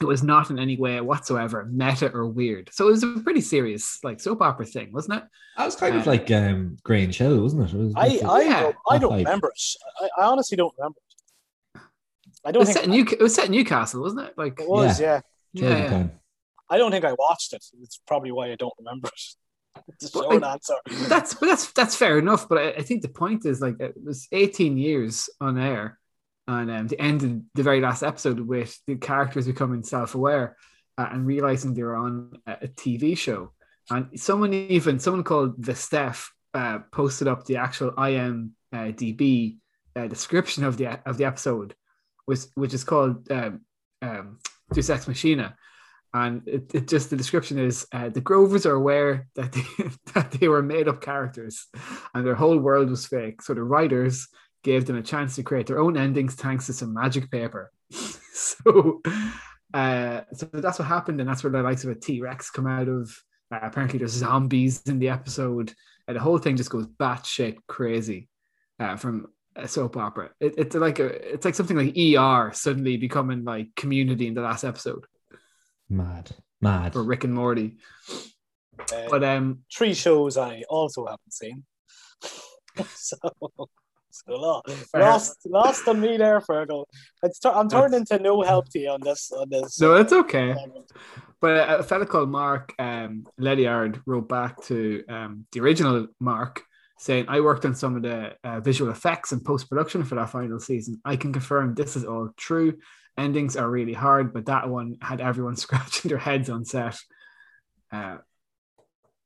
It 0.00 0.04
was 0.06 0.22
not 0.22 0.50
in 0.50 0.58
any 0.60 0.76
way 0.76 1.00
whatsoever 1.00 1.64
meta 1.64 2.10
or 2.12 2.26
weird. 2.28 2.70
So 2.72 2.86
it 2.86 2.92
was 2.92 3.02
a 3.02 3.20
pretty 3.24 3.40
serious, 3.40 3.98
like 4.04 4.20
soap 4.20 4.42
opera 4.42 4.64
thing, 4.66 4.92
wasn't 4.92 5.18
it? 5.18 5.24
That 5.56 5.64
was 5.66 5.74
kind 5.76 5.96
of 5.96 6.06
Uh, 6.06 6.10
like 6.10 6.30
um, 6.30 6.76
Grange 6.84 7.18
Hill, 7.18 7.40
wasn't 7.42 7.68
it? 7.68 7.74
it 7.74 7.78
was 7.78 7.94
I 7.96 8.06
like 8.06 8.22
a- 8.22 8.26
I 8.28 8.40
Yeah. 8.42 8.60
don't, 8.62 8.76
I 8.90 8.98
don't 8.98 9.10
That 9.10 9.18
remember 9.24 9.48
it. 9.48 9.62
I, 10.00 10.22
I 10.22 10.26
honestly 10.26 10.56
don't 10.56 10.72
remember 10.78 10.98
it. 11.74 11.80
I 12.44 12.52
don't 12.52 12.60
was, 12.60 12.68
think 12.68 12.76
set 12.78 12.84
in 12.84 12.90
New- 12.92 13.06
it 13.10 13.20
was 13.20 13.34
set 13.34 13.46
in 13.46 13.50
Newcastle, 13.52 14.00
wasn't 14.02 14.28
it? 14.28 14.34
Like, 14.38 14.60
it 14.60 14.68
was. 14.68 15.00
Yeah. 15.00 15.20
yeah, 15.52 15.68
yeah. 15.78 16.06
I 16.70 16.78
don't 16.78 16.92
think 16.92 17.04
I 17.04 17.14
watched 17.14 17.52
it. 17.52 17.64
It's 17.82 18.00
probably 18.06 18.30
why 18.30 18.52
I 18.52 18.54
don't 18.54 18.74
remember 18.78 19.08
it. 19.08 19.20
It's 19.88 20.14
a 20.14 20.18
Well, 20.18 20.30
short 20.30 20.44
I- 20.44 20.52
answer. 20.52 20.74
that's 21.08 21.34
but 21.34 21.46
that's 21.46 21.72
that's 21.72 21.96
fair 21.96 22.18
enough. 22.18 22.48
But 22.48 22.58
I, 22.58 22.68
I 22.70 22.82
think 22.82 23.02
the 23.02 23.08
point 23.08 23.46
is 23.46 23.60
like 23.60 23.80
it 23.80 23.94
was 24.02 24.28
18 24.32 24.76
years 24.76 25.28
on 25.40 25.58
air, 25.58 25.98
and 26.46 26.70
um, 26.70 26.86
they 26.88 26.96
ended 26.96 27.44
the 27.54 27.62
very 27.62 27.80
last 27.80 28.02
episode 28.02 28.40
with 28.40 28.78
the 28.86 28.96
characters 28.96 29.46
becoming 29.46 29.82
self-aware 29.82 30.56
uh, 30.98 31.08
and 31.12 31.26
realizing 31.26 31.74
they 31.74 31.82
were 31.82 31.96
on 31.96 32.38
a, 32.46 32.52
a 32.62 32.68
TV 32.68 33.16
show. 33.16 33.52
And 33.90 34.20
someone 34.20 34.52
even 34.52 34.98
someone 34.98 35.24
called 35.24 35.62
the 35.62 35.74
Steph 35.74 36.32
uh, 36.54 36.80
posted 36.92 37.28
up 37.28 37.44
the 37.46 37.56
actual 37.56 37.92
IMDb 37.92 39.56
uh, 39.96 40.06
description 40.06 40.64
of 40.64 40.76
the 40.76 41.00
of 41.08 41.16
the 41.18 41.24
episode, 41.24 41.74
which 42.26 42.40
which 42.54 42.74
is 42.74 42.84
called 42.84 43.30
um, 43.30 43.60
um, 44.02 44.38
Deus 44.72 44.90
Ex 44.90 45.08
Machina 45.08 45.56
and 46.14 46.46
it, 46.46 46.74
it 46.74 46.88
just 46.88 47.10
the 47.10 47.16
description 47.16 47.58
is 47.58 47.86
uh, 47.92 48.08
the 48.08 48.20
Grovers 48.20 48.66
are 48.66 48.74
aware 48.74 49.28
that 49.34 49.52
they, 49.52 49.62
that 50.14 50.30
they 50.32 50.48
were 50.48 50.62
made 50.62 50.88
up 50.88 51.00
characters 51.00 51.66
and 52.14 52.26
their 52.26 52.34
whole 52.34 52.58
world 52.58 52.90
was 52.90 53.06
fake. 53.06 53.42
So 53.42 53.54
the 53.54 53.62
writers 53.62 54.28
gave 54.64 54.86
them 54.86 54.96
a 54.96 55.02
chance 55.02 55.36
to 55.36 55.42
create 55.42 55.66
their 55.66 55.80
own 55.80 55.96
endings 55.96 56.34
thanks 56.34 56.66
to 56.66 56.72
some 56.72 56.94
magic 56.94 57.30
paper. 57.30 57.70
so, 58.32 59.02
uh, 59.74 60.22
so 60.32 60.46
that's 60.52 60.78
what 60.78 60.88
happened, 60.88 61.20
and 61.20 61.28
that's 61.28 61.44
where 61.44 61.52
the 61.52 61.62
likes 61.62 61.84
of 61.84 61.90
a 61.90 61.94
T 61.94 62.20
Rex 62.20 62.50
come 62.50 62.66
out 62.66 62.88
of. 62.88 63.10
Uh, 63.50 63.60
apparently, 63.62 63.98
there's 63.98 64.12
zombies 64.12 64.82
in 64.86 64.98
the 64.98 65.08
episode, 65.08 65.72
and 66.06 66.16
the 66.16 66.20
whole 66.20 66.38
thing 66.38 66.56
just 66.56 66.70
goes 66.70 66.86
batshit 66.86 67.56
crazy 67.66 68.28
uh, 68.78 68.96
from 68.96 69.26
a 69.56 69.66
soap 69.66 69.96
opera. 69.96 70.30
It, 70.40 70.54
it's 70.58 70.74
like 70.74 70.98
a, 70.98 71.06
it's 71.34 71.44
like 71.44 71.54
something 71.54 71.76
like 71.76 71.96
ER 71.96 72.52
suddenly 72.52 72.96
becoming 72.96 73.44
like 73.44 73.74
Community 73.74 74.26
in 74.26 74.34
the 74.34 74.42
last 74.42 74.64
episode 74.64 75.04
Mad, 75.90 76.30
mad. 76.60 76.92
for 76.92 77.02
Rick 77.02 77.24
and 77.24 77.34
Morty. 77.34 77.76
Uh, 78.78 79.08
But 79.10 79.24
um, 79.24 79.60
three 79.74 79.94
shows 79.94 80.36
I 80.36 80.62
also 80.68 81.06
haven't 81.06 81.32
seen. 81.32 81.64
so, 82.94 83.16
so 84.10 84.32
lo- 84.32 84.62
lost, 84.94 85.38
lost 85.46 85.88
on 85.88 86.00
me 86.00 86.16
there, 86.16 86.40
Fergal. 86.40 86.84
It's 87.22 87.38
tur- 87.38 87.52
I'm 87.54 87.68
turning 87.68 88.00
into 88.00 88.18
no 88.18 88.42
help 88.42 88.68
to 88.70 88.78
you 88.78 88.90
on 88.90 89.00
this. 89.02 89.32
On 89.32 89.48
this. 89.48 89.80
no, 89.80 89.94
it's 89.94 90.12
okay. 90.12 90.54
segment. 90.54 90.90
But 91.40 91.80
a 91.80 91.82
fella 91.84 92.04
called 92.04 92.30
Mark 92.30 92.74
um, 92.78 93.24
Lediard 93.40 94.02
wrote 94.06 94.28
back 94.28 94.60
to 94.64 95.04
um, 95.08 95.46
the 95.52 95.60
original 95.60 96.08
Mark 96.18 96.62
saying, 96.98 97.26
I 97.28 97.40
worked 97.40 97.64
on 97.64 97.76
some 97.76 97.94
of 97.94 98.02
the 98.02 98.34
uh, 98.42 98.58
visual 98.60 98.90
effects 98.90 99.30
and 99.30 99.44
post 99.44 99.68
production 99.68 100.02
for 100.02 100.16
that 100.16 100.30
final 100.30 100.58
season. 100.58 101.00
I 101.04 101.14
can 101.14 101.32
confirm 101.32 101.74
this 101.74 101.94
is 101.94 102.04
all 102.04 102.30
true. 102.36 102.78
Endings 103.18 103.56
are 103.56 103.68
really 103.68 103.92
hard, 103.92 104.32
but 104.32 104.46
that 104.46 104.68
one 104.68 104.96
had 105.02 105.20
everyone 105.20 105.56
scratching 105.64 106.08
their 106.08 106.18
heads 106.18 106.48
on 106.48 106.64
set. 106.64 106.96
Uh, 107.92 108.18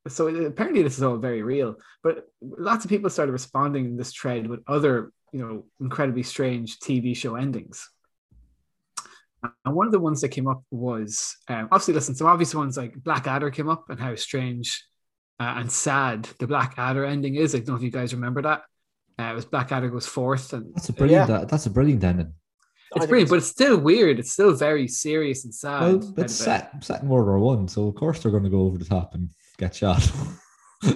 so 0.08 0.26
apparently 0.28 0.82
this 0.82 0.96
is 0.96 1.02
all 1.02 1.16
very 1.18 1.42
real. 1.42 1.76
But 2.02 2.24
lots 2.40 2.84
of 2.84 2.88
people 2.88 3.10
started 3.10 3.32
responding 3.32 3.84
in 3.84 3.96
this 3.96 4.12
thread 4.12 4.46
with 4.48 4.60
other, 4.66 5.12
you 5.32 5.40
know, 5.40 5.64
incredibly 5.80 6.22
strange 6.24 6.78
TV 6.80 7.16
show 7.16 7.36
endings. 7.36 7.88
And 9.64 9.74
one 9.74 9.86
of 9.86 9.92
the 9.92 10.00
ones 10.00 10.20
that 10.20 10.28
came 10.28 10.46
up 10.48 10.62
was 10.70 11.36
um, 11.48 11.68
obviously, 11.70 11.94
listen, 11.94 12.14
some 12.14 12.28
obvious 12.28 12.54
ones 12.54 12.76
like 12.76 12.94
Blackadder 12.94 13.50
came 13.50 13.68
up 13.68 13.90
and 13.90 13.98
how 14.00 14.14
strange 14.14 14.84
uh, 15.40 15.54
and 15.56 15.70
sad 15.70 16.24
the 16.38 16.46
Black 16.46 16.74
Adder 16.78 17.04
ending 17.04 17.34
is. 17.34 17.54
I 17.54 17.58
don't 17.58 17.68
know 17.68 17.74
if 17.74 17.82
you 17.82 17.90
guys 17.90 18.14
remember 18.14 18.42
that. 18.42 18.62
Uh, 19.18 19.24
it 19.24 19.34
was 19.34 19.44
Black 19.44 19.72
Adder 19.72 19.90
goes 19.90 20.06
Forth, 20.06 20.52
and 20.52 20.72
That's 20.74 20.88
a 20.88 20.92
brilliant. 20.92 21.28
that- 21.28 21.48
that's 21.48 21.66
a 21.66 21.70
brilliant 21.70 22.02
ending. 22.04 22.32
I 22.92 22.96
it's 22.96 23.04
think 23.04 23.08
brilliant, 23.08 23.30
but 23.30 23.36
it's 23.36 23.48
still 23.48 23.78
weird. 23.78 24.18
It's 24.18 24.32
still 24.32 24.54
very 24.54 24.86
serious 24.86 25.44
and 25.44 25.54
sad. 25.54 25.80
Well, 25.80 26.14
it's 26.18 26.34
set 26.34 26.84
set 26.84 27.02
in 27.02 27.08
World 27.08 27.26
War 27.26 27.38
One, 27.38 27.68
so 27.68 27.88
of 27.88 27.94
course 27.94 28.22
they're 28.22 28.30
going 28.30 28.44
to 28.44 28.50
go 28.50 28.62
over 28.62 28.78
the 28.78 28.84
top 28.84 29.14
and 29.14 29.30
get 29.58 29.74
shot. 29.74 30.10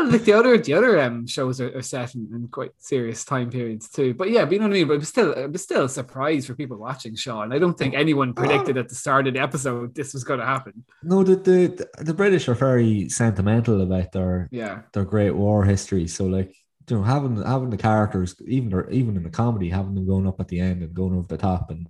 Well, 0.00 0.10
like 0.12 0.24
the 0.24 0.32
other 0.32 0.56
the 0.58 0.74
other 0.74 1.00
um 1.00 1.26
shows 1.26 1.60
are, 1.60 1.76
are 1.76 1.82
set 1.82 2.14
in, 2.14 2.28
in 2.32 2.48
quite 2.48 2.70
serious 2.78 3.24
time 3.24 3.50
periods 3.50 3.88
too. 3.88 4.14
But 4.14 4.30
yeah, 4.30 4.44
but 4.44 4.52
you 4.52 4.58
know 4.58 4.66
what 4.66 4.72
I 4.72 4.78
mean. 4.78 4.88
But 4.88 4.94
it 4.94 4.98
was 4.98 5.08
still 5.08 5.32
it 5.32 5.52
was 5.52 5.62
still 5.62 5.84
a 5.84 5.88
surprise 5.88 6.46
for 6.46 6.54
people 6.54 6.76
watching 6.76 7.14
Sean. 7.16 7.52
I 7.52 7.58
don't 7.58 7.76
think 7.76 7.94
anyone 7.94 8.32
predicted 8.34 8.76
at 8.76 8.88
the 8.88 8.94
start 8.94 9.26
of 9.26 9.34
the 9.34 9.40
episode 9.40 9.94
this 9.94 10.14
was 10.14 10.24
going 10.24 10.40
to 10.40 10.46
happen. 10.46 10.84
no, 11.02 11.22
the, 11.22 11.36
the 11.36 11.88
the 12.04 12.14
British 12.14 12.48
are 12.48 12.54
very 12.54 13.08
sentimental 13.08 13.80
about 13.82 14.12
their 14.12 14.48
Yeah, 14.50 14.82
their 14.92 15.04
Great 15.04 15.32
War 15.32 15.64
history. 15.64 16.06
So 16.06 16.26
like 16.26 16.54
you 16.90 16.96
know, 16.98 17.02
having 17.02 17.42
having 17.42 17.70
the 17.70 17.76
characters, 17.76 18.34
even 18.46 18.72
or 18.74 18.88
even 18.90 19.16
in 19.16 19.22
the 19.22 19.30
comedy, 19.30 19.68
having 19.70 19.94
them 19.94 20.06
going 20.06 20.26
up 20.26 20.40
at 20.40 20.48
the 20.48 20.60
end 20.60 20.82
and 20.82 20.94
going 20.94 21.14
over 21.16 21.26
the 21.28 21.36
top 21.38 21.70
and 21.70 21.88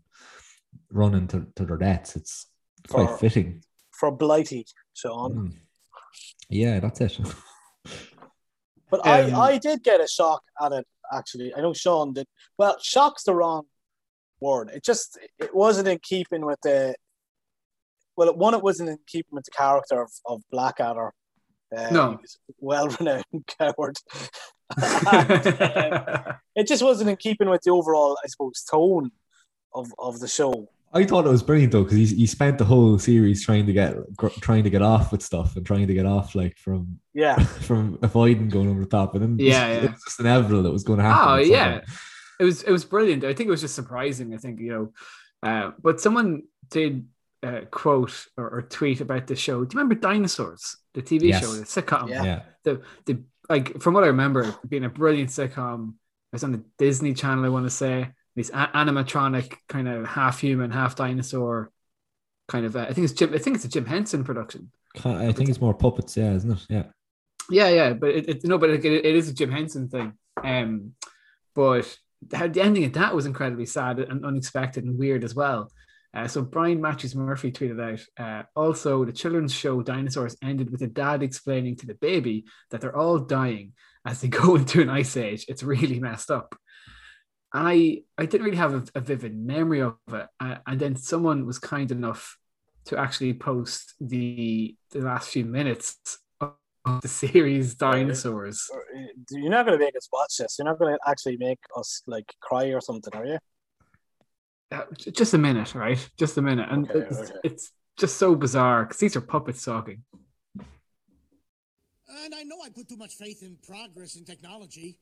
running 0.93 1.27
to, 1.29 1.47
to 1.57 1.65
their 1.65 1.77
deaths, 1.77 2.17
it's 2.17 2.47
quite 2.89 3.09
For- 3.11 3.17
fitting. 3.19 3.63
for 3.93 4.11
Blighty, 4.11 4.67
Sean. 4.95 5.33
Mm. 5.35 5.53
Yeah, 6.49 6.81
that's 6.81 7.01
it. 7.01 7.19
But 8.91 9.07
Um, 9.07 9.35
I, 9.37 9.41
I 9.53 9.59
did 9.59 9.83
get 9.85 10.01
a 10.01 10.09
shock 10.09 10.43
at 10.61 10.73
it 10.73 10.87
actually. 11.13 11.55
I 11.55 11.61
know 11.61 11.73
Sean 11.73 12.13
did. 12.13 12.27
Well, 12.59 12.77
shock's 12.83 13.23
the 13.25 13.35
wrong 13.35 13.65
word. 14.41 14.71
It 14.75 14.83
just 14.85 15.17
it 15.39 15.55
wasn't 15.55 15.89
in 15.89 15.99
keeping 16.03 16.45
with 16.45 16.61
the. 16.63 16.95
Well, 18.17 18.35
one, 18.35 18.55
it 18.55 18.63
wasn't 18.63 18.89
in 18.91 18.99
keeping 19.07 19.33
with 19.33 19.45
the 19.45 19.53
character 19.53 20.03
of, 20.03 20.11
of 20.27 20.43
Blackadder. 20.51 21.13
Uh, 21.77 21.89
No. 21.91 22.11
he 22.11 22.17
was 22.17 22.39
a 22.49 22.53
well-renowned 22.59 23.25
coward. 23.59 23.97
And, 24.77 25.47
um, 26.27 26.35
it 26.55 26.67
just 26.67 26.83
wasn't 26.83 27.11
in 27.11 27.17
keeping 27.17 27.49
with 27.49 27.63
the 27.63 27.71
overall, 27.71 28.17
I 28.25 28.29
suppose, 28.29 28.65
tone 28.71 29.11
of, 29.75 29.93
of 29.99 30.21
the 30.21 30.29
show. 30.29 30.69
I 30.93 31.05
thought 31.05 31.25
it 31.25 31.29
was 31.31 31.45
brilliant 31.45 31.71
though 31.73 31.85
because 31.85 31.99
he, 31.99 32.07
he 32.17 32.27
spent 32.27 32.59
the 32.59 32.65
whole 32.65 32.99
series 32.99 33.45
trying 33.45 33.65
to 33.67 33.73
get 33.73 33.95
gr- 34.17 34.27
trying 34.41 34.65
to 34.65 34.71
get 34.71 34.83
off 34.83 35.13
with 35.13 35.23
stuff 35.23 35.55
and 35.55 35.65
trying 35.65 35.87
to 35.87 35.95
get 35.95 36.05
off 36.05 36.35
like 36.35 36.59
from 36.59 36.99
Yeah, 37.15 37.37
from 37.69 37.97
avoiding 38.03 38.49
going 38.49 38.69
over 38.69 38.81
the 38.81 38.87
top, 38.87 39.15
and 39.15 39.23
then 39.23 39.37
Yeah, 39.39 39.67
it 39.69 39.85
yeah. 39.85 39.91
was 39.93 40.03
just 40.05 40.19
inevitable 40.19 40.65
that 40.65 40.73
was 40.73 40.83
going 40.83 40.99
to 40.99 41.05
happen. 41.05 41.29
Oh 41.33 41.37
yeah, 41.37 41.83
it 42.41 42.45
was 42.45 42.65
it 42.65 42.73
was 42.73 42.85
brilliant. 42.85 43.23
I 43.23 43.33
think 43.35 43.47
it 43.47 43.53
was 43.53 43.61
just 43.61 43.77
surprising. 43.77 44.35
I 44.35 44.39
think 44.39 44.59
you 44.59 44.73
know, 44.73 44.93
uh, 45.49 45.71
but 45.81 46.01
someone 46.01 46.43
did 46.71 47.07
uh, 47.43 47.61
quote 47.71 48.27
or, 48.37 48.49
or 48.51 48.63
tweet 48.63 49.01
about 49.01 49.27
the 49.27 49.37
show. 49.37 49.65
Do 49.65 49.75
you 49.75 49.81
remember 49.81 49.95
Dinosaurs, 49.95 50.77
the 50.95 51.03
TV 51.03 51.29
Yes. 51.29 51.41
show, 51.43 51.53
the 51.53 51.65
sitcom? 51.65 52.09
Yeah. 52.09 52.25
yeah. 52.25 52.43
The 52.65 52.83
the 53.07 53.23
like 53.49 53.81
from 53.81 53.95
what 53.95 54.05
I 54.05 54.09
remember, 54.09 54.55
being 54.69 54.85
a 54.85 54.89
brilliant 54.91 55.31
sitcom. 55.31 55.91
It 56.33 56.37
was 56.37 56.45
on 56.45 56.53
the 56.53 56.63
Disney 56.79 57.13
Channel. 57.15 57.45
I 57.45 57.49
want 57.49 57.67
to 57.67 57.71
say 57.71 58.11
these 58.37 58.51
a- 58.51 58.71
animatronic 58.75 59.55
kind 59.69 59.89
of 59.89 60.07
half 60.07 60.39
human, 60.41 60.71
half 60.71 60.95
dinosaur 60.95 61.73
kind 62.49 62.67
of. 62.67 62.77
Uh, 62.77 62.87
I 62.89 62.93
think 62.93 63.05
it's 63.07 63.13
Jim. 63.15 63.35
I 63.35 63.39
think 63.39 63.57
it's 63.57 63.65
a 63.65 63.69
Jim 63.69 63.87
Henson 63.87 64.23
production. 64.23 64.71
I 65.05 65.33
think 65.33 65.49
it's 65.49 65.61
more 65.61 65.75
puppets, 65.75 66.17
yeah, 66.17 66.33
isn't 66.35 66.51
it? 66.51 66.67
Yeah. 66.69 66.83
Yeah, 67.51 67.69
yeah, 67.69 67.93
but 67.95 68.11
it, 68.11 68.29
it 68.29 68.45
no, 68.45 68.59
but 68.59 68.71
it, 68.71 68.85
it 68.85 69.05
is 69.05 69.29
a 69.29 69.35
Jim 69.35 69.51
Henson 69.51 69.89
thing. 69.89 70.13
Um, 70.43 70.93
but 71.55 71.97
the, 72.29 72.49
the 72.49 72.63
ending 72.63 72.85
of 72.85 72.93
that 72.93 73.15
was 73.15 73.27
incredibly 73.27 73.67
sad 73.67 73.99
and 73.99 74.25
unexpected 74.25 74.85
and 74.85 74.99
weird 74.99 75.25
as 75.25 75.35
well. 75.35 75.71
Uh, 76.13 76.27
so 76.27 76.43
Brian 76.43 76.81
Matthews 76.81 77.15
Murphy 77.15 77.53
tweeted 77.53 77.81
out. 77.81 78.01
Uh, 78.19 78.43
also, 78.57 79.05
the 79.05 79.13
children's 79.13 79.55
show 79.55 79.81
Dinosaurs 79.83 80.37
ended 80.43 80.71
with 80.71 80.83
a 80.83 80.89
dad 80.89 81.23
explaining 81.23 81.77
to 81.77 81.87
the 81.87 81.95
baby 81.95 82.45
that 82.71 82.81
they're 82.81 82.97
all 82.97 83.19
dying 83.19 83.73
as 84.05 84.21
they 84.21 84.29
go 84.43 84.57
into 84.57 84.83
an 84.83 84.91
ice 84.91 85.17
age. 85.17 85.47
It's 85.49 85.63
really 85.63 86.01
messed 86.01 86.31
up. 86.31 86.57
I 87.53 88.03
I 88.17 88.27
didn't 88.27 88.45
really 88.45 88.57
have 88.59 88.75
a, 88.75 88.85
a 88.95 89.01
vivid 89.01 89.37
memory 89.37 89.81
of 89.81 89.97
it, 90.13 90.27
uh, 90.39 90.57
and 90.67 90.79
then 90.79 90.97
someone 90.97 91.47
was 91.47 91.59
kind 91.59 91.91
enough 91.91 92.37
to 92.87 92.97
actually 92.97 93.35
post 93.35 93.95
the 94.01 94.77
the 94.91 95.01
last 95.01 95.31
few 95.31 95.45
minutes 95.45 96.19
of 96.41 96.55
the 97.03 97.09
series 97.09 97.75
Dinosaurs. 97.77 98.71
Uh, 98.73 98.79
you're 99.31 99.51
not 99.51 99.67
going 99.67 99.79
to 99.79 99.85
make 99.85 99.97
us 99.97 100.09
watch 100.13 100.37
this. 100.39 100.57
You're 100.59 100.67
not 100.67 100.79
going 100.79 100.95
to 100.95 101.11
actually 101.11 101.37
make 101.39 101.59
us 101.77 102.03
like 102.07 102.33
cry 102.41 102.67
or 102.67 102.81
something, 102.81 103.13
are 103.15 103.27
you? 103.27 103.39
Uh, 104.73 104.83
j- 104.97 105.11
just 105.11 105.35
a 105.35 105.39
minute, 105.39 105.75
right? 105.75 106.09
Just 106.17 106.39
a 106.39 106.43
minute, 106.43 106.69
and 106.71 106.89
Okay, 106.89 107.01
it's, 107.01 107.19
okay. 107.19 107.39
it's 107.43 107.73
just 107.97 108.17
so 108.19 108.35
bizarre 108.35 108.85
because 108.85 108.99
these 108.99 109.17
are 109.17 109.21
puppets 109.21 109.65
talking. 109.65 110.05
And 110.59 112.35
I 112.35 112.43
know 112.45 112.57
I 112.65 112.69
put 112.71 112.89
too 112.89 112.97
much 112.97 113.15
faith 113.15 113.43
in 113.43 113.57
progress 113.67 114.17
in 114.17 114.25
technology 114.25 114.99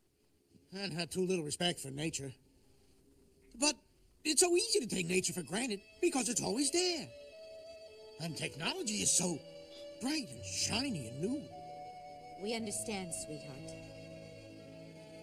and 0.72 0.92
had 0.92 1.10
too 1.10 1.24
little 1.26 1.44
respect 1.44 1.80
for 1.80 1.90
nature. 1.90 2.32
But 3.58 3.74
it's 4.24 4.40
so 4.40 4.54
easy 4.54 4.80
to 4.80 4.86
take 4.86 5.06
nature 5.06 5.32
for 5.32 5.42
granted 5.42 5.80
because 6.00 6.28
it's 6.28 6.42
always 6.42 6.70
there. 6.70 7.06
And 8.20 8.36
technology 8.36 9.02
is 9.02 9.10
so 9.10 9.38
bright 10.00 10.28
and 10.28 10.44
shiny 10.44 11.08
and 11.08 11.20
new. 11.20 11.42
We 12.42 12.54
understand, 12.54 13.10
sweetheart. 13.24 13.72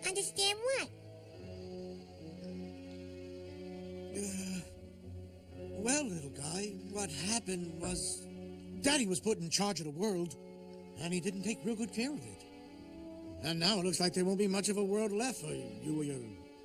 Understand 0.08 0.60
what? 0.60 0.90
Uh, 4.16 4.60
well, 5.60 6.06
little 6.06 6.30
guy, 6.32 6.74
what 6.92 7.10
happened 7.12 7.82
was 7.82 8.26
Daddy 8.82 9.08
was 9.08 9.20
put 9.20 9.40
in 9.40 9.50
charge 9.50 9.80
of 9.80 9.86
the 9.86 9.92
world, 9.92 10.36
and 11.02 11.14
he 11.14 11.20
didn't 11.20 11.44
take 11.44 11.60
real 11.66 11.76
good 11.76 11.94
care 11.94 12.12
of 12.12 12.20
it. 12.20 12.44
And 13.44 13.60
now 13.60 13.80
it 13.80 13.86
looks 13.86 14.00
like 14.00 14.14
there 14.14 14.24
won't 14.26 14.40
be 14.40 14.48
much 14.48 14.70
of 14.70 14.78
a 14.78 14.84
world 14.84 15.12
left 15.12 15.42
for 15.42 15.52
you 15.52 16.00
or 16.00 16.04
your 16.04 16.20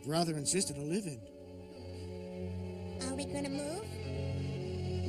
brother 0.06 0.34
and 0.34 0.46
sister 0.46 0.72
to 0.74 0.80
live 0.80 1.06
in. 1.06 1.20
Are 3.08 3.14
we 3.14 3.24
gonna 3.24 3.48
move? 3.48 3.84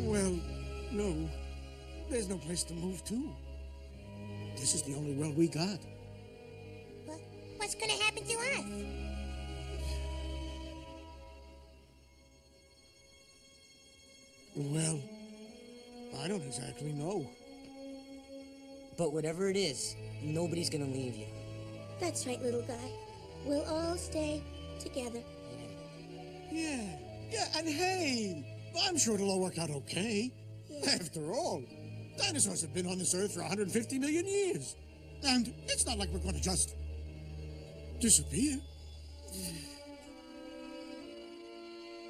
Well, 0.08 0.40
no. 0.92 1.30
There's 2.10 2.28
no 2.28 2.38
place 2.38 2.64
to 2.64 2.74
move 2.74 3.04
to. 3.06 3.36
This 4.58 4.76
is 4.76 4.82
the 4.82 4.96
only 4.96 5.14
world 5.14 5.38
we 5.38 5.48
got. 5.48 5.80
What, 7.06 7.20
what's 7.58 7.76
gonna 7.76 7.94
happen 7.94 8.26
to 8.26 8.34
us? 8.34 9.11
Well, 14.56 15.00
I 16.22 16.28
don't 16.28 16.44
exactly 16.44 16.92
know. 16.92 17.30
But 18.98 19.14
whatever 19.14 19.50
it 19.50 19.56
is, 19.56 19.96
nobody's 20.22 20.70
gonna 20.70 20.86
leave 20.86 21.16
you. 21.16 21.28
That's 22.00 22.28
right, 22.28 22.42
little 22.42 22.64
guy. 22.64 22.92
We'll 23.46 23.64
all 23.64 23.96
stay 23.96 24.44
together. 24.80 25.22
Yeah, 26.52 26.84
yeah, 27.30 27.48
and 27.58 27.68
hey, 27.68 28.46
I'm 28.86 28.98
sure 28.98 29.16
it'll 29.16 29.32
all 29.32 29.42
work 29.42 29.58
out 29.58 29.70
okay. 29.70 30.32
After 30.88 31.32
all, 31.32 31.64
dinosaurs 32.18 32.62
have 32.62 32.74
been 32.74 32.88
on 32.88 32.98
this 32.98 33.16
earth 33.16 33.34
for 33.34 33.40
150 33.42 34.00
million 34.00 34.26
years. 34.28 34.76
And 35.24 35.54
it's 35.68 35.86
not 35.86 35.98
like 35.98 36.10
we're 36.12 36.20
gonna 36.20 36.42
just 36.42 36.76
disappear. 38.00 38.60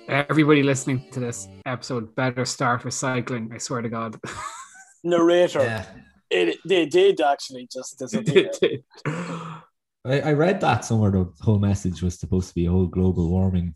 Everybody 0.07 0.63
listening 0.63 1.05
to 1.11 1.19
this 1.19 1.47
episode 1.65 2.13
better 2.15 2.43
start 2.45 2.83
recycling. 2.83 3.53
I 3.53 3.57
swear 3.59 3.81
to 3.81 3.89
God. 3.89 4.19
Narrator. 5.03 5.63
Yeah. 5.63 5.85
It, 6.29 6.57
they 6.65 6.85
did 6.85 7.21
actually 7.21 7.67
just 7.71 7.97
disappear. 7.99 8.51
I, 10.05 10.21
I 10.21 10.33
read 10.33 10.59
that 10.61 10.83
somewhere. 10.85 11.11
The 11.11 11.31
whole 11.41 11.59
message 11.59 12.01
was 12.01 12.19
supposed 12.19 12.49
to 12.49 12.55
be 12.55 12.65
a 12.65 12.71
whole 12.71 12.87
global 12.87 13.29
warming 13.29 13.75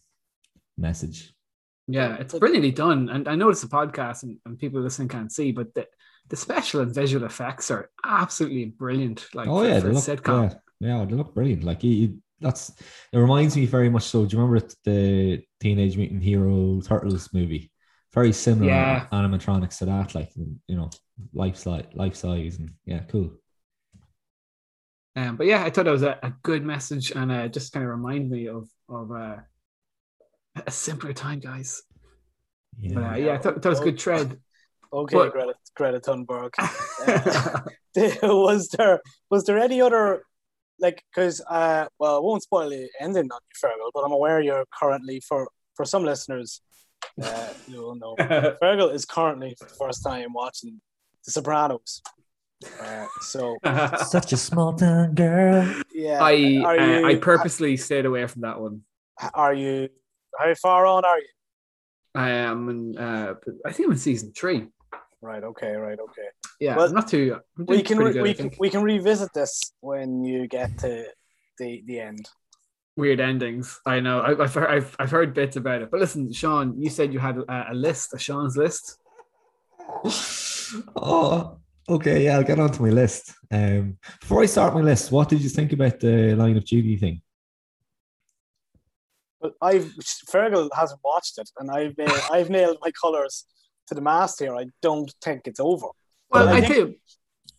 message. 0.77 1.33
yeah, 1.87 2.15
it's 2.17 2.33
brilliantly 2.37 2.71
done. 2.71 3.09
And 3.09 3.27
I 3.27 3.35
know 3.35 3.49
it's 3.49 3.63
a 3.63 3.67
podcast 3.69 4.23
and, 4.23 4.37
and 4.45 4.57
people 4.59 4.81
listening 4.81 5.07
can't 5.07 5.31
see, 5.31 5.51
but 5.51 5.73
the, 5.73 5.87
the 6.29 6.35
special 6.35 6.81
and 6.81 6.93
visual 6.93 7.25
effects 7.25 7.71
are 7.71 7.89
absolutely 8.05 8.65
brilliant. 8.65 9.27
Like 9.33 9.47
oh 9.47 9.59
for, 9.59 9.67
yeah, 9.67 9.79
for 9.79 9.87
they 9.87 9.93
look, 9.93 10.03
sitcom. 10.03 10.59
yeah, 10.79 10.97
yeah, 10.99 11.05
they 11.05 11.13
look 11.15 11.33
brilliant. 11.33 11.63
Like 11.63 11.81
he, 11.81 11.95
he- 12.07 12.17
that's 12.39 12.69
it 13.11 13.17
reminds 13.17 13.55
me 13.55 13.65
very 13.65 13.89
much. 13.89 14.03
So 14.03 14.25
do 14.25 14.35
you 14.35 14.43
remember 14.43 14.67
the 14.83 15.41
Teenage 15.59 15.97
Mutant 15.97 16.23
Hero 16.23 16.81
Turtles 16.81 17.33
movie? 17.33 17.71
Very 18.13 18.31
similar 18.33 18.67
Yeah. 18.71 19.07
animatronics 19.11 19.79
to 19.79 19.85
that, 19.85 20.15
like 20.15 20.31
you 20.35 20.75
know, 20.75 20.89
life 21.33 21.57
size, 21.57 21.85
life 21.93 22.15
size, 22.15 22.57
and 22.59 22.71
yeah, 22.85 22.99
cool. 23.09 23.31
Um, 25.17 25.37
but 25.37 25.47
yeah, 25.47 25.63
I 25.63 25.69
thought 25.69 25.87
it 25.87 25.91
was 25.91 26.03
a, 26.03 26.19
a 26.23 26.33
good 26.43 26.63
message 26.65 27.11
and 27.11 27.31
uh, 27.31 27.47
just 27.47 27.71
kind 27.71 27.85
of 27.85 27.91
remind 27.91 28.29
me 28.29 28.47
of 28.47 28.67
of 28.89 29.11
uh, 29.11 29.37
a 30.65 30.71
simpler 30.71 31.13
time, 31.13 31.39
guys. 31.39 31.81
But, 32.77 32.97
uh, 32.97 32.99
Yeah, 32.99 33.15
yeah, 33.15 33.33
I 33.33 33.37
thought, 33.37 33.55
thought 33.55 33.65
it 33.65 33.69
was 33.69 33.79
a 33.79 33.83
good 33.85 33.97
tread. 33.99 34.39
Okay, 34.91 35.15
But- 35.15 35.31
Greta, 35.33 35.53
Greta 35.75 35.99
Thunberg. 35.99 36.53
was 38.23 38.69
there 38.69 39.01
was 39.29 39.45
there 39.45 39.57
any 39.59 39.81
other 39.81 40.23
like 40.79 41.03
because 41.13 41.41
uh 41.49 41.85
well 41.99 42.17
I 42.17 42.19
won't 42.19 42.43
spoil 42.43 42.69
the 42.69 42.89
ending 42.99 43.31
on 43.31 43.39
you 43.47 43.69
Fergal, 43.69 43.91
but 43.93 44.01
I'm 44.01 44.11
aware 44.11 44.41
you're 44.41 44.65
currently 44.77 45.21
for 45.27 45.49
for 45.75 45.85
some 45.85 46.03
listeners 46.03 46.61
uh 47.21 47.49
you 47.67 47.81
will 47.81 47.95
know 47.95 48.15
Fergal 48.17 48.93
is 48.93 49.05
currently 49.05 49.55
for 49.57 49.65
the 49.67 49.75
first 49.75 50.03
time 50.03 50.33
watching 50.33 50.81
The 51.25 51.31
Sopranos. 51.31 52.01
Uh, 52.81 53.05
so 53.21 53.57
Such 54.07 54.33
a 54.33 54.37
small 54.37 54.73
town 54.73 55.13
girl. 55.13 55.75
yeah, 55.93 56.23
I 56.23 56.61
are 56.65 56.79
uh, 56.79 57.07
I 57.09 57.15
purposely 57.15 57.77
stayed 57.77 58.05
away 58.05 58.25
from 58.27 58.41
that 58.41 58.59
one. 58.59 58.81
are 59.33 59.53
you 59.53 59.89
how 60.37 60.53
far 60.55 60.85
on 60.85 61.05
are 61.05 61.19
you? 61.19 61.27
I 62.13 62.29
am 62.29 62.69
in, 62.69 62.97
uh, 62.97 63.33
I 63.65 63.71
think 63.73 63.87
I'm 63.87 63.91
in 63.91 63.97
season 63.97 64.31
three. 64.33 64.67
Right. 65.21 65.43
Okay. 65.43 65.73
Right. 65.73 65.97
Okay. 65.99 66.27
Yeah, 66.59 66.77
Well, 66.77 66.91
not 66.93 67.07
too. 67.07 67.37
I'm 67.57 67.65
We 67.65 67.81
can 67.81 67.97
re- 67.97 68.13
good, 68.13 68.23
we 68.23 68.33
can 68.33 68.51
we 68.59 68.69
can 68.69 68.81
revisit 68.83 69.33
this 69.33 69.73
when 69.81 70.23
you 70.23 70.47
get 70.47 70.77
to 70.79 71.05
the 71.59 71.83
the 71.87 71.99
end. 71.99 72.29
weird 72.95 73.19
endings. 73.19 73.79
I 73.85 73.99
know. 73.99 74.19
I, 74.21 74.41
I've, 74.43 74.53
heard, 74.53 74.69
I've 74.69 74.95
I've 74.99 75.11
heard 75.11 75.33
bits 75.33 75.55
about 75.57 75.81
it. 75.81 75.91
But 75.91 75.99
listen, 75.99 76.31
Sean, 76.31 76.79
you 76.81 76.89
said 76.89 77.11
you 77.13 77.19
had 77.19 77.37
a, 77.37 77.71
a 77.71 77.73
list, 77.73 78.13
a 78.13 78.19
Sean's 78.19 78.57
list. 78.57 78.97
Oh, 80.95 81.59
okay. 81.87 82.23
Yeah, 82.25 82.37
I'll 82.37 82.43
get 82.43 82.59
onto 82.59 82.81
my 82.81 82.89
list. 82.89 83.35
Um, 83.51 83.97
before 84.19 84.41
I 84.41 84.47
start 84.47 84.73
my 84.73 84.81
list, 84.81 85.11
what 85.11 85.29
did 85.29 85.41
you 85.41 85.49
think 85.49 85.73
about 85.73 85.99
the 85.99 86.33
line 86.35 86.57
of 86.57 86.65
duty 86.65 86.97
thing? 86.97 87.21
Well, 89.39 89.51
I've 89.61 89.93
Fergal 90.31 90.69
hasn't 90.75 91.01
watched 91.03 91.37
it, 91.37 91.49
and 91.59 91.69
I've 91.69 91.95
nailed, 91.99 92.21
I've 92.31 92.49
nailed 92.49 92.77
my 92.81 92.91
colours 92.99 93.45
to 93.87 93.95
the 93.95 94.01
mast 94.01 94.39
here. 94.39 94.55
I 94.55 94.65
don't 94.81 95.13
think 95.23 95.47
it's 95.47 95.59
over. 95.59 95.87
Well, 96.29 96.49
I 96.49 96.57
I 96.57 96.61
think- 96.61 96.73
do. 96.73 96.95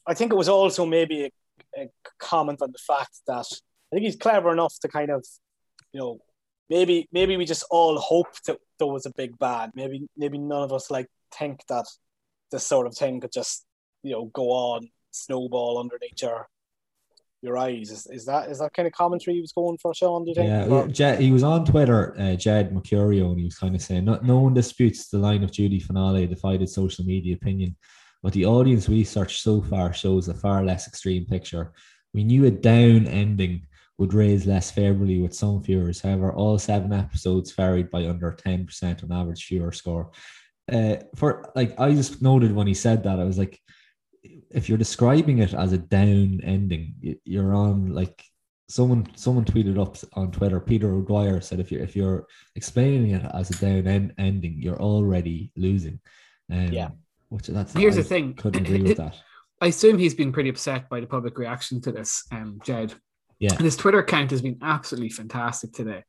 I 0.08 0.14
think 0.14 0.32
it 0.32 0.36
was 0.36 0.48
also 0.48 0.86
maybe 0.86 1.24
a, 1.24 1.30
a 1.82 1.88
comment 2.18 2.62
on 2.62 2.70
the 2.70 2.78
fact 2.78 3.20
that 3.26 3.46
I 3.92 3.96
think 3.96 4.04
he's 4.06 4.16
clever 4.16 4.52
enough 4.52 4.74
to 4.80 4.88
kind 4.88 5.10
of, 5.10 5.24
you 5.92 5.98
know, 6.00 6.18
maybe 6.70 7.08
maybe 7.12 7.36
we 7.36 7.44
just 7.44 7.64
all 7.70 7.98
hoped 7.98 8.46
that 8.46 8.58
there 8.78 8.86
was 8.86 9.06
a 9.06 9.12
big 9.16 9.36
bad. 9.38 9.72
Maybe 9.74 10.06
maybe 10.16 10.38
none 10.38 10.62
of 10.62 10.72
us 10.72 10.90
like 10.90 11.08
think 11.36 11.60
that 11.68 11.86
this 12.52 12.64
sort 12.66 12.86
of 12.86 12.94
thing 12.96 13.20
could 13.20 13.32
just 13.32 13.64
you 14.04 14.12
know 14.12 14.26
go 14.26 14.50
on 14.50 14.88
snowball 15.10 15.78
underneath 15.80 16.22
your 16.22 16.48
your 17.42 17.58
eyes. 17.58 17.90
Is, 17.90 18.06
is 18.06 18.26
that 18.26 18.50
is 18.50 18.58
that 18.58 18.72
kind 18.72 18.86
of 18.86 18.92
commentary 18.92 19.36
he 19.36 19.40
was 19.40 19.52
going 19.52 19.78
for, 19.78 19.94
Sean? 19.94 20.24
Do 20.24 20.30
you 20.30 20.34
think? 20.34 20.48
Yeah, 20.48 20.66
Or- 20.66 20.88
Jed, 20.88 21.20
he 21.20 21.30
was 21.30 21.42
on 21.42 21.64
Twitter, 21.64 22.18
uh, 22.18 22.34
Jed 22.34 22.72
Mercurio, 22.72 23.30
and 23.30 23.38
he 23.38 23.44
was 23.44 23.58
kind 23.58 23.74
of 23.74 23.82
saying, 23.82 24.04
no, 24.04 24.18
no 24.22 24.38
one 24.38 24.54
disputes 24.54 25.08
the 25.08 25.18
line 25.18 25.44
of 25.44 25.52
duty 25.52 25.80
finale 25.80 26.26
divided 26.26 26.68
social 26.68 27.04
media 27.04 27.34
opinion, 27.34 27.76
but 28.22 28.32
the 28.32 28.46
audience 28.46 28.88
research 28.88 29.40
so 29.40 29.60
far 29.62 29.92
shows 29.92 30.28
a 30.28 30.34
far 30.34 30.64
less 30.64 30.88
extreme 30.88 31.26
picture. 31.26 31.72
We 32.14 32.24
knew 32.24 32.46
a 32.46 32.50
down 32.50 33.06
ending 33.06 33.66
would 33.98 34.12
raise 34.12 34.46
less 34.46 34.70
favorably 34.70 35.20
with 35.20 35.34
some 35.34 35.62
viewers. 35.62 36.00
However, 36.00 36.32
all 36.32 36.58
seven 36.58 36.92
episodes 36.92 37.52
varied 37.52 37.90
by 37.90 38.06
under 38.06 38.32
10% 38.32 39.02
on 39.04 39.12
average 39.12 39.48
viewer 39.48 39.72
score. 39.72 40.10
Uh, 40.70 40.96
for 41.14 41.50
like, 41.54 41.78
I 41.80 41.92
just 41.92 42.20
noted 42.20 42.54
when 42.54 42.66
he 42.66 42.74
said 42.74 43.04
that, 43.04 43.20
I 43.20 43.24
was 43.24 43.38
like, 43.38 43.60
if 44.50 44.68
you're 44.68 44.78
describing 44.78 45.38
it 45.38 45.54
as 45.54 45.72
a 45.72 45.78
down 45.78 46.40
ending, 46.42 46.94
you're 47.24 47.54
on 47.54 47.92
like 47.92 48.22
someone 48.68 49.06
someone 49.14 49.44
tweeted 49.44 49.80
up 49.80 49.96
on 50.14 50.30
Twitter. 50.30 50.60
Peter 50.60 50.92
O'Dwyer 50.92 51.40
said 51.40 51.60
if 51.60 51.70
you're 51.70 51.82
if 51.82 51.96
you're 51.96 52.26
explaining 52.54 53.12
it 53.12 53.24
as 53.34 53.50
a 53.50 53.58
down 53.58 53.86
end, 53.86 54.14
ending, 54.18 54.56
you're 54.60 54.80
already 54.80 55.52
losing. 55.56 56.00
Um, 56.50 56.72
Yeah. 56.72 56.90
Which 57.28 57.48
that's 57.48 57.72
Here's 57.72 57.98
I 57.98 58.02
the 58.02 58.08
thing. 58.08 58.34
Couldn't 58.34 58.66
agree 58.66 58.82
with 58.82 58.96
that. 58.98 59.16
I 59.60 59.68
assume 59.68 59.98
he's 59.98 60.14
been 60.14 60.32
pretty 60.32 60.50
upset 60.50 60.88
by 60.88 61.00
the 61.00 61.06
public 61.06 61.38
reaction 61.38 61.80
to 61.82 61.92
this, 61.92 62.24
um, 62.30 62.60
Jed. 62.62 62.94
Yeah. 63.38 63.52
And 63.54 63.62
his 63.62 63.76
Twitter 63.76 63.98
account 63.98 64.30
has 64.30 64.42
been 64.42 64.58
absolutely 64.62 65.10
fantastic 65.10 65.72
today. 65.72 66.04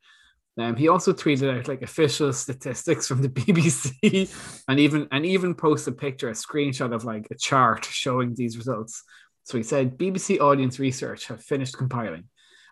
Um, 0.59 0.75
he 0.75 0.87
also 0.87 1.13
tweeted 1.13 1.55
out 1.55 1.67
like 1.67 1.83
official 1.83 2.33
statistics 2.33 3.07
from 3.07 3.21
the 3.21 3.29
BBC 3.29 4.63
and 4.67 4.79
even 4.79 5.07
and 5.11 5.25
even 5.25 5.53
posted 5.53 5.93
a 5.93 5.97
picture, 5.97 6.29
a 6.29 6.33
screenshot 6.33 6.93
of 6.93 7.05
like 7.05 7.27
a 7.29 7.35
chart 7.35 7.85
showing 7.85 8.33
these 8.33 8.57
results. 8.57 9.03
So 9.43 9.57
he 9.57 9.63
said 9.63 9.97
BBC 9.97 10.39
audience 10.39 10.79
research 10.79 11.27
have 11.27 11.43
finished 11.43 11.77
compiling 11.77 12.25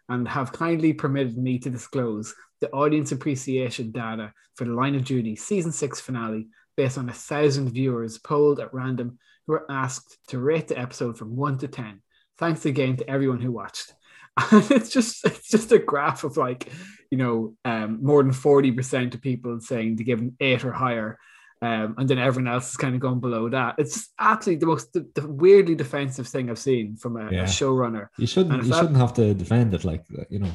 and 0.10 0.28
have 0.28 0.52
kindly 0.52 0.94
permitted 0.94 1.38
me 1.38 1.60
to 1.60 1.70
disclose 1.70 2.34
the 2.60 2.72
audience 2.72 3.12
appreciation 3.12 3.92
data 3.92 4.34
for 4.56 4.66
the 4.66 4.74
Line 4.74 4.96
of 4.96 5.04
Duty 5.04 5.36
season 5.36 5.72
six 5.72 6.00
finale 6.00 6.48
based 6.76 6.98
on 6.98 7.10
a 7.10 7.14
thousand 7.14 7.70
viewers 7.70 8.18
polled 8.18 8.60
at 8.60 8.74
random 8.74 9.18
who 9.46 9.54
were 9.54 9.72
asked 9.72 10.18
to 10.28 10.40
rate 10.40 10.68
the 10.68 10.78
episode 10.78 11.18
from 11.18 11.36
one 11.36 11.58
to 11.60 11.68
ten. 11.68 12.02
Thanks 12.38 12.66
again 12.66 12.98
to 12.98 13.10
everyone 13.10 13.42
who 13.42 13.52
watched. 13.52 13.94
And 14.52 14.70
it's 14.72 14.90
just 14.90 15.26
it's 15.26 15.50
just 15.50 15.72
a 15.72 15.80
graph 15.80 16.24
of 16.24 16.38
like, 16.38 16.70
you 17.12 17.18
know, 17.18 17.56
um, 17.66 18.00
more 18.04 18.22
than 18.24 18.32
40% 18.34 19.14
of 19.14 19.22
people 19.22 19.60
saying 19.62 19.98
to 19.98 20.04
give 20.04 20.20
an 20.20 20.36
eight 20.40 20.66
or 20.66 20.72
higher. 20.74 21.18
Um, 21.62 21.96
and 21.98 22.08
then 22.08 22.20
everyone 22.20 22.52
else 22.54 22.72
is 22.72 22.78
kind 22.78 22.94
of 22.96 23.02
going 23.02 23.22
below 23.22 23.48
that. 23.50 23.76
It's 23.78 23.94
just 23.94 24.12
absolutely 24.20 24.60
the 24.60 24.66
most 24.66 24.92
the, 24.94 25.10
the 25.16 25.26
weirdly 25.28 25.74
defensive 25.74 26.28
thing 26.28 26.50
I've 26.50 26.60
seen 26.60 26.98
from 26.98 27.16
a, 27.18 27.32
Yeah. 27.32 27.44
a 27.44 27.46
showrunner. 27.46 28.10
You 28.18 28.28
shouldn't 28.28 28.64
you 28.64 28.70
that- 28.70 28.78
shouldn't 28.78 28.98
have 28.98 29.14
to 29.16 29.34
defend 29.34 29.74
it 29.74 29.84
like 29.86 30.04
you 30.30 30.40
know. 30.40 30.52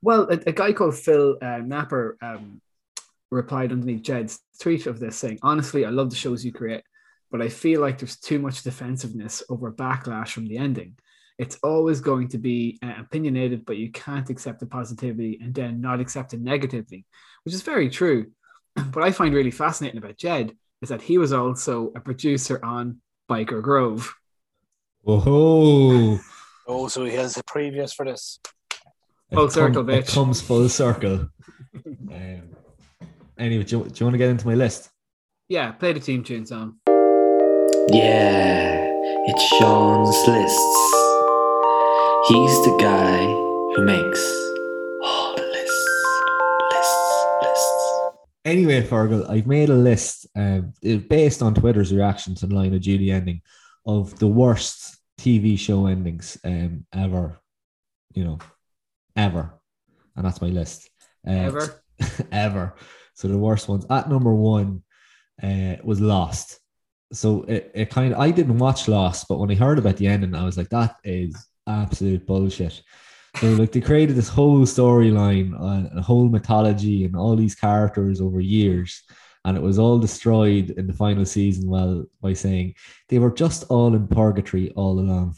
Well, 0.00 0.22
a, 0.30 0.38
a 0.46 0.52
guy 0.52 0.72
called 0.72 0.96
Phil 0.96 1.36
uh, 1.42 1.58
Napper 1.58 2.16
um, 2.22 2.60
replied 3.30 3.72
underneath 3.72 4.02
Jed's 4.02 4.40
tweet 4.60 4.86
of 4.86 4.98
this 5.00 5.16
saying, 5.16 5.38
Honestly, 5.42 5.84
I 5.84 5.90
love 5.90 6.08
the 6.10 6.16
shows 6.16 6.44
you 6.44 6.52
create, 6.52 6.82
but 7.30 7.42
I 7.42 7.48
feel 7.48 7.80
like 7.80 7.98
there's 7.98 8.16
too 8.16 8.38
much 8.38 8.62
defensiveness 8.62 9.42
over 9.50 9.70
backlash 9.72 10.30
from 10.30 10.46
the 10.46 10.56
ending. 10.56 10.96
It's 11.38 11.56
always 11.62 12.00
going 12.00 12.28
to 12.28 12.38
be 12.38 12.78
uh, 12.82 12.94
opinionated, 13.00 13.64
but 13.64 13.76
you 13.76 13.92
can't 13.92 14.28
accept 14.28 14.58
the 14.60 14.66
positivity 14.66 15.38
and 15.40 15.54
then 15.54 15.80
not 15.80 16.00
accept 16.00 16.34
it 16.34 16.42
negativity, 16.44 17.04
which 17.44 17.54
is 17.54 17.62
very 17.62 17.88
true. 17.90 18.32
What 18.92 19.04
I 19.04 19.12
find 19.12 19.34
really 19.34 19.50
fascinating 19.52 19.98
about 19.98 20.16
Jed 20.16 20.52
is 20.82 20.88
that 20.88 21.02
he 21.02 21.16
was 21.18 21.32
also 21.32 21.92
a 21.96 22.00
producer 22.00 22.60
on 22.64 23.00
Byker 23.30 23.62
Grove. 23.62 24.14
Whoa! 25.02 26.18
Oh, 26.70 26.86
so 26.86 27.02
he 27.06 27.14
has 27.14 27.34
a 27.38 27.42
previous 27.44 27.94
for 27.94 28.04
this. 28.04 28.40
Full 29.32 29.46
It 29.46 29.52
circle, 29.52 29.88
It 29.88 30.04
bitch. 30.04 30.12
comes 30.12 30.42
full 30.42 30.68
circle. 30.68 31.30
um, 32.12 32.42
anyway, 33.38 33.64
do 33.64 33.78
you, 33.78 33.84
do 33.84 33.94
you 33.96 34.04
want 34.04 34.12
to 34.12 34.18
get 34.18 34.28
into 34.28 34.46
my 34.46 34.54
list? 34.54 34.90
Yeah, 35.48 35.72
play 35.72 35.94
the 35.94 36.00
team 36.00 36.22
tune 36.24 36.44
song. 36.44 36.76
Yeah, 37.90 38.86
it's 39.28 39.42
Sean's 39.44 40.28
lists. 40.28 40.87
He's 42.28 42.62
the 42.62 42.76
guy 42.78 43.24
who 43.24 43.86
makes 43.86 44.20
all 45.02 45.34
the 45.34 45.44
lists, 45.44 45.88
lists, 46.72 47.24
lists. 47.40 48.00
Anyway, 48.44 48.82
Fergal, 48.82 49.30
I've 49.30 49.46
made 49.46 49.70
a 49.70 49.74
list 49.74 50.26
um, 50.36 50.74
based 51.08 51.40
on 51.40 51.54
Twitter's 51.54 51.90
reaction 51.90 52.34
to 52.34 52.46
the 52.46 52.54
Line 52.54 52.74
of 52.74 52.82
Duty 52.82 53.10
ending 53.10 53.40
of 53.86 54.18
the 54.18 54.26
worst 54.26 54.98
TV 55.18 55.58
show 55.58 55.86
endings 55.86 56.36
um, 56.44 56.84
ever, 56.92 57.40
you 58.12 58.24
know, 58.24 58.38
ever. 59.16 59.54
And 60.14 60.26
that's 60.26 60.42
my 60.42 60.48
list. 60.48 60.90
Uh, 61.26 61.30
Ever? 61.30 61.82
ever. 62.30 62.74
So 63.14 63.28
the 63.28 63.38
worst 63.38 63.70
ones. 63.70 63.86
At 63.88 64.10
number 64.10 64.34
one 64.34 64.82
uh, 65.42 65.76
was 65.82 65.98
Lost. 65.98 66.60
So 67.10 67.44
it, 67.44 67.70
it 67.74 67.88
kind 67.88 68.12
of, 68.12 68.20
I 68.20 68.32
didn't 68.32 68.58
watch 68.58 68.86
Lost, 68.86 69.28
but 69.30 69.38
when 69.38 69.50
I 69.50 69.54
heard 69.54 69.78
about 69.78 69.96
the 69.96 70.08
ending, 70.08 70.34
I 70.34 70.44
was 70.44 70.58
like, 70.58 70.68
that 70.68 70.96
is 71.04 71.34
absolute 71.68 72.26
bullshit. 72.26 72.82
So 73.36 73.46
like 73.52 73.72
they 73.72 73.80
created 73.80 74.16
this 74.16 74.28
whole 74.28 74.60
storyline 74.62 75.54
and 75.60 75.98
a 75.98 76.02
whole 76.02 76.28
mythology 76.28 77.04
and 77.04 77.14
all 77.14 77.36
these 77.36 77.54
characters 77.54 78.20
over 78.20 78.40
years, 78.40 79.02
and 79.44 79.56
it 79.56 79.62
was 79.62 79.78
all 79.78 79.98
destroyed 79.98 80.70
in 80.70 80.86
the 80.86 80.92
final 80.92 81.24
season. 81.24 81.68
Well, 81.68 82.06
by 82.20 82.32
saying 82.32 82.74
they 83.08 83.18
were 83.18 83.30
just 83.30 83.64
all 83.68 83.94
in 83.94 84.08
purgatory 84.08 84.70
all 84.70 84.98
along. 84.98 85.36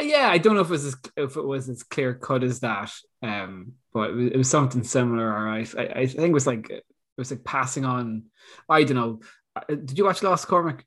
Yeah, 0.00 0.30
I 0.30 0.38
don't 0.38 0.54
know 0.54 0.62
if 0.62 0.68
it 0.68 0.70
was 0.70 0.86
as, 0.86 0.96
if 1.16 1.36
it 1.36 1.44
was 1.44 1.68
as 1.68 1.82
clear 1.82 2.14
cut 2.14 2.42
as 2.42 2.60
that, 2.60 2.90
um, 3.22 3.72
but 3.92 4.10
it 4.10 4.14
was, 4.14 4.26
it 4.28 4.36
was 4.38 4.50
something 4.50 4.82
similar. 4.82 5.36
All 5.36 5.44
right, 5.44 5.68
I, 5.76 5.82
I 5.82 6.06
think 6.06 6.30
it 6.30 6.32
was 6.32 6.46
like 6.46 6.70
it 6.70 6.84
was 7.18 7.30
like 7.30 7.44
passing 7.44 7.84
on. 7.84 8.24
I 8.66 8.84
don't 8.84 8.96
know. 8.96 9.20
Uh, 9.54 9.74
Did 9.74 9.98
you 9.98 10.06
watch 10.06 10.22
Lost 10.22 10.48
Cormac? 10.48 10.86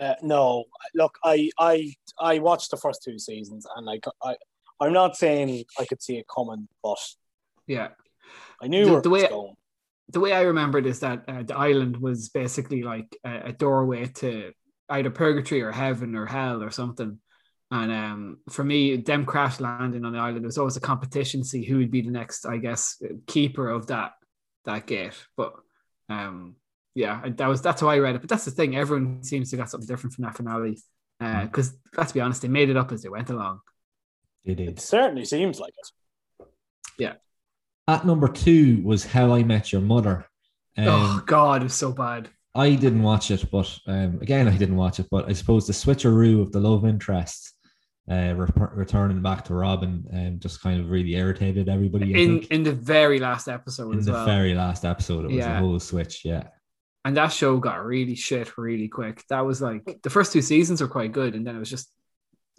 Uh, 0.00 0.14
no, 0.22 0.64
look, 0.94 1.16
I, 1.24 1.50
I, 1.58 1.94
I 2.18 2.38
watched 2.38 2.70
the 2.70 2.76
first 2.76 3.02
two 3.04 3.18
seasons, 3.18 3.66
and 3.76 3.88
I, 3.88 4.00
I, 4.22 4.36
I'm 4.80 4.92
not 4.92 5.16
saying 5.16 5.64
I 5.78 5.84
could 5.84 6.02
see 6.02 6.16
it 6.18 6.26
coming, 6.34 6.66
but 6.82 6.98
Yeah, 7.66 7.88
I 8.60 8.66
knew 8.68 8.86
The- 8.86 9.00
the 9.02 9.10
way- 9.10 9.28
going. 9.28 9.54
the 10.08 10.20
way 10.20 10.32
I 10.32 10.42
remember 10.42 10.78
it 10.78 10.86
is 10.86 11.00
that 11.00 11.24
uh, 11.28 11.42
the 11.42 11.56
island 11.56 11.96
was 11.98 12.30
basically 12.30 12.82
like 12.82 13.16
a, 13.24 13.48
a 13.48 13.52
doorway 13.52 14.06
to 14.06 14.52
either 14.88 15.10
purgatory 15.10 15.62
or 15.62 15.70
heaven 15.72 16.14
or 16.16 16.26
hell 16.26 16.62
or 16.62 16.70
something. 16.70 17.18
And 17.70 17.90
um, 17.92 18.38
for 18.50 18.62
me, 18.64 18.96
them 18.96 19.24
crash 19.24 19.58
landing 19.60 20.04
on 20.04 20.12
the 20.12 20.18
island, 20.18 20.44
was 20.44 20.58
always 20.58 20.76
a 20.76 20.80
competition 20.80 21.40
to 21.42 21.48
see 21.48 21.64
who 21.64 21.78
would 21.78 21.90
be 21.90 22.02
the 22.02 22.10
next, 22.10 22.44
I 22.44 22.58
guess, 22.58 23.00
keeper 23.26 23.70
of 23.70 23.86
that 23.86 24.12
that 24.66 24.86
gate. 24.86 25.14
But 25.36 25.54
um, 26.10 26.56
yeah, 26.94 27.22
that 27.26 27.46
was 27.48 27.62
that's 27.62 27.80
how 27.80 27.88
I 27.88 27.98
read 27.98 28.14
it. 28.16 28.20
But 28.20 28.28
that's 28.30 28.44
the 28.44 28.50
thing; 28.50 28.76
everyone 28.76 29.22
seems 29.22 29.50
to 29.50 29.56
got 29.56 29.70
something 29.70 29.86
different 29.86 30.14
from 30.14 30.24
that 30.24 30.36
finale. 30.36 30.78
Because 31.18 31.74
let's 31.96 32.10
be 32.12 32.20
honest, 32.20 32.42
they 32.42 32.48
made 32.48 32.68
it 32.68 32.76
up 32.76 32.90
as 32.90 33.02
they 33.02 33.08
went 33.08 33.30
along. 33.30 33.60
They 34.44 34.52
It 34.52 34.56
did. 34.56 34.80
certainly 34.80 35.24
seems 35.24 35.60
like 35.60 35.72
it. 35.78 36.46
Yeah. 36.98 37.14
At 37.86 38.04
number 38.04 38.26
two 38.28 38.82
was 38.82 39.04
How 39.04 39.32
I 39.32 39.42
Met 39.44 39.72
Your 39.72 39.82
Mother. 39.82 40.26
Um, 40.76 40.84
oh 40.88 41.22
God, 41.26 41.60
it 41.60 41.64
was 41.64 41.74
so 41.74 41.92
bad. 41.92 42.28
I 42.54 42.74
didn't 42.74 43.02
watch 43.02 43.30
it, 43.30 43.50
but 43.50 43.78
um, 43.86 44.18
again, 44.20 44.48
I 44.48 44.56
didn't 44.56 44.76
watch 44.76 44.98
it. 45.00 45.06
But 45.10 45.28
I 45.28 45.32
suppose 45.32 45.66
the 45.66 45.72
switcheroo 45.72 46.42
of 46.42 46.50
the 46.52 46.60
love 46.60 46.84
interest 46.84 47.52
uh, 48.10 48.34
rep- 48.36 48.72
returning 48.74 49.22
back 49.22 49.44
to 49.44 49.54
Robin 49.54 50.04
um, 50.12 50.38
just 50.40 50.60
kind 50.60 50.80
of 50.80 50.90
really 50.90 51.14
irritated 51.14 51.68
everybody. 51.68 52.14
I 52.14 52.18
in 52.18 52.38
think. 52.40 52.50
in 52.50 52.62
the 52.64 52.72
very 52.72 53.20
last 53.20 53.48
episode 53.48 53.92
in 53.92 53.98
as 54.00 54.06
the 54.06 54.12
well. 54.12 54.26
very 54.26 54.54
last 54.54 54.84
episode, 54.84 55.24
it 55.24 55.28
was 55.28 55.36
Yeah. 55.36 55.56
a 55.56 55.60
whole 55.60 55.78
switch. 55.78 56.24
Yeah, 56.24 56.48
and 57.04 57.16
that 57.16 57.32
show 57.32 57.58
got 57.58 57.84
really 57.84 58.14
shit 58.14 58.56
really 58.56 58.88
quick. 58.88 59.24
That 59.28 59.44
was 59.44 59.60
like 59.60 60.00
the 60.02 60.10
first 60.10 60.32
two 60.32 60.42
seasons 60.42 60.80
were 60.80 60.88
quite 60.88 61.12
good, 61.12 61.34
and 61.34 61.46
then 61.46 61.56
it 61.56 61.58
was 61.58 61.70
just 61.70 61.90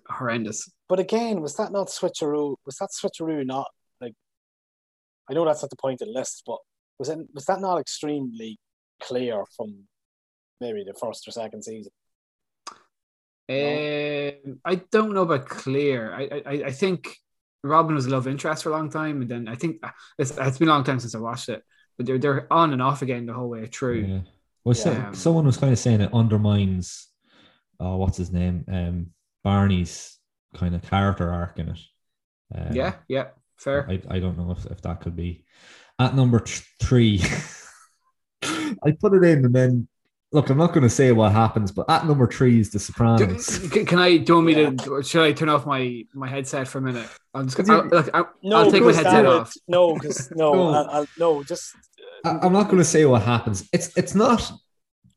horrendous. 0.08 0.70
But 0.90 1.00
again, 1.00 1.42
was 1.42 1.56
that 1.56 1.72
not 1.72 1.88
switcheroo? 1.88 2.56
Was 2.66 2.78
that 2.78 2.90
switcheroo 2.92 3.46
not 3.46 3.68
like? 4.02 4.14
I 5.30 5.34
know 5.34 5.46
that's 5.46 5.62
not 5.62 5.70
the 5.70 5.78
point 5.78 6.02
of 6.02 6.08
the 6.08 6.14
list, 6.14 6.44
but 6.46 6.58
was 7.00 7.10
it 7.10 7.20
was 7.34 7.46
that 7.46 7.62
not 7.62 7.80
extremely 7.80 8.60
clear 9.02 9.44
from 9.56 9.84
maybe 10.60 10.84
the 10.86 10.94
first 10.94 11.28
or 11.28 11.32
second 11.32 11.64
season? 11.64 11.92
Um, 13.50 14.60
I 14.64 14.76
don't 14.92 15.14
know 15.14 15.24
about 15.24 15.48
clear. 15.48 16.14
I, 16.14 16.42
I 16.46 16.52
I 16.66 16.72
think 16.72 17.18
Robin 17.64 17.96
was 17.96 18.06
a 18.06 18.10
love 18.10 18.28
interest 18.28 18.64
for 18.64 18.70
a 18.70 18.74
long 18.74 18.90
time, 18.90 19.22
and 19.22 19.30
then 19.30 19.48
I 19.48 19.56
think 19.56 19.84
it's, 20.18 20.38
it's 20.38 20.58
been 20.58 20.68
a 20.68 20.72
long 20.72 20.84
time 20.84 21.00
since 21.00 21.16
I 21.16 21.20
watched 21.20 21.50
it. 21.50 21.64
But 21.98 22.06
they're 22.06 22.18
they're 22.18 22.52
on 22.52 22.74
and 22.74 22.82
off 22.82 23.02
again 23.02 23.26
the 23.26 23.34
whole 23.34 23.50
way 23.50 23.68
through. 23.68 24.02
yeah. 24.02 24.20
Well, 24.66 24.76
so- 24.76 25.10
someone 25.14 25.46
was 25.46 25.58
kind 25.58 25.74
of 25.74 25.80
saying 25.80 26.02
it 26.02 26.14
undermines. 26.14 27.08
Oh, 27.80 27.98
what's 27.98 28.18
his 28.18 28.32
name? 28.32 28.64
Um, 28.72 29.08
Barney's 29.44 30.18
kind 30.56 30.74
of 30.76 30.82
character 30.84 31.32
arc 31.32 31.60
in 31.60 31.70
it. 31.70 31.80
Um, 32.56 32.74
Yeah, 32.76 32.96
yeah, 33.08 33.28
fair. 33.58 33.90
I, 33.90 34.02
I 34.10 34.20
don't 34.20 34.38
know 34.38 34.52
if, 34.52 34.66
if 34.68 34.82
that 34.84 35.02
could 35.02 35.16
be 35.16 35.44
at 36.00 36.16
number 36.16 36.40
th- 36.40 36.64
three. 36.82 37.22
I 38.44 38.92
put 39.00 39.14
it 39.14 39.24
in 39.24 39.46
and 39.46 39.54
then 39.54 39.88
look, 40.32 40.50
I'm 40.50 40.58
not 40.58 40.70
going 40.74 40.84
to 40.84 40.90
say 40.90 41.12
what 41.12 41.32
happens, 41.32 41.72
but 41.72 41.90
at 41.90 42.06
number 42.08 42.28
three 42.28 42.60
is 42.60 42.72
The 42.72 42.80
Sopranos. 42.80 43.60
Can, 43.70 43.86
can 43.86 44.00
I? 44.00 44.18
Do 44.18 44.32
you 44.32 44.36
want 44.36 44.48
me 44.48 44.54
to? 44.78 45.04
Should 45.04 45.24
I 45.24 45.32
turn 45.32 45.50
off 45.50 45.66
my 45.66 46.04
my 46.14 46.28
headset 46.28 46.68
for 46.68 46.80
a 46.80 46.82
minute? 46.82 47.08
I'm 47.34 47.46
just 47.46 47.56
Could 47.58 47.68
gonna. 47.68 47.84
I'll, 47.84 47.90
look, 47.90 48.10
I'll, 48.14 48.30
No, 48.44 48.58
I'll 48.58 48.72
take 48.72 48.82
my 48.84 48.92
because 48.92 49.04
that 49.04 49.06
headset 49.14 49.26
would- 49.26 49.40
off. 49.42 49.54
No, 49.68 49.94
because 49.94 50.32
no, 50.32 50.54
No. 50.72 50.74
I, 50.74 51.02
I, 51.02 51.06
no, 51.18 51.44
just 51.44 51.76
I, 51.76 51.80
I'm 52.24 52.54
not 52.54 52.66
going 52.66 52.78
to 52.78 52.86
say 52.86 53.06
what 53.06 53.22
happens. 53.22 53.68
It's 53.74 53.96
it's 53.98 54.16
not. 54.16 54.52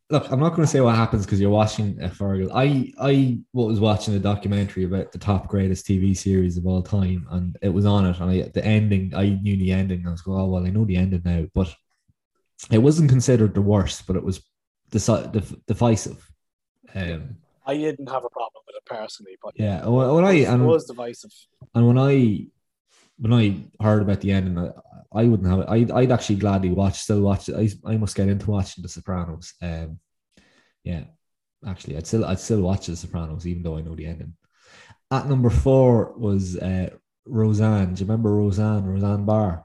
Look, 0.08 0.30
I'm 0.30 0.38
not 0.38 0.50
going 0.50 0.62
to 0.62 0.70
say 0.70 0.80
what 0.80 0.94
happens 0.94 1.24
because 1.24 1.40
you're 1.40 1.50
watching 1.50 2.00
a 2.00 2.08
Fergal. 2.08 2.50
I 2.54 2.92
I 3.00 3.38
was 3.52 3.80
watching 3.80 4.14
a 4.14 4.20
documentary 4.20 4.84
about 4.84 5.12
the 5.12 5.18
top 5.18 5.48
greatest 5.48 5.86
TV 5.86 6.16
series 6.16 6.56
of 6.56 6.66
all 6.66 6.82
time, 6.82 7.26
and 7.30 7.56
it 7.62 7.68
was 7.68 7.86
on 7.86 8.06
it. 8.06 8.18
And 8.20 8.30
I, 8.30 8.42
the 8.42 8.64
ending, 8.64 9.12
I 9.14 9.30
knew 9.30 9.56
the 9.56 9.72
ending. 9.72 10.06
I 10.06 10.10
was 10.10 10.22
going, 10.22 10.40
oh 10.40 10.46
well, 10.46 10.66
I 10.66 10.70
know 10.70 10.84
the 10.84 10.96
ending 10.96 11.22
now, 11.24 11.46
but 11.54 11.74
it 12.70 12.78
wasn't 12.78 13.10
considered 13.10 13.54
the 13.54 13.62
worst, 13.62 14.06
but 14.06 14.16
it 14.16 14.24
was 14.24 14.42
deci- 14.90 15.32
dif- 15.32 15.66
divisive. 15.66 16.28
Um, 16.94 17.36
I 17.66 17.76
didn't 17.76 18.08
have 18.08 18.24
a 18.24 18.30
problem 18.30 18.62
with 18.66 18.76
it 18.76 18.84
personally, 18.86 19.36
but 19.42 19.54
yeah, 19.56 19.86
when 19.86 20.12
when 20.14 20.24
I 20.24 20.32
it 20.32 20.58
was 20.58 20.86
divisive. 20.86 21.32
And 21.74 21.86
when 21.86 21.98
I 21.98 22.46
when 23.18 23.32
I 23.32 23.82
heard 23.82 24.02
about 24.02 24.20
the 24.20 24.32
ending, 24.32 24.58
I, 24.58 24.70
I 25.12 25.24
wouldn't 25.24 25.48
have 25.48 25.60
it. 25.60 25.68
I'd, 25.68 25.90
I'd 25.90 26.12
actually 26.12 26.36
gladly 26.36 26.70
watch, 26.70 26.98
still 26.98 27.22
watch. 27.22 27.48
I, 27.48 27.68
I 27.84 27.96
must 27.96 28.16
get 28.16 28.28
into 28.28 28.50
watching 28.50 28.82
The 28.82 28.88
Sopranos. 28.88 29.54
Um, 29.62 29.98
yeah, 30.84 31.04
actually, 31.66 31.96
I'd 31.96 32.06
still 32.06 32.24
I'd 32.24 32.40
still 32.40 32.62
watch 32.62 32.86
The 32.86 32.96
Sopranos, 32.96 33.46
even 33.46 33.62
though 33.62 33.76
I 33.76 33.82
know 33.82 33.94
the 33.94 34.06
ending. 34.06 34.34
At 35.10 35.28
number 35.28 35.50
four 35.50 36.12
was 36.16 36.56
uh, 36.56 36.90
Roseanne. 37.24 37.94
Do 37.94 38.00
you 38.00 38.06
remember 38.06 38.34
Roseanne? 38.34 38.84
Roseanne 38.84 39.24
Barr. 39.24 39.64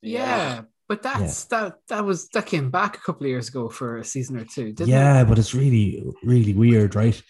Yeah, 0.00 0.62
but 0.88 1.02
that's 1.02 1.44
that 1.46 1.78
that 1.88 2.04
was 2.04 2.28
that 2.30 2.46
came 2.46 2.70
back 2.70 2.96
a 2.96 3.00
couple 3.00 3.24
of 3.24 3.30
years 3.30 3.48
ago 3.48 3.68
for 3.68 3.98
a 3.98 4.04
season 4.04 4.38
or 4.38 4.44
two, 4.44 4.72
didn't 4.72 4.88
yeah, 4.88 5.22
it? 5.22 5.24
but 5.26 5.38
it's 5.38 5.54
really, 5.54 6.02
really 6.22 6.54
weird, 6.54 6.94
right? 6.94 7.20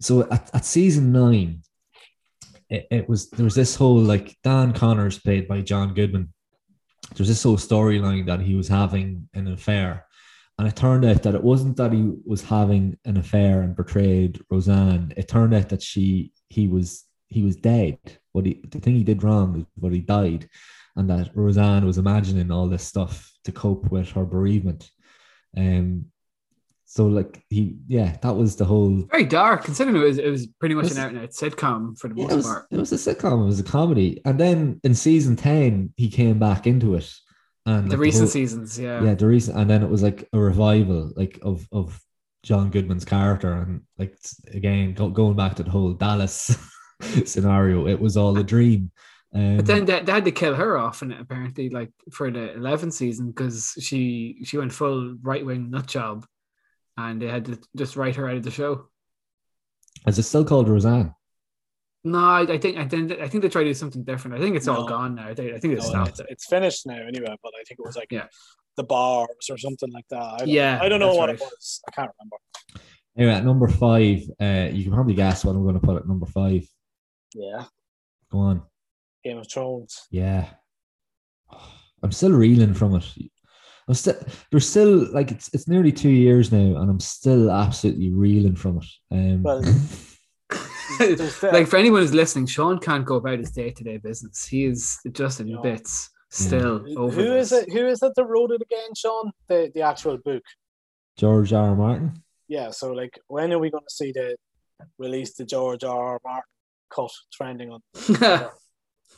So 0.00 0.28
at, 0.30 0.50
at 0.52 0.64
season 0.64 1.12
nine, 1.12 1.62
it, 2.74 2.86
it 2.90 3.08
was 3.08 3.30
there 3.30 3.44
was 3.44 3.54
this 3.54 3.76
whole 3.76 3.98
like 3.98 4.36
Dan 4.42 4.72
Connors 4.72 5.18
played 5.18 5.46
by 5.46 5.60
John 5.60 5.94
Goodman. 5.94 6.32
There's 7.14 7.28
this 7.28 7.42
whole 7.42 7.56
storyline 7.56 8.26
that 8.26 8.40
he 8.40 8.54
was 8.54 8.68
having 8.68 9.28
an 9.34 9.48
affair. 9.48 10.06
And 10.58 10.66
it 10.68 10.76
turned 10.76 11.04
out 11.04 11.22
that 11.22 11.34
it 11.34 11.42
wasn't 11.42 11.76
that 11.76 11.92
he 11.92 12.12
was 12.24 12.42
having 12.42 12.96
an 13.04 13.16
affair 13.16 13.62
and 13.62 13.76
betrayed 13.76 14.40
Roseanne. 14.50 15.12
It 15.16 15.28
turned 15.28 15.54
out 15.54 15.68
that 15.68 15.82
she 15.82 16.32
he 16.48 16.68
was 16.68 17.04
he 17.28 17.42
was 17.42 17.56
dead. 17.56 17.98
What 18.32 18.46
he 18.46 18.60
the 18.68 18.80
thing 18.80 18.94
he 18.94 19.04
did 19.04 19.22
wrong 19.22 19.52
was 19.52 19.64
what 19.76 19.92
he 19.92 20.00
died. 20.00 20.48
And 20.96 21.10
that 21.10 21.30
Roseanne 21.34 21.86
was 21.86 21.98
imagining 21.98 22.50
all 22.50 22.68
this 22.68 22.84
stuff 22.84 23.32
to 23.44 23.52
cope 23.52 23.90
with 23.90 24.10
her 24.10 24.24
bereavement. 24.24 24.90
Um 25.56 26.06
so 26.94 27.06
like 27.06 27.42
he 27.50 27.76
yeah, 27.88 28.16
that 28.22 28.36
was 28.36 28.54
the 28.56 28.64
whole 28.64 29.02
Very 29.10 29.24
dark, 29.24 29.64
considering 29.64 29.96
it 29.96 30.04
was 30.04 30.18
it 30.18 30.30
was 30.30 30.46
pretty 30.60 30.74
much 30.76 30.84
Was- 30.84 30.96
an 30.96 31.02
out 31.04 31.10
and 31.10 31.18
out 31.18 31.30
sitcom 31.30 31.98
for 31.98 32.08
the 32.08 32.14
Yeah, 32.16 32.22
most 32.24 32.32
it 32.32 32.36
was, 32.36 32.46
part. 32.46 32.66
it 32.70 32.76
was 32.78 32.92
a 32.92 32.96
sitcom. 33.14 33.42
It 33.42 33.46
was 33.46 33.60
a 33.60 33.64
comedy, 33.64 34.20
and 34.24 34.38
then 34.38 34.80
in 34.84 34.94
season 34.94 35.34
ten, 35.36 35.92
he 35.96 36.08
came 36.08 36.38
back 36.38 36.66
into 36.66 36.94
it, 36.94 37.10
and 37.66 37.86
The 37.90 37.96
like, 37.96 38.04
recent 38.06 38.22
whole- 38.24 38.30
seasons, 38.38 38.78
yeah. 38.78 39.02
yeah, 39.02 39.14
the 39.14 39.26
recent, 39.26 39.58
and 39.58 39.68
then 39.68 39.82
it 39.82 39.90
was 39.90 40.02
like 40.02 40.28
a 40.32 40.38
revival, 40.38 41.12
like 41.16 41.38
of 41.42 41.66
of 41.72 42.00
John 42.44 42.70
Goodman's 42.70 43.04
character, 43.04 43.52
and 43.52 43.82
like 43.98 44.16
again 44.52 44.94
go, 44.94 45.08
going 45.10 45.34
back 45.36 45.56
to 45.56 45.62
the 45.64 45.70
whole 45.70 45.94
Dallas 45.94 46.56
scenario, 47.24 47.86
it 47.86 48.00
was 48.00 48.16
all 48.16 48.36
a 48.38 48.44
dream. 48.44 48.90
Um, 49.34 49.56
But 49.56 49.66
then 49.66 49.84
they, 49.84 50.00
they 50.00 50.12
had 50.12 50.24
to 50.26 50.30
kill 50.30 50.54
her 50.54 50.78
off, 50.78 51.02
and 51.02 51.12
apparently, 51.12 51.68
like 51.70 51.90
for 52.12 52.30
the 52.30 52.54
11th 52.56 52.92
season, 52.92 53.28
because 53.32 53.74
she 53.80 54.38
she 54.44 54.58
went 54.58 54.72
full 54.72 55.16
right 55.22 55.44
wing 55.44 55.70
nut 55.70 55.86
job, 55.88 56.24
and 56.96 57.20
they 57.20 57.28
had 57.28 57.44
to 57.46 57.58
just 57.76 57.96
write 57.96 58.16
her 58.16 58.28
out 58.28 58.36
of 58.36 58.42
the 58.42 58.50
show. 58.50 58.86
is 60.06 60.18
it 60.18 60.22
still 60.24 60.44
called 60.44 60.68
Roseanne? 60.68 61.14
No, 62.04 62.18
I, 62.18 62.40
I 62.42 62.58
think 62.58 62.76
I 62.76 62.86
think 62.86 63.12
I 63.12 63.28
think 63.28 63.42
they 63.42 63.48
tried 63.48 63.62
to 63.64 63.70
do 63.70 63.74
something 63.74 64.04
different. 64.04 64.36
I 64.36 64.40
think 64.40 64.56
it's 64.56 64.68
all 64.68 64.86
gone 64.86 65.14
now. 65.14 65.28
I 65.28 65.34
think, 65.34 65.54
I 65.54 65.58
think 65.58 65.74
it's 65.74 65.90
No, 65.90 66.02
it's, 66.04 66.20
it's 66.28 66.46
finished 66.46 66.86
now 66.86 66.98
anyway, 66.98 67.34
but 67.42 67.52
I 67.58 67.62
think 67.66 67.80
it 67.80 67.86
was 67.86 67.96
like 67.96 68.12
Yeah. 68.12 68.26
the 68.76 68.84
bars 68.84 69.48
or 69.50 69.56
something 69.56 69.90
like 69.90 70.06
that. 70.10 70.42
I 70.42 70.44
Yeah, 70.44 70.78
I 70.82 70.88
don't 70.90 71.00
know 71.00 71.14
what 71.14 71.30
right. 71.30 71.36
it 71.36 71.40
was. 71.40 71.80
I 71.88 71.92
can't 71.92 72.10
remember. 72.18 72.36
Anyway, 73.16 73.32
at 73.32 73.44
number 73.44 73.68
five, 73.68 74.18
uh, 74.40 74.68
you 74.72 74.82
can 74.84 74.92
probably 74.92 75.14
guess 75.14 75.44
what 75.44 75.54
I'm 75.54 75.62
going 75.62 75.80
to 75.80 75.80
put 75.80 75.96
at 75.96 76.06
number 76.08 76.26
five. 76.26 76.66
Yeah, 77.34 77.64
Go 78.30 78.38
on. 78.38 78.62
Game 79.24 79.38
of 79.38 79.50
Thrones. 79.50 80.06
Yeah. 80.10 80.48
I'm 82.02 82.12
still 82.12 82.32
reeling 82.32 82.74
from 82.74 82.96
it. 82.96 83.04
I'm 83.88 83.94
still 83.94 84.14
there's 84.50 84.68
still 84.68 85.12
like 85.12 85.30
it's 85.30 85.52
it's 85.54 85.68
nearly 85.68 85.92
two 85.92 86.08
years 86.10 86.50
now 86.52 86.80
and 86.80 86.90
I'm 86.90 87.00
still 87.00 87.50
absolutely 87.50 88.10
reeling 88.10 88.56
from 88.56 88.78
it. 88.78 88.86
Um 89.10 89.42
Well, 89.42 89.62
like 91.42 91.66
for 91.66 91.76
anyone 91.76 92.00
who's 92.02 92.14
listening, 92.14 92.46
Sean 92.46 92.78
can't 92.78 93.04
go 93.04 93.16
about 93.16 93.38
his 93.38 93.50
day 93.50 93.70
to 93.70 93.84
day 93.84 93.96
business. 93.98 94.46
He 94.46 94.64
is 94.64 94.98
just 95.12 95.40
in 95.40 95.50
No. 95.52 95.60
bits 95.62 96.10
still 96.30 96.78
who 96.80 96.98
over. 96.98 97.14
who 97.22 97.34
is 97.36 97.50
this. 97.50 97.64
it? 97.64 97.72
Who 97.72 97.86
is 97.86 98.02
it 98.02 98.12
that 98.16 98.24
wrote 98.24 98.50
it 98.52 98.62
again, 98.62 98.94
Sean? 98.96 99.32
The 99.48 99.70
the 99.74 99.82
actual 99.82 100.18
book. 100.18 100.42
George 101.18 101.52
R. 101.52 101.70
R. 101.70 101.76
Martin. 101.76 102.22
Yeah. 102.48 102.70
So 102.70 102.92
like, 102.92 103.18
when 103.28 103.52
are 103.52 103.58
we 103.58 103.70
going 103.70 103.84
to 103.88 103.94
see 103.94 104.12
the 104.12 104.36
release 104.98 105.34
the 105.34 105.44
George 105.44 105.84
R. 105.84 106.04
R. 106.14 106.20
Martin 106.24 106.42
cut 106.90 107.10
trending 107.32 107.70
on? 107.70 107.80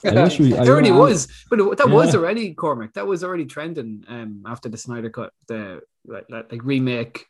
I 0.17 0.23
wish 0.25 0.39
we- 0.39 0.55
I- 0.57 0.63
it 0.63 0.69
already 0.69 0.93
was, 0.93 1.29
but 1.51 1.61
it, 1.61 1.79
that 1.79 1.89
was 1.89 2.15
already 2.15 2.55
Cormac. 2.55 2.95
That 2.95 3.07
was 3.07 3.23
already 3.25 3.47
trending 3.47 4.05
um, 4.09 4.43
after 4.47 4.69
the 4.69 4.77
Snyder 4.77 5.11
cut, 5.11 5.33
the 5.49 5.81
like, 6.07 6.27
like, 6.31 6.51
like 6.53 6.65
remake. 6.65 7.27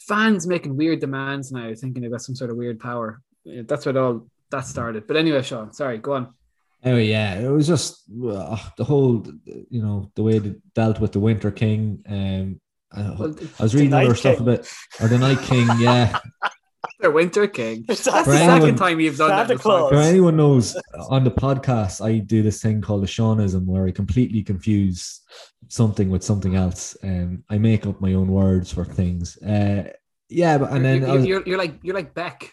Fans 0.00 0.46
making 0.46 0.76
weird 0.76 1.00
demands 1.00 1.52
now, 1.52 1.72
thinking 1.74 2.02
they've 2.02 2.10
got 2.10 2.22
some 2.22 2.34
sort 2.34 2.50
of 2.50 2.56
weird 2.56 2.78
power. 2.80 3.20
That's 3.44 3.86
what 3.86 3.96
all 3.96 4.26
that 4.50 4.66
started. 4.66 5.06
But 5.06 5.16
anyway, 5.16 5.42
Sean, 5.42 5.72
sorry, 5.72 5.98
go 5.98 6.14
on. 6.14 6.34
Anyway, 6.82 7.06
yeah, 7.06 7.34
it 7.38 7.48
was 7.48 7.66
just 7.66 8.02
uh, 8.24 8.56
the 8.76 8.84
whole, 8.84 9.24
you 9.44 9.82
know, 9.82 10.10
the 10.14 10.22
way 10.22 10.38
they 10.38 10.54
dealt 10.74 11.00
with 11.00 11.12
the 11.12 11.20
Winter 11.20 11.50
King. 11.50 12.02
Um, 12.08 12.60
I, 12.92 13.14
Well, 13.18 13.34
I 13.58 13.62
was 13.62 13.74
reading 13.74 13.92
other 13.94 14.14
stuff 14.14 14.40
about, 14.40 14.68
or 15.00 15.08
the 15.08 15.18
Night 15.18 15.40
King. 15.40 15.66
Yeah, 15.78 16.18
The 17.00 17.10
Winter 17.10 17.46
King. 17.46 17.84
That's 17.86 18.04
the 18.04 18.12
anyone- 18.16 18.60
second 18.60 18.76
time 18.76 18.98
you've 19.00 19.16
done 19.16 19.28
that. 19.30 19.46
Santa 19.48 19.52
in 19.52 19.56
the 19.58 19.62
Claus. 19.62 19.90
For 19.90 19.96
anyone 19.98 20.36
knows, 20.36 20.76
on 21.10 21.22
the 21.24 21.30
podcast, 21.30 22.04
I 22.04 22.18
do 22.18 22.42
this 22.42 22.60
thing 22.60 22.80
called 22.80 23.04
a 23.04 23.06
Seanism 23.06 23.66
where 23.66 23.86
I 23.86 23.92
completely 23.92 24.42
confuse 24.42 25.20
something 25.68 26.10
with 26.10 26.24
something 26.24 26.56
else. 26.56 26.96
and 27.02 27.44
I 27.50 27.58
make 27.58 27.86
up 27.86 28.00
my 28.00 28.14
own 28.14 28.28
words 28.28 28.72
for 28.72 28.84
things. 28.84 29.36
Uh, 29.38 29.90
yeah, 30.28 30.58
but 30.58 30.72
and 30.72 30.84
then 30.84 31.00
you're, 31.02 31.08
I 31.10 31.12
was, 31.14 31.26
you're, 31.26 31.42
you're 31.46 31.58
like 31.58 31.78
you're 31.82 31.94
like 31.94 32.14
Beck. 32.14 32.52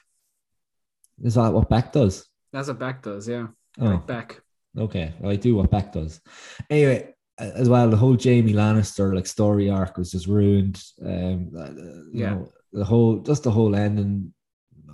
is 1.23 1.35
that 1.35 1.51
what 1.51 1.67
Beck 1.69 1.91
does? 1.91 2.25
That's 2.53 2.67
what 2.67 2.79
Beck 2.79 3.01
does. 3.01 3.27
Yeah, 3.27 3.47
Oh, 3.81 3.85
like 3.85 4.07
Beck. 4.07 4.41
okay. 4.77 5.13
Well, 5.19 5.31
I 5.31 5.35
do 5.37 5.55
what 5.55 5.71
Beck 5.71 5.91
does. 5.91 6.21
Anyway, 6.69 7.13
as 7.37 7.67
well, 7.67 7.89
the 7.89 7.97
whole 7.97 8.15
Jaime 8.21 8.53
Lannister 8.53 9.13
like 9.13 9.27
story 9.27 9.69
arc 9.69 9.97
was 9.97 10.11
just 10.11 10.27
ruined. 10.27 10.81
Um, 11.03 11.51
uh, 11.57 11.71
you 11.71 12.09
Yeah. 12.13 12.29
know, 12.35 12.51
the 12.71 12.85
whole 12.85 13.17
just 13.19 13.43
the 13.43 13.51
whole 13.51 13.75
ending. 13.75 14.33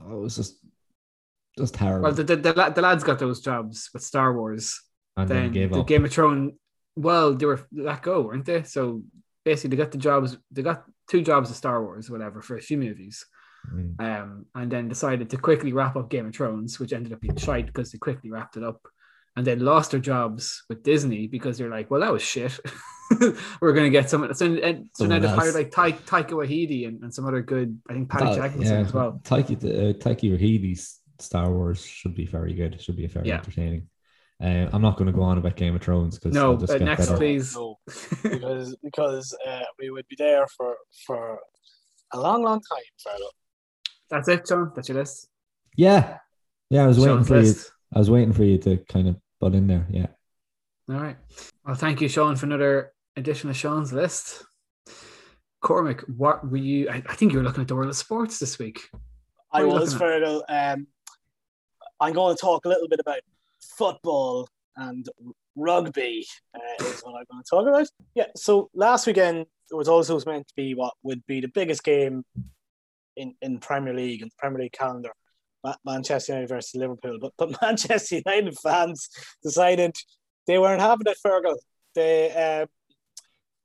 Oh, 0.08 0.18
It 0.18 0.22
was 0.22 0.36
just 0.36 0.58
just 1.58 1.74
terrible. 1.74 2.04
Well, 2.04 2.14
the, 2.14 2.24
the, 2.24 2.36
the, 2.36 2.72
the 2.76 2.82
lads 2.82 3.04
got 3.04 3.20
those 3.20 3.42
jobs 3.42 3.90
with 3.94 4.04
Star 4.04 4.34
Wars. 4.34 4.80
and 5.18 5.30
then 5.30 5.52
the. 5.52 5.84
Game 5.84 6.06
of 6.06 6.14
Thrones. 6.14 6.54
Well, 6.96 7.34
they 7.34 7.46
were 7.46 7.66
let 7.72 8.02
go, 8.02 8.22
weren't 8.22 8.46
they? 8.46 8.64
So 8.64 9.04
basically 9.44 9.76
they 9.76 9.84
got 9.84 9.92
the 9.92 9.98
jobs. 9.98 10.38
They 10.52 10.62
got 10.62 10.84
two 11.10 11.22
jobs 11.22 11.50
of 11.50 11.56
Star 11.56 11.84
Wars, 11.84 12.10
whatever, 12.10 12.42
for 12.42 12.58
a 12.58 12.62
few 12.62 12.78
movies. 12.78 13.26
Mm. 13.72 14.02
um, 14.02 14.46
and 14.56 14.72
then 14.72 14.88
decided 14.88 15.30
to 15.30 15.38
quickly 15.38 15.72
wrap 15.72 15.96
up 15.96 16.10
Game 16.10 16.26
of 16.26 16.36
Thrones, 16.36 16.80
which 16.80 16.94
ended 16.94 17.14
up 17.14 17.22
being 17.22 17.36
shite 17.36 17.68
because 17.68 17.92
they 17.92 18.00
quickly 18.00 18.32
wrapped 18.32 18.58
it 18.58 18.64
up, 18.64 18.82
and 19.36 19.46
then 19.48 19.60
lost 19.60 19.92
their 19.92 20.00
jobs 20.00 20.64
with 20.70 20.84
Disney 20.84 21.28
because 21.28 21.58
they're 21.58 21.70
like, 21.70 21.90
well, 21.90 22.02
that 22.02 22.12
was 22.12 22.22
shit. 22.22 22.60
We're 23.62 23.74
gonna 23.74 23.90
get 23.90 24.10
someone. 24.10 24.34
So, 24.34 24.46
and, 24.46 24.90
so 24.94 25.06
now 25.06 25.20
they've 25.20 25.30
hired 25.30 25.56
like 25.56 25.72
Ty, 25.72 25.94
Taika 25.94 26.32
Waititi 26.32 26.88
and, 26.88 27.04
and 27.04 27.14
some 27.14 27.26
other 27.26 27.42
good. 27.42 27.80
I 27.90 27.94
think 27.94 28.10
Patty 28.10 28.26
That- 28.26 28.36
Jenkins 28.36 28.72
as 28.72 28.94
well. 28.94 29.20
Taiki, 29.24 29.56
uh, 29.58 29.94
Taiki 29.98 30.32
Waititi's 30.32 31.00
Star 31.20 31.52
Wars 31.52 31.86
should 31.86 32.16
be 32.16 32.26
very 32.26 32.54
good. 32.54 32.82
Should 32.82 32.98
be 32.98 33.08
very 33.08 33.28
Yeah. 33.28 33.36
entertaining. 33.38 33.88
Uh, 34.42 34.68
I'm 34.74 34.82
not 34.82 34.98
going 34.98 35.06
to 35.06 35.14
go 35.14 35.22
on 35.22 35.38
about 35.38 35.56
Game 35.56 35.76
of 35.76 35.82
Thrones 35.84 36.18
because 36.18 36.34
No, 36.34 36.58
just 36.58 36.72
uh, 36.74 36.80
get 36.80 36.86
next, 36.86 37.06
better. 37.06 37.18
please. 37.18 37.56
No, 37.56 37.78
because 38.24 38.76
because 38.84 39.38
uh, 39.48 39.62
we 39.80 39.92
would 39.92 40.08
be 40.08 40.16
there 40.18 40.48
for 40.48 40.76
for 41.06 41.38
a 42.14 42.20
long, 42.20 42.44
long 42.44 42.60
time, 42.60 42.84
Fergal. 43.06 43.30
That's 44.10 44.28
it, 44.30 44.48
John. 44.48 44.72
That's 44.76 44.90
your 44.90 44.98
list. 44.98 45.30
Yeah, 45.78 46.18
yeah. 46.70 46.84
I 46.84 46.88
was 46.88 46.98
waiting 46.98 47.24
Sean's 47.24 47.28
for 47.28 47.40
you. 47.42 47.54
List. 47.92 47.96
I 47.96 48.00
was 48.00 48.10
waiting 48.10 48.34
for 48.34 48.44
you 48.44 48.58
to 48.60 48.78
kind 48.90 49.08
of 49.08 49.18
butt 49.40 49.56
in 49.56 49.68
there. 49.68 49.88
Yeah. 49.90 50.08
All 50.90 50.96
right. 50.96 51.18
Well, 51.66 51.76
thank 51.76 52.02
you, 52.02 52.08
Sean, 52.08 52.36
for 52.36 52.46
another 52.46 52.92
edition 53.16 53.50
of 53.50 53.58
Sean's 53.58 53.94
list. 53.94 54.44
Cormac, 55.62 56.02
what 56.02 56.50
were 56.50 56.58
you? 56.58 56.90
I, 56.90 57.04
I 57.08 57.14
think 57.14 57.32
you 57.32 57.38
were 57.38 57.44
looking 57.44 57.62
at 57.62 57.68
the 57.68 57.76
world 57.76 57.90
of 57.90 57.96
sports 57.96 58.40
this 58.40 58.58
week. 58.58 58.82
I 59.52 59.64
What 59.64 59.78
are 59.78 59.80
was 59.82 59.94
looking 59.94 60.08
at? 60.08 60.22
Fergal. 60.24 60.42
Um, 60.50 60.88
I'm 62.00 62.14
going 62.14 62.36
to 62.36 62.42
talk 62.42 62.66
a 62.66 62.70
little 62.70 62.88
bit 62.88 63.00
about 63.00 63.20
football 63.78 64.50
and 64.76 65.08
rugby. 65.56 66.26
Uh, 66.56 66.84
is 66.84 67.02
what 67.02 67.12
I'm 67.12 67.26
going 67.32 67.44
to 67.44 67.50
talk 67.50 67.68
about. 67.68 67.88
Yeah. 68.16 68.28
So 68.36 68.70
last 68.74 69.06
weekend 69.06 69.46
it 69.72 69.76
was 69.76 69.88
also 69.88 70.20
meant 70.26 70.48
to 70.48 70.54
be 70.56 70.74
what 70.74 70.94
would 71.04 71.26
be 71.28 71.42
the 71.42 71.48
biggest 71.48 71.84
game 71.84 72.26
in 73.16 73.36
in 73.42 73.60
Premier 73.60 73.94
League 73.94 74.22
and 74.22 74.32
the 74.32 74.36
Premier 74.38 74.64
League 74.64 74.72
calendar. 74.72 75.12
Ma- 75.64 75.76
Manchester 75.86 76.34
United 76.34 76.50
versus 76.50 76.76
Liverpool, 76.76 77.18
but 77.20 77.34
but 77.38 77.56
Manchester 77.62 78.22
United 78.26 78.58
fans 78.60 79.10
decided 79.44 79.96
they 80.48 80.58
weren't 80.58 80.82
having 80.82 81.08
it. 81.08 81.18
Fergal, 81.26 81.58
they 81.96 82.32
uh, 82.32 82.66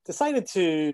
decided 0.05 0.47
to 0.53 0.93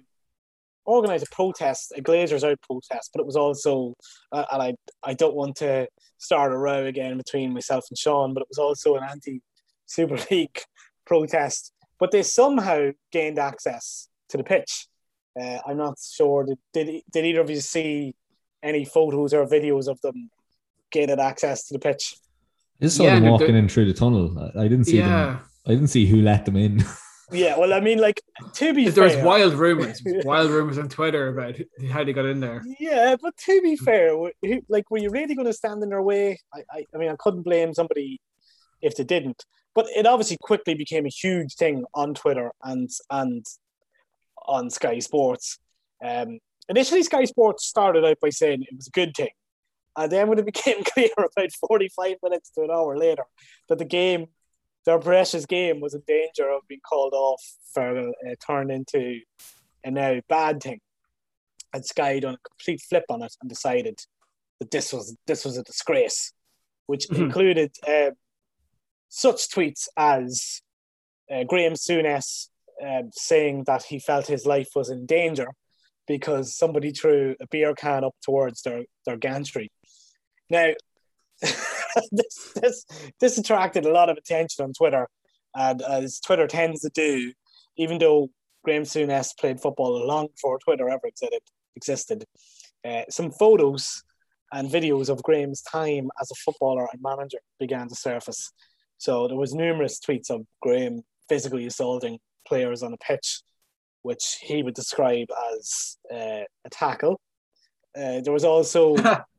organize 0.84 1.22
a 1.22 1.26
protest, 1.26 1.92
a 1.96 2.02
Glazers 2.02 2.48
out 2.48 2.60
protest, 2.62 3.10
but 3.12 3.20
it 3.20 3.26
was 3.26 3.36
also, 3.36 3.94
uh, 4.32 4.44
and 4.52 4.62
I 4.62 4.74
I 5.02 5.14
don't 5.14 5.34
want 5.34 5.56
to 5.56 5.88
start 6.18 6.52
a 6.52 6.56
row 6.56 6.86
again 6.86 7.16
between 7.16 7.52
myself 7.52 7.84
and 7.90 7.98
Sean, 7.98 8.34
but 8.34 8.42
it 8.42 8.48
was 8.48 8.58
also 8.58 8.96
an 8.96 9.04
anti 9.04 9.40
Super 9.86 10.18
League 10.30 10.60
protest. 11.06 11.72
But 11.98 12.10
they 12.10 12.22
somehow 12.22 12.90
gained 13.12 13.38
access 13.38 14.08
to 14.30 14.36
the 14.36 14.44
pitch. 14.44 14.88
Uh, 15.40 15.58
I'm 15.66 15.76
not 15.76 15.98
sure. 16.00 16.44
Did, 16.44 16.58
did 16.72 17.02
did 17.12 17.24
either 17.24 17.40
of 17.40 17.50
you 17.50 17.60
see 17.60 18.14
any 18.62 18.84
photos 18.84 19.34
or 19.34 19.46
videos 19.46 19.88
of 19.88 20.00
them 20.02 20.30
gaining 20.92 21.20
access 21.20 21.66
to 21.66 21.74
the 21.74 21.80
pitch? 21.80 22.16
I 22.80 22.84
just 22.84 22.96
saw 22.96 23.04
Yeah, 23.04 23.20
them 23.20 23.30
walking 23.30 23.56
in 23.56 23.68
through 23.68 23.86
the 23.86 23.94
tunnel. 23.94 24.52
I, 24.56 24.60
I 24.60 24.68
didn't 24.68 24.84
see 24.84 24.98
yeah, 24.98 25.08
them. 25.08 25.40
I 25.66 25.70
didn't 25.70 25.88
see 25.88 26.06
who 26.06 26.22
let 26.22 26.44
them 26.44 26.56
in. 26.56 26.84
Yeah, 27.34 27.56
well, 27.56 27.72
I 27.72 27.80
mean, 27.80 27.98
like 27.98 28.20
to 28.56 28.74
be 28.74 28.90
there 28.90 29.04
was 29.04 29.16
wild 29.16 29.54
rumors, 29.54 30.02
wild 30.24 30.50
rumors 30.50 30.76
on 30.76 30.90
Twitter 30.90 31.28
about 31.28 31.54
how 31.90 32.04
they 32.04 32.12
got 32.12 32.26
in 32.26 32.40
there. 32.40 32.62
Yeah, 32.78 33.16
but 33.22 33.34
to 33.46 33.62
be 33.62 33.74
fair, 33.74 34.10
who- 34.42 34.60
like, 34.68 34.90
were 34.90 34.98
you 34.98 35.08
really 35.08 35.34
going 35.34 35.46
to 35.46 35.52
stand 35.54 35.82
in 35.82 35.88
their 35.88 36.02
way? 36.02 36.38
I, 36.52 36.62
I, 36.70 36.86
I 36.94 36.98
mean, 36.98 37.08
I 37.08 37.16
couldn't 37.18 37.42
blame 37.44 37.72
somebody 37.72 38.20
if 38.82 38.96
they 38.96 39.04
didn't. 39.04 39.46
But 39.74 39.86
it 39.96 40.04
obviously 40.04 40.36
quickly 40.42 40.74
became 40.74 41.06
a 41.06 41.10
huge 41.10 41.54
thing 41.54 41.84
on 41.94 42.12
Twitter 42.12 42.52
and 42.62 42.90
and 43.10 43.46
on 44.46 44.68
Sky 44.68 44.98
Sports. 44.98 45.58
Um, 46.04 46.38
initially, 46.68 47.02
Sky 47.02 47.24
Sports 47.24 47.64
started 47.64 48.04
out 48.04 48.20
by 48.20 48.28
saying 48.28 48.62
it 48.62 48.76
was 48.76 48.88
a 48.88 48.90
good 48.90 49.14
thing, 49.16 49.30
and 49.96 50.10
then 50.10 50.28
when 50.28 50.38
it 50.38 50.46
became 50.52 50.82
clear 50.84 51.10
about 51.18 51.52
forty-five 51.68 52.16
minutes 52.22 52.50
to 52.50 52.62
an 52.62 52.70
hour 52.70 52.96
later 52.96 53.24
that 53.68 53.78
the 53.78 53.84
game, 53.84 54.26
their 54.86 54.98
precious 54.98 55.46
game, 55.46 55.80
was 55.80 55.94
in 55.94 56.02
danger 56.06 56.50
of 56.50 56.62
being 56.68 56.80
called 56.88 57.14
off 57.14 57.42
for 57.72 58.08
uh, 58.08 58.12
turned 58.46 58.70
into 58.70 59.20
a 59.84 59.90
now 59.90 60.20
bad 60.28 60.62
thing 60.62 60.80
and 61.74 61.84
Sky 61.84 62.18
done 62.20 62.34
a 62.34 62.48
complete 62.48 62.80
flip 62.88 63.04
on 63.08 63.22
it 63.22 63.34
and 63.40 63.48
decided 63.48 63.98
that 64.60 64.70
this 64.70 64.92
was 64.92 65.16
this 65.26 65.44
was 65.44 65.56
a 65.56 65.62
disgrace, 65.64 66.32
which 66.86 67.08
Mhm. 67.08 67.18
included 67.24 67.72
uh, 67.86 68.10
such 69.08 69.48
tweets 69.48 69.88
as 69.96 70.62
uh, 71.30 71.44
Graham 71.44 71.74
Souness 71.74 72.48
uh, 72.84 73.02
saying 73.12 73.64
that 73.66 73.84
he 73.84 73.98
felt 73.98 74.26
his 74.26 74.44
life 74.46 74.70
was 74.74 74.90
in 74.90 75.06
danger 75.06 75.48
because 76.06 76.56
somebody 76.56 76.90
threw 76.92 77.36
a 77.40 77.46
beer 77.46 77.74
can 77.74 78.04
up 78.04 78.14
towards 78.22 78.62
their 78.62 78.84
their 79.06 79.16
gantry. 79.16 79.70
Now, 80.52 80.68
this 81.40 82.52
this 82.54 82.84
this 83.18 83.38
attracted 83.38 83.86
a 83.86 83.90
lot 83.90 84.10
of 84.10 84.18
attention 84.18 84.64
on 84.64 84.74
Twitter, 84.74 85.08
and 85.54 85.80
as 85.80 86.20
Twitter 86.20 86.46
tends 86.46 86.82
to 86.82 86.90
do, 86.94 87.32
even 87.78 87.98
though 87.98 88.28
Graham 88.62 88.82
Souness 88.82 89.30
played 89.36 89.60
football 89.60 90.06
long 90.06 90.28
before 90.28 90.58
Twitter 90.58 90.88
ever 90.90 91.06
existed, 91.06 91.40
existed. 91.74 92.24
Uh, 92.84 93.02
some 93.08 93.30
photos 93.30 94.02
and 94.52 94.68
videos 94.70 95.08
of 95.08 95.22
Graham's 95.22 95.62
time 95.62 96.10
as 96.20 96.30
a 96.30 96.34
footballer 96.34 96.86
and 96.92 97.00
manager 97.02 97.38
began 97.58 97.88
to 97.88 97.94
surface. 97.94 98.52
So 98.98 99.26
there 99.26 99.36
was 99.36 99.54
numerous 99.54 100.00
tweets 100.00 100.30
of 100.30 100.46
Graham 100.60 101.02
physically 101.28 101.66
assaulting 101.66 102.18
players 102.46 102.82
on 102.82 102.92
a 102.92 102.98
pitch, 102.98 103.40
which 104.02 104.38
he 104.42 104.62
would 104.62 104.74
describe 104.74 105.28
as 105.54 105.96
uh, 106.12 106.44
a 106.64 106.70
tackle. 106.70 107.20
Uh, 107.96 108.20
there 108.20 108.32
was 108.32 108.44
also 108.44 108.96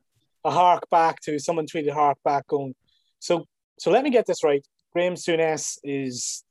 a 0.44 0.50
hark 0.50 0.88
back 0.90 1.20
to 1.20 1.38
someone 1.38 1.66
tweeted 1.66 1.92
hark 1.92 2.18
back 2.24 2.46
going. 2.46 2.74
So 3.18 3.46
so 3.78 3.90
let 3.90 4.04
me 4.04 4.10
get 4.10 4.26
this 4.26 4.44
right. 4.44 4.64
Graham 4.92 5.14
Souness 5.14 5.78
is 5.82 6.44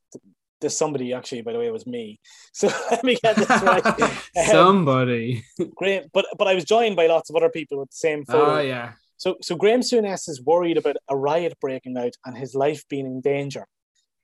this 0.59 0.77
somebody 0.77 1.13
actually 1.13 1.41
by 1.41 1.53
the 1.53 1.59
way 1.59 1.67
it 1.67 1.73
was 1.73 1.87
me. 1.87 2.19
So 2.53 2.67
let 2.91 3.03
me 3.03 3.17
get 3.21 3.35
this 3.35 3.49
right. 3.49 3.85
Um, 4.37 4.45
Somebody. 4.47 5.43
Graham, 5.75 6.05
but 6.13 6.25
but 6.37 6.47
I 6.47 6.55
was 6.55 6.65
joined 6.65 6.95
by 6.95 7.07
lots 7.07 7.29
of 7.29 7.35
other 7.35 7.49
people 7.49 7.79
with 7.79 7.89
the 7.89 7.95
same 7.95 8.25
photo. 8.25 8.57
Oh 8.57 8.61
yeah. 8.61 8.93
So 9.17 9.37
so 9.41 9.55
Graham 9.55 9.81
Souness 9.81 10.27
is 10.27 10.41
worried 10.43 10.77
about 10.77 10.97
a 11.09 11.15
riot 11.15 11.53
breaking 11.61 11.97
out 11.97 12.13
and 12.25 12.37
his 12.37 12.55
life 12.55 12.83
being 12.89 13.05
in 13.05 13.21
danger. 13.21 13.67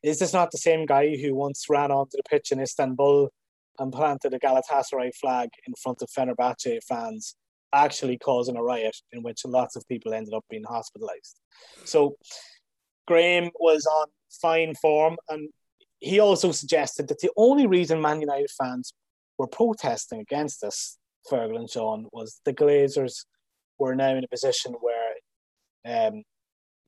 Is 0.02 0.20
this 0.20 0.34
not 0.34 0.52
the 0.52 0.58
same 0.58 0.86
guy 0.86 1.18
who 1.18 1.36
once 1.36 1.66
ran 1.70 1.92
onto 1.92 2.16
the 2.16 2.24
pitch 2.30 2.52
in 2.52 2.60
Istanbul 2.60 3.30
and 3.80 3.94
planted 3.94 4.34
a 4.34 4.40
Galatasaray 4.40 5.14
flag 5.16 5.50
in 5.68 5.74
front 5.82 6.02
of 6.02 6.10
Fenerbahce 6.10 6.84
fans, 6.88 7.36
actually 7.74 8.18
causing 8.18 8.58
a 8.58 8.64
riot 8.64 8.96
in 9.12 9.24
which 9.24 9.46
lots 9.46 9.76
of 9.76 9.88
people 9.88 10.14
ended 10.14 10.34
up 10.34 10.46
being 10.50 10.64
hospitalized? 10.64 11.40
So 11.86 12.16
Graham 13.08 13.50
was 13.60 13.86
on 13.86 14.08
fine 14.42 14.76
form 14.76 15.18
and 15.30 15.50
he 16.00 16.20
also 16.20 16.52
suggested 16.52 17.08
that 17.08 17.20
the 17.20 17.32
only 17.36 17.68
reason 17.68 18.02
Man 18.02 18.22
United 18.22 18.50
fans 18.58 18.94
were 19.38 19.48
protesting 19.48 20.20
against 20.20 20.62
this, 20.62 20.98
Fergal 21.30 21.58
and 21.58 21.70
Sean, 21.70 22.08
was 22.12 22.40
the 22.46 22.54
Glazers 22.54 23.26
were 23.78 23.96
now 23.96 24.16
in 24.16 24.24
a 24.24 24.28
position 24.28 24.76
where, 24.80 25.14
um, 25.86 26.24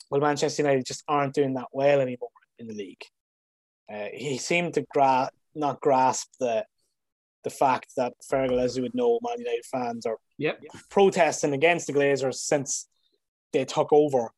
well, 0.09 0.21
Manchester 0.21 0.63
United 0.63 0.85
just 0.85 1.03
aren't 1.07 1.33
doing 1.33 1.53
that 1.55 1.67
well 1.71 1.99
anymore 1.99 2.29
in 2.59 2.67
the 2.67 2.73
league. 2.73 3.01
Uh, 3.91 4.07
he 4.13 4.37
seemed 4.37 4.73
to 4.75 4.85
gra- 4.93 5.29
not 5.55 5.81
grasp 5.81 6.29
the 6.39 6.65
the 7.43 7.49
fact 7.49 7.87
that 7.97 8.13
Fergal, 8.31 8.61
as 8.61 8.77
you 8.77 8.83
would 8.83 8.93
know, 8.93 9.19
Man 9.23 9.39
United 9.39 9.65
fans 9.65 10.05
are 10.05 10.17
Yep. 10.41 10.63
protesting 10.89 11.53
against 11.53 11.87
the 11.87 11.93
Glazers 11.93 12.35
since 12.35 12.87
they 13.53 13.65
took 13.65 13.91
over 13.93 14.31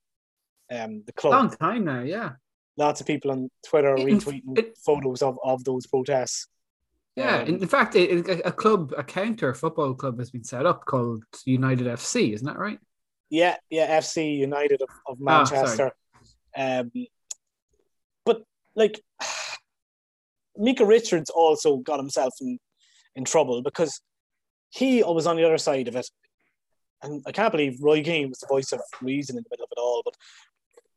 um, 0.72 1.04
the 1.06 1.14
club. 1.14 1.34
Long 1.34 1.50
time 1.52 1.86
now. 1.86 2.02
Yeah. 2.02 2.32
Lots 2.78 3.00
of 3.02 3.08
people 3.08 3.32
on 3.32 3.50
Twitter 3.66 3.90
are 3.94 3.98
It- 3.98 4.06
retweeting 4.08 4.58
it- 4.58 4.78
photos 4.86 5.22
of, 5.22 5.38
of 5.44 5.64
those 5.64 5.86
protests. 5.88 6.48
Yeah, 7.16 7.38
Um, 7.42 7.48
in, 7.48 7.62
in 7.62 7.68
fact, 7.68 7.96
it, 7.96 8.28
it- 8.28 8.42
a 8.44 8.52
club, 8.52 8.94
a 8.98 9.04
counter 9.04 9.54
football 9.54 9.94
club, 9.94 10.18
has 10.20 10.32
been 10.32 10.44
set 10.44 10.66
up 10.66 10.84
called 10.86 11.24
United 11.46 11.86
FC. 11.88 12.34
Isn't 12.34 12.48
that 12.48 12.58
right? 12.58 12.80
Yeah, 13.30 13.58
yeah, 13.70 14.00
FC 14.00 14.38
United 14.38 14.82
of, 14.82 14.90
of 15.08 15.18
Ah, 15.28 15.44
sorry. 15.44 15.60
Manchester. 15.62 15.92
um, 16.58 16.92
but 18.26 18.44
like 18.76 19.00
Micah 20.58 20.86
Richards 20.86 21.30
also 21.30 21.78
got 21.78 22.00
himself 22.00 22.34
in, 22.42 22.60
in 23.16 23.26
trouble 23.26 23.62
because 23.62 24.02
he 24.74 25.04
was 25.04 25.28
on 25.28 25.36
the 25.38 25.44
other 25.44 25.60
side 25.60 25.88
of 25.88 25.96
it. 25.96 26.10
And 27.04 27.22
I 27.28 27.32
can't 27.32 27.52
believe 27.52 27.78
Roy 27.82 28.02
Keane 28.02 28.30
was 28.30 28.40
the 28.40 28.48
voice 28.48 28.72
of 28.72 28.82
reason 29.02 29.38
in 29.38 29.44
the 29.44 29.50
middle 29.52 29.66
of 29.66 29.72
it 29.72 29.80
all, 29.80 30.02
but 30.04 30.16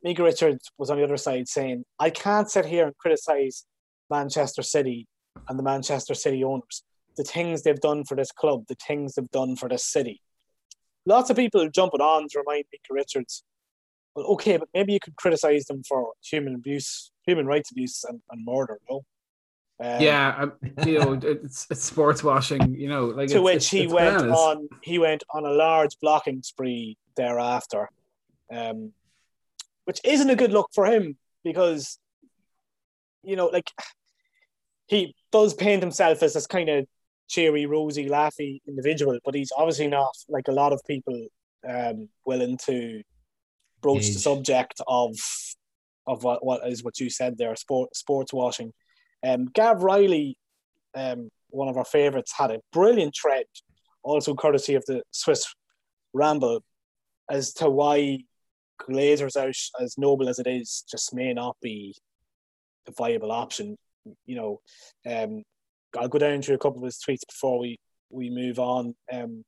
Micah 0.03 0.23
Richards 0.23 0.71
was 0.79 0.89
on 0.89 0.97
the 0.97 1.05
other 1.05 1.17
side 1.17 1.49
saying, 1.49 1.85
I 1.99 2.11
can't 2.11 2.51
sit 2.51 2.65
here 2.65 2.87
and 2.87 2.97
criticize 2.97 3.67
Manchester 4.09 4.63
City 4.63 5.07
and 5.49 5.59
the 5.59 5.63
Manchester 5.63 6.15
City 6.15 6.43
owners. 6.43 6.85
The 7.17 7.25
things 7.25 7.63
they've 7.63 7.81
done 7.81 8.05
for 8.05 8.15
this 8.15 8.31
club, 8.31 8.65
the 8.69 8.77
things 8.77 9.15
they've 9.15 9.31
done 9.31 9.57
for 9.57 9.69
this 9.69 9.85
city. 9.85 10.23
Lots 11.05 11.29
of 11.31 11.37
people 11.37 11.69
jumping 11.69 12.01
on 12.01 12.29
to 12.29 12.39
remind 12.39 12.65
Micah 12.73 12.95
Richards, 12.95 13.43
well, 14.15 14.27
okay, 14.27 14.57
but 14.57 14.69
maybe 14.73 14.93
you 14.93 15.01
could 15.01 15.17
criticize 15.17 15.67
them 15.67 15.83
for 15.83 16.13
human 16.23 16.55
abuse, 16.55 17.11
human 17.27 17.47
rights 17.47 17.71
abuse, 17.71 18.05
and, 18.09 18.21
and 18.31 18.45
murder, 18.45 18.79
no? 18.89 19.03
Um, 19.79 20.01
yeah, 20.01 20.47
you 20.87 20.99
know, 20.99 21.13
it's, 21.23 21.67
it's 21.71 21.85
sports 21.85 22.25
washing. 22.25 22.75
You 22.75 22.89
know, 22.89 23.07
like 23.07 23.29
to 23.29 23.37
it's- 23.37 23.45
which 23.45 23.55
it's- 23.57 23.71
he 23.71 23.87
went 23.87 24.17
bananas. 24.19 24.39
on 24.39 24.69
he 24.83 24.99
went 24.99 25.23
on 25.35 25.45
a 25.45 25.51
large 25.51 25.99
blocking 26.01 26.43
spree 26.43 26.97
thereafter 27.17 27.89
um 28.53 28.93
which 29.87 30.01
isn't 30.05 30.31
a 30.31 30.37
good 30.37 30.53
look 30.53 30.69
for 30.75 30.85
him 30.87 31.17
because 31.43 31.99
you 33.25 33.35
know 33.37 33.47
like 33.47 33.71
he 34.87 35.15
does 35.33 35.53
paint 35.55 35.83
himself 35.83 36.23
as 36.23 36.35
this 36.35 36.47
kind 36.47 36.69
of 36.69 36.87
cheery 37.29 37.67
rosy 37.67 38.07
laughy 38.09 38.61
individual 38.69 39.19
but 39.25 39.35
he's 39.35 39.51
obviously 39.57 39.89
not 39.89 40.15
like 40.29 40.47
a 40.49 40.53
lot 40.53 40.73
of 40.73 40.81
people 40.87 41.27
um 41.69 42.09
willing 42.25 42.57
to 42.59 43.03
broach 43.81 44.07
the 44.09 44.19
subject 44.21 44.81
of 44.87 45.17
of 46.07 46.23
what, 46.23 46.45
what 46.45 46.69
is 46.69 46.85
what 46.85 47.01
you 47.01 47.11
said 47.11 47.37
there 47.39 47.57
sport 47.57 47.97
sports 47.97 48.33
washing 48.33 48.73
um 49.27 49.47
gav 49.47 49.83
reilly 49.83 50.39
um 50.95 51.29
one 51.51 51.69
of 51.69 51.77
our 51.77 51.85
favorites 51.85 52.33
had 52.37 52.51
a 52.51 52.61
brilliant 52.73 53.15
thread 53.21 53.45
also 54.03 54.35
courtesy 54.35 54.75
of 54.75 54.85
the 54.87 55.03
swiss 55.11 55.47
ramble 56.13 56.61
as 57.31 57.53
to 57.53 57.69
why 57.69 58.19
glazers 58.81 59.37
out 59.37 59.57
as 59.83 59.97
noble 59.99 60.29
as 60.29 60.39
it 60.39 60.47
is 60.47 60.85
just 60.91 61.15
may 61.15 61.33
not 61.33 61.57
be 61.63 61.95
a 62.87 62.93
viable 62.93 63.33
option 63.33 63.77
you 64.27 64.37
know 64.37 64.61
um 65.11 65.43
i'll 65.99 66.09
go 66.09 66.19
down 66.19 66.43
through 66.43 66.55
a 66.55 66.59
couple 66.59 66.79
of 66.79 66.85
his 66.85 66.99
tweets 66.99 67.27
before 67.27 67.59
we 67.59 67.79
we 68.11 68.31
move 68.31 68.59
on 68.59 68.95
um 69.13 69.45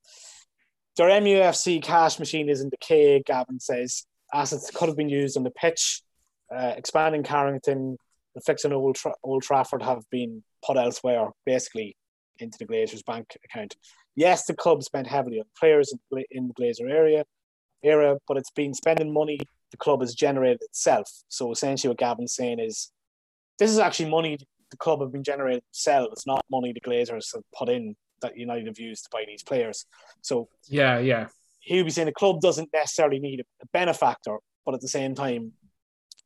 their 0.99 1.09
MUFC 1.21 1.81
cash 1.81 2.19
machine 2.19 2.49
is 2.49 2.61
in 2.61 2.71
decay, 2.71 3.23
Gavan 3.25 3.61
says. 3.61 4.05
Assets 4.35 4.71
could 4.73 4.89
have 4.89 4.97
been 4.97 5.09
used 5.09 5.37
on 5.37 5.45
the 5.45 5.51
pitch. 5.51 6.03
Uh, 6.55 6.75
expanding 6.77 7.23
Carrington, 7.23 7.97
and 8.39 8.45
fixing 8.45 8.73
Old, 8.73 8.95
Tra- 8.95 9.15
Old 9.25 9.43
Trafford 9.43 9.83
have 9.83 10.09
been 10.11 10.45
put 10.65 10.77
elsewhere, 10.77 11.29
basically 11.45 11.97
into 12.39 12.57
the 12.59 12.67
Glazers' 12.67 13.05
bank 13.05 13.37
account. 13.45 13.77
Yes, 14.15 14.45
the 14.47 14.55
club 14.55 14.85
spent 14.85 15.09
heavily 15.09 15.41
on 15.41 15.47
players 15.59 15.93
in, 15.93 16.25
in 16.31 16.49
the 16.49 16.55
Glazer 16.55 16.89
area, 16.89 17.25
era, 17.83 18.17
but 18.29 18.37
it's 18.37 18.53
been 18.53 18.75
spending 18.75 19.13
money 19.13 19.39
the 19.73 19.77
club 19.77 20.01
has 20.01 20.15
generated 20.15 20.63
itself. 20.63 21.11
So 21.29 21.51
essentially, 21.51 21.89
what 21.89 21.99
Gavan's 21.99 22.35
saying 22.35 22.61
is, 22.61 22.93
this 23.59 23.71
is 23.71 23.79
actually 23.79 24.09
money 24.09 24.39
the 24.71 24.77
club 24.77 25.01
have 25.01 25.13
been 25.13 25.25
generating 25.25 25.63
themselves. 25.73 26.11
It's 26.13 26.27
not 26.27 26.45
money 26.51 26.73
the 26.73 26.81
Glazers 26.81 27.35
have 27.35 27.43
put 27.57 27.69
in 27.69 27.97
that 28.23 28.37
United 28.37 28.67
have 28.67 28.79
used 28.79 29.05
to 29.05 29.11
buy 29.13 29.25
these 29.27 29.43
players. 29.43 29.85
So 30.23 30.49
Yeah, 30.69 30.99
yeah. 30.99 31.27
he 31.61 31.77
would 31.77 31.87
be 31.87 31.91
saying 31.91 32.07
the 32.07 32.13
club 32.13 32.41
doesn't 32.41 32.71
necessarily 32.73 33.19
need 33.19 33.41
a 33.41 33.67
benefactor, 33.73 34.39
but 34.65 34.75
at 34.75 34.81
the 34.81 34.89
same 34.89 35.15
time, 35.15 35.53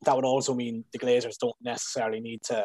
that 0.04 0.16
would 0.16 0.24
also 0.24 0.54
mean 0.54 0.84
the 0.92 0.98
Glazers 0.98 1.38
don't 1.38 1.56
necessarily 1.62 2.20
need 2.20 2.42
to. 2.44 2.64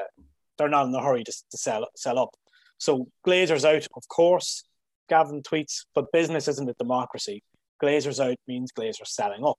They're 0.57 0.69
not 0.69 0.87
in 0.87 0.95
a 0.95 1.01
hurry 1.01 1.23
to, 1.23 1.31
to 1.31 1.57
sell 1.57 1.87
sell 1.95 2.19
up. 2.19 2.35
So 2.77 3.07
Glazers 3.25 3.65
out, 3.65 3.87
of 3.95 4.07
course. 4.07 4.63
Gavan 5.09 5.41
tweets, 5.41 5.85
but 5.95 6.11
business 6.11 6.47
isn't 6.49 6.69
a 6.69 6.73
democracy. 6.73 7.41
Glazers 7.81 8.19
out 8.19 8.37
means 8.47 8.73
Glazers 8.73 9.07
selling 9.07 9.45
up. 9.45 9.57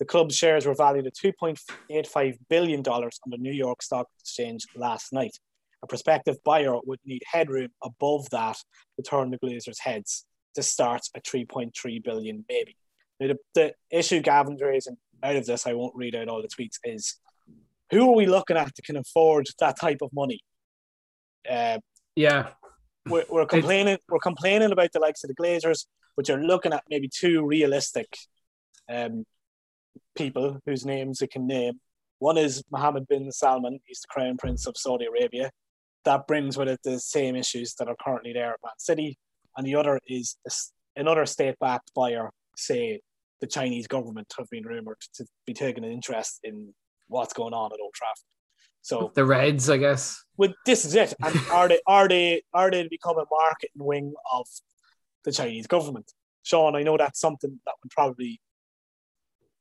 The 0.00 0.04
club's 0.04 0.34
shares 0.34 0.66
were 0.66 0.74
valued 0.74 1.06
at 1.06 1.14
$2.85 1.14 2.38
billion 2.48 2.80
on 2.80 3.10
the 3.26 3.36
New 3.36 3.52
York 3.52 3.82
Stock 3.82 4.08
Exchange 4.18 4.66
last 4.74 5.12
night. 5.12 5.38
A 5.82 5.86
prospective 5.86 6.42
buyer 6.42 6.74
would 6.84 7.00
need 7.04 7.22
headroom 7.30 7.68
above 7.82 8.28
that 8.30 8.56
to 8.96 9.02
turn 9.02 9.30
the 9.30 9.38
Glazers' 9.38 9.80
heads 9.80 10.24
to 10.54 10.62
start 10.62 11.02
at 11.14 11.24
3.3 11.24 12.02
billion, 12.02 12.44
maybe. 12.48 12.76
The, 13.18 13.36
the 13.54 13.74
issue 13.90 14.20
Gavan's 14.20 14.62
raising 14.62 14.96
out 15.22 15.36
of 15.36 15.46
this, 15.46 15.66
I 15.66 15.72
won't 15.74 15.96
read 15.96 16.14
out 16.14 16.28
all 16.28 16.42
the 16.42 16.48
tweets, 16.48 16.78
is 16.84 17.16
who 17.90 18.10
are 18.10 18.14
we 18.14 18.26
looking 18.26 18.56
at 18.56 18.74
that 18.74 18.84
can 18.84 18.96
afford 18.96 19.46
that 19.58 19.78
type 19.78 19.98
of 20.02 20.12
money? 20.12 20.40
Uh, 21.50 21.78
Yeah. 22.16 22.50
we're, 23.08 23.24
we're 23.30 23.46
complaining 23.46 23.98
we're 24.08 24.18
complaining 24.18 24.72
about 24.72 24.92
the 24.92 25.00
likes 25.00 25.24
of 25.24 25.28
the 25.28 25.34
Glazers, 25.34 25.86
which 26.14 26.30
are 26.30 26.42
looking 26.42 26.72
at 26.72 26.84
maybe 26.90 27.08
two 27.08 27.44
realistic 27.44 28.08
um, 28.88 29.24
people 30.16 30.60
whose 30.66 30.84
names 30.84 31.18
they 31.18 31.26
can 31.26 31.46
name. 31.46 31.80
One 32.18 32.36
is 32.36 32.62
Mohammed 32.70 33.08
bin 33.08 33.32
Salman, 33.32 33.80
he's 33.86 34.00
the 34.00 34.08
Crown 34.08 34.36
Prince 34.36 34.66
of 34.66 34.76
Saudi 34.76 35.06
Arabia. 35.06 35.50
That 36.04 36.26
brings 36.26 36.56
with 36.56 36.68
it 36.68 36.80
the 36.82 36.98
same 37.00 37.36
issues 37.36 37.74
that 37.74 37.88
are 37.88 37.96
currently 38.02 38.32
there 38.32 38.52
at 38.52 38.60
Man 38.62 38.72
City. 38.78 39.18
And 39.56 39.66
the 39.66 39.74
other 39.74 39.98
is 40.06 40.36
another 40.96 41.26
state 41.26 41.58
backed 41.58 41.92
buyer, 41.94 42.30
say 42.56 43.00
the 43.40 43.46
Chinese 43.46 43.86
government, 43.86 44.32
have 44.38 44.48
been 44.50 44.64
rumoured 44.64 44.98
to 45.14 45.24
be 45.46 45.54
taking 45.54 45.84
an 45.84 45.90
interest 45.90 46.40
in 46.44 46.74
what's 47.08 47.32
going 47.32 47.54
on 47.54 47.72
at 47.72 47.78
Old 47.80 47.94
Trafford. 47.94 48.24
So 48.82 49.12
The 49.14 49.24
Reds, 49.24 49.68
I 49.68 49.76
guess. 49.76 50.22
well, 50.36 50.54
this 50.64 50.84
is 50.84 50.94
it. 50.94 51.12
And 51.22 51.34
are 51.52 51.68
they 51.68 51.80
are 51.86 52.08
they 52.08 52.42
are 52.54 52.70
they 52.70 52.82
to 52.82 52.88
become 52.88 53.18
a 53.18 53.24
marketing 53.30 53.70
wing 53.76 54.14
of 54.32 54.46
the 55.24 55.32
Chinese 55.32 55.66
government? 55.66 56.10
Sean, 56.42 56.74
I 56.74 56.82
know 56.82 56.96
that's 56.96 57.20
something 57.20 57.60
that 57.66 57.74
would 57.82 57.90
probably 57.90 58.40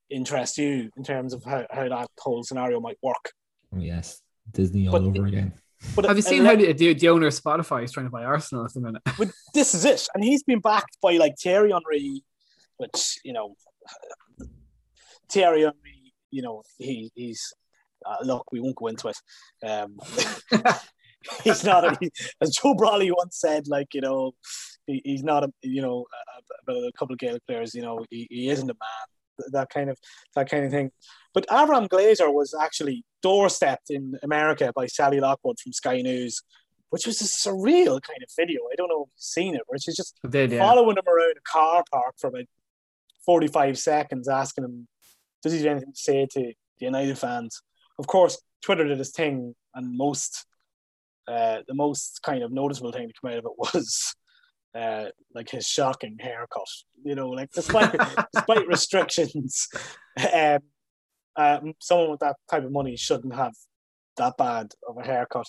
interest 0.09 0.57
you 0.57 0.89
in 0.97 1.03
terms 1.03 1.33
of 1.33 1.43
how, 1.43 1.65
how 1.71 1.87
that 1.89 2.07
whole 2.19 2.43
scenario 2.43 2.79
might 2.79 2.97
work. 3.03 3.31
Oh, 3.75 3.79
yes, 3.79 4.21
Disney 4.51 4.87
all 4.87 4.93
But- 4.93 5.03
over 5.03 5.25
again. 5.25 5.53
But 5.95 6.03
Have 6.07 6.17
you 6.17 6.21
seen 6.23 6.43
how 6.43 6.57
the, 6.57 6.73
the, 6.73 6.93
the 6.93 7.07
owner 7.07 7.27
of 7.27 7.33
Spotify 7.33 7.85
is 7.85 7.93
trying 7.93 8.05
to 8.05 8.09
buy 8.09 8.25
Arsenal 8.25 8.65
at 8.65 8.73
the 8.73 8.81
minute? 8.81 9.01
but 9.17 9.31
this 9.53 9.73
is 9.73 9.85
it, 9.85 10.05
and 10.13 10.21
he's 10.21 10.43
been 10.43 10.59
backed 10.59 10.97
by 11.01 11.13
like 11.15 11.35
Thierry 11.41 11.71
Henry, 11.71 12.21
which 12.79 13.19
you 13.23 13.33
know, 13.33 13.55
Thierry 15.29 15.61
Henry, 15.61 16.13
you 16.31 16.41
know, 16.41 16.63
he 16.77 17.11
he's 17.13 17.53
uh, 18.05 18.17
look, 18.23 18.51
we 18.51 18.59
won't 18.59 18.75
go 18.75 18.87
into 18.87 19.09
it. 19.09 19.17
Um, 19.67 19.99
he's 21.43 21.63
not 21.63 21.83
a, 21.83 22.09
as 22.41 22.51
Joe 22.51 22.73
Brolly 22.73 23.11
once 23.15 23.39
said, 23.39 23.67
like 23.67 23.93
you 23.93 24.01
know, 24.01 24.31
he, 24.87 25.01
he's 25.03 25.23
not 25.23 25.43
a 25.43 25.51
you 25.61 25.81
know 25.81 26.05
about 26.63 26.77
a 26.77 26.91
couple 26.97 27.13
of 27.13 27.19
Gaelic 27.19 27.45
players, 27.47 27.73
you 27.73 27.81
know, 27.81 28.05
he, 28.09 28.27
he 28.29 28.49
isn't 28.49 28.69
a 28.69 28.73
man. 28.73 29.51
That 29.51 29.69
kind 29.69 29.89
of 29.89 29.97
that 30.35 30.49
kind 30.49 30.65
of 30.65 30.71
thing. 30.71 30.91
But 31.33 31.47
Avram 31.47 31.87
Glazer 31.87 32.33
was 32.33 32.53
actually 32.59 33.05
doorstepped 33.23 33.89
in 33.89 34.15
America 34.21 34.73
by 34.75 34.87
Sally 34.87 35.21
Lockwood 35.21 35.57
from 35.61 35.71
Sky 35.71 36.01
News, 36.01 36.41
which 36.89 37.05
was 37.07 37.21
a 37.21 37.23
surreal 37.23 38.01
kind 38.01 38.21
of 38.21 38.29
video. 38.37 38.61
I 38.69 38.75
don't 38.75 38.89
know 38.89 39.03
if 39.03 39.11
you've 39.15 39.21
seen 39.21 39.55
it, 39.55 39.61
where 39.67 39.79
she's 39.79 39.95
just 39.95 40.19
did, 40.29 40.51
yeah. 40.51 40.59
following 40.59 40.97
him 40.97 41.07
around 41.07 41.35
a 41.37 41.49
car 41.49 41.83
park 41.89 42.15
for 42.19 42.27
about 42.27 42.45
45 43.29 43.77
seconds, 43.77 44.27
asking 44.27 44.63
him, 44.63 44.87
does 45.43 45.53
he 45.53 45.59
have 45.59 45.67
anything 45.67 45.93
to 45.93 45.99
say 45.99 46.25
to 46.31 46.39
the 46.39 46.55
United 46.79 47.15
fans? 47.15 47.61
Of 47.99 48.07
course, 48.07 48.41
Twitter 48.63 48.87
did 48.87 48.97
his 48.97 49.11
thing, 49.11 49.53
and 49.75 49.95
most, 49.95 50.47
uh, 51.27 51.59
the 51.67 51.75
most 51.75 52.21
kind 52.23 52.41
of 52.41 52.51
noticeable 52.51 52.91
thing 52.91 53.07
to 53.07 53.13
come 53.21 53.29
out 53.29 53.37
of 53.37 53.45
it 53.45 53.51
was 53.59 54.15
uh, 54.75 55.09
like 55.35 55.51
his 55.51 55.67
shocking 55.67 56.17
haircut. 56.19 56.65
You 57.03 57.13
know, 57.13 57.29
like 57.29 57.51
despite 57.51 57.95
despite 58.33 58.67
restrictions, 58.67 59.67
um, 60.33 60.61
um, 61.35 61.73
someone 61.77 62.09
with 62.09 62.21
that 62.21 62.37
type 62.49 62.63
of 62.63 62.71
money 62.71 62.97
shouldn't 62.97 63.35
have 63.35 63.53
that 64.17 64.37
bad 64.39 64.71
of 64.87 64.97
a 64.97 65.05
haircut. 65.05 65.45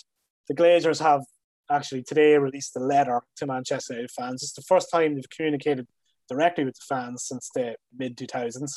The 0.47 0.53
Glazers 0.53 1.01
have 1.01 1.23
actually 1.67 2.03
today 2.03 2.37
released 2.37 2.75
a 2.75 2.79
letter 2.79 3.23
to 3.37 3.47
Manchester 3.47 3.93
United 3.93 4.11
fans. 4.11 4.43
It's 4.43 4.53
the 4.53 4.61
first 4.61 4.91
time 4.91 5.15
they've 5.15 5.35
communicated 5.35 5.87
directly 6.31 6.63
with 6.63 6.75
the 6.75 6.85
fans 6.87 7.25
since 7.25 7.49
the 7.53 7.75
mid 7.97 8.17
2000s. 8.17 8.71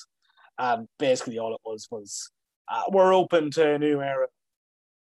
And 0.59 0.89
basically, 0.99 1.39
all 1.39 1.55
it 1.55 1.61
was 1.65 1.89
was 1.91 2.31
uh, 2.71 2.83
we're 2.91 3.15
open 3.15 3.51
to 3.53 3.75
a 3.75 3.79
new 3.79 4.01
era 4.01 4.27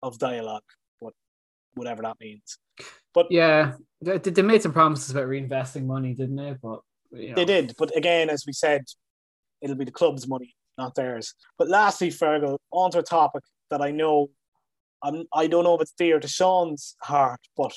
of 0.02 0.18
dialogue, 0.18 0.64
what, 1.00 1.14
whatever 1.76 2.02
that 2.04 2.18
means. 2.20 2.58
But 3.14 3.28
Yeah, 3.30 3.74
they, 4.02 4.18
they 4.18 4.41
made 4.41 4.62
some 4.62 4.74
promises 4.74 5.12
about 5.12 5.28
reinvesting 5.28 5.86
money, 5.86 6.14
didn't 6.14 6.36
they? 6.36 6.56
But 6.62 6.80
you 7.12 7.30
know. 7.30 7.36
They 7.36 7.45
did, 7.45 7.74
but 7.78 7.95
again, 7.95 8.30
as 8.30 8.43
we 8.45 8.54
said, 8.54 8.84
it'll 9.62 9.76
be 9.76 9.86
the 9.86 9.91
club's 9.91 10.28
money, 10.28 10.56
not 10.78 10.95
theirs. 10.95 11.34
But 11.58 11.70
lastly, 11.70 12.10
Fergal, 12.10 12.58
onto 12.72 13.00
a 13.00 13.04
topic 13.04 13.43
that 13.70 13.82
I 13.82 13.91
know, 13.91 14.30
I'm, 15.04 15.24
I 15.34 15.48
don't 15.48 15.64
know 15.64 15.76
if 15.76 15.82
it's 15.82 15.93
dear 15.98 16.20
to 16.20 16.28
Sean's 16.28 16.95
heart, 17.02 17.39
but 17.56 17.74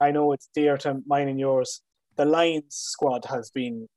I 0.00 0.10
know 0.10 0.32
it's 0.32 0.48
dear 0.54 0.76
to 0.78 1.00
mine 1.06 1.28
and 1.28 1.40
yours. 1.40 1.80
The 2.16 2.24
Lions 2.24 2.74
squad 2.74 3.24
has 3.26 3.50
been 3.50 3.88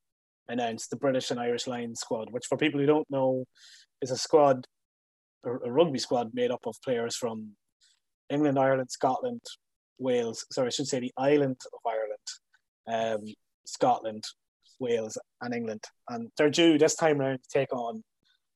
announced, 0.49 0.89
the 0.89 0.95
British 0.95 1.31
and 1.31 1.39
Irish 1.39 1.67
Lions 1.67 1.99
squad, 1.99 2.31
which 2.31 2.45
for 2.45 2.57
people 2.57 2.79
who 2.79 2.85
don't 2.85 3.09
know, 3.09 3.45
is 4.01 4.11
a 4.11 4.17
squad, 4.17 4.65
a 5.45 5.71
rugby 5.71 5.99
squad 5.99 6.31
made 6.33 6.51
up 6.51 6.65
of 6.65 6.75
players 6.83 7.15
from 7.15 7.51
England, 8.29 8.59
Ireland, 8.59 8.91
Scotland, 8.91 9.41
Wales. 9.97 10.45
Sorry, 10.51 10.67
I 10.67 10.69
should 10.69 10.87
say 10.87 10.99
the 10.99 11.13
island 11.17 11.57
of 11.73 11.91
Ireland, 12.87 13.21
um, 13.23 13.33
Scotland, 13.65 14.23
Wales, 14.79 15.17
and 15.41 15.53
England. 15.53 15.83
And 16.09 16.29
they're 16.37 16.49
due 16.49 16.77
this 16.77 16.95
time 16.95 17.17
round 17.19 17.39
to 17.43 17.59
take 17.59 17.73
on 17.73 18.03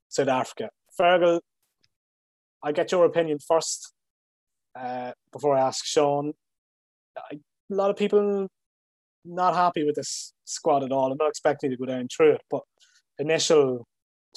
South 0.10 0.28
Africa. 0.28 0.70
Fergal, 1.00 1.40
I 2.64 2.72
get 2.72 2.92
your 2.92 3.06
opinion 3.06 3.40
first 3.46 3.94
uh, 4.80 5.12
before 5.32 5.56
I 5.56 5.62
ask 5.62 5.86
Sean. 5.86 6.34
I, 7.18 7.36
a 7.36 7.76
lot 7.76 7.90
of 7.90 7.96
people 7.96 8.48
not 9.26 9.56
happy 9.56 9.84
with 9.84 9.96
this 9.96 10.34
squad 10.46 10.84
at 10.84 10.92
all. 10.92 11.12
I'm 11.12 11.18
not 11.18 11.30
expecting 11.30 11.70
to 11.72 11.78
go 11.78 11.86
down 11.86 12.08
through 12.16 12.34
it, 12.34 12.42
but 12.50 12.62
initial 13.20 13.88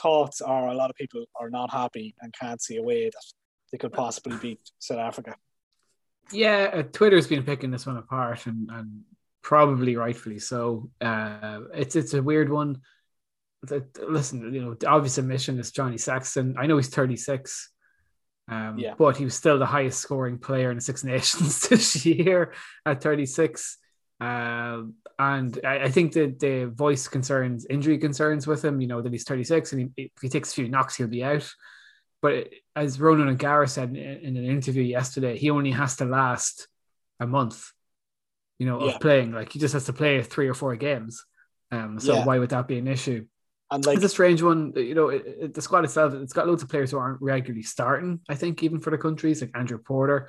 thoughts 0.01 0.41
are 0.41 0.69
a 0.69 0.75
lot 0.75 0.91
of 0.91 0.97
people 0.97 1.25
are 1.41 1.51
not 1.51 1.71
happy 1.71 2.15
and 2.21 2.33
can't 2.39 2.61
see 2.61 2.77
a 2.77 2.83
way 2.83 3.05
that 3.07 3.25
they 3.73 3.79
could 3.79 3.93
possibly 3.93 4.37
beat 4.39 4.61
South 4.79 4.99
Africa. 4.99 5.37
Yeah, 6.33 6.71
uh, 6.73 6.83
Twitter's 6.83 7.27
been 7.27 7.43
picking 7.43 7.71
this 7.71 7.87
one 7.87 7.97
apart, 7.99 8.47
and, 8.47 8.69
and 8.73 9.03
probably 9.43 9.97
rightfully 9.97 10.39
so. 10.39 10.91
Uh, 11.01 11.61
it's 11.75 11.97
it's 11.97 12.15
a 12.15 12.23
weird 12.23 12.49
one. 12.51 12.81
The- 13.63 13.87
listen, 14.09 14.53
you 14.55 14.63
know, 14.63 14.75
the 14.75 14.87
obvious 14.89 15.19
admission 15.19 15.59
is 15.59 15.71
Johnny 15.71 15.99
Sexton. 15.99 16.57
I 16.59 16.67
know 16.67 16.77
he's 16.77 16.89
36, 16.89 17.71
um, 18.49 18.79
Yeah. 18.79 18.95
but 18.97 19.17
he 19.17 19.25
was 19.25 19.35
still 19.35 19.59
the 19.59 19.67
highest 19.67 20.01
scoring 20.01 20.39
player 20.39 20.71
in 20.71 20.77
the 20.77 20.83
Six 20.83 21.05
Nations 21.05 21.61
this 21.69 22.05
year 22.07 22.53
at 22.87 23.03
36. 23.03 23.79
Um, 24.21 24.95
and 25.19 25.59
I, 25.65 25.85
I 25.85 25.91
think 25.91 26.13
that 26.13 26.39
the 26.41 26.67
voice 26.67 27.09
concerns, 27.09 27.67
injury 27.69 27.99
concerns 27.99 28.47
with 28.47 28.65
him, 28.65 28.81
you 28.81 28.87
know, 28.87 29.03
that 29.03 29.13
he's 29.13 29.25
36 29.25 29.73
and 29.73 29.93
he, 29.97 30.05
if 30.05 30.23
he 30.23 30.29
takes 30.29 30.53
a 30.53 30.55
few 30.55 30.69
knocks, 30.69 30.97
he'll 30.97 31.07
be 31.09 31.25
out. 31.25 31.49
But 32.23 32.49
as 32.75 33.01
Ronan 33.01 33.29
O'Gara 33.29 33.69
said 33.69 33.91
in, 33.91 33.97
in 33.97 34.37
an 34.37 34.45
interview 34.47 34.83
yesterday, 34.83 35.37
he 35.37 35.51
only 35.51 35.73
has 35.73 35.97
to 35.97 36.05
last 36.07 36.69
a 37.21 37.27
month, 37.27 37.71
you 38.59 38.67
know, 38.67 38.81
of 38.81 38.93
Yeah. 38.93 38.99
playing. 38.99 39.33
Like 39.33 39.53
he 39.53 39.59
just 39.59 39.75
has 39.75 39.85
to 39.87 39.93
play 39.93 40.23
three 40.23 40.49
or 40.49 40.55
four 40.55 40.75
games. 40.77 41.25
Um, 41.71 42.01
so 42.01 42.15
Yeah. 42.15 42.25
why 42.25 42.39
would 42.39 42.51
that 42.51 42.67
be 42.69 42.79
an 42.79 42.89
issue? 42.89 43.27
And 43.71 43.85
like 43.85 43.97
it's 43.97 44.05
a 44.05 44.09
strange 44.09 44.43
one. 44.43 44.73
You 44.77 44.95
know, 44.95 45.09
it, 45.09 45.25
it- 45.27 45.55
the 45.55 45.61
squad 45.63 45.85
itself, 45.85 46.15
it's 46.15 46.33
got 46.33 46.47
loads 46.47 46.63
of 46.63 46.69
players 46.69 46.91
who 46.93 46.99
aren't 46.99 47.21
regularly 47.21 47.63
starting. 47.63 48.21
I 48.29 48.37
think 48.37 48.63
even 48.63 48.81
for 48.81 48.91
the 48.91 48.99
countries 48.99 49.41
like 49.43 49.51
Andrew 49.55 49.79
Porter. 49.79 50.29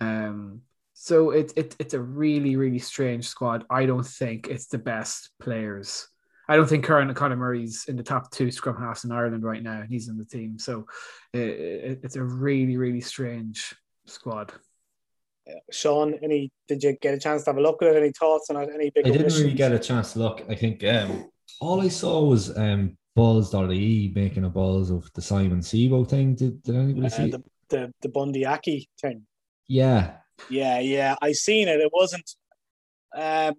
Um, 0.00 0.60
so 0.94 1.30
it, 1.30 1.52
it 1.56 1.76
it's 1.78 1.94
a 1.94 2.00
really 2.00 2.56
really 2.56 2.78
strange 2.78 3.28
squad. 3.28 3.64
I 3.68 3.84
don't 3.86 4.06
think 4.06 4.48
it's 4.48 4.66
the 4.66 4.78
best 4.78 5.30
players. 5.40 6.08
I 6.48 6.56
don't 6.56 6.68
think 6.68 6.84
Curran 6.84 7.12
Conor 7.14 7.36
Murray's 7.36 7.86
in 7.88 7.96
the 7.96 8.02
top 8.02 8.30
two 8.30 8.50
scrum 8.50 8.76
halves 8.76 9.04
in 9.04 9.12
Ireland 9.12 9.44
right 9.44 9.62
now, 9.62 9.80
and 9.80 9.88
he's 9.88 10.08
in 10.08 10.18
the 10.18 10.24
team. 10.26 10.58
So 10.58 10.86
it, 11.32 11.38
it, 11.40 12.00
it's 12.02 12.16
a 12.16 12.22
really 12.22 12.76
really 12.76 13.00
strange 13.00 13.74
squad. 14.06 14.52
Sean, 15.70 16.14
any 16.22 16.50
did 16.68 16.82
you 16.82 16.96
get 17.02 17.12
a 17.14 17.18
chance 17.18 17.44
to 17.44 17.50
have 17.50 17.58
a 17.58 17.60
look 17.60 17.82
at 17.82 17.88
it? 17.88 17.96
Any 17.96 18.12
thoughts 18.12 18.48
on 18.50 18.56
it? 18.62 18.70
Any 18.74 18.90
big 18.90 19.06
I 19.06 19.10
didn't 19.10 19.22
omissions? 19.22 19.42
really 19.42 19.54
get 19.54 19.72
a 19.72 19.78
chance 19.78 20.14
to 20.14 20.18
look. 20.20 20.42
I 20.48 20.54
think 20.54 20.82
um, 20.84 21.30
all 21.60 21.80
I 21.82 21.88
saw 21.88 22.24
was 22.24 22.56
um, 22.56 22.96
Balls.ie 23.14 24.12
making 24.14 24.44
a 24.44 24.48
balls 24.48 24.90
of 24.90 25.10
the 25.14 25.20
Simon 25.22 25.60
Zebo 25.60 26.08
thing. 26.08 26.34
Did, 26.34 26.62
did 26.62 26.74
anybody 26.76 27.06
Uh, 27.06 27.10
see? 27.10 27.30
the 27.30 27.42
the 27.68 27.92
the 28.00 28.08
Bundee 28.08 28.46
Aki 28.46 28.88
thing. 29.00 29.22
Yeah, 29.68 30.16
Yeah, 30.48 30.78
yeah, 30.80 31.16
I 31.22 31.32
seen 31.32 31.68
it. 31.68 31.80
It 31.80 31.90
wasn't. 31.92 32.30
Um, 33.14 33.54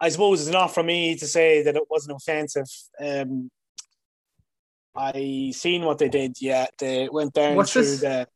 I 0.00 0.08
suppose 0.08 0.42
it's 0.42 0.50
not 0.50 0.74
for 0.74 0.82
me 0.82 1.16
to 1.16 1.26
say 1.26 1.62
that 1.62 1.76
it 1.76 1.84
wasn't 1.88 2.16
offensive. 2.16 2.68
Um, 3.00 3.50
I 4.94 5.52
seen 5.54 5.82
what 5.82 5.98
they 5.98 6.08
did. 6.08 6.36
Yeah, 6.40 6.66
they 6.78 7.08
went 7.10 7.34
down 7.34 7.56
What's 7.56 7.72
through 7.72 7.82
this? 7.82 8.00
the. 8.00 8.26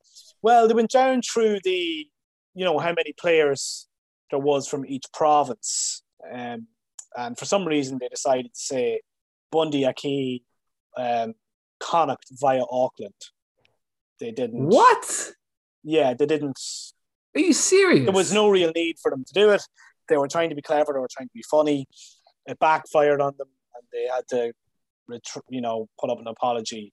Well, 0.42 0.68
they 0.68 0.74
went 0.74 0.90
down 0.90 1.20
through 1.22 1.58
the, 1.64 2.06
you 2.54 2.64
know, 2.64 2.78
how 2.78 2.94
many 2.94 3.12
players 3.18 3.88
there 4.30 4.38
was 4.38 4.66
from 4.66 4.86
each 4.86 5.04
province, 5.12 6.02
um, 6.32 6.66
and 7.16 7.38
for 7.38 7.44
some 7.44 7.66
reason 7.66 7.98
they 8.00 8.08
decided 8.08 8.54
to 8.54 8.60
say 8.60 9.00
Bundee 9.50 9.84
Aki, 9.84 10.44
um, 10.96 11.34
Connacht 11.78 12.26
via 12.40 12.62
Auckland. 12.70 13.14
They 14.18 14.30
didn't. 14.30 14.66
What? 14.66 15.32
Yeah, 15.82 16.14
they 16.14 16.26
didn't 16.26 16.58
Are 17.34 17.40
you 17.40 17.52
serious? 17.52 18.04
there 18.04 18.12
was 18.12 18.32
no 18.32 18.48
real 18.48 18.72
need 18.74 18.96
for 19.00 19.10
them 19.10 19.24
to 19.24 19.32
do 19.32 19.50
it. 19.50 19.62
They 20.08 20.16
were 20.16 20.28
trying 20.28 20.48
to 20.50 20.56
be 20.56 20.62
clever. 20.62 20.92
They 20.92 20.98
were 20.98 21.08
trying 21.10 21.28
to 21.28 21.34
be 21.34 21.44
funny. 21.50 21.86
It 22.46 22.58
backfired 22.58 23.20
on 23.20 23.34
them, 23.38 23.48
and 23.74 23.84
they 23.92 24.06
had 24.12 24.26
to, 24.30 24.52
you 25.48 25.60
know, 25.60 25.88
put 26.00 26.10
up 26.10 26.18
an 26.18 26.26
apology 26.26 26.92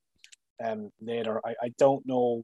um, 0.63 0.91
later. 1.01 1.41
I, 1.45 1.55
I 1.63 1.69
don't 1.79 2.05
know 2.05 2.43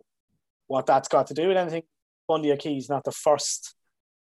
what 0.68 0.86
that's 0.88 1.08
got 1.08 1.28
to 1.28 1.34
do 1.36 1.48
with 1.50 1.58
anything. 1.58 1.84
Bundee 2.28 2.52
Aki 2.52 2.78
is 2.78 2.90
not 2.90 3.04
the 3.04 3.12
first 3.12 3.76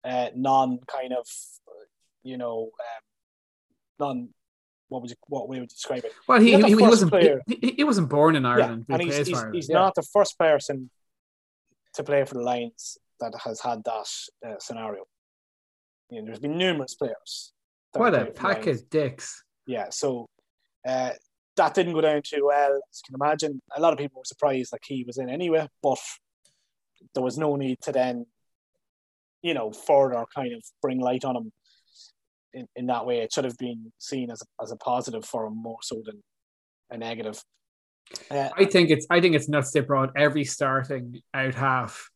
uh, 0.05 0.31
non 0.35 0.79
kind 0.89 1.13
of, 1.13 1.27
you 2.25 2.37
know, 2.37 2.71
um, 2.81 3.03
non. 4.01 4.29
What 4.89 5.01
would 5.03 5.11
you, 5.11 5.17
what 5.29 5.49
way 5.49 5.57
would 5.61 5.71
you 5.71 5.75
describe 5.75 6.05
it? 6.05 6.13
Well, 6.29 6.41
he, 6.41 6.57
he, 6.57 6.63
he 6.69 6.75
wasn't 6.75 7.15
he, 7.49 7.75
he- 7.79 7.85
wasn't 7.85 8.09
born 8.11 8.37
in 8.37 8.43
Yeah, 8.43 8.51
Ireland. 8.51 8.85
and 8.89 9.01
He 9.01 9.07
he's, 9.09 9.15
plays 9.17 9.27
he's, 9.27 9.37
Ireland. 9.37 9.55
he's 9.55 9.69
Yeah. 9.69 9.75
not 9.77 9.95
the 9.95 10.03
first 10.03 10.39
person 10.39 10.91
to 11.95 12.05
play 12.05 12.25
for 12.25 12.35
the 12.35 12.43
Lions 12.43 12.99
that 13.21 13.33
has 13.45 13.61
had 13.61 13.83
that 13.85 14.07
uh, 14.47 14.55
scenario. 14.59 15.05
You 16.11 16.21
know, 16.21 16.27
there's 16.27 16.41
been 16.41 16.59
numerous 16.59 16.95
players. 16.95 17.53
What 17.93 18.15
a 18.15 18.19
played 18.19 18.27
for 18.27 18.33
the 18.33 18.41
pack 18.41 18.67
of 18.67 18.91
dicks. 18.91 19.43
Yeah, 19.67 19.91
so 19.91 20.27
uh, 20.87 21.11
that 21.57 21.75
didn't 21.75 21.95
go 21.95 22.01
down 22.01 22.23
too 22.25 22.47
well. 22.47 22.75
As 22.75 23.03
you 23.03 23.15
can 23.15 23.25
imagine, 23.25 23.63
a 23.77 23.81
lot 23.81 23.93
of 23.93 23.99
people 23.99 24.21
were 24.21 24.27
surprised 24.27 24.73
that 24.73 24.81
he 24.85 25.05
was 25.07 25.19
in 25.19 25.29
anyway, 25.29 25.69
but 25.83 25.99
there 27.15 27.23
was 27.23 27.39
no 27.39 27.57
need 27.57 27.79
to 27.83 27.93
then, 27.93 28.27
you 29.43 29.55
know, 29.55 29.73
further 29.73 30.25
kind 30.35 30.53
of 30.53 30.63
bring 30.83 31.01
light 31.01 31.25
on 31.25 31.37
him 31.37 31.53
in, 32.53 32.67
in 32.77 32.87
that 32.87 33.07
way. 33.07 33.21
It 33.21 33.33
should 33.33 33.45
have 33.45 33.59
been 33.59 33.93
seen 33.99 34.31
as 34.31 34.43
a, 34.43 34.63
as 34.63 34.73
a 34.73 34.77
positive 34.77 35.25
for 35.25 35.47
him 35.47 35.57
more 35.57 35.79
so 35.83 36.03
than 36.05 36.23
a 36.91 36.99
negative. 36.99 37.43
Uh, 38.31 38.51
I 38.57 38.67
think 38.67 38.91
it's 38.91 39.07
I 39.09 39.21
think 39.21 39.35
it's 39.35 39.49
nuts 39.49 39.71
they 39.71 39.81
brought 39.81 40.11
every 40.15 40.45
starting 40.45 41.23
out 41.33 41.55
half 41.55 42.11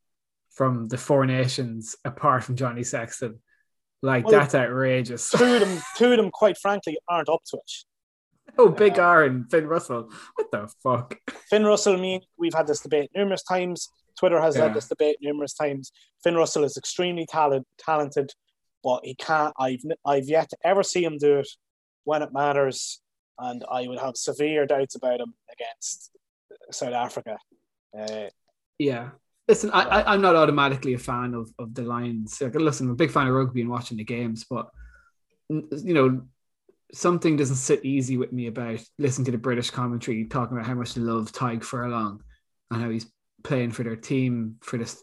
from 0.59 0.89
the 0.89 0.99
four 0.99 1.25
nations 1.25 1.95
apart 2.05 2.43
from 2.45 2.57
Johnny 2.57 2.83
Sexton. 2.83 3.39
Like 4.03 4.25
Well, 4.27 4.41
that's 4.41 4.55
outrageous. 4.57 5.31
two 5.31 5.45
of 5.55 5.61
them, 5.61 5.81
two 5.97 6.11
of 6.11 6.17
them, 6.19 6.31
quite 6.33 6.59
frankly, 6.59 6.99
aren't 7.09 7.29
up 7.29 7.43
to 7.51 7.57
it. 7.59 8.53
oh, 8.59 8.69
Big 8.69 8.99
R 8.99 9.23
and 9.25 9.49
Finn 9.51 9.67
Russell. 9.69 10.11
What 10.35 10.51
the 10.51 10.69
fuck? 10.83 11.17
Finn 11.49 11.65
Russell, 11.65 11.97
me, 11.97 12.21
we've 12.37 12.55
had 12.55 12.67
this 12.67 12.81
debate 12.81 13.11
numerous 13.15 13.43
times. 13.45 13.89
Twitter 14.19 14.41
has 14.43 14.57
Yeah. 14.57 14.65
had 14.65 14.75
this 14.75 14.89
debate 14.89 15.17
numerous 15.23 15.55
times. 15.55 15.93
Finn 16.25 16.35
Russell 16.35 16.65
is 16.65 16.77
extremely 16.77 17.25
talent, 17.27 17.67
talented, 17.79 18.33
but 18.83 19.01
he 19.05 19.15
can't. 19.15 19.55
I've 19.59 19.83
I've 20.05 20.29
yet 20.29 20.51
to 20.51 20.57
ever 20.65 20.83
see 20.83 21.05
him 21.05 21.19
do 21.19 21.39
it 21.39 21.49
when 22.03 22.23
it 22.23 22.33
matters, 22.33 23.01
and 23.39 23.65
I 23.71 23.87
would 23.87 24.01
have 24.01 24.17
severe 24.17 24.67
doubts 24.67 24.97
about 24.97 25.21
him 25.21 25.35
against 25.53 26.11
South 26.73 26.95
Africa. 26.95 27.39
Uh, 27.97 28.31
Yeah. 28.79 29.11
Listen, 29.49 29.71
I, 29.71 29.83
I, 29.83 30.13
I'm 30.13 30.21
not 30.21 30.37
automatically 30.37 30.95
a 30.95 30.99
fan 30.99 31.35
of, 31.35 31.51
of 31.59 31.75
the 31.75 31.83
Lions. 31.83 32.41
Like, 32.41 32.55
listen, 32.55 32.87
I'm 32.87 32.93
a 32.93 32.97
big 32.97 33.11
fan 33.11 33.27
of 33.27 33.35
rugby 33.35 33.63
and 33.63 33.71
watching 33.71 33.97
the 33.97 34.05
games, 34.05 34.45
but 34.49 34.69
you 35.49 35.95
know, 35.95 36.23
something 36.93 37.37
doesn't 37.37 37.57
sit 37.57 37.85
easy 37.85 38.17
with 38.17 38.33
me 38.33 38.47
about 38.47 38.81
listening 38.99 39.27
to 39.27 39.33
the 39.33 39.39
British 39.39 39.71
commentary 39.71 40.27
talking 40.27 40.57
about 40.57 40.67
how 40.67 40.75
much 40.75 40.95
they 40.95 41.01
love 41.01 41.33
Tadhg 41.33 41.65
Furlong 41.65 42.23
and 42.71 42.83
how 42.83 42.91
he's 42.91 43.07
playing 43.43 43.73
for 43.73 43.83
their 43.85 43.97
team 43.97 44.57
for 44.61 44.79
this 44.79 45.03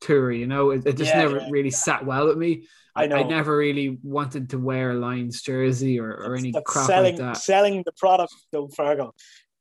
tour. 0.00 0.32
You 0.32 0.46
know, 0.46 0.70
it, 0.70 0.86
it 0.86 0.96
just 0.96 1.14
Yeah, 1.14 1.22
never 1.22 1.36
yeah, 1.36 1.46
really 1.48 1.70
sat 1.70 2.04
well 2.04 2.26
with 2.28 2.38
me. 2.38 2.66
I 2.94 3.06
know. 3.06 3.16
I 3.16 3.22
never 3.22 3.56
really 3.56 3.98
wanted 4.02 4.50
to 4.50 4.58
wear 4.58 4.90
a 4.90 4.94
Lions 4.94 5.42
jersey 5.42 5.98
or, 6.00 6.10
or 6.10 6.36
any 6.36 6.52
that's 6.52 6.64
crap 6.64 6.86
selling 6.86 7.14
like 7.14 7.16
that. 7.16 7.36
selling 7.36 7.82
the 7.84 7.92
product 7.92 8.34
though, 8.50 8.68
Fergal. 8.68 9.12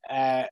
Uh, 0.10 0.44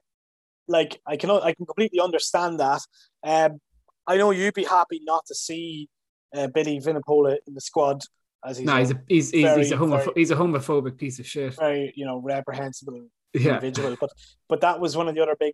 like 0.68 1.02
I 1.06 1.18
can 1.18 1.32
I 1.32 1.54
can 1.54 1.66
completely 1.66 2.00
understand 2.00 2.60
that. 2.60 2.82
Um, 3.24 3.60
I 4.08 4.18
know 4.18 4.32
you'd 4.32 4.54
be 4.54 4.64
happy 4.64 5.02
not 5.04 5.26
to 5.28 5.36
see 5.36 5.90
uh, 6.36 6.48
Billy 6.48 6.80
Vunipola 6.80 7.38
in 7.48 7.54
the 7.54 7.62
squad 7.62 8.02
as 8.46 8.58
he's, 8.58 8.66
no, 8.66 8.76
a 8.76 8.80
he's 8.80 8.92
a 8.92 9.02
he's, 9.08 9.32
he's, 9.32 9.56
he's 9.56 9.72
a 9.72 9.76
homopho- 9.78 10.06
very- 10.06 10.14
he's 10.16 10.32
a 10.32 10.36
homophobic 10.36 10.98
piece 10.98 11.20
of 11.20 11.28
shit. 11.28 11.56
very 11.56 11.92
you 11.96 12.06
know 12.06 12.18
reprehensible 12.22 13.08
Yeah. 13.34 13.56
individual. 13.56 13.98
But 14.00 14.12
but 14.48 14.62
that 14.62 14.80
was 14.80 14.96
one 14.96 15.08
of 15.10 15.16
the 15.16 15.22
other 15.22 15.36
big 15.40 15.54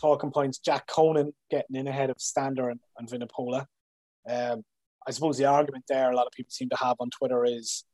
talking 0.00 0.30
points. 0.30 0.58
Jack 0.58 0.86
Conan 0.86 1.32
getting 1.50 1.76
in 1.76 1.88
ahead 1.88 2.10
of 2.10 2.16
Stander 2.20 2.68
and, 2.68 2.80
and 2.98 3.08
Vunipola. 3.08 3.64
Um, 4.28 4.62
I 5.06 5.10
suppose 5.10 5.36
the 5.38 5.46
argument 5.46 5.84
there 5.88 6.10
a 6.12 6.16
lot 6.16 6.26
of 6.26 6.32
people 6.32 6.50
seem 6.50 6.68
to 6.68 6.76
have 6.76 6.96
on 7.00 7.10
Twitter 7.10 7.44
is 7.44 7.84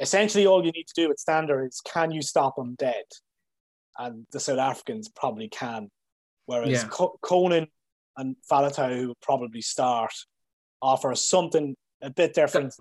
essentially 0.00 0.46
all 0.46 0.64
you 0.64 0.72
need 0.72 0.86
to 0.88 0.94
do 0.94 1.08
with 1.08 1.18
Stander 1.18 1.64
is 1.64 1.80
can 1.80 2.10
you 2.10 2.20
stop 2.22 2.58
him 2.58 2.74
dead? 2.78 3.04
And 3.96 4.26
the 4.32 4.40
South 4.40 4.58
Africans 4.58 5.08
probably 5.08 5.48
can. 5.48 5.88
Whereas 6.46 6.70
Yeah. 6.70 6.88
Co- 6.88 7.16
Conan 7.22 7.68
and 8.16 8.36
Faletau, 8.50 8.96
who 8.96 9.14
probably 9.22 9.60
start, 9.60 10.12
offer 10.80 11.14
something 11.14 11.74
a 12.02 12.10
bit 12.10 12.34
different. 12.34 12.74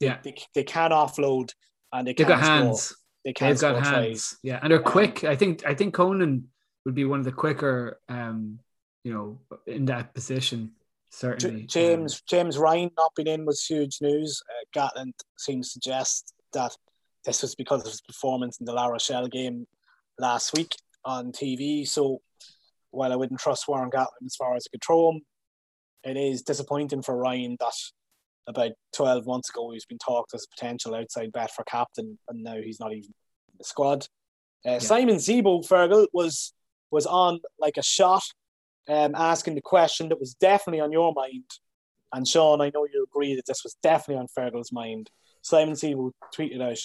Yeah. 0.00 0.18
They, 0.22 0.34
they 0.54 0.64
can 0.64 0.90
offload 0.92 1.52
and 1.92 2.06
they 2.06 2.12
They've 2.12 2.26
can 2.26 2.28
got 2.28 2.44
score. 2.44 2.54
hands. 2.56 2.96
They 3.24 3.32
can 3.32 3.48
They've 3.50 3.60
got 3.60 3.72
tries. 3.82 3.86
hands. 3.86 4.38
Yeah, 4.42 4.60
and 4.62 4.70
they're 4.70 4.78
Um, 4.78 4.84
quick. 4.84 5.24
I 5.24 5.34
think 5.36 5.66
I 5.66 5.74
think 5.74 5.94
Conan 5.94 6.48
would 6.84 6.94
be 6.94 7.04
one 7.04 7.18
of 7.18 7.24
the 7.24 7.32
quicker 7.32 8.00
um, 8.08 8.60
you 9.04 9.12
know, 9.12 9.40
in 9.66 9.86
that 9.86 10.14
position. 10.14 10.72
Certainly. 11.10 11.62
James 11.66 12.20
James 12.28 12.58
Ryan 12.58 12.90
not 12.96 13.12
being 13.16 13.28
in 13.28 13.44
was 13.46 13.64
huge 13.64 13.98
news. 14.02 14.42
Uh, 14.48 14.78
Gatland 14.78 15.12
seems 15.38 15.68
to 15.68 15.72
suggest 15.72 16.34
that 16.52 16.76
this 17.24 17.42
was 17.42 17.54
because 17.54 17.80
of 17.82 17.88
his 17.90 18.00
performance 18.02 18.58
in 18.60 18.66
the 18.66 18.72
La 18.72 18.86
Rochelle 18.86 19.26
game 19.26 19.66
last 20.18 20.54
week 20.56 20.72
on 21.04 21.32
TV. 21.32 21.88
So 21.88 22.20
while 22.90 23.12
I 23.12 23.16
wouldn't 23.16 23.40
trust 23.40 23.68
Warren 23.68 23.90
Gatland 23.90 24.26
as 24.26 24.36
far 24.36 24.54
as 24.56 24.66
I 24.66 24.70
could 24.70 24.84
throw 24.84 25.10
him, 25.10 25.22
it 26.04 26.16
is 26.16 26.42
disappointing 26.42 27.02
for 27.02 27.16
Ryan 27.16 27.56
that 27.60 27.72
about 28.46 28.72
12 28.94 29.26
months 29.26 29.50
ago 29.50 29.70
he's 29.72 29.84
been 29.84 29.98
talked 29.98 30.32
as 30.34 30.44
a 30.44 30.56
potential 30.56 30.94
outside 30.94 31.32
bet 31.32 31.50
for 31.50 31.64
captain 31.64 32.18
and 32.28 32.42
now 32.42 32.56
he's 32.56 32.80
not 32.80 32.92
even 32.92 33.10
in 33.10 33.58
the 33.58 33.64
squad. 33.64 34.06
Uh, 34.64 34.78
Simon 34.78 35.16
Zebo 35.16 35.66
Fergal 35.66 36.06
was 36.12 36.52
was 36.90 37.06
on 37.06 37.40
like 37.60 37.76
a 37.76 37.82
shot 37.82 38.22
um, 38.88 39.14
asking 39.14 39.54
the 39.54 39.60
question 39.60 40.08
that 40.08 40.18
was 40.18 40.34
definitely 40.34 40.80
on 40.80 40.90
your 40.90 41.12
mind 41.12 41.44
And 42.12 42.26
Sean, 42.26 42.60
I 42.62 42.70
know 42.72 42.86
you 42.86 43.04
agree 43.04 43.36
that 43.36 43.46
this 43.46 43.62
was 43.62 43.76
definitely 43.82 44.20
on 44.20 44.28
Fergal's 44.28 44.72
mind. 44.72 45.10
Simon 45.42 45.74
Zebo 45.74 46.12
tweeted 46.34 46.62
out, 46.62 46.80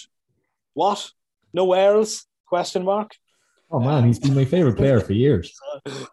"What? 0.74 1.10
No 1.52 1.74
Earls?" 1.74 2.26
Question 2.46 2.84
mark. 2.84 3.16
Oh 3.74 3.80
man, 3.80 4.04
he's 4.04 4.20
been 4.20 4.36
my 4.36 4.44
favorite 4.44 4.76
player 4.76 5.00
for 5.00 5.14
years. 5.14 5.52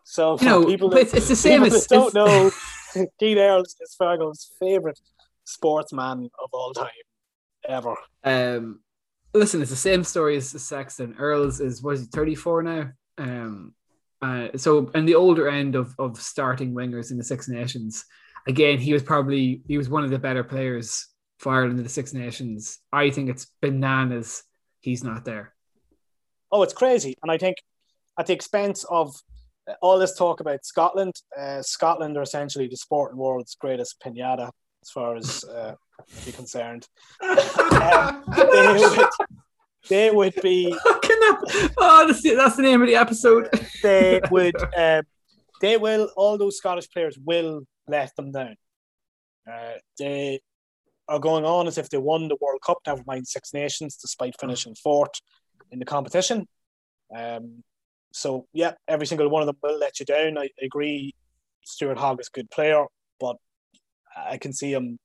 So 0.03 0.35
You 0.39 0.47
know, 0.47 0.65
people 0.65 0.89
that, 0.89 1.01
it's, 1.01 1.13
it's 1.13 1.27
the 1.27 1.35
same 1.35 1.61
as 1.61 1.85
that 1.85 1.93
don't 1.93 2.13
know, 2.15 2.49
Keith 3.19 3.37
Earls 3.37 3.75
is 3.79 3.95
Fergal's 4.01 4.51
favorite 4.59 4.99
sportsman 5.43 6.31
of 6.43 6.49
all 6.53 6.73
time 6.73 6.89
ever. 7.69 7.95
Um, 8.23 8.79
listen, 9.35 9.61
it's 9.61 9.69
the 9.69 9.77
same 9.77 10.03
story 10.03 10.37
as 10.37 10.49
Sexton. 10.49 11.13
Earls 11.19 11.61
is 11.61 11.83
was 11.83 11.99
he 11.99 12.05
thirty 12.07 12.33
four 12.33 12.63
now? 12.63 12.89
Um, 13.19 13.75
uh, 14.23 14.47
so 14.55 14.89
in 14.95 15.05
the 15.05 15.13
older 15.13 15.47
end 15.47 15.75
of 15.75 15.93
of 15.99 16.19
starting 16.19 16.73
wingers 16.73 17.11
in 17.11 17.19
the 17.19 17.23
Six 17.23 17.47
Nations, 17.47 18.05
again, 18.47 18.79
he 18.79 18.91
was 18.91 19.03
probably 19.03 19.61
he 19.67 19.77
was 19.77 19.87
one 19.87 20.03
of 20.03 20.09
the 20.09 20.17
better 20.17 20.43
players 20.43 21.07
for 21.37 21.53
Ireland 21.53 21.77
in 21.77 21.83
the 21.83 21.89
Six 21.89 22.11
Nations. 22.11 22.79
I 22.91 23.11
think 23.11 23.29
it's 23.29 23.45
bananas 23.61 24.41
he's 24.79 25.03
not 25.03 25.25
there. 25.25 25.53
Oh, 26.51 26.63
it's 26.63 26.73
crazy. 26.73 27.15
And 27.23 27.31
I 27.31 27.37
think 27.37 27.57
at 28.19 28.27
the 28.27 28.33
expense 28.33 28.83
of 28.89 29.15
uh, 29.69 29.73
all 29.81 29.97
this 29.97 30.17
talk 30.17 30.39
about 30.39 30.65
Scotland, 30.65 31.13
uh, 31.37 31.61
Scotland 31.61 32.17
are 32.17 32.21
essentially 32.21 32.67
the 32.67 32.77
sporting 32.77 33.17
world's 33.17 33.55
greatest 33.55 34.01
pinata, 34.05 34.49
as 34.83 34.89
far 34.89 35.15
as 35.15 35.43
uh, 35.45 35.75
be 36.25 36.31
concerned. 36.31 36.87
Um, 37.81 38.23
they, 38.35 38.73
would, 38.77 39.09
they 39.89 40.11
would 40.11 40.35
be, 40.41 40.75
oh, 41.77 42.05
that's 42.07 42.21
the, 42.21 42.35
that's 42.35 42.55
the 42.55 42.61
name 42.61 42.81
of 42.81 42.87
the 42.87 42.95
episode. 42.95 43.49
they 43.81 44.21
would, 44.31 44.55
um, 44.77 45.03
they 45.61 45.77
will, 45.77 46.09
all 46.15 46.37
those 46.37 46.57
Scottish 46.57 46.89
players 46.91 47.17
will 47.25 47.63
let 47.87 48.15
them 48.15 48.31
down. 48.31 48.55
Uh, 49.51 49.73
they 49.97 50.39
are 51.07 51.19
going 51.19 51.43
on 51.43 51.67
as 51.67 51.77
if 51.77 51.89
they 51.89 51.97
won 51.97 52.27
the 52.27 52.37
World 52.39 52.61
Cup, 52.63 52.77
never 52.85 53.01
mind 53.07 53.27
Six 53.27 53.53
Nations, 53.53 53.95
despite 53.95 54.39
finishing 54.39 54.75
fourth 54.75 55.19
in 55.71 55.79
the 55.79 55.85
competition. 55.85 56.47
Um, 57.15 57.63
so 58.13 58.45
yeah, 58.53 58.73
every 58.87 59.07
single 59.07 59.29
one 59.29 59.41
of 59.41 59.47
them 59.47 59.57
will 59.63 59.79
let 59.79 59.99
you 59.99 60.05
down. 60.05 60.37
I 60.37 60.49
agree. 60.61 61.13
Stuart 61.63 61.97
Hogg 61.97 62.19
is 62.19 62.27
a 62.27 62.35
good 62.35 62.49
player, 62.49 62.85
but 63.19 63.37
I 64.15 64.37
can 64.37 64.53
see 64.53 64.73
him 64.73 64.99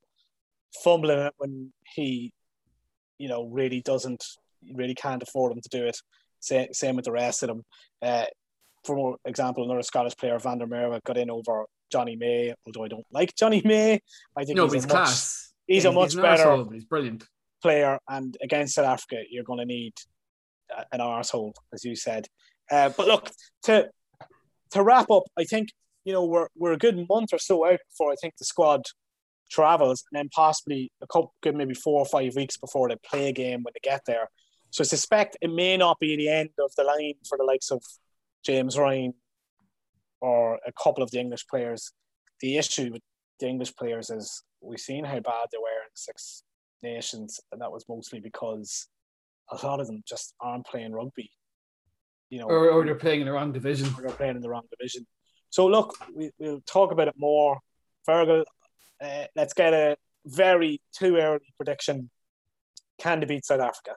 fumbling 0.83 1.19
it 1.19 1.35
when 1.39 1.73
he, 1.95 2.33
you 3.19 3.29
know, 3.29 3.45
really 3.45 3.81
doesn't, 3.81 4.25
really 4.75 4.95
can't 4.95 5.23
afford 5.23 5.53
him 5.53 5.61
to 5.61 5.69
do 5.69 5.87
it. 5.87 5.97
Same, 6.41 6.73
same 6.73 6.97
with 6.97 7.05
the 7.05 7.13
rest 7.13 7.43
of 7.43 7.49
them. 7.49 7.63
Uh, 8.03 8.25
for 8.85 9.17
example, 9.25 9.65
another 9.65 9.83
Scottish 9.83 10.17
player, 10.17 10.39
Van 10.39 10.59
der 10.59 10.67
Merwe, 10.67 11.03
got 11.05 11.19
in 11.19 11.31
over 11.31 11.67
Jonny 11.91 12.17
May. 12.17 12.55
Although 12.67 12.85
I 12.85 12.89
don't 12.89 13.07
like 13.11 13.35
Jonny 13.35 13.63
May, 13.65 14.01
I 14.37 14.45
think 14.45 14.57
no, 14.57 14.65
he's, 14.65 14.75
he's 14.75 14.85
a 14.85 14.89
much, 14.89 14.97
class. 14.97 15.53
he's 15.67 15.85
a 15.85 15.93
much 15.93 16.15
an 16.15 16.23
better 16.23 16.45
arsehole, 16.45 16.65
but 16.67 16.75
he's 16.75 16.85
brilliant. 16.85 17.25
player, 17.63 17.99
and 18.09 18.37
against 18.43 18.75
South 18.75 18.87
Africa, 18.87 19.23
you're 19.29 19.45
going 19.45 19.59
to 19.59 19.65
need 19.67 19.95
an 20.93 21.01
arsehole, 21.01 21.53
as 21.73 21.85
you 21.85 21.97
said. 21.97 22.27
Uh, 22.71 22.91
but 22.91 23.07
look, 23.07 23.31
to 23.65 23.89
to 24.71 24.83
wrap 24.83 25.11
up, 25.11 25.25
I 25.39 25.45
think 25.45 25.71
you 26.05 26.13
know 26.13 26.25
we're 26.25 26.49
we're 26.57 26.73
a 26.73 26.79
good 26.79 27.07
month 27.09 27.33
or 27.33 27.39
so 27.39 27.67
out 27.67 27.81
before 27.91 28.13
I 28.13 28.17
think 28.21 28.35
the 28.39 28.45
squad 28.45 28.83
travels, 29.51 30.05
and 30.11 30.19
then 30.19 30.29
possibly 30.35 30.91
a 31.03 31.07
couple, 31.07 31.33
maybe 31.45 31.75
four 31.75 32.01
or 32.01 32.07
five 32.07 32.35
weeks 32.35 32.57
before 32.57 32.89
they 32.89 32.97
play 33.05 33.29
a 33.29 33.33
game 33.33 33.63
when 33.63 33.73
they 33.75 33.89
get 33.89 34.03
there. 34.07 34.29
So 34.71 34.83
I 34.83 34.87
suspect 34.87 35.37
it 35.41 35.53
may 35.53 35.77
not 35.77 35.99
be 36.01 36.17
the 36.17 36.29
end 36.29 36.51
of 36.59 36.73
the 36.77 36.85
line 36.85 37.15
for 37.29 37.39
the 37.39 37.45
likes 37.45 37.71
of 37.71 37.83
James 38.45 38.77
Ryan 38.77 39.15
or 40.21 40.59
a 40.67 40.73
couple 40.73 41.03
of 41.03 41.11
the 41.11 41.21
English 41.21 41.47
players. 41.47 41.93
The 42.41 42.57
issue 42.57 42.91
with 42.93 43.03
the 43.41 43.47
English 43.47 43.75
players 43.77 44.11
is 44.11 44.43
we've 44.61 44.81
seen 44.81 45.05
how 45.05 45.21
bad 45.21 45.47
they 45.53 45.59
were 45.59 45.83
in 45.85 45.95
Six 45.95 46.43
Nations, 46.83 47.41
and 47.53 47.61
that 47.61 47.73
was 47.73 47.85
mostly 47.89 48.21
because 48.21 48.89
a 49.51 49.67
lot 49.67 49.81
of 49.81 49.87
them 49.87 50.03
just 50.07 50.35
aren't 50.41 50.67
playing 50.67 50.93
rugby. 50.93 51.31
You 52.31 52.41
know, 52.41 52.47
Or, 52.47 52.71
or 52.71 52.85
they're 52.85 52.95
playing 52.97 53.21
in 53.21 53.27
the 53.27 53.33
wrong 53.33 53.53
division. 53.53 53.89
or 53.97 54.03
they're 54.03 54.17
playing 54.17 54.37
in 54.37 54.43
the 54.43 54.49
wrong 54.49 54.65
division. 54.71 55.07
So 55.51 55.67
look, 55.67 55.95
we, 56.15 56.31
we'll 56.39 56.61
talk 56.67 56.91
about 56.93 57.09
it 57.09 57.15
more. 57.17 57.59
Fergal, 58.09 58.45
uh, 59.03 59.25
let's 59.35 59.53
get 59.55 59.73
a 59.73 59.97
very 60.25 60.81
too 60.93 61.17
early 61.17 61.55
prediction. 61.57 62.11
Can 62.99 63.21
they 63.21 63.27
beat 63.27 63.45
South 63.45 63.61
Africa? 63.61 63.93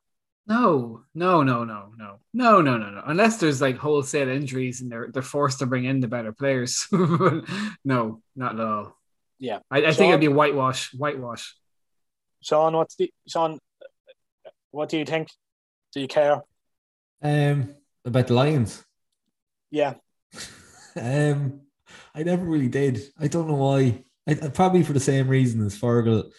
No, 0.47 1.03
no, 1.13 1.43
no, 1.43 1.63
no, 1.63 1.91
no, 1.97 2.19
no, 2.33 2.61
no, 2.61 2.77
no, 2.77 2.89
no. 2.89 3.03
Unless 3.05 3.37
there's 3.37 3.61
like 3.61 3.77
wholesale 3.77 4.29
injuries 4.29 4.81
and 4.81 4.91
they're 4.91 5.09
they're 5.13 5.21
forced 5.21 5.59
to 5.59 5.67
bring 5.67 5.85
in 5.85 5.99
the 5.99 6.07
better 6.07 6.31
players. 6.31 6.87
no, 6.91 8.21
not 8.35 8.55
at 8.55 8.59
all. 8.59 8.97
Yeah. 9.37 9.59
I, 9.69 9.85
I 9.85 9.93
think 9.93 10.09
it'd 10.09 10.19
be 10.21 10.27
whitewash, 10.27 10.91
whitewash. 10.93 11.55
Sean, 12.41 12.73
what's 12.75 12.95
the 12.95 13.11
Sean? 13.27 13.59
What 14.71 14.89
do 14.89 14.97
you 14.97 15.05
think? 15.05 15.29
Do 15.93 16.01
you 16.01 16.07
care? 16.07 16.41
Um, 17.21 17.75
about 18.05 18.27
the 18.27 18.33
Lions. 18.33 18.83
Yeah, 19.71 19.95
Um, 20.95 21.61
I 22.13 22.23
never 22.23 22.43
really 22.43 22.69
did. 22.69 23.01
I 23.19 23.27
don't 23.27 23.47
know 23.47 23.55
why. 23.55 24.03
I, 24.27 24.33
probably 24.49 24.83
for 24.83 24.93
the 24.93 24.99
same 24.99 25.27
reason 25.27 25.65
as 25.65 25.77
Fergal. 25.77 26.31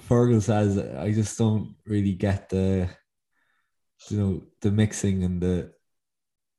Fergal 0.00 0.42
says, 0.42 0.78
I 0.78 1.12
just 1.12 1.36
don't 1.38 1.74
really 1.86 2.12
get 2.12 2.48
the, 2.48 2.88
you 4.08 4.18
know, 4.18 4.42
the 4.60 4.70
mixing 4.70 5.24
and 5.24 5.40
the. 5.40 5.72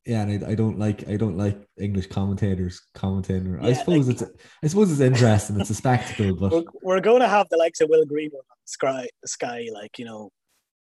Yeah, 0.05 0.23
and 0.23 0.43
I, 0.45 0.49
I 0.51 0.55
don't 0.55 0.77
like 0.77 1.07
I 1.07 1.15
don't 1.15 1.37
like 1.37 1.57
English 1.79 2.07
commentators 2.07 2.81
commentating. 2.95 3.63
I 3.63 3.71
suppose 3.73 4.07
like- 4.07 4.21
it's 4.21 4.31
I 4.63 4.67
suppose 4.67 4.91
it's 4.91 4.99
interesting. 5.01 5.59
It's 5.59 5.69
a 5.69 5.75
spectacle, 5.75 6.35
we're, 6.35 6.49
but 6.49 6.65
we're 6.81 6.99
going 6.99 7.21
to 7.21 7.27
have 7.27 7.47
the 7.49 7.57
likes 7.57 7.79
of 7.81 7.89
Will 7.89 8.05
Greenwood 8.05 8.41
on 8.51 8.57
sky, 8.65 9.07
sky, 9.25 9.67
like 9.73 9.97
you 9.97 10.03
know, 10.05 10.29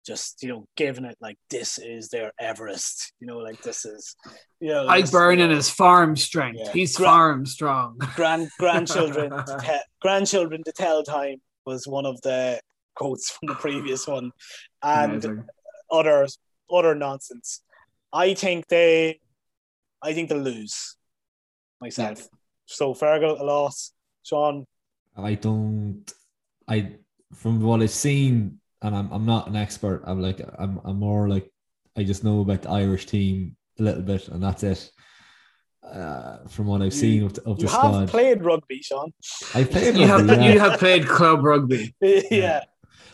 just 0.04 0.42
you 0.42 0.48
know, 0.48 0.66
giving 0.76 1.04
it 1.04 1.16
like 1.20 1.36
this 1.50 1.78
is 1.78 2.08
their 2.08 2.32
Everest. 2.40 3.12
You 3.20 3.28
know, 3.28 3.38
like 3.38 3.62
this 3.62 3.84
is, 3.84 4.16
you 4.58 4.70
know, 4.70 4.84
Like 4.86 5.02
this- 5.02 5.12
Burning 5.12 5.52
is 5.52 5.70
farm 5.70 6.16
strength. 6.16 6.58
Yeah. 6.60 6.72
He's 6.72 6.96
Gra- 6.96 7.06
farm 7.06 7.46
strong. 7.46 7.98
grand 8.16 8.48
grandchildren 8.58 9.30
to 9.46 9.58
te- 9.60 9.84
grandchildren 10.00 10.64
to 10.64 10.72
tell 10.72 11.04
time 11.04 11.36
was 11.64 11.86
one 11.86 12.06
of 12.06 12.20
the 12.22 12.60
quotes 12.96 13.30
from 13.30 13.46
the 13.50 13.54
previous 13.54 14.08
one 14.08 14.32
and 14.82 15.12
Amazing. 15.24 15.44
other 15.92 16.26
other 16.72 16.94
nonsense 16.96 17.62
i 18.12 18.34
think 18.34 18.66
they 18.68 19.20
i 20.02 20.12
think 20.12 20.28
they'll 20.28 20.38
lose 20.38 20.96
myself 21.80 22.28
so 22.66 22.94
Fergal 22.94 23.40
a 23.40 23.44
loss 23.44 23.92
sean 24.22 24.66
I 25.14 25.34
don't. 25.34 26.10
I 26.66 26.96
from 27.34 27.60
what 27.60 27.82
I've 27.82 27.90
seen, 27.90 28.60
and 28.80 28.96
I'm 28.96 29.12
I'm 29.12 29.26
not 29.26 29.46
an 29.46 29.56
expert. 29.56 30.02
I'm 30.06 30.22
like 30.22 30.40
I'm 30.58 30.80
I'm 30.86 30.98
more 30.98 31.28
like 31.28 31.50
I 31.98 32.02
just 32.02 32.24
know 32.24 32.40
about 32.40 32.62
the 32.62 32.70
Irish 32.70 33.04
team 33.04 33.54
a 33.78 33.82
little 33.82 34.00
bit, 34.00 34.28
and 34.28 34.42
that's 34.42 34.62
it. 34.62 34.90
Uh, 35.82 36.38
from 36.48 36.66
what 36.68 36.80
I've 36.80 36.94
You- 36.94 37.00
seen 37.04 37.22
of 37.24 37.34
the, 37.34 37.42
of 37.42 37.58
you 37.60 37.66
the 37.66 37.72
have 37.72 37.80
squad, 37.80 38.08
played 38.08 38.42
rugby 38.42 38.80
sean 38.80 39.12
I've 39.54 39.70
played 39.70 39.96
You 39.96 40.06
have 40.06 40.26
yeah. 40.26 40.52
you 40.52 40.58
have 40.60 40.78
played 40.78 41.06
club 41.06 41.44
rugby. 41.44 41.94
yeah 42.30 42.60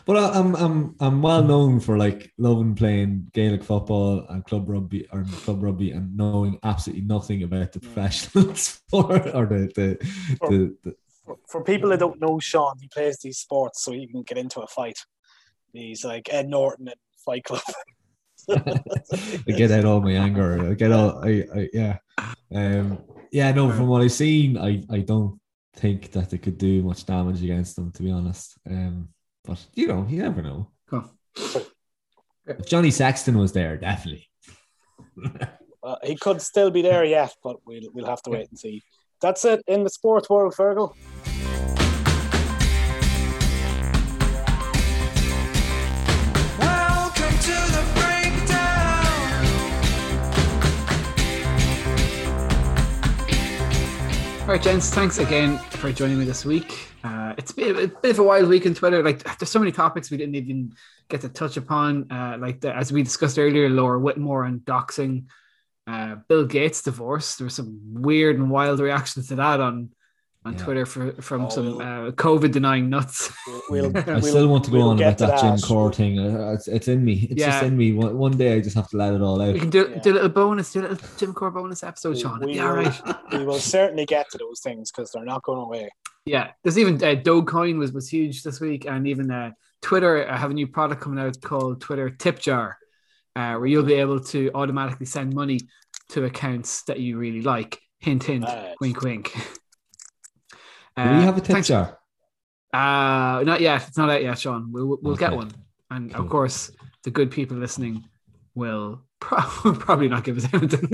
but 0.09 0.17
I, 0.17 0.39
I'm 0.39 0.55
I'm 0.55 0.95
I'm 0.99 1.21
well 1.21 1.43
known 1.43 1.79
for 1.79 1.95
like 1.95 2.33
loving 2.39 2.73
playing 2.73 3.29
Gaelic 3.31 3.63
football 3.63 4.25
and 4.27 4.43
club 4.43 4.67
rugby 4.67 5.07
or 5.13 5.23
club 5.43 5.61
rugby 5.61 5.91
and 5.91 6.17
knowing 6.17 6.57
absolutely 6.63 7.05
nothing 7.05 7.43
about 7.43 7.73
the 7.73 7.79
professional 7.79 8.55
sport 8.55 9.27
or 9.35 9.45
the 9.45 9.71
the, 9.75 9.97
the, 10.49 10.75
the 10.83 10.95
for, 11.23 11.37
for 11.47 11.63
people 11.63 11.91
that 11.91 11.99
don't 11.99 12.19
know 12.19 12.39
sean 12.39 12.79
he 12.81 12.87
plays 12.87 13.19
these 13.19 13.37
sports 13.37 13.83
so 13.83 13.91
he 13.91 14.07
can 14.07 14.23
get 14.23 14.39
into 14.39 14.61
a 14.61 14.67
fight 14.67 14.97
he's 15.73 16.03
like 16.03 16.27
ed 16.33 16.49
norton 16.49 16.87
at 16.87 16.97
fight 17.23 17.43
club 17.43 17.61
I 18.49 19.51
get 19.51 19.69
out 19.69 19.85
all 19.85 20.01
my 20.01 20.13
anger. 20.13 20.71
I 20.71 20.73
get 20.73 20.91
all 20.91 21.23
I, 21.23 21.45
I 21.53 21.69
yeah. 21.71 21.97
Um 22.51 23.03
yeah, 23.31 23.51
no, 23.51 23.71
from 23.71 23.85
what 23.85 24.01
I've 24.01 24.11
seen, 24.11 24.57
I, 24.57 24.83
I 24.89 25.01
don't 25.01 25.39
think 25.75 26.11
that 26.13 26.31
they 26.31 26.39
could 26.39 26.57
do 26.57 26.81
much 26.81 27.05
damage 27.05 27.43
against 27.43 27.75
them, 27.75 27.91
to 27.91 28.01
be 28.01 28.09
honest. 28.09 28.57
Um 28.67 29.09
but 29.43 29.65
you 29.73 29.87
know, 29.87 30.05
you 30.09 30.21
never 30.21 30.41
know. 30.41 30.71
Cool. 30.89 31.11
If 32.47 32.65
Johnny 32.65 32.89
Sexton 32.89 33.37
was 33.37 33.51
there, 33.53 33.77
definitely. 33.77 34.27
Uh, 35.81 35.95
he 36.03 36.13
could 36.13 36.41
still 36.41 36.69
be 36.69 36.81
there 36.81 37.05
yet, 37.05 37.33
but 37.41 37.55
we'll 37.65 37.89
we'll 37.93 38.05
have 38.05 38.21
to 38.21 38.29
wait 38.29 38.49
and 38.49 38.59
see. 38.59 38.83
That's 39.21 39.45
it 39.45 39.63
in 39.65 39.85
the 39.85 39.89
sports 39.89 40.29
world, 40.29 40.53
Fergal. 40.53 40.93
Right, 54.49 54.63
gents. 54.63 54.89
Thanks 54.89 55.19
again 55.19 55.59
for 55.59 55.91
joining 55.91 56.17
me 56.17 56.25
this 56.25 56.43
week. 56.43 56.87
Uh, 57.03 57.35
it's 57.37 57.51
been 57.51 57.77
a 57.77 57.87
bit 57.87 58.11
of 58.11 58.19
a 58.19 58.23
wild 58.23 58.49
week 58.49 58.65
on 58.65 58.73
Twitter. 58.73 59.03
Like, 59.03 59.23
there's 59.37 59.51
so 59.51 59.59
many 59.59 59.71
topics 59.71 60.09
we 60.09 60.17
didn't 60.17 60.33
even 60.33 60.73
get 61.07 61.21
to 61.21 61.29
touch 61.29 61.55
upon. 61.55 62.11
Uh, 62.11 62.35
like, 62.39 62.59
the, 62.59 62.75
as 62.75 62.91
we 62.91 63.03
discussed 63.03 63.37
earlier, 63.37 63.69
Laura 63.69 63.99
Whitmore 63.99 64.45
and 64.45 64.61
doxing, 64.61 65.25
uh, 65.85 66.15
Bill 66.27 66.45
Gates 66.47 66.81
divorce. 66.81 67.35
There 67.35 67.45
was 67.45 67.53
some 67.53 67.79
weird 67.93 68.37
and 68.37 68.49
wild 68.49 68.79
reactions 68.79 69.27
to 69.27 69.35
that 69.35 69.59
on 69.59 69.91
on 70.45 70.53
Yeah. 70.53 70.59
Twitter 70.63 70.85
for 70.85 71.11
from 71.21 71.45
Oh, 71.45 71.49
some 71.49 71.65
we'll- 71.65 71.81
uh, 71.81 72.11
COVID 72.11 72.51
denying 72.51 72.89
nuts. 72.89 73.31
We'll, 73.69 73.91
we'll, 73.91 73.97
I 74.09 74.19
still 74.21 74.47
want 74.47 74.63
to 74.65 74.71
go 74.71 74.77
we'll 74.77 74.89
on 74.89 74.97
get 74.97 75.19
about 75.21 75.25
to 75.25 75.25
that 75.27 75.41
Jim 75.41 75.55
that. 75.57 75.61
Corr 75.65 75.93
thing. 75.93 76.19
Uh, 76.19 76.51
It's, 76.53 76.67
it's 76.67 76.87
in 76.87 77.03
me. 77.03 77.27
It's 77.29 77.43
just 77.43 77.63
in 77.63 77.75
me. 77.77 77.91
One, 77.93 78.17
one 78.17 78.37
day 78.37 78.55
I 78.55 78.61
just 78.61 78.75
have 78.75 78.89
to 78.89 78.97
let 78.97 79.13
it 79.13 79.21
all 79.21 79.41
out. 79.41 79.53
We 79.53 79.59
can 79.59 79.69
do 79.69 79.89
Yeah. 79.91 79.99
do 80.01 80.11
a 80.11 80.15
little 80.15 80.29
bonus, 80.29 80.71
do 80.71 80.79
a 80.79 80.81
little 80.83 80.97
Jim 81.17 81.33
Corr 81.33 81.53
bonus 81.53 81.83
episode, 81.83 82.15
We- 82.15 82.21
Sean. 82.21 82.45
we 82.45 82.53
yeah, 82.55 82.71
will- 82.71 82.83
right. 82.83 83.15
We 83.33 83.45
will 83.45 83.59
certainly 83.77 84.05
get 84.05 84.29
to 84.31 84.37
those 84.37 84.61
things 84.61 84.91
because 84.91 85.11
they're 85.11 85.25
not 85.25 85.43
going 85.43 85.59
away. 85.61 85.89
Yeah, 86.25 86.51
there's 86.63 86.77
even 86.77 86.95
uh, 86.95 87.15
Dogecoin 87.21 87.77
was 87.77 87.91
was 87.91 88.07
huge 88.09 88.43
this 88.43 88.59
week, 88.61 88.85
and 88.85 89.07
even 89.07 89.29
uh, 89.31 89.51
Twitter 89.81 90.27
uh, 90.27 90.37
have 90.37 90.51
a 90.51 90.53
new 90.53 90.67
product 90.67 91.01
coming 91.01 91.19
out 91.19 91.39
called 91.41 91.81
Twitter 91.81 92.09
Tip 92.09 92.39
Jar, 92.39 92.77
uh, 93.35 93.55
where 93.55 93.65
you'll 93.67 93.83
be 93.83 93.93
able 93.95 94.19
to 94.25 94.51
automatically 94.53 95.05
send 95.05 95.33
money 95.33 95.59
to 96.09 96.25
accounts 96.25 96.83
that 96.83 96.99
you 96.99 97.17
really 97.17 97.41
like. 97.41 97.79
Hint, 97.99 98.23
hint, 98.23 98.43
Nice. 98.43 98.75
wink, 98.79 99.01
wink. 99.01 99.35
Do 101.05 101.17
we 101.17 101.23
have 101.23 101.37
a 101.37 101.41
tip 101.41 101.53
thanks- 101.53 101.67
jar? 101.67 101.97
Uh, 102.73 103.43
not 103.43 103.61
yet. 103.61 103.87
It's 103.87 103.97
not 103.97 104.09
out 104.09 104.21
yet, 104.21 104.37
Sean. 104.37 104.71
We'll 104.71 104.97
we'll 105.01 105.15
get 105.15 105.33
one, 105.33 105.51
and 105.89 106.13
Cool. 106.13 106.23
of 106.25 106.29
course, 106.29 106.71
the 107.03 107.09
good 107.11 107.31
people 107.31 107.57
listening 107.57 108.03
will 108.53 109.01
pro- 109.19 109.39
probably 109.73 110.07
not 110.07 110.23
give 110.23 110.37
us 110.37 110.45
anything. 110.53 110.87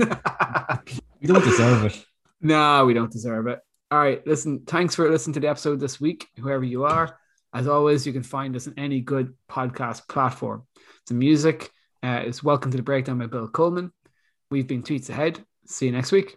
We 1.20 1.26
don't 1.28 1.44
deserve 1.44 1.84
it. 1.84 2.04
No, 2.40 2.84
we 2.86 2.94
don't 2.94 3.10
deserve 3.12 3.46
it. 3.48 3.60
All 3.90 3.98
right, 3.98 4.26
listen, 4.26 4.62
thanks 4.66 4.94
for 4.94 5.10
listening 5.10 5.34
to 5.34 5.40
the 5.40 5.48
episode 5.48 5.78
this 5.80 6.00
week, 6.00 6.26
whoever 6.38 6.64
you 6.64 6.84
are. 6.84 7.18
As 7.54 7.68
always, 7.68 8.06
you 8.06 8.12
can 8.12 8.22
find 8.22 8.56
us 8.56 8.66
on 8.66 8.74
any 8.76 9.00
good 9.00 9.34
podcast 9.50 10.08
platform. 10.08 10.64
The 11.06 11.14
music 11.14 11.70
uh, 12.02 12.22
is 12.26 12.42
Welcome 12.42 12.70
to 12.72 12.76
the 12.76 12.82
Breakdown 12.82 13.18
by 13.18 13.26
Bill 13.26 13.48
Coleman. 13.48 13.92
We've 14.50 14.66
been 14.66 14.82
Tweets 14.82 15.08
Ahead. 15.10 15.44
See 15.66 15.86
you 15.86 15.92
next 15.92 16.10
week. 16.12 16.36